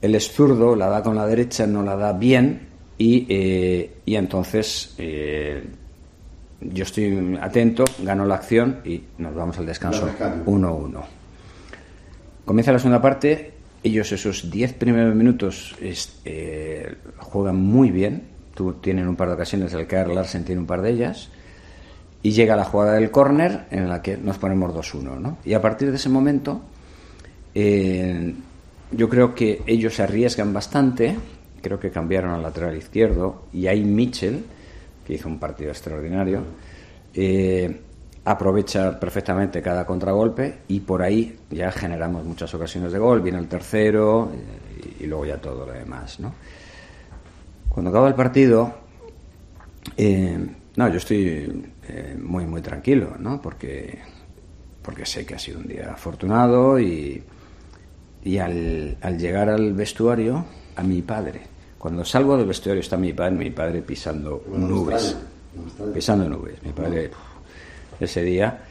Él 0.00 0.14
es 0.14 0.32
zurdo, 0.32 0.74
la 0.74 0.88
da 0.88 1.02
con 1.02 1.14
la 1.14 1.26
derecha, 1.26 1.66
no 1.66 1.82
la 1.82 1.96
da 1.96 2.12
bien 2.12 2.68
y, 2.98 3.26
eh, 3.28 3.98
y 4.04 4.16
entonces 4.16 4.94
eh, 4.98 5.62
yo 6.60 6.84
estoy 6.84 7.38
atento, 7.40 7.84
gano 8.02 8.24
la 8.24 8.36
acción 8.36 8.80
y 8.84 9.02
nos 9.18 9.34
vamos 9.34 9.58
al 9.58 9.66
descanso 9.66 10.08
1-1. 10.46 11.02
Comienza 12.44 12.72
la 12.72 12.78
segunda 12.78 13.00
parte, 13.00 13.51
ellos 13.82 14.12
esos 14.12 14.50
10 14.50 14.74
primeros 14.74 15.14
minutos 15.14 15.74
eh, 16.24 16.94
juegan 17.18 17.56
muy 17.56 17.90
bien, 17.90 18.32
Tú, 18.54 18.74
tienen 18.74 19.08
un 19.08 19.16
par 19.16 19.28
de 19.28 19.34
ocasiones, 19.34 19.72
el 19.72 19.86
que 19.86 19.96
Larsen 19.96 20.44
tiene 20.44 20.60
un 20.60 20.66
par 20.66 20.82
de 20.82 20.90
ellas, 20.90 21.30
y 22.22 22.32
llega 22.32 22.54
la 22.54 22.64
jugada 22.64 22.94
del 22.94 23.10
córner 23.10 23.64
en 23.70 23.88
la 23.88 24.02
que 24.02 24.18
nos 24.18 24.36
ponemos 24.36 24.74
2-1. 24.74 25.18
¿no? 25.18 25.38
Y 25.44 25.54
a 25.54 25.62
partir 25.62 25.90
de 25.90 25.96
ese 25.96 26.10
momento, 26.10 26.60
eh, 27.54 28.34
yo 28.90 29.08
creo 29.08 29.34
que 29.34 29.62
ellos 29.66 29.94
se 29.94 30.02
arriesgan 30.02 30.52
bastante, 30.52 31.16
creo 31.62 31.80
que 31.80 31.90
cambiaron 31.90 32.32
al 32.32 32.42
lateral 32.42 32.76
izquierdo, 32.76 33.46
y 33.54 33.66
ahí 33.66 33.82
Mitchell, 33.84 34.44
que 35.06 35.14
hizo 35.14 35.28
un 35.28 35.38
partido 35.38 35.70
extraordinario, 35.70 36.42
eh, 37.14 37.80
aprovecha 38.24 38.98
perfectamente 38.98 39.60
cada 39.60 39.84
contragolpe 39.84 40.58
y 40.68 40.80
por 40.80 41.02
ahí 41.02 41.38
ya 41.50 41.72
generamos 41.72 42.24
muchas 42.24 42.54
ocasiones 42.54 42.92
de 42.92 42.98
gol, 42.98 43.20
viene 43.20 43.38
el 43.38 43.48
tercero 43.48 44.30
y, 45.00 45.04
y 45.04 45.06
luego 45.06 45.26
ya 45.26 45.38
todo 45.38 45.66
lo 45.66 45.72
demás. 45.72 46.20
¿no? 46.20 46.32
Cuando 47.68 47.90
acaba 47.90 48.08
el 48.08 48.14
partido, 48.14 48.72
eh, 49.96 50.38
no, 50.76 50.88
yo 50.88 50.96
estoy 50.96 51.64
eh, 51.88 52.16
muy, 52.20 52.46
muy 52.46 52.60
tranquilo, 52.60 53.16
¿no? 53.18 53.40
Porque, 53.40 53.98
porque 54.82 55.06
sé 55.06 55.24
que 55.24 55.34
ha 55.34 55.38
sido 55.38 55.58
un 55.58 55.66
día 55.66 55.92
afortunado 55.92 56.78
y, 56.78 57.22
y 58.24 58.38
al, 58.38 58.96
al 59.00 59.18
llegar 59.18 59.48
al 59.48 59.72
vestuario, 59.72 60.44
a 60.76 60.82
mi 60.82 61.02
padre. 61.02 61.40
Cuando 61.78 62.04
salgo 62.04 62.36
del 62.36 62.46
vestuario 62.46 62.80
está 62.80 62.96
mi 62.96 63.12
padre, 63.12 63.36
mi 63.36 63.50
padre 63.50 63.82
pisando 63.82 64.44
nubes. 64.48 65.16
Pisando 65.92 66.28
nubes. 66.28 66.62
Mi 66.62 66.72
padre 66.72 67.10
ese 68.04 68.22
día 68.22 68.64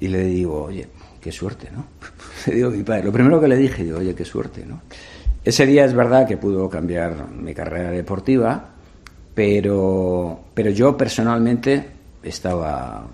y 0.00 0.08
le 0.08 0.24
digo, 0.24 0.64
oye, 0.64 0.88
qué 1.20 1.32
suerte, 1.32 1.70
¿no? 1.72 1.86
Le 2.46 2.56
digo 2.56 2.68
a 2.68 2.72
mi 2.72 2.82
padre, 2.82 3.04
lo 3.04 3.12
primero 3.12 3.40
que 3.40 3.48
le 3.48 3.56
dije, 3.56 3.84
digo, 3.84 3.98
oye, 3.98 4.14
qué 4.14 4.24
suerte, 4.24 4.66
¿no? 4.66 4.82
Ese 5.44 5.66
día 5.66 5.84
es 5.84 5.94
verdad 5.94 6.26
que 6.26 6.36
pudo 6.36 6.68
cambiar 6.68 7.28
mi 7.30 7.54
carrera 7.54 7.90
deportiva, 7.90 8.70
pero, 9.34 10.40
pero 10.54 10.70
yo 10.70 10.96
personalmente 10.96 11.86
estaba 12.22 13.06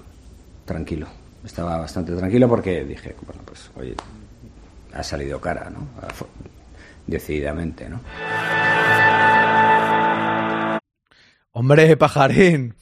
tranquilo, 0.65 1.07
estaba 1.45 1.77
bastante 1.79 2.15
tranquilo 2.15 2.49
porque 2.49 2.85
dije, 2.85 3.15
bueno, 3.27 3.43
pues, 3.45 3.71
oye, 3.77 3.95
ha 4.93 5.03
salido 5.03 5.41
cara, 5.41 5.71
¿no? 5.71 5.89
Decididamente, 7.07 7.89
¿no? 7.89 8.01
Hombre, 11.53 11.97
pajarín. 11.97 12.75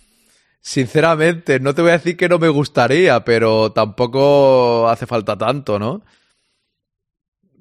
Sinceramente, 0.60 1.60
no 1.60 1.74
te 1.74 1.82
voy 1.82 1.90
a 1.90 1.98
decir 1.98 2.16
que 2.16 2.28
no 2.28 2.38
me 2.38 2.48
gustaría, 2.48 3.24
pero 3.24 3.72
tampoco 3.72 4.88
hace 4.88 5.06
falta 5.06 5.36
tanto, 5.36 5.78
¿no? 5.78 6.02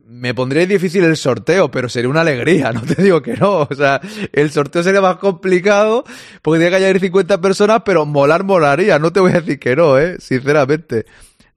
Me 0.05 0.33
pondría 0.33 0.65
difícil 0.65 1.03
el 1.03 1.17
sorteo, 1.17 1.69
pero 1.69 1.89
sería 1.89 2.09
una 2.09 2.21
alegría, 2.21 2.71
no 2.73 2.81
te 2.81 3.01
digo 3.01 3.21
que 3.21 3.35
no. 3.35 3.67
O 3.69 3.75
sea, 3.75 4.01
el 4.31 4.51
sorteo 4.51 4.83
sería 4.83 5.01
más 5.01 5.17
complicado 5.17 6.03
porque 6.41 6.59
tiene 6.59 6.71
que 6.71 6.83
añadir 6.83 6.99
50 7.01 7.39
personas, 7.41 7.81
pero 7.85 8.05
molar 8.05 8.43
molaría, 8.43 8.99
no 8.99 9.11
te 9.11 9.19
voy 9.19 9.31
a 9.31 9.41
decir 9.41 9.59
que 9.59 9.75
no, 9.75 9.97
¿eh? 9.97 10.17
Sinceramente. 10.19 11.05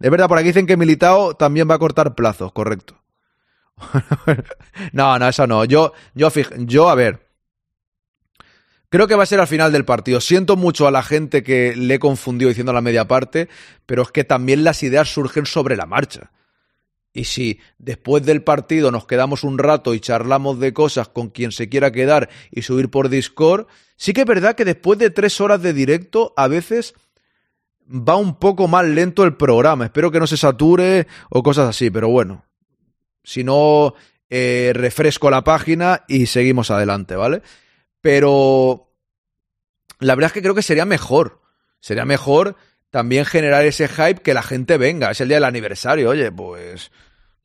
Es 0.00 0.10
verdad, 0.10 0.28
por 0.28 0.38
aquí 0.38 0.48
dicen 0.48 0.66
que 0.66 0.76
Militao 0.76 1.34
también 1.34 1.68
va 1.70 1.74
a 1.74 1.78
cortar 1.78 2.14
plazos, 2.14 2.52
correcto. 2.52 2.96
no, 4.92 5.18
no, 5.18 5.28
eso 5.28 5.46
no. 5.46 5.64
Yo, 5.64 5.92
yo, 6.14 6.30
yo, 6.58 6.88
a 6.88 6.94
ver. 6.94 7.29
Creo 8.90 9.06
que 9.06 9.14
va 9.14 9.22
a 9.22 9.26
ser 9.26 9.38
al 9.38 9.46
final 9.46 9.70
del 9.70 9.84
partido. 9.84 10.20
Siento 10.20 10.56
mucho 10.56 10.88
a 10.88 10.90
la 10.90 11.04
gente 11.04 11.44
que 11.44 11.74
le 11.76 11.94
he 11.94 11.98
confundido 12.00 12.48
diciendo 12.48 12.72
la 12.72 12.80
media 12.80 13.06
parte, 13.06 13.48
pero 13.86 14.02
es 14.02 14.10
que 14.10 14.24
también 14.24 14.64
las 14.64 14.82
ideas 14.82 15.08
surgen 15.08 15.46
sobre 15.46 15.76
la 15.76 15.86
marcha. 15.86 16.32
Y 17.12 17.24
si 17.24 17.60
después 17.78 18.24
del 18.24 18.42
partido 18.42 18.90
nos 18.90 19.06
quedamos 19.06 19.44
un 19.44 19.58
rato 19.58 19.94
y 19.94 20.00
charlamos 20.00 20.58
de 20.58 20.72
cosas 20.72 21.08
con 21.08 21.28
quien 21.28 21.52
se 21.52 21.68
quiera 21.68 21.92
quedar 21.92 22.28
y 22.50 22.62
subir 22.62 22.90
por 22.90 23.08
Discord, 23.08 23.66
sí 23.96 24.12
que 24.12 24.22
es 24.22 24.26
verdad 24.26 24.56
que 24.56 24.64
después 24.64 24.98
de 24.98 25.10
tres 25.10 25.40
horas 25.40 25.62
de 25.62 25.72
directo 25.72 26.34
a 26.36 26.48
veces 26.48 26.94
va 27.88 28.16
un 28.16 28.40
poco 28.40 28.66
más 28.66 28.84
lento 28.84 29.22
el 29.22 29.36
programa. 29.36 29.84
Espero 29.84 30.10
que 30.10 30.18
no 30.18 30.26
se 30.26 30.36
sature 30.36 31.06
o 31.28 31.44
cosas 31.44 31.68
así, 31.68 31.90
pero 31.90 32.08
bueno. 32.08 32.44
Si 33.22 33.44
no, 33.44 33.94
eh, 34.28 34.72
refresco 34.74 35.30
la 35.30 35.44
página 35.44 36.04
y 36.08 36.26
seguimos 36.26 36.72
adelante, 36.72 37.14
¿vale? 37.14 37.42
Pero 38.00 38.92
la 39.98 40.14
verdad 40.14 40.28
es 40.28 40.32
que 40.32 40.42
creo 40.42 40.54
que 40.54 40.62
sería 40.62 40.84
mejor. 40.84 41.40
Sería 41.80 42.04
mejor 42.04 42.56
también 42.90 43.24
generar 43.24 43.64
ese 43.64 43.88
hype 43.88 44.22
que 44.22 44.34
la 44.34 44.42
gente 44.42 44.76
venga. 44.78 45.10
Es 45.10 45.20
el 45.20 45.28
día 45.28 45.36
del 45.36 45.44
aniversario, 45.44 46.10
oye, 46.10 46.30
pues. 46.32 46.90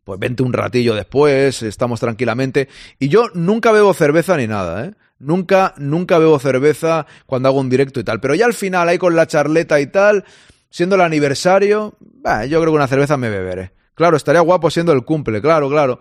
Pues 0.03 0.19
vente 0.19 0.43
un 0.43 0.53
ratillo 0.53 0.93
después, 0.93 1.63
estamos 1.63 1.99
tranquilamente. 1.99 2.69
Y 2.99 3.09
yo 3.09 3.29
nunca 3.33 3.71
bebo 3.71 3.91
cerveza 3.93 4.37
ni 4.37 4.45
nada, 4.45 4.85
¿eh? 4.85 4.93
Nunca, 5.17 5.73
nunca 5.77 6.19
bebo 6.19 6.37
cerveza 6.37 7.07
cuando 7.25 7.49
hago 7.49 7.59
un 7.59 7.71
directo 7.71 7.99
y 7.99 8.03
tal. 8.03 8.19
Pero 8.19 8.35
ya 8.35 8.45
al 8.45 8.53
final, 8.53 8.87
ahí 8.87 8.99
con 8.99 9.15
la 9.15 9.25
charleta 9.25 9.79
y 9.79 9.87
tal, 9.87 10.23
siendo 10.69 10.95
el 10.95 11.01
aniversario, 11.01 11.95
bah, 11.99 12.45
yo 12.45 12.61
creo 12.61 12.71
que 12.71 12.77
una 12.77 12.87
cerveza 12.87 13.17
me 13.17 13.31
beberé. 13.31 13.71
Claro, 13.95 14.15
estaría 14.17 14.41
guapo 14.41 14.69
siendo 14.69 14.91
el 14.91 15.03
cumple, 15.05 15.41
claro, 15.41 15.69
claro. 15.69 15.99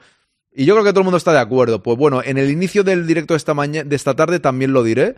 Y 0.55 0.65
yo 0.65 0.75
creo 0.75 0.85
que 0.85 0.91
todo 0.91 1.01
el 1.01 1.05
mundo 1.05 1.19
está 1.19 1.33
de 1.33 1.41
acuerdo. 1.41 1.83
Pues 1.83 1.99
bueno, 1.99 2.23
en 2.25 2.39
el 2.39 2.51
inicio 2.51 2.85
del 2.85 3.07
directo 3.07 3.35
de 3.35 3.39
esta, 3.39 3.55
de 3.55 3.97
esta 3.97 4.15
tarde 4.15 4.39
también 4.39 4.73
lo 4.73 4.83
diré. 4.85 5.17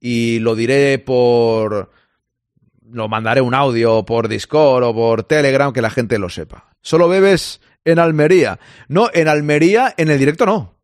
Y 0.00 0.40
lo 0.40 0.56
diré 0.56 0.98
por 0.98 1.90
lo 2.90 3.08
mandaré 3.08 3.40
un 3.40 3.54
audio 3.54 4.04
por 4.04 4.28
Discord 4.28 4.84
o 4.84 4.94
por 4.94 5.24
Telegram 5.24 5.72
que 5.72 5.82
la 5.82 5.90
gente 5.90 6.18
lo 6.18 6.28
sepa. 6.28 6.70
Solo 6.82 7.08
bebes 7.08 7.60
en 7.84 7.98
Almería. 7.98 8.58
No, 8.88 9.08
en 9.12 9.28
Almería, 9.28 9.94
en 9.96 10.10
el 10.10 10.18
directo 10.18 10.46
no. 10.46 10.74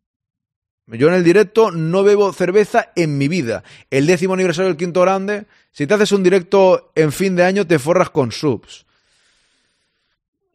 Yo 0.87 1.09
en 1.09 1.15
el 1.15 1.25
directo 1.25 1.71
no 1.71 2.03
bebo 2.03 2.33
cerveza 2.33 2.91
en 2.97 3.17
mi 3.17 3.29
vida. 3.29 3.63
El 3.91 4.07
décimo 4.07 4.35
aniversario 4.35 4.69
del 4.69 4.77
Quinto 4.77 5.01
Grande, 5.01 5.47
si 5.71 5.87
te 5.87 5.95
haces 5.95 6.13
un 6.13 6.23
directo 6.23 6.93
en 6.95 7.13
fin 7.13 7.37
de 7.37 7.45
año, 7.45 7.67
te 7.67 7.79
forras 7.79 8.11
con 8.11 8.33
subs. 8.33 8.85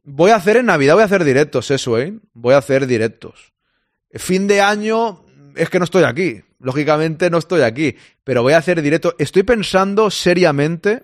Voy 0.09 0.31
a 0.31 0.37
hacer 0.37 0.55
en 0.55 0.67
Navidad, 0.67 0.93
voy 0.93 1.01
a 1.01 1.05
hacer 1.07 1.25
directos, 1.25 1.69
eso, 1.69 1.99
¿eh? 1.99 2.17
Voy 2.33 2.53
a 2.53 2.59
hacer 2.59 2.87
directos. 2.87 3.51
Fin 4.13 4.47
de 4.47 4.61
año, 4.61 5.25
es 5.53 5.69
que 5.69 5.79
no 5.79 5.83
estoy 5.83 6.05
aquí. 6.05 6.43
Lógicamente 6.59 7.29
no 7.29 7.37
estoy 7.37 7.59
aquí. 7.59 7.97
Pero 8.23 8.41
voy 8.41 8.53
a 8.53 8.59
hacer 8.59 8.81
directo. 8.81 9.15
Estoy 9.17 9.43
pensando 9.43 10.09
seriamente 10.09 11.03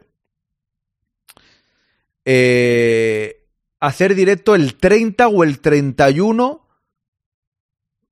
eh, 2.23 3.45
hacer 3.81 4.15
directo 4.15 4.55
el 4.55 4.75
30 4.75 5.27
o 5.27 5.43
el 5.43 5.59
31, 5.59 6.65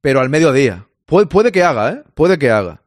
pero 0.02 0.20
al 0.20 0.30
mediodía. 0.30 0.90
Puede, 1.06 1.26
puede 1.28 1.54
que 1.54 1.64
haga, 1.64 1.90
¿eh? 1.90 2.04
Puede 2.16 2.38
que 2.38 2.52
haga. 2.52 2.82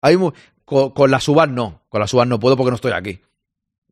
Hay 0.00 0.16
con, 0.64 0.90
con 0.90 1.08
las 1.08 1.28
uvas 1.28 1.48
no. 1.48 1.82
Con 1.88 2.00
las 2.00 2.12
uvas 2.12 2.26
no 2.26 2.40
puedo 2.40 2.56
porque 2.56 2.70
no 2.70 2.76
estoy 2.76 2.92
aquí. 2.92 3.20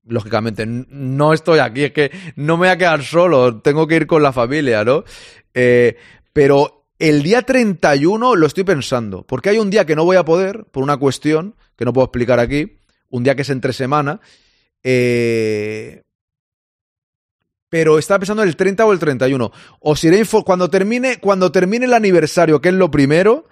Lógicamente, 0.05 0.65
no 0.67 1.33
estoy 1.33 1.61
aquí. 1.61 1.85
Es 1.85 1.93
que 1.93 2.11
no 2.37 2.57
me 2.57 2.67
voy 2.67 2.69
a 2.69 2.79
quedar 2.79 3.03
solo. 3.03 3.61
Tengo 3.61 3.87
que 3.87 3.97
ir 3.97 4.07
con 4.07 4.23
la 4.23 4.33
familia, 4.33 4.85
¿no? 4.85 5.05
Eh, 5.55 5.97
pero 6.33 6.89
el 6.99 7.23
día 7.23 7.43
31 7.43 8.37
lo 8.37 8.47
estoy 8.47 8.65
pensando. 8.65 9.25
Porque 9.27 9.51
hay 9.51 9.59
un 9.59 9.71
día 9.71 9.87
que 9.87 9.97
no 9.97 10.05
voy 10.05 10.17
a 10.17 10.25
poder, 10.25 10.65
por 10.71 10.83
una 10.83 10.97
cuestión 10.97 11.57
que 11.77 11.85
no 11.85 11.93
puedo 11.93 12.07
explicar 12.07 12.41
aquí. 12.41 12.79
Un 13.11 13.23
día 13.23 13.35
que 13.35 13.43
es 13.43 13.51
entre 13.51 13.73
semana. 13.73 14.21
Eh, 14.83 16.03
pero 17.73 17.99
estaba 17.99 18.19
pensando 18.19 18.43
en 18.43 18.51
el 18.51 18.57
30 18.57 18.85
o 18.85 18.93
el 18.93 18.99
31. 18.99 19.51
Os 19.81 20.05
iré 20.05 20.23
cuando 20.45 20.69
termine, 20.69 21.17
cuando 21.19 21.51
termine 21.51 21.87
el 21.87 21.95
aniversario, 21.95 22.61
que 22.61 22.69
es 22.69 22.75
lo 22.75 22.91
primero, 22.91 23.47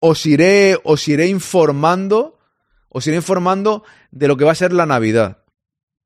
os 0.00 0.26
iré, 0.26 0.76
os 0.82 1.06
iré 1.06 1.28
informando, 1.28 2.38
os 2.88 3.06
iré 3.06 3.14
informando 3.14 3.84
de 4.10 4.26
lo 4.26 4.36
que 4.36 4.44
va 4.44 4.50
a 4.50 4.56
ser 4.56 4.72
la 4.72 4.86
Navidad. 4.86 5.39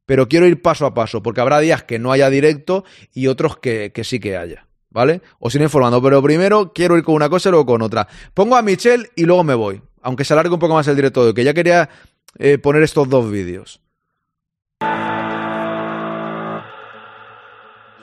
Pero 0.06 0.28
quiero 0.28 0.46
ir 0.46 0.60
paso 0.60 0.86
a 0.86 0.94
paso, 0.94 1.22
porque 1.22 1.40
habrá 1.40 1.60
días 1.60 1.82
que 1.82 1.98
no 1.98 2.12
haya 2.12 2.30
directo 2.30 2.84
y 3.12 3.26
otros 3.28 3.56
que, 3.58 3.92
que 3.92 4.04
sí 4.04 4.20
que 4.20 4.36
haya. 4.36 4.66
¿Vale? 4.90 5.22
Os 5.40 5.54
iré 5.54 5.64
informando. 5.64 6.00
Pero 6.00 6.22
primero 6.22 6.72
quiero 6.72 6.96
ir 6.96 7.02
con 7.02 7.16
una 7.16 7.28
cosa 7.28 7.48
y 7.48 7.52
luego 7.52 7.66
con 7.66 7.82
otra. 7.82 8.06
Pongo 8.32 8.56
a 8.56 8.62
Michelle 8.62 9.10
y 9.16 9.24
luego 9.24 9.42
me 9.42 9.54
voy. 9.54 9.82
Aunque 10.02 10.24
se 10.24 10.34
alargue 10.34 10.52
un 10.52 10.60
poco 10.60 10.74
más 10.74 10.86
el 10.86 10.96
directo 10.96 11.22
de 11.22 11.28
hoy, 11.28 11.34
que 11.34 11.44
ya 11.44 11.54
quería 11.54 11.88
eh, 12.38 12.58
poner 12.58 12.82
estos 12.82 13.08
dos 13.08 13.30
vídeos. 13.30 13.80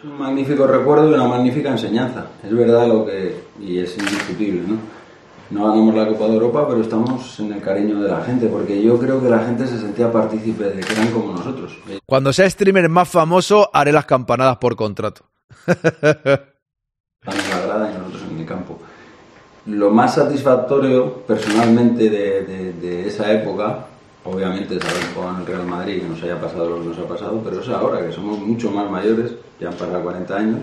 Un 0.03 0.17
magnífico 0.17 0.65
recuerdo 0.65 1.11
y 1.11 1.13
una 1.13 1.27
magnífica 1.27 1.69
enseñanza. 1.69 2.25
Es 2.43 2.53
verdad 2.53 2.87
lo 2.87 3.05
que. 3.05 3.35
y 3.59 3.79
es 3.79 3.95
indiscutible, 3.97 4.63
¿no? 4.67 5.00
No 5.51 5.67
ganamos 5.67 5.93
la 5.93 6.07
Copa 6.07 6.27
de 6.27 6.33
Europa, 6.33 6.65
pero 6.67 6.81
estamos 6.81 7.39
en 7.39 7.53
el 7.53 7.61
cariño 7.61 8.01
de 8.01 8.09
la 8.09 8.23
gente, 8.23 8.47
porque 8.47 8.81
yo 8.81 8.97
creo 8.97 9.21
que 9.21 9.29
la 9.29 9.39
gente 9.39 9.67
se 9.67 9.77
sentía 9.79 10.11
partícipe 10.11 10.63
de 10.63 10.81
que 10.81 10.93
eran 10.93 11.11
como 11.11 11.33
nosotros. 11.33 11.77
Cuando 12.05 12.31
sea 12.31 12.49
streamer 12.49 12.87
más 12.89 13.09
famoso, 13.09 13.69
haré 13.73 13.91
las 13.91 14.05
campanadas 14.05 14.57
por 14.57 14.75
contrato. 14.75 15.25
En 15.67 15.75
la 17.49 17.59
grada 17.67 17.91
y 17.91 17.97
nosotros 17.99 18.23
en 18.29 18.37
mi 18.37 18.45
campo. 18.45 18.79
Lo 19.67 19.91
más 19.91 20.15
satisfactorio, 20.15 21.17
personalmente, 21.27 22.09
de, 22.09 22.45
de, 22.45 22.73
de 22.73 23.07
esa 23.07 23.31
época 23.31 23.85
obviamente 24.23 24.79
saber 24.79 25.03
jugar 25.13 25.35
en 25.35 25.41
el 25.41 25.47
Real 25.47 25.65
Madrid 25.65 26.01
que 26.01 26.09
nos 26.09 26.21
haya 26.23 26.39
pasado 26.39 26.69
lo 26.69 26.81
que 26.81 26.89
nos 26.89 26.99
ha 26.99 27.07
pasado, 27.07 27.41
pero 27.43 27.59
es 27.59 27.69
ahora 27.69 28.05
que 28.05 28.11
somos 28.11 28.39
mucho 28.39 28.69
más 28.71 28.89
mayores, 28.89 29.31
ya 29.59 29.69
han 29.69 29.73
pasado 29.73 30.03
40 30.03 30.35
años, 30.35 30.59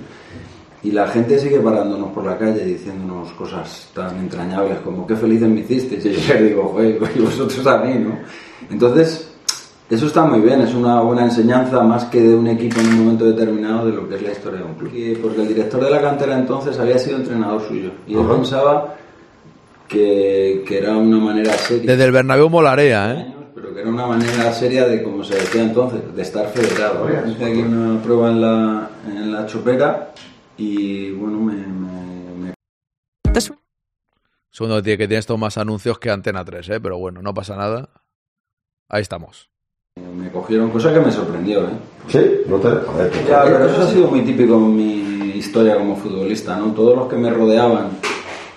y 0.82 0.92
la 0.92 1.08
gente 1.08 1.38
sigue 1.38 1.58
parándonos 1.58 2.12
por 2.12 2.24
la 2.24 2.38
calle 2.38 2.64
diciéndonos 2.64 3.32
cosas 3.32 3.90
tan 3.94 4.16
entrañables 4.18 4.78
como 4.80 5.06
qué 5.06 5.16
felices 5.16 5.48
me 5.48 5.60
hiciste, 5.60 5.96
y 5.96 6.00
yo 6.00 6.10
les 6.10 6.42
digo, 6.48 6.76
y 6.82 7.20
vosotros 7.20 7.66
a 7.66 7.78
mí, 7.78 7.94
¿no? 7.94 8.18
Entonces, 8.70 9.28
eso 9.90 10.06
está 10.06 10.24
muy 10.24 10.40
bien, 10.40 10.60
es 10.60 10.74
una 10.74 11.00
buena 11.00 11.24
enseñanza 11.24 11.82
más 11.82 12.04
que 12.04 12.20
de 12.20 12.34
un 12.34 12.46
equipo 12.46 12.78
en 12.80 12.88
un 12.88 12.98
momento 12.98 13.24
determinado 13.24 13.86
de 13.86 13.92
lo 13.92 14.08
que 14.08 14.16
es 14.16 14.22
la 14.22 14.32
historia 14.32 14.60
de 14.60 14.66
un 14.66 14.74
club. 14.74 14.92
Y 14.94 15.14
porque 15.16 15.40
el 15.40 15.48
director 15.48 15.82
de 15.82 15.90
la 15.90 16.00
cantera 16.00 16.38
entonces 16.38 16.78
había 16.78 16.98
sido 16.98 17.16
entrenador 17.16 17.62
suyo 17.66 17.90
y 18.06 18.14
él 18.14 18.26
pensaba 18.26 18.94
que, 19.88 20.62
que, 20.66 20.78
era 20.78 20.94
una 20.94 21.16
manera 21.16 21.54
seria. 21.54 21.90
Desde 21.90 22.04
el 22.04 22.12
Bernabéu 22.12 22.50
molarea, 22.50 23.14
¿eh? 23.14 23.34
pero 23.54 23.72
que 23.72 23.80
era 23.80 23.88
una 23.88 24.06
manera 24.06 24.52
seria 24.52 24.86
de, 24.86 25.02
como 25.02 25.24
se 25.24 25.36
decía 25.36 25.62
entonces, 25.62 26.00
de 26.14 26.20
estar 26.20 26.48
federado. 26.48 27.08
Hice 27.26 27.44
aquí 27.46 27.62
una 27.62 28.00
prueba 28.02 28.28
en 28.28 28.40
la, 28.42 28.90
en 29.06 29.32
la 29.32 29.46
chopera 29.46 30.12
y 30.58 31.12
bueno, 31.12 31.38
me... 31.38 31.54
me, 31.54 32.48
me... 32.48 32.54
Segundo, 34.50 34.82
tío, 34.82 34.98
que 34.98 35.06
tienes 35.06 35.24
todos 35.24 35.38
más 35.38 35.56
anuncios 35.56 35.98
que 35.98 36.10
Antena 36.10 36.44
3, 36.44 36.68
¿eh? 36.70 36.80
pero 36.80 36.98
bueno, 36.98 37.22
no 37.22 37.32
pasa 37.32 37.56
nada. 37.56 37.90
Ahí 38.88 39.02
estamos. 39.02 39.50
Me 40.16 40.30
cogieron, 40.30 40.70
cosa 40.70 40.92
que 40.92 41.00
me 41.00 41.12
sorprendió, 41.12 41.64
¿eh? 41.64 41.72
Sí, 42.08 42.18
no 42.48 42.56
te. 42.56 42.68
Joder, 42.68 43.10
pues, 43.10 43.28
Ya, 43.28 43.44
pero 43.44 43.66
eso 43.66 43.82
ha 43.82 43.90
sido 43.90 44.08
muy 44.08 44.22
típico 44.22 44.56
en 44.56 44.76
mi 44.76 45.38
historia 45.38 45.76
como 45.76 45.96
futbolista, 45.96 46.56
¿no? 46.56 46.72
Todos 46.72 46.96
los 46.96 47.08
que 47.08 47.16
me 47.16 47.30
rodeaban 47.30 47.90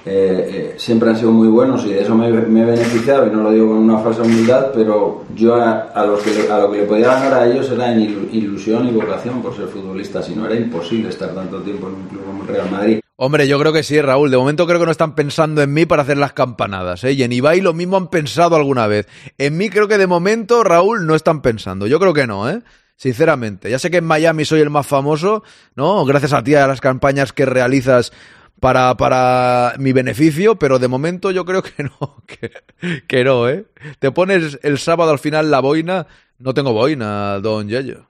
eh, 0.06 0.72
eh, 0.74 0.74
siempre 0.78 1.10
han 1.10 1.18
sido 1.18 1.32
muy 1.32 1.48
buenos 1.48 1.86
y 1.86 1.90
de 1.94 2.02
eso 2.02 2.16
me, 2.16 2.28
he 2.28 2.32
beneficiado, 2.32 3.28
y 3.28 3.30
no 3.30 3.44
lo 3.44 3.52
digo 3.52 3.68
con 3.68 3.78
una 3.78 4.00
falsa 4.00 4.24
humildad, 4.24 4.68
pero 4.74 5.26
yo 5.36 5.56
a, 5.56 6.06
los 6.06 6.22
que, 6.24 6.52
a 6.52 6.60
lo 6.60 6.72
que 6.72 6.80
le 6.80 6.84
podía 6.86 7.08
ganar 7.08 7.34
a 7.34 7.48
ellos 7.48 7.70
era 7.70 7.94
en 7.94 8.00
ilu- 8.00 8.30
ilusión 8.32 8.88
y 8.88 8.92
vocación 8.92 9.42
por 9.42 9.56
ser 9.56 9.68
futbolista, 9.68 10.22
si 10.24 10.36
no 10.36 10.46
era 10.46 10.56
imposible 10.56 11.10
estar 11.10 11.36
tanto 11.36 11.62
tiempo 11.62 11.88
en 11.88 11.94
un 11.96 12.08
club 12.08 12.26
como 12.26 12.44
Real 12.46 12.72
Madrid. 12.72 13.00
Hombre, 13.24 13.48
yo 13.48 13.60
creo 13.60 13.72
que 13.72 13.84
sí, 13.84 14.02
Raúl. 14.02 14.32
De 14.32 14.38
momento 14.38 14.66
creo 14.66 14.80
que 14.80 14.86
no 14.86 14.92
están 14.92 15.14
pensando 15.14 15.62
en 15.62 15.72
mí 15.72 15.86
para 15.86 16.02
hacer 16.02 16.18
las 16.18 16.34
campanadas. 16.34 17.04
¿eh? 17.04 17.12
Y 17.12 17.22
en 17.22 17.32
Ibai 17.32 17.62
lo 17.62 17.72
mismo 17.72 17.96
han 17.96 18.08
pensado 18.08 18.56
alguna 18.56 18.88
vez. 18.88 19.08
En 19.38 19.58
mí 19.58 19.70
creo 19.70 19.88
que 19.88 20.00
de 20.00 20.08
momento, 20.08 20.64
Raúl, 20.64 21.06
no 21.06 21.14
están 21.14 21.44
pensando. 21.44 21.86
Yo 21.86 22.00
creo 22.00 22.16
que 22.16 22.26
no, 22.26 22.50
¿eh? 22.50 22.64
Sinceramente. 22.96 23.70
Ya 23.70 23.78
sé 23.78 23.92
que 23.92 23.98
en 23.98 24.06
Miami 24.06 24.44
soy 24.44 24.62
el 24.62 24.72
más 24.72 24.88
famoso, 24.88 25.44
¿no? 25.76 26.04
Gracias 26.06 26.34
a 26.34 26.44
ti, 26.44 26.56
a 26.56 26.66
las 26.66 26.82
campañas 26.82 27.32
que 27.32 27.46
realizas 27.46 28.12
para, 28.62 28.96
para 28.96 29.74
mi 29.80 29.92
beneficio, 29.92 30.56
pero 30.56 30.80
de 30.80 30.88
momento 30.88 31.32
yo 31.32 31.44
creo 31.44 31.62
que 31.64 31.84
no, 31.84 32.16
que, 32.28 32.52
que 33.08 33.24
no, 33.26 33.50
¿eh? 33.50 33.66
Te 34.00 34.12
pones 34.12 34.60
el 34.64 34.78
sábado 34.78 35.12
al 35.12 35.20
final 35.20 35.52
la 35.52 35.60
boina. 35.60 36.08
No 36.40 36.54
tengo 36.54 36.72
boina, 36.72 37.40
don 37.40 37.68
Yello. 37.68 38.08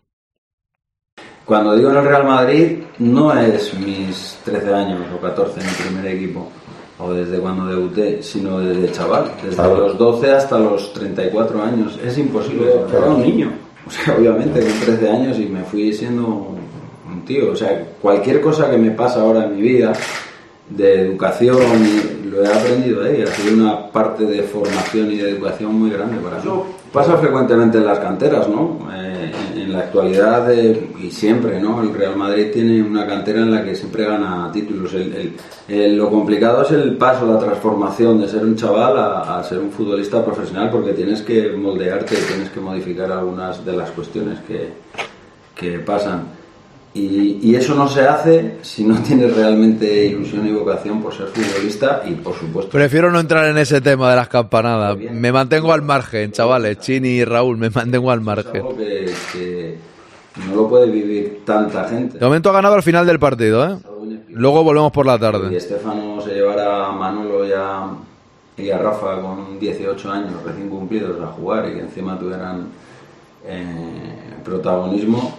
Cuando 1.45 1.75
digo 1.75 1.89
en 1.89 1.97
el 1.97 2.03
Real 2.05 2.25
Madrid, 2.25 2.83
no 2.99 3.33
es 3.37 3.73
mis 3.73 4.37
13 4.45 4.73
años 4.73 5.01
o 5.13 5.19
14 5.19 5.59
en 5.59 5.65
el 5.67 5.75
primer 5.75 6.05
equipo, 6.15 6.49
o 6.99 7.11
desde 7.13 7.39
cuando 7.39 7.65
debuté, 7.65 8.21
sino 8.23 8.59
desde 8.59 8.91
chaval, 8.91 9.31
desde 9.43 9.55
Claro. 9.55 9.75
los 9.87 9.97
12 9.97 10.31
hasta 10.31 10.59
los 10.59 10.93
34 10.93 11.63
años. 11.63 11.99
Es 12.03 12.17
imposible, 12.17 12.71
era 12.89 13.05
un 13.05 13.21
niño. 13.21 13.51
O 13.85 13.89
sea, 13.91 14.15
obviamente, 14.15 14.61
con 14.61 14.79
13 14.79 15.09
años 15.09 15.39
y 15.39 15.47
me 15.47 15.63
fui 15.63 15.91
siendo 15.91 16.25
un 16.27 17.25
tío. 17.25 17.51
O 17.51 17.55
sea, 17.55 17.85
cualquier 18.01 18.39
cosa 18.39 18.69
que 18.69 18.77
me 18.77 18.91
pasa 18.91 19.21
ahora 19.21 19.45
en 19.45 19.55
mi 19.55 19.61
vida, 19.61 19.91
de 20.75 21.01
educación, 21.01 21.57
lo 22.29 22.43
he 22.43 22.47
aprendido 22.47 23.03
ahí. 23.03 23.21
Ha 23.21 23.27
sido 23.27 23.55
una 23.55 23.91
parte 23.91 24.25
de 24.25 24.43
formación 24.43 25.11
y 25.11 25.17
de 25.17 25.31
educación 25.31 25.75
muy 25.75 25.89
grande 25.89 26.17
para 26.17 26.37
mí. 26.37 26.43
Pasa 26.91 27.15
frecuentemente 27.17 27.77
en 27.77 27.85
las 27.85 27.99
canteras, 27.99 28.49
¿no? 28.49 28.79
Eh, 28.93 29.31
en, 29.55 29.71
la 29.71 29.79
actualidad 29.79 30.51
eh, 30.53 30.89
y 31.01 31.09
siempre, 31.09 31.57
¿no? 31.61 31.81
El 31.81 31.93
Real 31.93 32.17
Madrid 32.17 32.47
tiene 32.51 32.83
una 32.83 33.07
cantera 33.07 33.39
en 33.39 33.51
la 33.51 33.63
que 33.63 33.73
siempre 33.75 34.03
gana 34.03 34.49
títulos. 34.51 34.93
El- 34.93 35.13
el- 35.13 35.33
el- 35.69 35.95
lo 35.97 36.09
complicado 36.09 36.63
es 36.63 36.71
el 36.71 36.97
paso, 36.97 37.25
la 37.25 37.39
transformación 37.39 38.19
de 38.19 38.27
ser 38.27 38.43
un 38.43 38.57
chaval 38.57 38.97
a, 38.97 39.39
a 39.39 39.43
ser 39.45 39.59
un 39.59 39.71
futbolista 39.71 40.23
profesional 40.25 40.69
porque 40.69 40.91
tienes 40.91 41.21
que 41.21 41.49
moldearte 41.53 42.15
y 42.15 42.23
tienes 42.27 42.49
que 42.49 42.59
modificar 42.59 43.09
algunas 43.09 43.63
de 43.65 43.71
las 43.73 43.89
cuestiones 43.91 44.39
que, 44.45 44.69
que 45.55 45.79
pasan. 45.79 46.40
Y, 46.93 47.39
y 47.41 47.55
eso 47.55 47.73
no 47.73 47.87
se 47.87 48.01
hace 48.01 48.57
si 48.63 48.83
no 48.83 49.01
tienes 49.01 49.33
realmente 49.33 50.07
ilusión 50.07 50.45
y 50.45 50.51
vocación 50.51 51.01
por 51.01 51.13
ser 51.13 51.27
futbolista 51.27 52.03
y, 52.05 52.11
por 52.15 52.35
supuesto, 52.35 52.71
Prefiero 52.71 53.09
no 53.11 53.19
entrar 53.19 53.45
en 53.45 53.57
ese 53.57 53.79
tema 53.79 54.09
de 54.09 54.17
las 54.17 54.27
campanadas. 54.27 54.97
Me 54.97 55.31
mantengo 55.31 55.71
al 55.71 55.81
margen, 55.83 56.31
chavales. 56.33 56.79
Chini 56.79 57.07
y 57.09 57.23
Raúl, 57.23 57.57
me 57.57 57.69
mantengo 57.69 58.11
al 58.11 58.19
margen. 58.21 58.57
algo 58.57 58.75
que, 58.75 59.09
que 59.31 59.77
no 60.49 60.55
lo 60.55 60.67
puede 60.67 60.89
vivir 60.91 61.41
tanta 61.45 61.87
gente. 61.87 62.17
De 62.17 62.25
momento 62.25 62.49
ha 62.49 62.53
ganado 62.53 62.75
al 62.75 62.83
final 62.83 63.05
del 63.05 63.19
partido, 63.19 63.65
¿eh? 63.65 63.77
Luego 64.29 64.63
volvemos 64.63 64.91
por 64.91 65.05
la 65.05 65.15
Y 65.15 65.19
tarde. 65.19 65.55
Estefano 65.55 66.21
se 66.21 66.33
llevara 66.33 66.87
a 66.87 66.91
Manolo 66.91 67.45
y 67.47 67.51
a, 67.55 67.83
y 68.57 68.69
a 68.69 68.77
Rafa 68.77 69.21
con 69.21 69.59
18 69.59 70.11
años 70.11 70.43
recién 70.45 70.69
cumplidos 70.69 71.21
a 71.21 71.27
jugar 71.27 71.69
y 71.69 71.73
que 71.75 71.79
encima 71.81 72.17
tuvieran 72.17 72.67
eh, 73.45 74.35
protagonismo, 74.43 75.37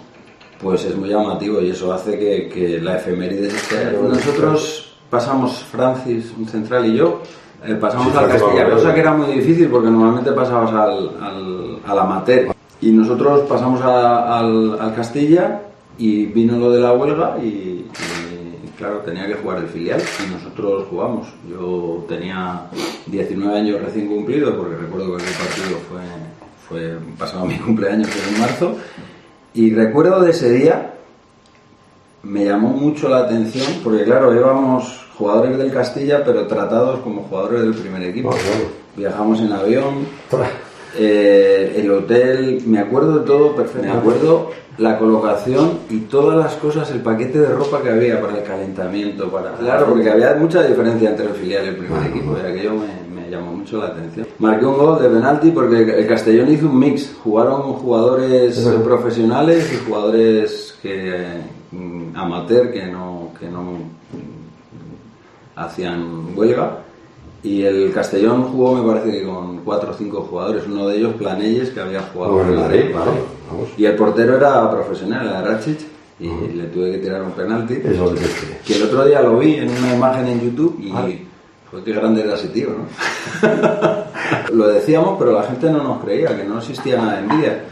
pues 0.63 0.85
es 0.85 0.97
muy 0.97 1.09
llamativo 1.09 1.61
y 1.61 1.71
eso 1.71 1.93
hace 1.93 2.19
que, 2.19 2.49
que 2.49 2.81
la 2.81 2.97
efeméride 2.97 3.49
esté. 3.49 3.93
Nosotros 4.01 4.93
pasamos, 5.11 5.65
Francis, 5.65 6.33
un 6.39 6.47
central 6.49 6.87
y 6.87 6.97
yo, 6.97 7.21
eh, 7.67 7.75
pasamos 7.75 8.13
Sí, 8.13 8.19
al 8.19 8.29
Castilla, 8.29 8.71
cosa 8.71 8.95
que 8.95 9.01
era 9.01 9.13
muy 9.13 9.27
difícil 9.35 9.69
porque 9.69 9.91
normalmente 9.91 10.33
pasabas 10.33 10.71
al, 10.73 11.11
al, 11.21 11.79
al 11.87 11.99
amateur. 11.99 12.55
Y 12.81 12.91
nosotros 12.91 13.41
pasamos 13.49 13.81
a- 13.83 14.39
al, 14.39 14.77
al 14.81 14.95
Castilla 14.95 15.61
y 15.99 16.27
vino 16.27 16.57
lo 16.57 16.71
de 16.71 16.81
la 16.81 16.93
huelga 16.93 17.37
y, 17.43 17.47
y, 17.47 17.87
claro, 18.77 18.99
tenía 19.05 19.27
que 19.27 19.35
jugar 19.35 19.59
el 19.59 19.67
filial 19.69 20.01
y 20.27 20.33
nosotros 20.33 20.87
jugamos. 20.91 21.29
Yo 21.49 22.05
tenía 22.09 22.63
19 23.07 23.57
años 23.57 23.81
recién 23.81 24.09
cumplidos 24.09 24.55
porque 24.57 24.77
recuerdo 24.77 25.17
que 25.17 25.23
aquel 25.23 25.35
partido 25.35 25.79
fue, 25.89 26.01
fue 26.69 26.99
pasado 27.19 27.45
mi 27.47 27.57
cumpleaños, 27.59 28.09
que 28.09 28.35
en 28.35 28.41
marzo. 28.41 28.77
Y 29.55 29.75
recuerdo 29.75 30.21
de 30.23 30.31
ese 30.31 30.51
día, 30.51 30.95
me 32.23 32.45
llamó 32.45 32.69
mucho 32.69 33.09
la 33.09 33.19
atención 33.19 33.67
porque 33.85 34.05
claro, 34.05 34.35
íbamos 34.35 35.07
jugadores 35.17 35.59
del 35.59 35.73
Castilla 35.73 36.25
pero 36.25 36.47
tratados 36.47 37.01
como 37.01 37.23
jugadores 37.25 37.63
del 37.63 37.75
primer 37.75 38.03
equipo. 38.03 38.31
Viajamos 38.97 39.41
en 39.41 39.53
avión, 39.53 40.07
eh, 40.97 41.75
el 41.77 41.91
hotel, 41.91 42.63
me 42.67 42.79
acuerdo 42.79 43.19
de 43.19 43.27
todo 43.27 43.55
perfecto. 43.57 43.87
Me 43.87 43.93
acuerdo. 43.93 44.51
la 44.79 44.99
colocación 44.99 45.81
y 45.91 45.99
todas 46.01 46.39
las 46.39 46.55
cosas, 46.55 46.91
el 46.91 47.01
paquete 47.01 47.39
de 47.39 47.49
ropa 47.51 47.83
que 47.83 47.91
había 47.91 48.19
para 48.23 48.39
el 48.39 48.43
calentamiento, 48.43 49.31
para... 49.31 49.53
Claro, 49.53 49.87
porque 49.87 50.11
había 50.11 50.35
mucha 50.35 50.63
diferencia 50.63 51.11
entre 51.11 51.27
el 51.27 51.35
filial 51.35 51.67
y 51.67 51.69
el 51.69 51.77
primer 51.77 52.07
equipo, 52.07 52.35
y 52.43 52.51
aquello 52.51 52.73
me, 52.73 53.12
me 53.12 53.12
llamó 53.33 53.53
mucho 53.53 53.79
la 53.79 53.87
atención. 53.87 54.27
Marqué 54.39 54.65
un 54.67 54.77
gol 54.77 55.03
de 55.03 55.09
penalti 55.09 55.51
porque 55.51 55.83
el 55.83 56.07
Castellón 56.07 56.53
hizo 56.53 56.67
un 56.67 56.79
mix, 56.79 57.13
jugaron 57.23 57.63
jugadores 57.75 58.57
Es 58.59 58.65
verdad. 58.65 58.83
profesionales 58.83 59.71
y 59.73 59.85
jugadores 59.87 60.79
que 60.83 61.41
mm, 61.73 62.17
amateur 62.17 62.73
que 62.73 62.87
no, 62.87 63.31
que 63.39 63.49
no 63.49 63.63
mm, 63.63 65.57
hacían 65.57 66.37
huelga. 66.37 66.79
Y 67.45 67.63
el 67.63 67.93
Castellón 67.93 68.45
jugó, 68.45 68.75
me 68.77 68.89
parece 68.93 69.19
que 69.19 69.27
con 69.27 69.59
cuatro 69.65 69.91
o 69.91 69.95
cinco 69.95 70.21
jugadores, 70.31 70.63
uno 70.69 70.87
de 70.87 70.99
ellos 70.99 71.15
Planelles, 71.15 71.71
que 71.71 71.81
había 71.81 72.01
jugado 72.03 72.35
Bueno, 72.35 72.51
en 72.53 72.55
en 72.55 72.61
Madrid. 72.63 72.85
Vamos. 72.95 73.69
Y 73.77 73.85
el 73.85 73.97
portero 73.97 74.37
era 74.37 74.71
profesional, 74.71 75.27
era 75.27 75.43
Rachic, 75.43 75.81
y 76.21 76.29
le 76.29 76.65
tuve 76.67 76.93
que 76.93 76.99
tirar 76.99 77.21
un 77.23 77.33
penalti. 77.33 77.75
Eso 77.85 78.15
es. 78.15 78.21
Que 78.65 78.77
el 78.77 78.83
otro 78.85 79.05
día 79.07 79.21
lo 79.23 79.39
vi 79.39 79.55
en 79.57 79.71
una 79.71 79.93
imagen 79.93 80.29
en 80.29 80.41
YouTube 80.41 80.79
y 80.81 80.93
fue 81.73 81.83
que 81.83 81.93
grande 81.93 82.23
era 82.23 82.35
ese 82.35 82.49
tío, 82.49 82.69
¿no? 82.69 82.85
lo 84.55 84.69
decíamos, 84.69 85.17
pero 85.19 85.33
la 85.33 85.43
gente 85.45 85.71
no 85.71 85.83
nos 85.83 86.05
creía, 86.05 86.37
que 86.37 86.45
no 86.45 86.59
existía 86.59 86.97
nada 86.99 87.15
de 87.15 87.19
envidia. 87.21 87.65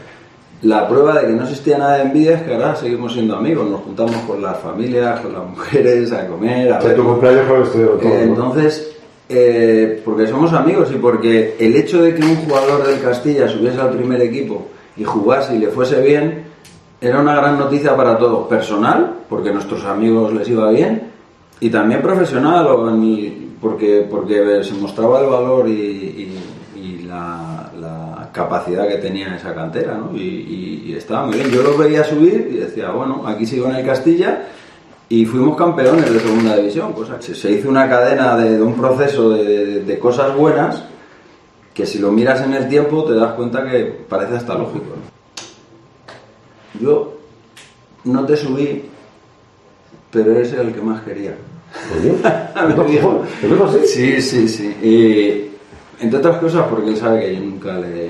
La 0.63 0.87
prueba 0.87 1.19
de 1.19 1.27
que 1.27 1.33
no 1.33 1.43
existía 1.43 1.77
nada 1.77 1.97
de 1.97 2.01
envidia 2.03 2.35
es 2.37 2.41
que 2.43 2.53
ahora 2.53 2.75
seguimos 2.75 3.13
siendo 3.13 3.35
amigos, 3.35 3.69
nos 3.69 3.81
juntamos 3.81 4.15
con 4.27 4.41
las 4.41 4.57
familias, 4.59 5.19
con 5.21 5.33
las 5.33 5.43
mujeres, 5.47 6.11
a 6.11 6.27
comer, 6.27 6.73
a 6.73 6.77
O 6.77 6.81
sea, 6.81 6.87
ver. 6.89 6.97
tu 6.97 7.03
cumpleaños 7.05 7.45
creo 7.45 7.57
que 7.57 7.63
estuvieron 7.63 7.99
todos, 7.99 8.11
Eh, 8.13 8.17
¿no? 8.25 8.33
entonces, 8.33 8.91
eh, 9.29 10.01
porque 10.03 10.27
somos 10.27 10.51
amigos 10.53 10.91
y 10.91 10.97
porque 10.97 11.55
el 11.59 11.75
hecho 11.75 12.01
de 12.03 12.13
que 12.15 12.23
un 12.23 12.35
jugador 12.37 12.85
del 12.85 12.99
Castilla 13.01 13.47
subiese 13.47 13.79
al 13.79 13.91
primer 13.91 14.21
equipo 14.21 14.67
y 14.97 15.03
jugase 15.03 15.55
y 15.55 15.59
le 15.59 15.67
fuese 15.67 16.01
bien, 16.01 16.43
era 16.99 17.19
una 17.19 17.35
gran 17.35 17.57
noticia 17.57 17.95
para 17.95 18.17
todos. 18.17 18.47
Personal, 18.47 19.13
porque 19.29 19.49
a 19.49 19.53
nuestros 19.53 19.83
amigos 19.85 20.31
les 20.33 20.47
iba 20.49 20.69
bien, 20.69 21.09
y 21.59 21.69
también 21.69 22.01
profesional, 22.01 22.67
o 22.67 22.89
en- 22.89 23.40
porque, 23.61 24.07
porque 24.09 24.63
se 24.63 24.73
mostraba 24.73 25.21
el 25.21 25.29
valor 25.29 25.69
y, 25.69 25.71
y- 25.71 26.37
la, 27.11 27.69
la 27.77 28.29
capacidad 28.31 28.87
que 28.87 28.95
tenía 28.95 29.35
esa 29.35 29.53
cantera, 29.53 29.95
¿no? 29.95 30.15
Y, 30.15 30.93
estaba 30.97 31.25
muy 31.25 31.35
bien. 31.35 31.49
Yo 31.49 31.63
los 31.63 31.77
veía 31.77 32.03
subir 32.03 32.49
y 32.51 32.57
decía, 32.57 32.91
bueno, 32.91 33.25
aquí 33.27 33.45
sigo 33.45 33.67
en 33.67 33.75
el 33.75 33.85
Castilla 33.85 34.43
y 35.09 35.25
fuimos 35.25 35.57
campeones 35.57 36.11
de 36.11 36.19
segunda 36.19 36.55
división, 36.55 36.93
cosa 36.93 37.21
se 37.21 37.51
hizo 37.51 37.69
una 37.69 37.89
cadena 37.89 38.37
de, 38.37 38.61
un 38.61 38.75
proceso 38.75 39.31
de, 39.31 39.99
cosas 39.99 40.35
buenas 40.35 40.83
que 41.73 41.85
si 41.85 41.99
lo 41.99 42.11
miras 42.11 42.41
en 42.41 42.53
el 42.53 42.69
tiempo 42.69 43.03
te 43.03 43.13
das 43.13 43.33
cuenta 43.33 43.69
que 43.69 43.85
parece 44.07 44.35
hasta 44.35 44.53
lógico. 44.55 44.85
Yo 46.79 47.17
no 48.05 48.25
te 48.25 48.37
subí, 48.37 48.83
pero 50.11 50.31
eres 50.31 50.53
el 50.53 50.73
que 50.73 50.81
más 50.81 51.01
quería. 51.01 51.35
Dijo. 52.87 53.23
Sí, 53.85 54.21
sí, 54.21 54.47
sí. 54.47 54.75
Y, 54.81 55.51
entre 56.03 56.19
otras 56.19 56.37
cosas 56.37 56.65
porque 56.69 56.89
él 56.89 56.97
sabe 56.97 57.21
que 57.21 57.35
yo 57.35 57.41
nunca 57.41 57.77
le, 57.77 58.09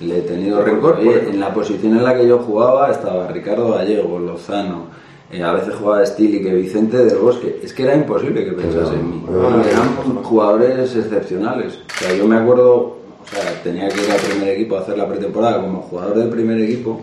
le 0.00 0.18
he 0.18 0.22
tenido 0.22 0.62
rencor. 0.62 0.96
Oye, 0.96 1.28
en 1.28 1.38
la 1.38 1.52
posición 1.52 1.96
en 1.96 2.04
la 2.04 2.16
que 2.16 2.26
yo 2.26 2.38
jugaba 2.38 2.90
estaba 2.90 3.28
Ricardo 3.28 3.72
Gallego, 3.72 4.18
Lozano, 4.18 4.86
eh, 5.30 5.42
a 5.42 5.52
veces 5.52 5.74
jugaba 5.74 6.04
Stili, 6.04 6.42
que 6.42 6.54
Vicente 6.54 6.96
del 7.04 7.18
Bosque. 7.18 7.60
Es 7.62 7.72
que 7.72 7.84
era 7.84 7.94
imposible 7.94 8.44
que 8.44 8.52
pensase 8.52 8.94
en 8.94 9.10
mí. 9.10 9.24
Ah. 9.28 9.62
Eran 9.68 10.22
jugadores 10.22 10.96
excepcionales. 10.96 11.76
O 11.76 11.98
sea, 11.98 12.14
yo 12.14 12.26
me 12.26 12.36
acuerdo, 12.36 12.96
o 13.22 13.26
sea, 13.30 13.62
tenía 13.62 13.88
que 13.88 14.02
ir 14.02 14.10
al 14.10 14.18
primer 14.18 14.48
equipo 14.48 14.76
a 14.76 14.80
hacer 14.80 14.98
la 14.98 15.06
pretemporada 15.06 15.60
como 15.60 15.82
jugador 15.82 16.18
del 16.18 16.30
primer 16.30 16.60
equipo. 16.60 17.02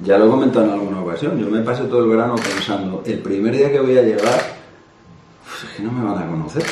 Ya 0.00 0.16
lo 0.18 0.26
he 0.26 0.30
comentado 0.30 0.66
en 0.66 0.72
alguna 0.72 1.02
ocasión. 1.02 1.38
Yo 1.38 1.50
me 1.50 1.60
pasé 1.60 1.84
todo 1.84 2.04
el 2.04 2.10
verano 2.10 2.36
pensando, 2.36 3.02
el 3.04 3.18
primer 3.18 3.56
día 3.56 3.72
que 3.72 3.80
voy 3.80 3.96
a 3.98 4.02
llegar, 4.02 4.55
pues 5.60 5.72
es 5.72 5.76
que 5.76 5.82
no 5.82 5.92
me 5.92 6.04
van 6.04 6.22
a 6.22 6.26
conocer. 6.26 6.64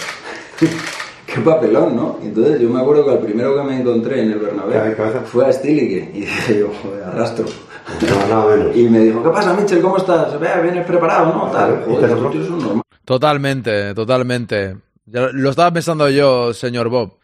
qué 1.27 1.40
papelón, 1.40 1.97
¿no? 1.97 2.19
Entonces 2.23 2.61
yo 2.61 2.69
me 2.69 2.81
acuerdo 2.81 3.06
que 3.06 3.12
el 3.12 3.19
primero 3.19 3.56
que 3.56 3.62
me 3.62 3.81
encontré 3.81 4.23
en 4.23 4.32
el 4.32 4.39
Bernabéu 4.39 4.94
fue 5.24 5.47
a 5.47 5.52
Stilige 5.52 6.11
y 6.12 6.20
dije 6.20 6.61
yo, 6.61 6.70
joder, 6.82 7.05
arrastro. 7.05 7.47
Y 8.74 8.89
me 8.89 9.01
dijo, 9.01 9.23
¿qué 9.23 9.28
pasa, 9.28 9.52
Mitchell? 9.52 9.82
¿Cómo 9.82 9.98
estás? 9.98 10.40
Ve, 10.40 10.48
¿Vienes 10.62 10.86
preparado? 10.86 11.32
¿No? 11.35 11.51
Tal. 11.51 11.85
Joder, 11.85 12.11
son. 12.47 12.82
Totalmente, 13.05 13.94
totalmente. 13.94 14.78
Ya 15.05 15.28
lo 15.31 15.51
estaba 15.51 15.70
pensando 15.70 16.09
yo, 16.09 16.55
señor 16.55 16.89
Bob. 16.89 17.19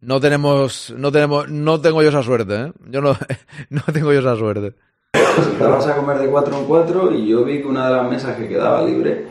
No 0.00 0.20
tenemos, 0.20 0.94
no 0.96 1.10
tenemos, 1.10 1.48
no 1.48 1.80
tengo 1.80 2.00
yo 2.00 2.10
esa 2.10 2.22
suerte, 2.22 2.54
¿eh? 2.54 2.72
Yo 2.90 3.00
no, 3.00 3.16
no 3.70 3.82
tengo 3.92 4.12
yo 4.12 4.20
esa 4.20 4.36
suerte. 4.36 4.74
Sentabas 5.12 5.86
a 5.88 5.96
comer 5.96 6.18
de 6.18 6.28
cuatro 6.28 6.58
en 6.58 6.64
cuatro 6.64 7.12
y 7.12 7.26
yo 7.26 7.44
vi 7.44 7.60
que 7.60 7.66
una 7.66 7.88
de 7.88 7.96
las 7.96 8.08
mesas 8.08 8.36
que 8.36 8.48
quedaba 8.48 8.82
libre 8.82 9.26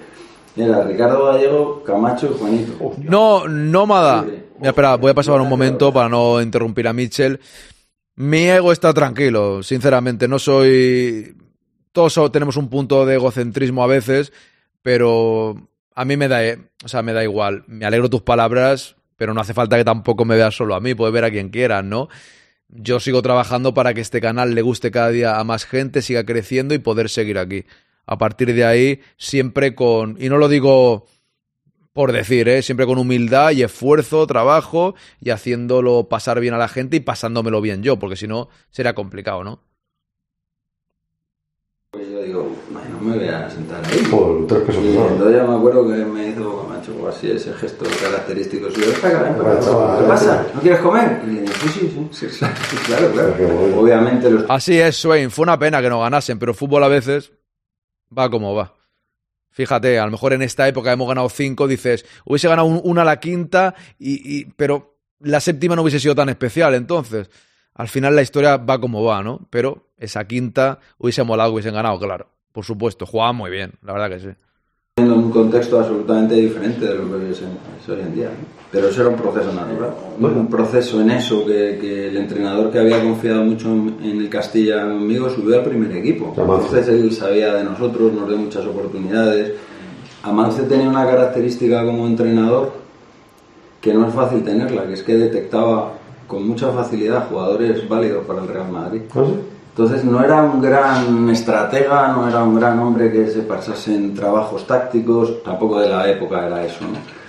era 0.56 0.84
Ricardo 0.84 1.26
Gallego, 1.26 1.84
Camacho 1.84 2.32
y 2.34 2.38
Juanito. 2.38 2.94
No, 2.98 3.48
nómada. 3.48 4.24
Mira, 4.24 4.70
espera, 4.70 4.96
voy 4.98 5.12
a 5.12 5.14
pasar 5.14 5.40
un 5.40 5.50
momento 5.50 5.94
para 5.94 6.10
no 6.10 6.42
interrumpir 6.42 6.88
a 6.88 6.94
Mitchell. 6.94 7.40
Mi 8.16 8.50
ego 8.50 8.72
está 8.72 8.94
tranquilo, 8.94 9.64
sinceramente. 9.64 10.28
No 10.28 10.40
soy. 10.40 11.36
Todos 11.92 12.32
tenemos 12.32 12.58
un 12.58 12.70
punto 12.70 13.06
de 13.06 13.16
egocentrismo 13.16 13.84
a 13.84 13.88
veces, 13.88 14.32
pero 14.82 15.56
a 15.96 16.06
mí 16.06 16.18
me 16.18 16.28
da, 16.28 16.40
o 16.84 16.88
sea, 16.88 17.02
me 17.02 17.14
da 17.14 17.24
igual. 17.24 17.64
Me 17.68 17.86
alegro 17.86 18.10
tus 18.10 18.22
palabras, 18.22 18.96
pero 19.18 19.34
no 19.34 19.42
hace 19.42 19.54
falta 19.54 19.78
que 19.78 19.84
tampoco 19.86 20.26
me 20.26 20.36
veas 20.36 20.56
solo 20.56 20.76
a 20.76 20.80
mí. 20.80 20.94
Puedes 20.94 21.14
ver 21.14 21.26
a 21.26 21.32
quien 21.32 21.50
quieras, 21.50 21.84
¿no? 21.84 22.10
Yo 22.68 23.00
sigo 23.00 23.22
trabajando 23.22 23.74
para 23.74 23.94
que 23.94 24.02
este 24.02 24.22
canal 24.22 24.56
le 24.56 24.62
guste 24.62 24.92
cada 24.92 25.10
día 25.10 25.40
a 25.40 25.44
más 25.44 25.66
gente, 25.66 26.02
siga 26.02 26.26
creciendo 26.26 26.74
y 26.74 26.80
poder 26.80 27.10
seguir 27.10 27.38
aquí. 27.38 27.66
A 28.06 28.18
partir 28.18 28.54
de 28.54 28.66
ahí, 28.66 29.00
siempre 29.18 29.76
con. 29.76 30.18
Y 30.20 30.30
no 30.30 30.38
lo 30.38 30.48
digo 30.50 31.06
por 31.94 32.14
decir, 32.14 32.48
¿eh? 32.48 32.62
siempre 32.62 32.86
con 32.86 32.98
humildad 32.98 33.52
y 33.52 33.64
esfuerzo, 33.64 34.26
trabajo 34.26 34.96
y 35.20 35.30
haciéndolo 35.32 36.08
pasar 36.08 36.40
bien 36.40 36.54
a 36.54 36.58
la 36.58 36.70
gente 36.70 36.96
y 36.98 37.02
pasándomelo 37.02 37.60
bien 37.60 37.84
yo, 37.84 38.00
porque 38.00 38.16
si 38.16 38.28
no, 38.28 38.48
será 38.70 38.94
complicado, 38.96 39.44
¿no? 39.44 39.62
Pues 41.92 42.08
yo 42.10 42.22
digo, 42.24 42.48
"Ay, 42.74 42.90
no 42.90 43.02
me 43.02 43.18
voy 43.18 43.28
a 43.28 43.50
sentar 43.50 43.84
ahí. 43.86 44.04
Por 44.10 44.48
tres 44.48 44.62
pesos 44.62 44.82
Y 44.86 44.94
ya 44.94 45.44
me 45.44 45.56
acuerdo 45.58 45.86
que 45.90 45.96
me 46.06 46.30
hizo 46.30 46.62
Camacho 46.62 46.96
o 47.02 47.08
así 47.10 47.30
ese 47.30 47.54
gesto 47.54 47.84
característico 48.02 48.72
suyo. 48.72 48.88
"Ven 48.88 49.02
para 49.02 49.18
acá, 49.20 49.24
ven 49.30 49.36
para 49.44 49.52
acá. 49.56 49.66
chaval, 49.66 50.00
¿Qué 50.02 50.08
pasa? 50.08 50.26
para 50.30 50.42
acá". 50.44 50.52
¿No 50.56 50.62
quieres 50.62 50.80
comer? 50.80 51.22
Y 51.26 51.28
le 51.32 51.42
digo, 51.42 51.54
sí, 51.62 51.68
sí, 51.70 51.80
sí, 52.12 52.30
sí, 52.30 52.30
sí, 52.30 52.46
claro, 52.86 53.12
claro. 53.12 53.78
Obviamente 53.78 54.32
los 54.32 54.46
Así 54.50 54.80
es, 54.80 54.96
Swain. 54.96 55.30
Fue 55.30 55.44
una 55.44 55.60
pena 55.60 55.82
que 55.82 55.90
no 55.90 56.00
ganasen, 56.00 56.40
pero 56.40 56.54
fútbol 56.54 56.86
a 56.86 56.88
veces 56.88 57.34
va 58.18 58.30
como 58.30 58.54
va. 58.54 58.74
Fíjate, 59.50 60.00
a 60.00 60.06
lo 60.06 60.12
mejor 60.12 60.34
en 60.34 60.42
esta 60.42 60.68
época 60.68 60.92
hemos 60.94 61.08
ganado 61.08 61.28
cinco, 61.30 61.68
dices, 61.68 62.06
hubiese 62.26 62.48
ganado 62.48 62.68
un- 62.68 62.82
una 62.84 63.04
la 63.04 63.20
quinta, 63.20 63.76
y, 64.00 64.46
pero 64.56 64.98
la 65.20 65.40
séptima 65.42 65.76
no 65.76 65.82
hubiese 65.82 66.00
sido 66.00 66.16
tan 66.16 66.30
especial. 66.30 66.74
Entonces, 66.74 67.30
al 67.74 67.88
final 67.90 68.16
la 68.16 68.22
historia 68.22 68.58
va 68.58 68.80
como 68.80 69.04
va, 69.04 69.22
¿no? 69.24 69.46
Pero 69.50 69.90
esa 69.98 70.26
quinta 70.26 70.80
hubiese 70.98 71.24
molado, 71.24 71.52
hubiesen 71.52 71.74
ganado, 71.74 72.00
claro. 72.00 72.30
Por 72.54 72.64
supuesto, 72.66 73.06
jugaban 73.06 73.36
muy 73.36 73.52
bien, 73.52 73.74
la 73.82 73.94
verdad 73.94 74.10
que 74.10 74.20
sí. 74.20 74.30
en 74.98 75.12
un 75.12 75.32
contexto 75.32 75.80
absolutamente 75.80 76.36
diferente 76.36 76.86
de 76.86 76.96
lo 76.96 77.20
que 77.20 77.32
es 77.32 77.42
hoy 77.90 78.00
en 78.02 78.16
día. 78.16 78.30
¿no? 78.30 78.61
Pero 78.72 78.88
eso 78.88 79.02
era 79.02 79.10
un 79.10 79.18
proceso 79.18 79.52
natural. 79.52 79.94
Un 80.18 80.48
proceso 80.48 81.02
en 81.02 81.12
eso 81.12 81.46
que, 81.46 81.78
que 81.80 82.08
el 82.08 82.18
entrenador 82.18 82.72
que 82.72 82.80
había 82.80 83.04
confiado 83.04 83.44
mucho 83.44 83.68
en, 83.68 83.98
el 84.02 84.30
Castilla 84.30 84.84
conmigo 84.84 85.30
subió 85.30 85.58
al 85.58 85.64
primer 85.64 85.92
equipo. 85.98 86.34
Entonces 86.38 86.88
él 86.88 87.12
sabía 87.12 87.54
de 87.54 87.66
nosotros, 87.66 88.14
nos 88.14 88.30
dio 88.30 88.38
muchas 88.38 88.66
oportunidades. 88.66 89.54
Amance 90.24 90.64
tenía 90.64 90.88
una 90.88 91.06
característica 91.06 91.84
como 91.84 92.08
entrenador 92.08 92.72
que 93.82 93.94
no 93.94 94.08
es 94.08 94.14
fácil 94.14 94.44
tenerla, 94.44 94.86
que 94.86 94.94
es 94.94 95.04
que 95.04 95.18
detectaba 95.18 95.94
con 96.28 96.48
mucha 96.48 96.72
facilidad 96.72 97.28
jugadores 97.28 97.90
válidos 97.90 98.26
para 98.26 98.42
el 98.42 98.48
Real 98.48 98.72
Madrid. 98.72 99.02
Entonces 99.72 100.06
no 100.06 100.24
era 100.24 100.44
un 100.44 100.62
gran 100.62 101.30
estratega, 101.30 102.10
no 102.10 102.30
era 102.30 102.44
un 102.44 102.56
gran 102.56 102.80
hombre 102.80 103.12
que 103.12 103.28
se 103.28 103.42
pasase 103.42 103.96
en 103.96 104.14
trabajos 104.14 104.66
tácticos, 104.66 105.44
tampoco 105.44 105.80
de 105.80 105.90
la 105.90 106.10
época 106.10 106.46
era 106.46 106.64
eso, 106.64 106.86
¿no? 106.86 107.21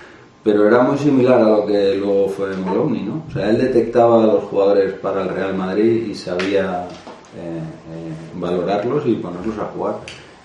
Pero 0.45 0.67
era 0.67 0.83
muy 0.83 0.99
similar 0.99 1.41
a 1.41 1.49
lo 1.49 1.67
que 1.67 1.95
luego 1.95 2.29
fue 2.29 2.57
Moloney, 2.57 3.03
¿no? 3.03 3.23
O 3.29 3.33
sea, 3.33 3.49
él 3.51 3.59
detectaba 3.59 4.25
a 4.25 4.27
los 4.27 4.45
jugadores 4.45 4.95
para 4.95 5.23
el 5.23 5.29
Real 5.29 5.55
Madrid 5.55 6.09
y 6.11 6.15
sabía 6.15 6.89
eh, 7.37 7.61
eh, 7.61 8.13
valorarlos 8.35 9.07
y 9.07 9.15
ponerlos 9.15 9.57
a 9.59 9.67
jugar. 9.67 9.97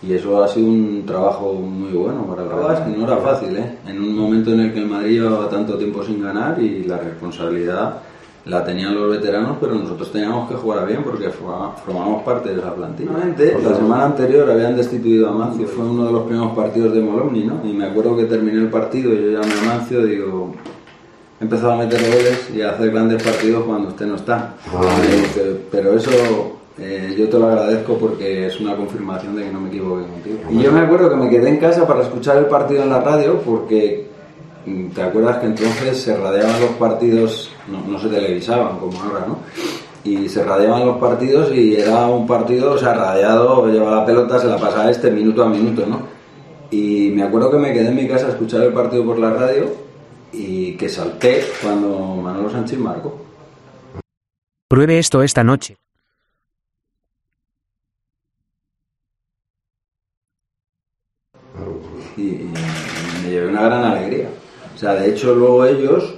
Y 0.03 0.13
eso 0.13 0.43
ha 0.43 0.47
sido 0.47 0.67
un 0.67 1.03
trabajo 1.07 1.53
muy 1.53 1.91
bueno 1.93 2.27
para 2.27 2.43
el 2.43 2.49
Real 2.49 2.61
Madrid. 2.61 2.95
No 2.95 3.07
era 3.07 3.17
fácil, 3.17 3.57
¿eh? 3.57 3.77
En 3.87 3.99
un 3.99 4.15
momento 4.15 4.53
en 4.53 4.59
el 4.59 4.73
que 4.73 4.79
el 4.79 4.87
Madrid 4.87 5.19
llevaba 5.21 5.49
tanto 5.49 5.77
tiempo 5.77 6.03
sin 6.03 6.21
ganar 6.21 6.61
y 6.61 6.83
la 6.83 6.97
responsabilidad 6.97 8.01
la 8.47 8.63
tenían 8.63 8.95
los 8.95 9.11
veteranos, 9.11 9.57
pero 9.59 9.75
nosotros 9.75 10.11
teníamos 10.11 10.49
que 10.49 10.55
jugar 10.55 10.85
bien 10.87 11.03
porque 11.03 11.29
formábamos 11.29 12.23
parte 12.23 12.49
de 12.49 12.59
esa 12.59 12.73
plantilla. 12.73 13.11
La 13.63 13.75
semana 13.75 14.05
anterior 14.05 14.49
habían 14.49 14.75
destituido 14.75 15.29
a 15.29 15.31
Mancio, 15.31 15.67
fue 15.67 15.85
uno 15.85 16.05
de 16.05 16.11
los 16.11 16.23
primeros 16.23 16.53
partidos 16.53 16.93
de 16.93 17.01
Molomni, 17.01 17.43
¿no? 17.43 17.61
Y 17.63 17.73
me 17.73 17.85
acuerdo 17.85 18.15
que 18.15 18.25
terminé 18.25 18.59
el 18.59 18.69
partido 18.69 19.13
y 19.13 19.17
yo 19.17 19.41
llamé 19.41 19.53
a 19.53 19.65
Mancio 19.65 20.05
y 20.07 20.11
digo, 20.11 20.53
he 21.39 21.43
empezado 21.43 21.73
a 21.73 21.77
meter 21.77 21.99
goles 21.99 22.49
y 22.55 22.61
a 22.61 22.71
hacer 22.71 22.91
grandes 22.91 23.21
partidos 23.21 23.63
cuando 23.65 23.89
usted 23.89 24.05
no 24.05 24.15
está. 24.15 24.53
Dice, 25.01 25.61
pero 25.69 25.93
eso 25.93 26.57
eh, 26.79 27.15
yo 27.17 27.27
te 27.27 27.39
lo 27.39 27.47
agradezco 27.47 27.97
porque 27.97 28.47
es 28.47 28.59
una 28.59 28.75
confirmación 28.75 29.35
de 29.35 29.43
que 29.43 29.51
no 29.51 29.61
me 29.61 29.69
equivoqué 29.69 30.05
contigo. 30.07 30.37
Y 30.51 30.61
yo 30.61 30.71
me 30.71 30.81
acuerdo 30.81 31.09
que 31.09 31.15
me 31.15 31.29
quedé 31.29 31.49
en 31.49 31.57
casa 31.57 31.87
para 31.87 32.03
escuchar 32.03 32.37
el 32.37 32.45
partido 32.45 32.83
en 32.83 32.89
la 32.89 33.01
radio 33.01 33.41
porque 33.41 34.07
mm, 34.65 34.89
te 34.89 35.01
acuerdas 35.01 35.37
que 35.37 35.47
entonces 35.47 35.99
se 35.99 36.15
radiaban 36.15 36.61
los 36.61 36.71
partidos, 36.71 37.51
no, 37.71 37.81
no 37.87 37.99
se 37.99 38.09
televisaban 38.09 38.79
como 38.79 39.01
ahora, 39.01 39.25
¿no? 39.27 39.39
Y 40.03 40.29
se 40.29 40.43
radiaban 40.43 40.85
los 40.85 40.97
partidos 40.97 41.53
y 41.53 41.75
era 41.75 42.07
un 42.07 42.25
partido, 42.25 42.73
o 42.73 42.77
sea, 42.77 42.93
radiado, 42.93 43.67
llevaba 43.67 43.97
la 43.97 44.05
pelota, 44.05 44.39
se 44.39 44.47
la 44.47 44.57
pasaba 44.57 44.89
este 44.89 45.11
minuto 45.11 45.43
a 45.43 45.49
minuto, 45.49 45.85
¿no? 45.85 46.01
Y 46.71 47.11
me 47.13 47.23
acuerdo 47.23 47.51
que 47.51 47.57
me 47.57 47.73
quedé 47.73 47.89
en 47.89 47.95
mi 47.95 48.07
casa 48.07 48.27
a 48.27 48.29
escuchar 48.31 48.61
el 48.63 48.73
partido 48.73 49.05
por 49.05 49.19
la 49.19 49.31
radio 49.31 49.65
y 50.31 50.73
que 50.77 50.89
salté 50.89 51.43
cuando 51.61 52.15
Manolo 52.15 52.49
Sánchez 52.49 52.79
marcó. 52.79 53.19
Pruebe 54.67 54.99
esto 54.99 55.23
esta 55.23 55.43
noche. 55.43 55.77
y, 62.17 62.21
y 62.21 62.53
me 63.23 63.29
llevé 63.29 63.47
una 63.47 63.61
gran 63.61 63.83
alegría. 63.83 64.29
O 64.75 64.77
sea, 64.77 64.95
de 64.95 65.09
hecho 65.09 65.33
luego 65.35 65.65
ellos 65.65 66.15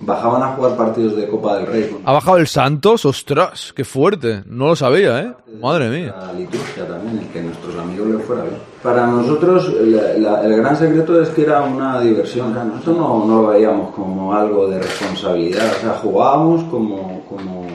bajaban 0.00 0.42
a 0.42 0.48
jugar 0.56 0.76
partidos 0.76 1.14
de 1.16 1.28
Copa 1.28 1.58
del 1.58 1.66
Rey. 1.66 1.96
¿Ha 2.04 2.12
bajado 2.12 2.38
el 2.38 2.46
Santos? 2.46 3.04
¡Ostras! 3.04 3.72
¡Qué 3.76 3.84
fuerte! 3.84 4.42
No 4.46 4.68
lo 4.68 4.76
sabía, 4.76 5.20
¿eh? 5.20 5.32
Madre 5.60 5.88
mía. 5.90 6.14
La 6.26 6.32
liturgia 6.32 6.86
también, 6.88 7.28
que 7.32 7.42
nuestros 7.42 7.76
amigos 7.76 8.08
les 8.08 8.24
fuera 8.24 8.42
bien. 8.42 8.54
Para 8.82 9.06
nosotros 9.06 9.72
la- 9.78 10.14
la- 10.14 10.42
el 10.44 10.56
gran 10.56 10.74
secreto 10.76 11.20
es 11.20 11.28
que 11.30 11.42
era 11.42 11.62
una 11.62 12.00
diversión. 12.00 12.50
O 12.52 12.54
sea, 12.54 12.64
nosotros 12.64 12.96
no, 12.96 13.24
no 13.26 13.42
lo 13.42 13.48
veíamos 13.48 13.94
como 13.94 14.32
algo 14.34 14.68
de 14.68 14.78
responsabilidad. 14.78 15.66
O 15.76 15.80
sea, 15.80 15.90
jugábamos 16.02 16.64
como, 16.64 17.22
como, 17.28 17.66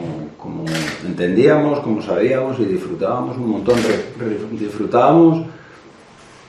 como 0.41 0.65
entendíamos, 1.05 1.79
como 1.81 2.01
sabíamos 2.01 2.57
y 2.59 2.65
disfrutábamos 2.65 3.37
un 3.37 3.51
montón. 3.51 3.75
Re- 3.77 4.25
re- 4.25 4.39
disfrutábamos 4.57 5.45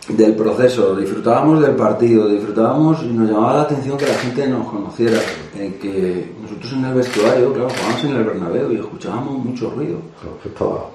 del 0.09 0.35
proceso, 0.35 0.95
disfrutábamos 0.95 1.61
del 1.61 1.75
partido, 1.75 2.29
disfrutábamos 2.29 3.03
y 3.03 3.07
nos 3.07 3.29
llamaba 3.29 3.55
la 3.55 3.63
atención 3.63 3.97
que 3.99 4.07
la 4.07 4.15
gente 4.15 4.47
nos 4.47 4.69
conociera, 4.69 5.19
eh, 5.57 5.77
que 5.81 6.33
nosotros 6.41 6.73
en 6.75 6.85
el 6.85 6.95
vestuario, 6.95 7.53
claro, 7.53 7.69
jugábamos 7.71 8.05
en 8.05 8.17
el 8.17 8.25
Bernabéu 8.25 8.73
y 8.73 8.77
escuchábamos 8.77 9.45
mucho 9.45 9.71
ruido. 9.71 9.99
Estaba 10.45 10.89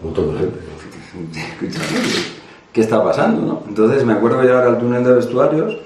un 0.00 0.06
montón 0.06 0.32
de 0.34 0.38
gente. 0.40 0.58
¿Qué 2.72 2.80
está 2.80 3.02
pasando? 3.02 3.40
¿no? 3.42 3.62
Entonces 3.68 4.04
me 4.04 4.14
acuerdo 4.14 4.42
llegar 4.42 4.66
al 4.66 4.78
túnel 4.78 5.04
de 5.04 5.12
vestuarios, 5.14 5.78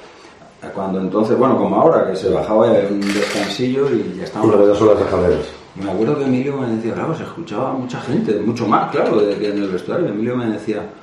cuando 0.74 1.00
entonces, 1.00 1.36
bueno, 1.38 1.56
como 1.56 1.76
ahora, 1.80 2.06
que 2.10 2.16
se 2.16 2.28
bajaba 2.30 2.66
y 2.68 2.92
un 2.92 3.00
descansillo 3.00 3.88
y 3.90 4.14
ya 4.16 4.22
Y 4.22 4.24
estábamos... 4.24 4.78
son 4.78 4.88
las 4.88 5.00
escaleras. 5.00 5.46
Y 5.76 5.84
me 5.84 5.90
acuerdo 5.90 6.18
que 6.18 6.24
Emilio 6.24 6.56
me 6.56 6.68
decía, 6.68 6.94
claro, 6.94 7.14
se 7.16 7.22
escuchaba 7.22 7.72
mucha 7.72 8.00
gente, 8.00 8.38
mucho 8.40 8.66
más, 8.66 8.90
claro, 8.90 9.20
de 9.20 9.36
que 9.36 9.48
en 9.50 9.58
el 9.62 9.68
vestuario. 9.70 10.08
Emilio 10.08 10.36
me 10.36 10.46
decía, 10.46 10.82
"Jo, 10.82 10.99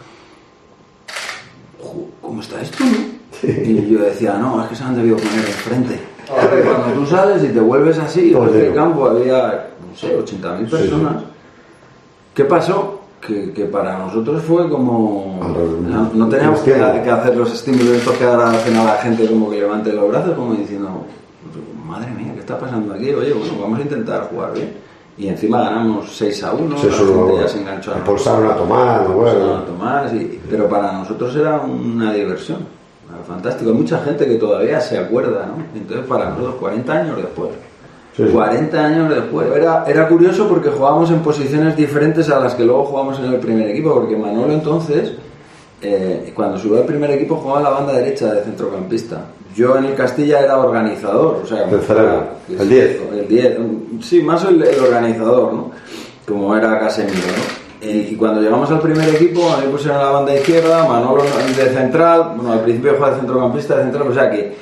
¿cómo 2.28 2.41
está 2.41 2.62
esto? 2.62 2.84
no?". 2.84 3.48
Y 3.48 3.90
yo 3.91 3.99
decía, 3.99 4.38
no, 4.38 4.62
es 4.64 4.70
que 4.70 4.76
se 4.76 4.84
han 4.84 4.95
debido 4.95 5.18
poner 5.18 5.45
enfrente. 5.45 5.99
Cuando 6.28 6.99
tú 6.99 7.06
sales 7.06 7.44
y 7.44 7.48
te 7.48 7.60
vuelves 7.60 7.98
así, 7.99 8.32
Todo 8.32 8.48
en 8.49 8.56
el 8.56 8.62
lleno. 8.64 8.76
campo 8.76 9.08
había, 9.08 9.70
no 9.90 9.95
sé, 9.98 10.18
80.000 10.18 10.24
Sí, 10.60 10.66
sí. 10.66 10.70
personas. 10.72 11.24
¿Qué 12.34 12.45
pasó? 12.45 13.02
Que, 13.26 13.52
que 13.52 13.66
para 13.66 13.98
nosotros 13.98 14.41
fue 14.44 14.70
como... 14.70 15.40
No, 15.88 16.10
no 16.14 16.30
teníamos 16.30 16.60
que, 16.62 16.74
que 16.74 17.10
hacer 17.10 17.36
los 17.36 17.52
estímulos 17.54 17.88
estos 17.98 18.16
que 18.16 18.24
ahora 18.26 18.52
hacen 18.52 18.76
a 18.78 18.84
la 18.84 18.94
gente 18.98 19.28
como 19.28 19.49
que 19.49 19.60
levante 19.60 19.91
los 19.94 20.08
brazos, 20.10 20.36
como 20.36 20.54
diciendo, 20.54 21.06
madre 21.86 22.12
mía, 22.12 22.32
¿qué 22.34 22.40
está 22.41 22.60
pasando 22.60 22.94
aquí? 22.94 23.12
Oye, 23.14 23.34
bueno, 23.34 23.54
vamos 23.62 23.80
a 23.80 23.82
intentar 23.84 24.30
jugar 24.30 24.54
bien. 24.54 24.72
Y 25.18 25.27
encima 25.30 25.61
ganamos 25.61 26.15
6 26.15 26.44
a 26.44 26.53
1, 26.53 26.77
Sí, 26.77 26.88
la 26.88 26.94
gente 26.94 27.14
lo- 27.14 27.41
ya 27.41 27.48
se 27.48 27.60
enganchó 27.60 27.94
a 27.94 27.98
impulsaron 27.98 28.52
a 28.52 28.53
Bueno. 28.53 29.56
a 29.56 29.65
Tomás, 29.65 30.14
y- 30.14 30.39
pero 30.49 30.69
para 30.69 30.91
nosotros 30.94 31.35
era 31.35 31.60
una 31.61 32.14
diversión. 32.14 32.60
Era 33.11 33.23
fantástico. 33.23 33.72
Hay 33.72 33.76
mucha 33.77 33.99
gente 33.99 34.27
que 34.27 34.35
todavía 34.35 34.80
se 34.80 34.98
acuerda, 34.99 35.48
¿no? 35.48 35.64
Entonces, 35.80 36.06
para 36.06 36.30
nosotros, 36.30 36.56
40 36.60 36.94
años 36.94 37.18
después. 37.18 37.49
Sí, 38.15 38.23
sí. 38.26 38.31
40 38.31 38.85
años 38.85 39.10
después. 39.10 39.48
Era, 39.56 39.85
era 39.88 40.07
curioso 40.07 40.48
porque 40.48 40.69
jugábamos 40.69 41.10
en 41.10 41.19
posiciones 41.19 41.76
diferentes 41.76 42.30
a 42.30 42.39
las 42.39 42.53
que 42.56 42.64
luego 42.65 42.85
jugamos 42.85 43.18
en 43.19 43.26
el 43.34 43.39
primer 43.39 43.68
equipo, 43.69 43.94
porque 43.94 44.15
Manolo 44.15 44.53
entonces, 44.53 45.14
eh, 45.81 46.31
cuando 46.35 46.57
subió 46.57 46.77
al 46.80 46.85
primer 46.85 47.11
equipo, 47.11 47.35
jugaba 47.38 47.60
en 47.60 47.64
la 47.64 47.69
banda 47.72 47.94
derecha 47.94 48.34
de 48.34 48.41
centrocampista. 48.44 49.22
Yo 49.58 49.76
en 49.76 49.86
el 49.86 49.96
Castilla 49.96 50.42
era 50.42 50.60
organizador, 50.60 51.42
o 51.44 51.48
sea, 51.48 51.66
Del 51.66 51.82
cerebro, 51.82 52.28
el 52.48 52.70
10. 52.70 53.02
el 53.12 53.28
10, 53.28 53.58
sí, 54.02 54.22
más 54.22 54.46
el, 54.46 54.62
el 54.62 54.80
organizador, 54.80 55.52
¿no? 55.52 55.72
Como 56.28 56.56
era 56.56 56.78
Casemiro, 56.80 57.16
¿no? 57.18 57.68
Eh, 57.82 58.10
Y 58.12 58.16
cuando 58.16 58.40
llegamos 58.40 58.70
al 58.70 58.80
primer 58.82 59.10
equipo, 59.10 59.50
a 59.52 59.58
mí 59.58 59.66
pusieron 59.72 59.98
la 59.98 60.12
banda 60.12 60.36
izquierda, 60.36 60.88
Manolo 60.88 61.24
de 61.24 61.70
central, 61.70 62.34
bueno, 62.36 62.54
al 62.54 62.62
principio 62.62 62.94
jugaba 62.94 63.14
de 63.14 63.20
centrocampista 63.22 63.78
de 63.78 63.84
central, 63.86 64.08
o 64.08 64.14
sea 64.14 64.30
que 64.30 64.56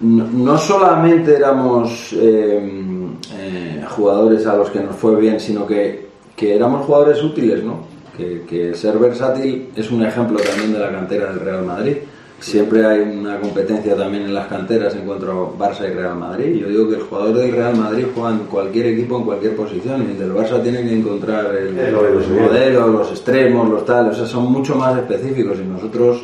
no, 0.00 0.24
no 0.24 0.56
solamente 0.56 1.36
éramos 1.36 2.14
eh, 2.14 3.06
eh, 3.38 3.84
jugadores 3.90 4.46
a 4.46 4.56
los 4.56 4.70
que 4.70 4.80
nos 4.80 4.96
fue 4.96 5.16
bien, 5.16 5.38
sino 5.40 5.66
que, 5.66 6.08
que 6.34 6.56
éramos 6.56 6.86
jugadores 6.86 7.22
útiles, 7.22 7.62
¿no? 7.62 7.80
Que, 8.16 8.44
que 8.48 8.74
ser 8.74 8.96
versátil 8.98 9.68
es 9.76 9.90
un 9.90 10.02
ejemplo 10.02 10.38
también 10.38 10.72
de 10.72 10.78
la 10.78 10.90
cantera 10.90 11.26
del 11.26 11.40
Real 11.40 11.64
Madrid. 11.64 11.96
Siempre 12.38 12.84
hay 12.84 13.00
una 13.00 13.40
competencia 13.40 13.96
también 13.96 14.24
en 14.24 14.34
las 14.34 14.46
canteras 14.46 14.94
en 14.94 15.06
cuanto 15.06 15.30
a 15.30 15.58
Barça 15.58 15.90
y 15.90 15.94
Real 15.94 16.16
Madrid. 16.16 16.54
Yo 16.54 16.68
digo 16.68 16.88
que 16.88 16.96
el 16.96 17.02
jugador 17.02 17.34
del 17.34 17.52
Real 17.52 17.76
Madrid 17.76 18.06
juega 18.14 18.30
en 18.30 18.38
cualquier 18.40 18.86
equipo, 18.86 19.16
en 19.16 19.24
cualquier 19.24 19.56
posición, 19.56 20.02
y 20.02 20.12
el 20.12 20.18
del 20.18 20.34
Barça 20.34 20.62
tiene 20.62 20.82
que 20.82 20.94
encontrar 20.94 21.54
el, 21.54 21.74
que 21.74 21.90
los 21.90 22.28
modelos, 22.28 22.90
los 22.90 23.10
extremos, 23.10 23.68
los 23.68 23.84
tal, 23.86 24.10
o 24.10 24.14
sea, 24.14 24.26
son 24.26 24.52
mucho 24.52 24.74
más 24.74 24.98
específicos 24.98 25.58
y 25.58 25.64
nosotros 25.66 26.22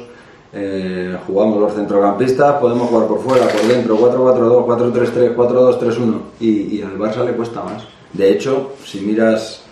eh, 0.53 1.17
jugamos 1.27 1.59
los 1.59 1.73
centrocampistas, 1.73 2.61
podemos 2.61 2.89
jugar 2.89 3.09
por 3.09 3.21
fuera, 3.21 3.47
por 3.49 3.63
dentro, 3.63 3.99
4-4-2, 3.99 5.35
4-3-3, 5.35 5.35
4-2-3-1 5.35 6.15
y, 6.41 6.77
y 6.77 6.83
al 6.83 6.99
Barça 6.99 7.25
le 7.25 7.33
cuesta 7.33 7.63
más. 7.63 7.85
De 8.13 8.31
hecho, 8.31 8.73
si 8.85 9.01
miras 9.01 9.63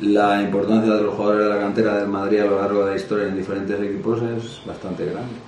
la 0.00 0.40
importancia 0.40 0.94
de 0.94 1.02
los 1.02 1.14
jugadores 1.14 1.44
de 1.44 1.54
la 1.54 1.60
cantera 1.60 1.98
del 1.98 2.08
Madrid 2.08 2.40
a 2.40 2.44
lo 2.44 2.60
largo 2.60 2.84
de 2.84 2.90
la 2.92 2.96
historia 2.96 3.26
en 3.26 3.36
diferentes 3.36 3.80
equipos 3.80 4.22
es 4.22 4.64
bastante 4.64 5.06
grande. 5.06 5.47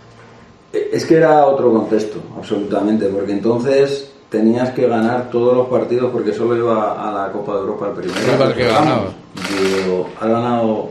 Es 0.72 1.04
que 1.04 1.16
era 1.16 1.46
otro 1.46 1.72
contexto, 1.72 2.20
absolutamente, 2.36 3.06
porque 3.06 3.32
entonces 3.32 4.10
tenías 4.28 4.70
que 4.70 4.86
ganar 4.86 5.28
todos 5.30 5.56
los 5.56 5.66
partidos 5.66 6.10
porque 6.12 6.32
solo 6.32 6.56
iba 6.56 7.08
a 7.08 7.12
la 7.12 7.32
Copa 7.32 7.54
de 7.54 7.60
Europa 7.60 7.88
el 7.88 7.92
primero. 7.92 8.54
Que 8.54 8.66
Vamos, 8.66 8.84
ganaba. 8.84 9.10
Digo, 9.84 10.08
ha 10.20 10.28
ganado, 10.28 10.90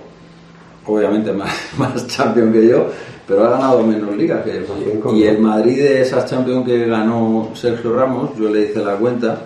obviamente, 0.85 1.31
más, 1.34 1.53
más 1.77 2.07
Champions 2.07 2.53
que 2.53 2.68
yo, 2.68 2.88
pero 3.26 3.45
ha 3.45 3.51
ganado 3.51 3.81
menos 3.84 4.15
ligas 4.15 4.43
que 4.43 4.65
yo. 4.65 5.15
Y 5.15 5.23
el 5.23 5.39
Madrid 5.39 5.77
de 5.77 6.01
esas 6.01 6.26
Champions 6.26 6.65
que 6.65 6.85
ganó 6.85 7.49
Sergio 7.53 7.93
Ramos, 7.93 8.31
yo 8.38 8.49
le 8.49 8.64
hice 8.64 8.84
la 8.84 8.95
cuenta, 8.95 9.39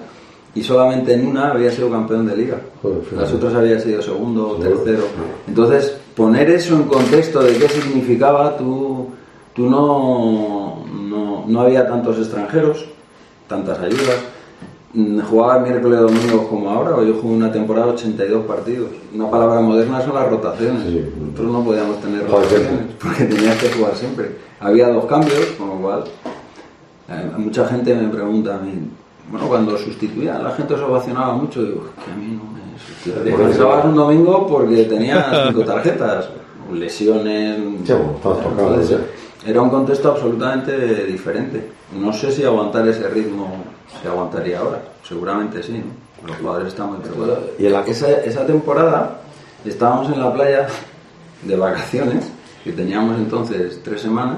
y 0.55 0.63
solamente 0.63 1.13
en 1.13 1.27
una 1.27 1.51
había 1.51 1.71
sido 1.71 1.89
campeón 1.89 2.27
de 2.27 2.37
liga. 2.37 2.57
Las 3.15 3.31
otras 3.31 3.53
había 3.53 3.79
sido 3.79 4.01
segundo 4.01 4.49
o 4.49 4.55
tercero. 4.55 5.03
Entonces, 5.47 5.95
poner 6.15 6.49
eso 6.49 6.75
en 6.75 6.83
contexto 6.83 7.41
de 7.41 7.57
qué 7.57 7.67
significaba, 7.69 8.55
tú, 8.57 9.09
tú 9.53 9.69
no, 9.69 10.83
no, 11.09 11.45
no 11.47 11.61
había 11.61 11.87
tantos 11.87 12.17
extranjeros, 12.17 12.85
tantas 13.47 13.79
ayudas. 13.79 14.17
Mm, 14.93 15.19
Jugaba 15.21 15.59
miércoles 15.59 15.99
y 15.99 16.03
domingo 16.03 16.47
como 16.47 16.69
ahora, 16.69 16.95
o 16.95 17.03
yo 17.03 17.15
jugué 17.15 17.35
una 17.35 17.51
temporada 17.51 17.87
82 17.87 18.45
partidos. 18.45 18.89
Una 19.13 19.29
palabra 19.29 19.59
moderna 19.61 20.01
son 20.01 20.13
las 20.15 20.29
rotaciones. 20.29 20.83
Nosotros 20.85 21.51
no 21.51 21.63
podíamos 21.63 21.99
tener 22.01 22.27
rotaciones 22.29 22.69
porque 23.01 23.25
tenías 23.25 23.57
que 23.57 23.69
jugar 23.69 23.95
siempre. 23.95 24.35
Había 24.59 24.89
dos 24.89 25.05
cambios, 25.05 25.45
con 25.57 25.69
lo 25.69 25.75
cual 25.75 26.03
eh, 27.09 27.31
mucha 27.37 27.65
gente 27.67 27.93
me 27.95 28.07
pregunta 28.09 28.55
a 28.55 28.59
mí, 28.59 28.71
bueno, 29.31 29.47
cuando 29.47 29.77
sustituía, 29.77 30.37
la 30.39 30.51
gente 30.51 30.75
se 30.75 30.81
ovacionaba 30.83 31.33
mucho, 31.33 31.63
digo, 31.63 31.85
que 32.05 32.11
a 32.11 32.15
mí 32.15 32.37
no 32.37 32.43
me 32.53 32.77
sustituía. 32.79 33.23
Descansabas 33.23 33.85
un 33.85 33.95
domingo 33.95 34.47
porque 34.47 34.83
tenías 34.83 35.25
cinco 35.47 35.65
tarjetas, 35.65 36.29
lesiones. 36.71 37.57
Sí, 37.85 37.93
bueno, 37.93 38.77
Era 39.45 39.61
un 39.61 39.69
contexto 39.69 40.11
absolutamente 40.11 41.05
diferente. 41.05 41.69
No 41.99 42.13
sé 42.13 42.31
si 42.31 42.43
aguantar 42.43 42.87
ese 42.87 43.07
ritmo 43.09 43.63
se 44.01 44.07
aguantaría 44.07 44.59
ahora. 44.59 44.81
Seguramente 45.07 45.61
sí, 45.61 45.73
¿no? 45.73 46.27
Los 46.27 46.37
jugadores 46.37 46.69
están 46.69 46.87
muy 46.93 46.99
preparados. 46.99 47.43
Y 47.59 47.65
en 47.65 47.73
la- 47.73 47.81
esa, 47.81 48.09
esa 48.21 48.45
temporada 48.45 49.19
estábamos 49.65 50.09
en 50.13 50.19
la 50.21 50.33
playa 50.33 50.67
de 51.43 51.55
vacaciones, 51.57 52.29
que 52.63 52.71
teníamos 52.71 53.17
entonces 53.17 53.81
tres 53.83 54.01
semanas, 54.01 54.37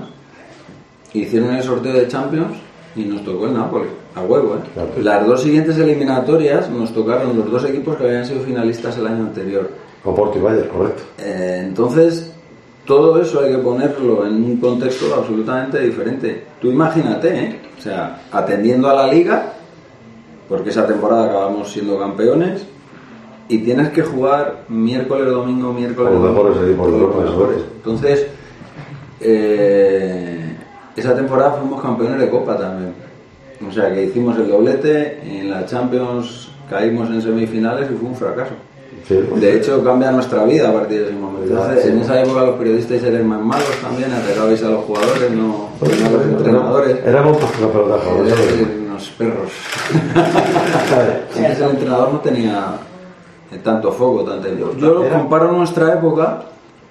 hicieron 1.14 1.54
el 1.56 1.62
sorteo 1.64 1.94
de 1.94 2.08
Champions 2.08 2.58
y 2.96 3.04
nos 3.06 3.24
tocó 3.24 3.46
el 3.46 3.54
Nápoles, 3.54 3.90
a 4.16 4.22
huevo, 4.22 4.56
¿eh? 4.56 5.02
Las 5.02 5.26
dos 5.28 5.42
siguientes 5.44 5.78
eliminatorias 5.78 6.70
nos 6.70 6.92
tocaron 6.94 7.38
los 7.38 7.52
dos 7.52 7.64
equipos 7.66 7.96
que 7.98 8.06
habían 8.06 8.26
sido 8.26 8.42
finalistas 8.42 8.98
el 8.98 9.06
año 9.08 9.24
anterior. 9.24 9.70
Oporto 10.04 10.38
y 10.40 10.42
Bayern, 10.42 10.70
correcto. 10.70 11.04
Eh, 11.20 11.62
entonces, 11.66 12.32
todo 12.86 13.22
eso 13.22 13.42
hay 13.42 13.52
que 13.52 13.58
ponerlo 13.58 14.26
en 14.26 14.44
un 14.44 14.58
contexto 14.58 15.14
absolutamente 15.16 15.80
diferente. 15.80 16.44
Tú 16.62 16.72
imagínate, 16.72 17.36
¿eh? 17.36 17.60
O 17.78 17.82
sea, 17.82 18.22
atendiendo 18.32 18.90
a 18.90 18.94
la 18.94 19.08
liga, 19.08 19.54
porque 20.48 20.70
esa 20.70 20.86
temporada 20.88 21.26
acabamos 21.26 21.72
siendo 21.72 22.00
campeones, 22.00 22.66
y 23.48 23.60
tienes 23.60 23.90
que 23.90 24.02
jugar 24.02 24.64
miércoles, 24.70 25.28
domingo, 25.28 25.72
miércoles. 25.72 26.14
Los 26.14 26.22
domingo, 26.22 26.44
mejores 26.44 27.02
los 27.02 27.26
mejores. 27.26 27.58
es. 27.58 27.64
Entonces, 27.76 28.28
eh, 29.22 30.56
esa 30.96 31.16
temporada 31.16 31.54
fuimos 31.54 31.82
campeones 31.82 32.20
de 32.20 32.30
Copa 32.30 32.58
también. 32.58 32.94
O 33.68 33.72
sea, 33.72 33.94
que 33.94 34.06
hicimos 34.06 34.38
el 34.38 34.48
doblete, 34.48 35.20
en 35.24 35.50
la 35.50 35.66
Champions 35.66 36.50
caímos 36.70 37.10
en 37.10 37.22
semifinales 37.22 37.90
y 37.92 37.96
fue 37.96 38.10
un 38.10 38.16
fracaso. 38.16 38.54
De 39.10 39.56
hecho, 39.56 39.84
cambia 39.84 40.12
nuestra 40.12 40.44
vida 40.46 40.70
a 40.70 40.74
partir 40.74 41.02
de 41.02 41.10
ese 41.10 41.16
momento. 41.16 41.48
Ya, 41.48 41.62
Entonces, 41.62 41.84
sí. 41.84 41.90
en 41.90 42.00
esa 42.00 42.22
época 42.22 42.42
los 42.42 42.56
periodistas 42.56 43.04
eran 43.04 43.28
más 43.28 43.42
malos 43.42 43.82
también, 43.82 44.12
atacabais 44.12 44.64
a 44.64 44.70
los 44.70 44.84
jugadores, 44.86 45.32
no, 45.32 45.70
no 45.80 46.08
a 46.08 46.12
los 46.12 46.26
entrenadores. 46.26 47.06
Éramos 47.06 47.38
pues 47.38 47.52
una 47.60 47.68
pelota 47.68 47.98
joven, 48.04 48.30
¿sabes? 48.30 48.52
Eh, 48.52 48.86
unos 48.88 49.10
perros. 49.12 49.52
Entonces 51.36 51.60
el 51.62 51.70
entrenador 51.70 52.14
no 52.14 52.20
tenía 52.20 52.78
tanto 53.64 53.92
foco, 53.92 54.24
tanto... 54.24 54.48
Yo, 54.50 54.76
yo 54.76 54.94
lo 54.96 55.10
comparo 55.10 55.52
nuestra 55.52 55.94
época 55.94 56.46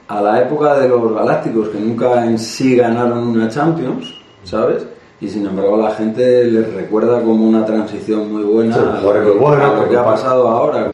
a 0.09 0.21
la 0.21 0.41
época 0.41 0.79
de 0.79 0.89
los 0.89 1.13
Galácticos, 1.13 1.69
que 1.69 1.79
nunca 1.79 2.25
en 2.25 2.39
sí 2.39 2.77
ganaron 2.77 3.29
una 3.29 3.49
Champions, 3.49 4.15
¿sabes? 4.45 4.87
Y 5.21 5.29
sin 5.29 5.47
embargo 5.47 5.77
la 5.77 5.93
gente 5.93 6.45
les 6.45 6.73
recuerda 6.75 7.21
como 7.23 7.47
una 7.49 7.65
transición 7.65 8.33
muy 8.33 8.43
buena 8.43 8.75
Sí, 8.75 8.81
a, 8.81 9.01
lo 9.01 9.13
que, 9.13 9.21
muy 9.21 9.39
buenos, 9.39 9.65
a 9.65 9.83
lo 9.83 9.89
que 9.89 9.97
ha 9.97 10.05
pasado 10.05 10.49
ahora. 10.49 10.94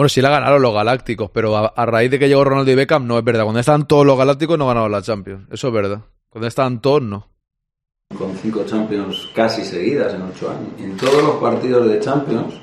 Bueno, 0.00 0.08
sí 0.08 0.22
la 0.22 0.30
ganaron 0.30 0.62
los 0.62 0.72
Galácticos, 0.72 1.30
pero 1.30 1.54
a, 1.54 1.66
a 1.76 1.84
raíz 1.84 2.10
de 2.10 2.18
que 2.18 2.26
llegó 2.26 2.42
Ronaldo 2.42 2.70
y 2.70 2.74
Beckham 2.74 3.06
no 3.06 3.18
es 3.18 3.22
verdad. 3.22 3.42
Cuando 3.42 3.60
estaban 3.60 3.86
todos 3.86 4.06
los 4.06 4.16
Galácticos 4.16 4.56
no 4.56 4.66
ganaron 4.66 4.90
la 4.90 5.02
Champions. 5.02 5.46
Eso 5.52 5.68
es 5.68 5.74
verdad. 5.74 6.00
Cuando 6.30 6.48
estaban 6.48 6.80
todos 6.80 7.02
no. 7.02 7.28
con 8.16 8.34
cinco 8.34 8.64
Champions 8.64 9.28
casi 9.34 9.62
seguidas 9.62 10.14
en 10.14 10.22
ocho 10.22 10.48
años. 10.48 10.68
En 10.78 10.96
todos 10.96 11.22
los 11.22 11.34
partidos 11.34 11.86
de 11.86 12.00
Champions 12.00 12.54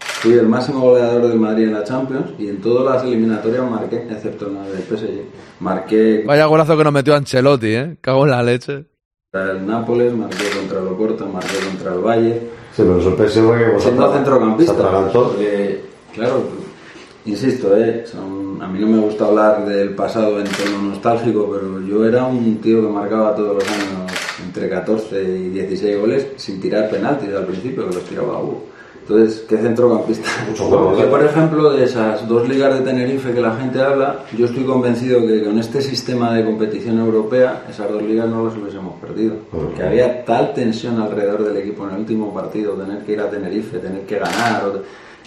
fui 0.00 0.32
el 0.32 0.48
máximo 0.48 0.80
goleador 0.80 1.28
del 1.28 1.38
Madrid 1.38 1.64
en 1.64 1.74
la 1.74 1.84
Champions 1.84 2.32
y 2.38 2.48
en 2.48 2.62
todas 2.62 2.90
las 2.90 3.04
eliminatorias 3.04 3.70
marqué, 3.70 4.06
excepto 4.08 4.46
en 4.46 4.54
la 4.54 4.62
del 4.62 4.82
PSG. 4.82 5.24
Marqué 5.60 6.24
Vaya 6.26 6.46
golazo 6.46 6.78
que 6.78 6.84
nos 6.84 6.92
metió 6.94 7.14
Ancelotti, 7.14 7.66
¿eh? 7.66 7.96
Cago 8.00 8.24
en 8.24 8.30
la 8.30 8.42
leche. 8.42 8.86
contra 9.30 9.52
el 9.52 9.66
Nápoles, 9.66 10.14
marqué 10.14 10.48
contra 10.56 10.78
el 10.78 10.86
Oporto, 10.86 11.26
marqué 11.26 11.58
contra 11.68 11.92
el 11.92 12.00
Valle. 12.00 12.40
Sí, 12.74 12.82
pero 12.82 12.98
sorpresivo 13.02 13.52
que 13.58 13.72
vos 13.72 13.82
Siendo 13.82 14.10
centrocampista. 14.10 15.10
Porque, 15.12 15.84
claro, 16.14 16.61
insisto, 17.26 17.76
eh, 17.76 18.04
son- 18.06 18.60
a 18.62 18.68
mí 18.68 18.78
no 18.80 18.86
me 18.86 18.98
gusta 18.98 19.26
hablar 19.26 19.64
del 19.66 19.90
pasado 19.94 20.38
en 20.38 20.44
tono 20.46 20.82
nostálgico, 20.90 21.50
pero 21.52 21.80
yo 21.80 22.04
era 22.04 22.24
un 22.24 22.56
tío 22.60 22.80
que 22.82 22.88
marcaba 22.88 23.34
todos 23.34 23.54
los 23.56 23.68
años 23.68 24.12
entre 24.46 24.68
14 24.68 25.22
y 25.22 25.48
16 25.50 25.98
goles 26.00 26.26
sin 26.36 26.60
tirar 26.60 26.88
penaltis 26.90 27.30
al 27.34 27.44
principio, 27.46 27.88
que 27.88 27.94
los 27.96 28.04
tiraba 28.04 28.40
Hugo. 28.42 28.64
Entonces, 29.02 29.44
¿qué 29.48 29.56
centrocampista? 29.56 30.28
Yo, 30.56 30.94
¿eh? 30.96 31.06
por 31.08 31.24
ejemplo, 31.24 31.72
de 31.72 31.84
esas 31.84 32.26
dos 32.28 32.48
ligas 32.48 32.72
de 32.78 32.84
Tenerife 32.84 33.32
que 33.32 33.40
la 33.40 33.56
gente 33.56 33.80
habla, 33.82 34.20
yo 34.38 34.46
estoy 34.46 34.62
convencido 34.62 35.26
que 35.26 35.42
con 35.42 35.58
este 35.58 35.80
sistema 35.82 36.32
de 36.34 36.44
competición 36.44 37.00
europea, 37.00 37.64
esas 37.68 37.90
dos 37.90 38.00
ligas 38.00 38.28
no 38.28 38.44
las 38.46 38.56
hubiésemos 38.56 39.00
perdido. 39.00 39.34
Porque 39.50 39.82
había 39.82 40.24
tal 40.24 40.54
tensión 40.54 41.00
alrededor 41.00 41.42
del 41.42 41.56
equipo 41.56 41.84
en 41.88 41.94
el 41.94 42.00
último 42.00 42.32
partido, 42.32 42.74
tener 42.74 42.98
que 43.04 43.12
ir 43.12 43.20
a 43.20 43.28
Tenerife, 43.28 43.78
tener 43.78 44.02
que 44.02 44.18
ganar, 44.20 44.66
o- 44.66 44.82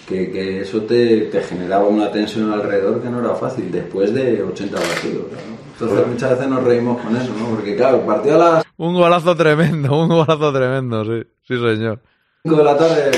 que, 0.07 0.31
que 0.31 0.61
eso 0.61 0.81
te, 0.81 1.21
te 1.21 1.41
generaba 1.41 1.85
una 1.85 2.11
tensión 2.11 2.51
alrededor 2.51 3.01
que 3.01 3.09
no 3.09 3.19
era 3.19 3.35
fácil, 3.35 3.71
después 3.71 4.13
de 4.13 4.43
80 4.43 4.75
partidos. 4.77 5.23
¿no? 5.31 5.55
Entonces 5.73 6.07
muchas 6.07 6.29
veces 6.31 6.47
nos 6.47 6.63
reímos 6.63 7.01
con 7.01 7.15
eso, 7.17 7.33
¿no? 7.37 7.47
Porque 7.49 7.75
claro, 7.75 7.97
el 7.97 8.03
partido 8.03 8.35
a 8.35 8.53
las 8.53 8.65
Un 8.77 8.93
golazo 8.93 9.35
tremendo, 9.35 9.99
un 9.99 10.07
golazo 10.07 10.53
tremendo, 10.53 11.03
sí. 11.03 11.23
Sí, 11.47 11.55
señor. 11.57 11.99
5 12.43 12.57
de 12.57 12.63
la 12.63 12.77
tarde, 12.77 13.11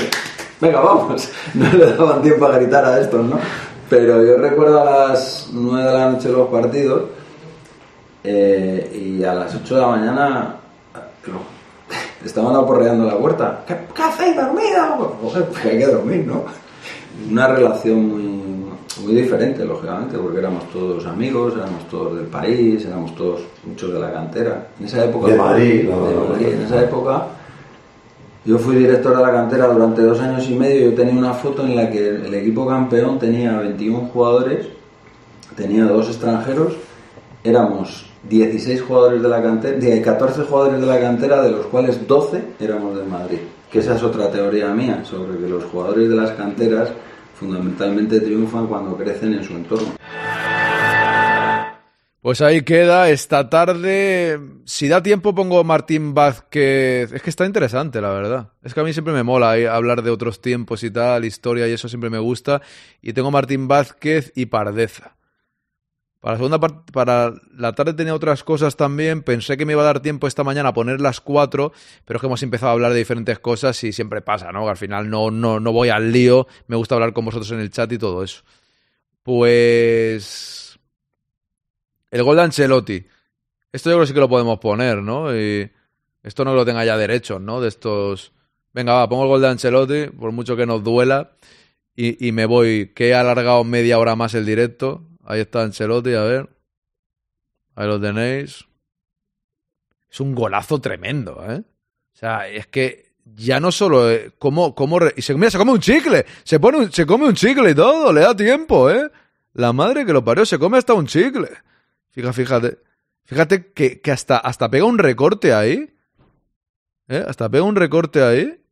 venga, 0.60 0.80
vamos. 0.80 1.30
No 1.54 1.72
le 1.72 1.92
daban 1.92 2.22
tiempo 2.22 2.46
a 2.46 2.58
gritar 2.58 2.84
a 2.84 3.00
estos, 3.00 3.24
¿no? 3.24 3.38
Pero 3.88 4.24
yo 4.24 4.36
recuerdo 4.38 4.80
a 4.80 5.08
las 5.08 5.48
9 5.52 5.86
de 5.86 5.98
la 5.98 6.10
noche 6.10 6.30
los 6.30 6.48
partidos 6.48 7.02
eh, 8.24 9.18
y 9.18 9.22
a 9.22 9.34
las 9.34 9.54
8 9.54 9.74
de 9.74 9.80
la 9.80 9.86
mañana 9.86 10.56
estaban 12.24 12.56
aporreando 12.56 13.04
la 13.04 13.16
puerta. 13.16 13.62
¿Qué, 13.66 13.76
qué 13.94 14.02
hacéis 14.02 14.34
dormido? 14.34 15.16
Joder, 15.22 15.44
pues 15.44 15.64
hay 15.64 15.78
que 15.78 15.86
dormir, 15.86 16.26
¿no? 16.26 16.44
Una 17.30 17.48
relación 17.48 18.08
muy, 18.08 18.38
muy 19.04 19.14
diferente, 19.14 19.64
lógicamente, 19.64 20.16
porque 20.18 20.38
éramos 20.38 20.70
todos 20.70 21.06
amigos, 21.06 21.54
éramos 21.56 21.88
todos 21.88 22.16
del 22.16 22.26
país, 22.26 22.84
éramos 22.84 23.14
todos 23.14 23.40
muchos 23.64 23.92
de 23.92 24.00
la 24.00 24.12
cantera. 24.12 24.68
En 24.78 24.86
esa 24.86 25.04
época. 25.04 25.32
De 25.32 25.36
Madrid, 25.38 25.88
de. 25.88 25.94
Madrid, 25.94 26.46
En 26.54 26.62
esa 26.62 26.82
época. 26.82 27.26
Yo 28.44 28.56
fui 28.56 28.76
director 28.76 29.14
de 29.14 29.22
la 29.22 29.30
cantera 29.30 29.66
durante 29.66 30.00
dos 30.00 30.18
años 30.20 30.48
y 30.48 30.54
medio. 30.54 30.90
Yo 30.90 30.96
tenía 30.96 31.12
una 31.12 31.34
foto 31.34 31.66
en 31.66 31.76
la 31.76 31.90
que 31.90 32.08
el 32.08 32.32
equipo 32.32 32.66
campeón 32.66 33.18
tenía 33.18 33.58
21 33.58 34.08
jugadores, 34.12 34.66
tenía 35.54 35.84
dos 35.84 36.08
extranjeros, 36.08 36.74
éramos 37.44 38.06
16 38.28 38.82
jugadores 38.82 39.22
de 39.22 39.28
la 39.28 39.42
cantera, 39.42 39.76
de 39.76 40.00
14 40.00 40.44
jugadores 40.44 40.80
de 40.80 40.86
la 40.86 40.98
cantera, 41.00 41.42
de 41.42 41.50
los 41.50 41.66
cuales 41.66 42.06
12 42.06 42.42
éramos 42.60 42.96
de 42.96 43.04
Madrid. 43.04 43.38
Que 43.70 43.80
esa 43.80 43.96
es 43.96 44.02
otra 44.02 44.30
teoría 44.30 44.68
mía, 44.72 45.04
sobre 45.04 45.38
que 45.38 45.46
los 45.46 45.64
jugadores 45.64 46.08
de 46.08 46.16
las 46.16 46.30
canteras 46.30 46.88
fundamentalmente 47.38 48.20
triunfan 48.20 48.66
cuando 48.66 48.96
crecen 48.96 49.34
en 49.34 49.44
su 49.44 49.54
entorno. 49.54 49.94
Pues 52.20 52.40
ahí 52.40 52.62
queda 52.62 53.08
esta 53.10 53.48
tarde. 53.48 54.40
Si 54.64 54.88
da 54.88 55.02
tiempo 55.02 55.34
pongo 55.34 55.62
Martín 55.62 56.14
Vázquez. 56.14 57.12
Es 57.12 57.22
que 57.22 57.30
está 57.30 57.46
interesante, 57.46 58.00
la 58.00 58.10
verdad. 58.10 58.52
Es 58.62 58.74
que 58.74 58.80
a 58.80 58.84
mí 58.84 58.92
siempre 58.92 59.14
me 59.14 59.22
mola 59.22 59.52
hablar 59.72 60.02
de 60.02 60.10
otros 60.10 60.40
tiempos 60.40 60.82
y 60.82 60.90
tal, 60.90 61.24
historia 61.24 61.68
y 61.68 61.72
eso 61.72 61.88
siempre 61.88 62.10
me 62.10 62.18
gusta. 62.18 62.60
Y 63.00 63.12
tengo 63.12 63.30
Martín 63.30 63.68
Vázquez 63.68 64.32
y 64.34 64.46
Pardeza. 64.46 65.17
Para 66.20 66.32
la 66.32 66.38
segunda 66.38 66.58
parte, 66.58 66.92
para 66.92 67.32
la 67.56 67.74
tarde 67.74 67.94
tenía 67.94 68.12
otras 68.12 68.42
cosas 68.42 68.76
también. 68.76 69.22
Pensé 69.22 69.56
que 69.56 69.64
me 69.64 69.74
iba 69.74 69.82
a 69.82 69.86
dar 69.86 70.00
tiempo 70.00 70.26
esta 70.26 70.42
mañana 70.42 70.70
a 70.70 70.74
poner 70.74 71.00
las 71.00 71.20
cuatro, 71.20 71.72
pero 72.04 72.16
es 72.16 72.20
que 72.20 72.26
hemos 72.26 72.42
empezado 72.42 72.70
a 72.70 72.72
hablar 72.72 72.92
de 72.92 72.98
diferentes 72.98 73.38
cosas 73.38 73.82
y 73.84 73.92
siempre 73.92 74.20
pasa, 74.20 74.50
¿no? 74.50 74.68
Al 74.68 74.76
final 74.76 75.08
no, 75.08 75.30
no, 75.30 75.60
no 75.60 75.72
voy 75.72 75.90
al 75.90 76.10
lío. 76.10 76.48
Me 76.66 76.74
gusta 76.74 76.96
hablar 76.96 77.12
con 77.12 77.24
vosotros 77.24 77.52
en 77.52 77.60
el 77.60 77.70
chat 77.70 77.92
y 77.92 77.98
todo 77.98 78.24
eso. 78.24 78.42
Pues. 79.22 80.78
El 82.10 82.22
gol 82.24 82.36
de 82.36 82.42
Ancelotti. 82.42 83.06
Esto 83.70 83.90
yo 83.90 83.96
creo 83.96 84.00
que 84.00 84.06
sí 84.08 84.14
que 84.14 84.20
lo 84.20 84.28
podemos 84.28 84.58
poner, 84.58 84.98
¿no? 85.02 85.36
Y 85.36 85.70
esto 86.24 86.44
no 86.44 86.50
que 86.50 86.56
lo 86.56 86.64
tenga 86.64 86.84
ya 86.84 86.96
derechos, 86.96 87.40
¿no? 87.40 87.60
De 87.60 87.68
estos. 87.68 88.32
Venga, 88.72 88.94
va, 88.94 89.08
pongo 89.08 89.22
el 89.22 89.28
gol 89.28 89.40
de 89.40 89.48
Ancelotti, 89.48 90.06
por 90.18 90.32
mucho 90.32 90.56
que 90.56 90.66
nos 90.66 90.82
duela. 90.82 91.32
Y, 91.94 92.26
y 92.26 92.32
me 92.32 92.46
voy, 92.46 92.92
que 92.94 93.08
he 93.08 93.14
alargado 93.14 93.62
media 93.64 93.98
hora 93.98 94.16
más 94.16 94.34
el 94.34 94.46
directo. 94.46 95.07
Ahí 95.30 95.40
está 95.40 95.60
Ancelotti, 95.62 96.14
a 96.14 96.22
ver. 96.22 96.48
Ahí 97.74 97.86
lo 97.86 98.00
tenéis. 98.00 98.64
Es 100.10 100.20
un 100.20 100.34
golazo 100.34 100.80
tremendo, 100.80 101.44
¿eh? 101.46 101.58
O 101.60 102.16
sea, 102.16 102.48
es 102.48 102.66
que 102.66 103.12
ya 103.26 103.60
no 103.60 103.70
solo. 103.70 104.10
eh, 104.10 104.32
cómo 104.74 104.98
re- 104.98 105.12
y 105.18 105.20
se, 105.20 105.34
mira, 105.34 105.50
se 105.50 105.58
come 105.58 105.72
un 105.72 105.80
chicle. 105.80 106.24
Se, 106.44 106.58
pone 106.58 106.90
se 106.90 107.04
come 107.04 107.26
un 107.26 107.34
chicle 107.34 107.72
y 107.72 107.74
todo. 107.74 108.10
Le 108.10 108.22
da 108.22 108.34
tiempo, 108.34 108.88
¿eh? 108.90 109.10
La 109.52 109.74
madre 109.74 110.06
que 110.06 110.14
lo 110.14 110.24
parió, 110.24 110.46
se 110.46 110.58
come 110.58 110.78
hasta 110.78 110.94
un 110.94 111.06
chicle. 111.06 111.50
Fíjate, 112.08 112.32
fíjate. 112.32 112.78
Fíjate 113.24 113.72
que, 113.72 114.00
que 114.00 114.10
hasta, 114.10 114.38
hasta 114.38 114.70
pega 114.70 114.86
un 114.86 114.96
recorte 114.96 115.52
ahí. 115.52 115.94
¿Eh? 117.08 117.22
Hasta 117.28 117.50
pega 117.50 117.64
un 117.64 117.76
recorte 117.76 118.22
ahí. 118.22 118.64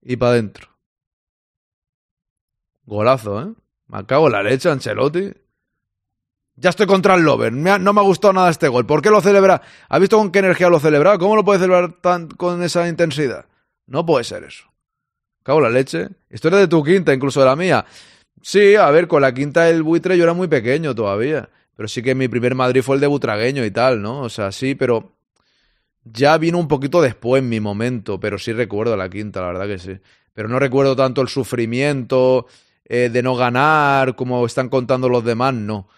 Y 0.00 0.16
para 0.16 0.32
adentro. 0.32 0.68
Golazo, 2.86 3.42
¿eh? 3.42 3.52
Me 3.88 3.98
en 3.98 4.32
la 4.32 4.42
leche, 4.42 4.70
Ancelotti. 4.70 5.43
Ya 6.56 6.70
estoy 6.70 6.86
contra 6.86 7.14
el 7.14 7.22
Lover. 7.22 7.52
Ha- 7.68 7.78
no 7.78 7.92
me 7.92 8.00
ha 8.00 8.04
gustado 8.04 8.32
nada 8.32 8.50
este 8.50 8.68
gol. 8.68 8.86
¿Por 8.86 9.02
qué 9.02 9.10
lo 9.10 9.20
celebra? 9.20 9.60
¿Has 9.88 10.00
visto 10.00 10.18
con 10.18 10.30
qué 10.30 10.38
energía 10.38 10.68
lo 10.68 10.78
celebra? 10.78 11.18
¿Cómo 11.18 11.34
lo 11.36 11.44
puede 11.44 11.58
celebrar 11.58 11.92
tan, 12.00 12.28
con 12.28 12.62
esa 12.62 12.88
intensidad? 12.88 13.46
No 13.86 14.06
puede 14.06 14.24
ser 14.24 14.44
eso. 14.44 14.64
Cago 15.42 15.60
la 15.60 15.68
leche. 15.70 16.08
Historia 16.30 16.58
de 16.58 16.68
tu 16.68 16.82
quinta, 16.82 17.12
incluso 17.12 17.40
de 17.40 17.46
la 17.46 17.56
mía. 17.56 17.84
Sí, 18.40 18.76
a 18.76 18.88
ver, 18.90 19.08
con 19.08 19.22
la 19.22 19.34
quinta 19.34 19.64
del 19.64 19.82
buitre 19.82 20.16
yo 20.16 20.24
era 20.24 20.32
muy 20.32 20.48
pequeño 20.48 20.94
todavía. 20.94 21.48
Pero 21.76 21.88
sí 21.88 22.02
que 22.02 22.14
mi 22.14 22.28
primer 22.28 22.54
Madrid 22.54 22.82
fue 22.82 22.94
el 22.94 23.00
de 23.00 23.08
Butragueño 23.08 23.64
y 23.64 23.70
tal, 23.70 24.00
¿no? 24.00 24.20
O 24.20 24.28
sea, 24.28 24.52
sí, 24.52 24.74
pero 24.76 25.12
ya 26.04 26.38
vino 26.38 26.58
un 26.58 26.68
poquito 26.68 27.02
después 27.02 27.42
mi 27.42 27.58
momento, 27.60 28.20
pero 28.20 28.38
sí 28.38 28.52
recuerdo 28.52 28.96
la 28.96 29.08
quinta, 29.08 29.40
la 29.40 29.48
verdad 29.48 29.66
que 29.66 29.78
sí. 29.78 29.98
Pero 30.32 30.48
no 30.48 30.58
recuerdo 30.58 30.94
tanto 30.94 31.20
el 31.20 31.28
sufrimiento 31.28 32.46
eh, 32.84 33.08
de 33.12 33.22
no 33.22 33.34
ganar, 33.34 34.14
como 34.14 34.44
están 34.46 34.68
contando 34.68 35.08
los 35.08 35.24
demás, 35.24 35.54
no. 35.54 35.88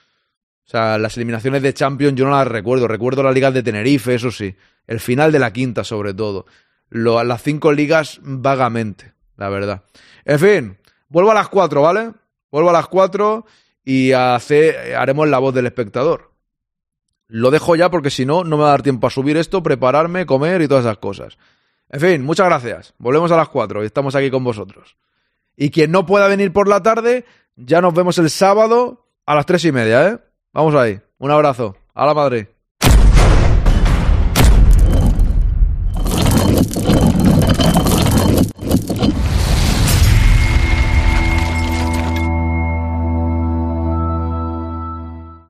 O 0.67 0.69
sea, 0.69 0.99
las 0.99 1.17
eliminaciones 1.17 1.63
de 1.63 1.73
Champions 1.75 2.17
yo 2.19 2.25
no 2.25 2.33
las 2.33 2.49
recuerdo. 2.49 2.89
Recuerdo 2.89 3.23
las 3.23 3.35
ligas 3.35 3.55
de 3.55 3.63
Tenerife, 3.63 4.15
eso 4.15 4.31
sí. 4.31 4.55
El 4.87 4.99
final 5.01 5.31
de 5.31 5.39
la 5.39 5.53
quinta, 5.53 5.85
sobre 5.85 6.13
todo. 6.13 6.47
Las 6.91 7.43
cinco 7.43 7.73
ligas 7.73 8.19
vagamente, 8.23 9.13
la 9.37 9.49
verdad. 9.49 9.83
En 10.25 10.39
fin, 10.39 10.79
vuelvo 11.09 11.31
a 11.31 11.35
las 11.35 11.49
cuatro, 11.49 11.83
¿vale? 11.83 12.13
Vuelvo 12.51 12.71
a 12.71 12.73
las 12.73 12.87
cuatro 12.89 13.47
y 13.85 14.13
hace- 14.13 14.95
haremos 14.97 15.29
la 15.29 15.39
voz 15.39 15.55
del 15.55 15.67
espectador. 15.67 16.33
Lo 17.29 17.51
dejo 17.51 17.75
ya 17.77 17.91
porque 17.91 18.11
si 18.11 18.25
no, 18.25 18.45
no 18.45 18.57
me 18.57 18.63
va 18.63 18.69
a 18.69 18.73
dar 18.73 18.83
tiempo 18.83 19.07
a 19.07 19.11
subir 19.11 19.37
esto, 19.37 19.63
prepararme, 19.63 20.27
comer 20.27 20.63
y 20.63 20.69
todas 20.69 20.85
esas 20.85 20.99
cosas. 20.99 21.39
En 21.91 22.01
fin, 22.01 22.23
muchas 22.25 22.47
gracias. 22.47 22.95
Volvemos 22.99 23.31
a 23.33 23.37
las 23.37 23.49
4 23.49 23.83
y 23.83 23.87
estamos 23.87 24.15
aquí 24.15 24.31
con 24.31 24.43
vosotros. 24.45 24.97
Y 25.57 25.71
quien 25.71 25.91
no 25.93 26.07
pueda 26.07 26.29
venir 26.29 26.53
por 26.53 26.69
la 26.69 26.83
tarde, 26.83 27.25
ya 27.57 27.81
nos 27.81 27.95
vemos 27.95 28.19
el 28.19 28.31
sábado 28.31 29.09
a 29.27 29.35
las 29.35 29.47
tres 29.47 29.65
y 29.65 29.73
media, 29.73 30.09
¿eh? 30.09 30.19
Vamos 30.57 30.75
ahí. 30.75 30.99
Un 31.19 31.31
abrazo. 31.31 31.77
A 31.93 32.07
la 32.07 32.15
madre. 32.15 32.56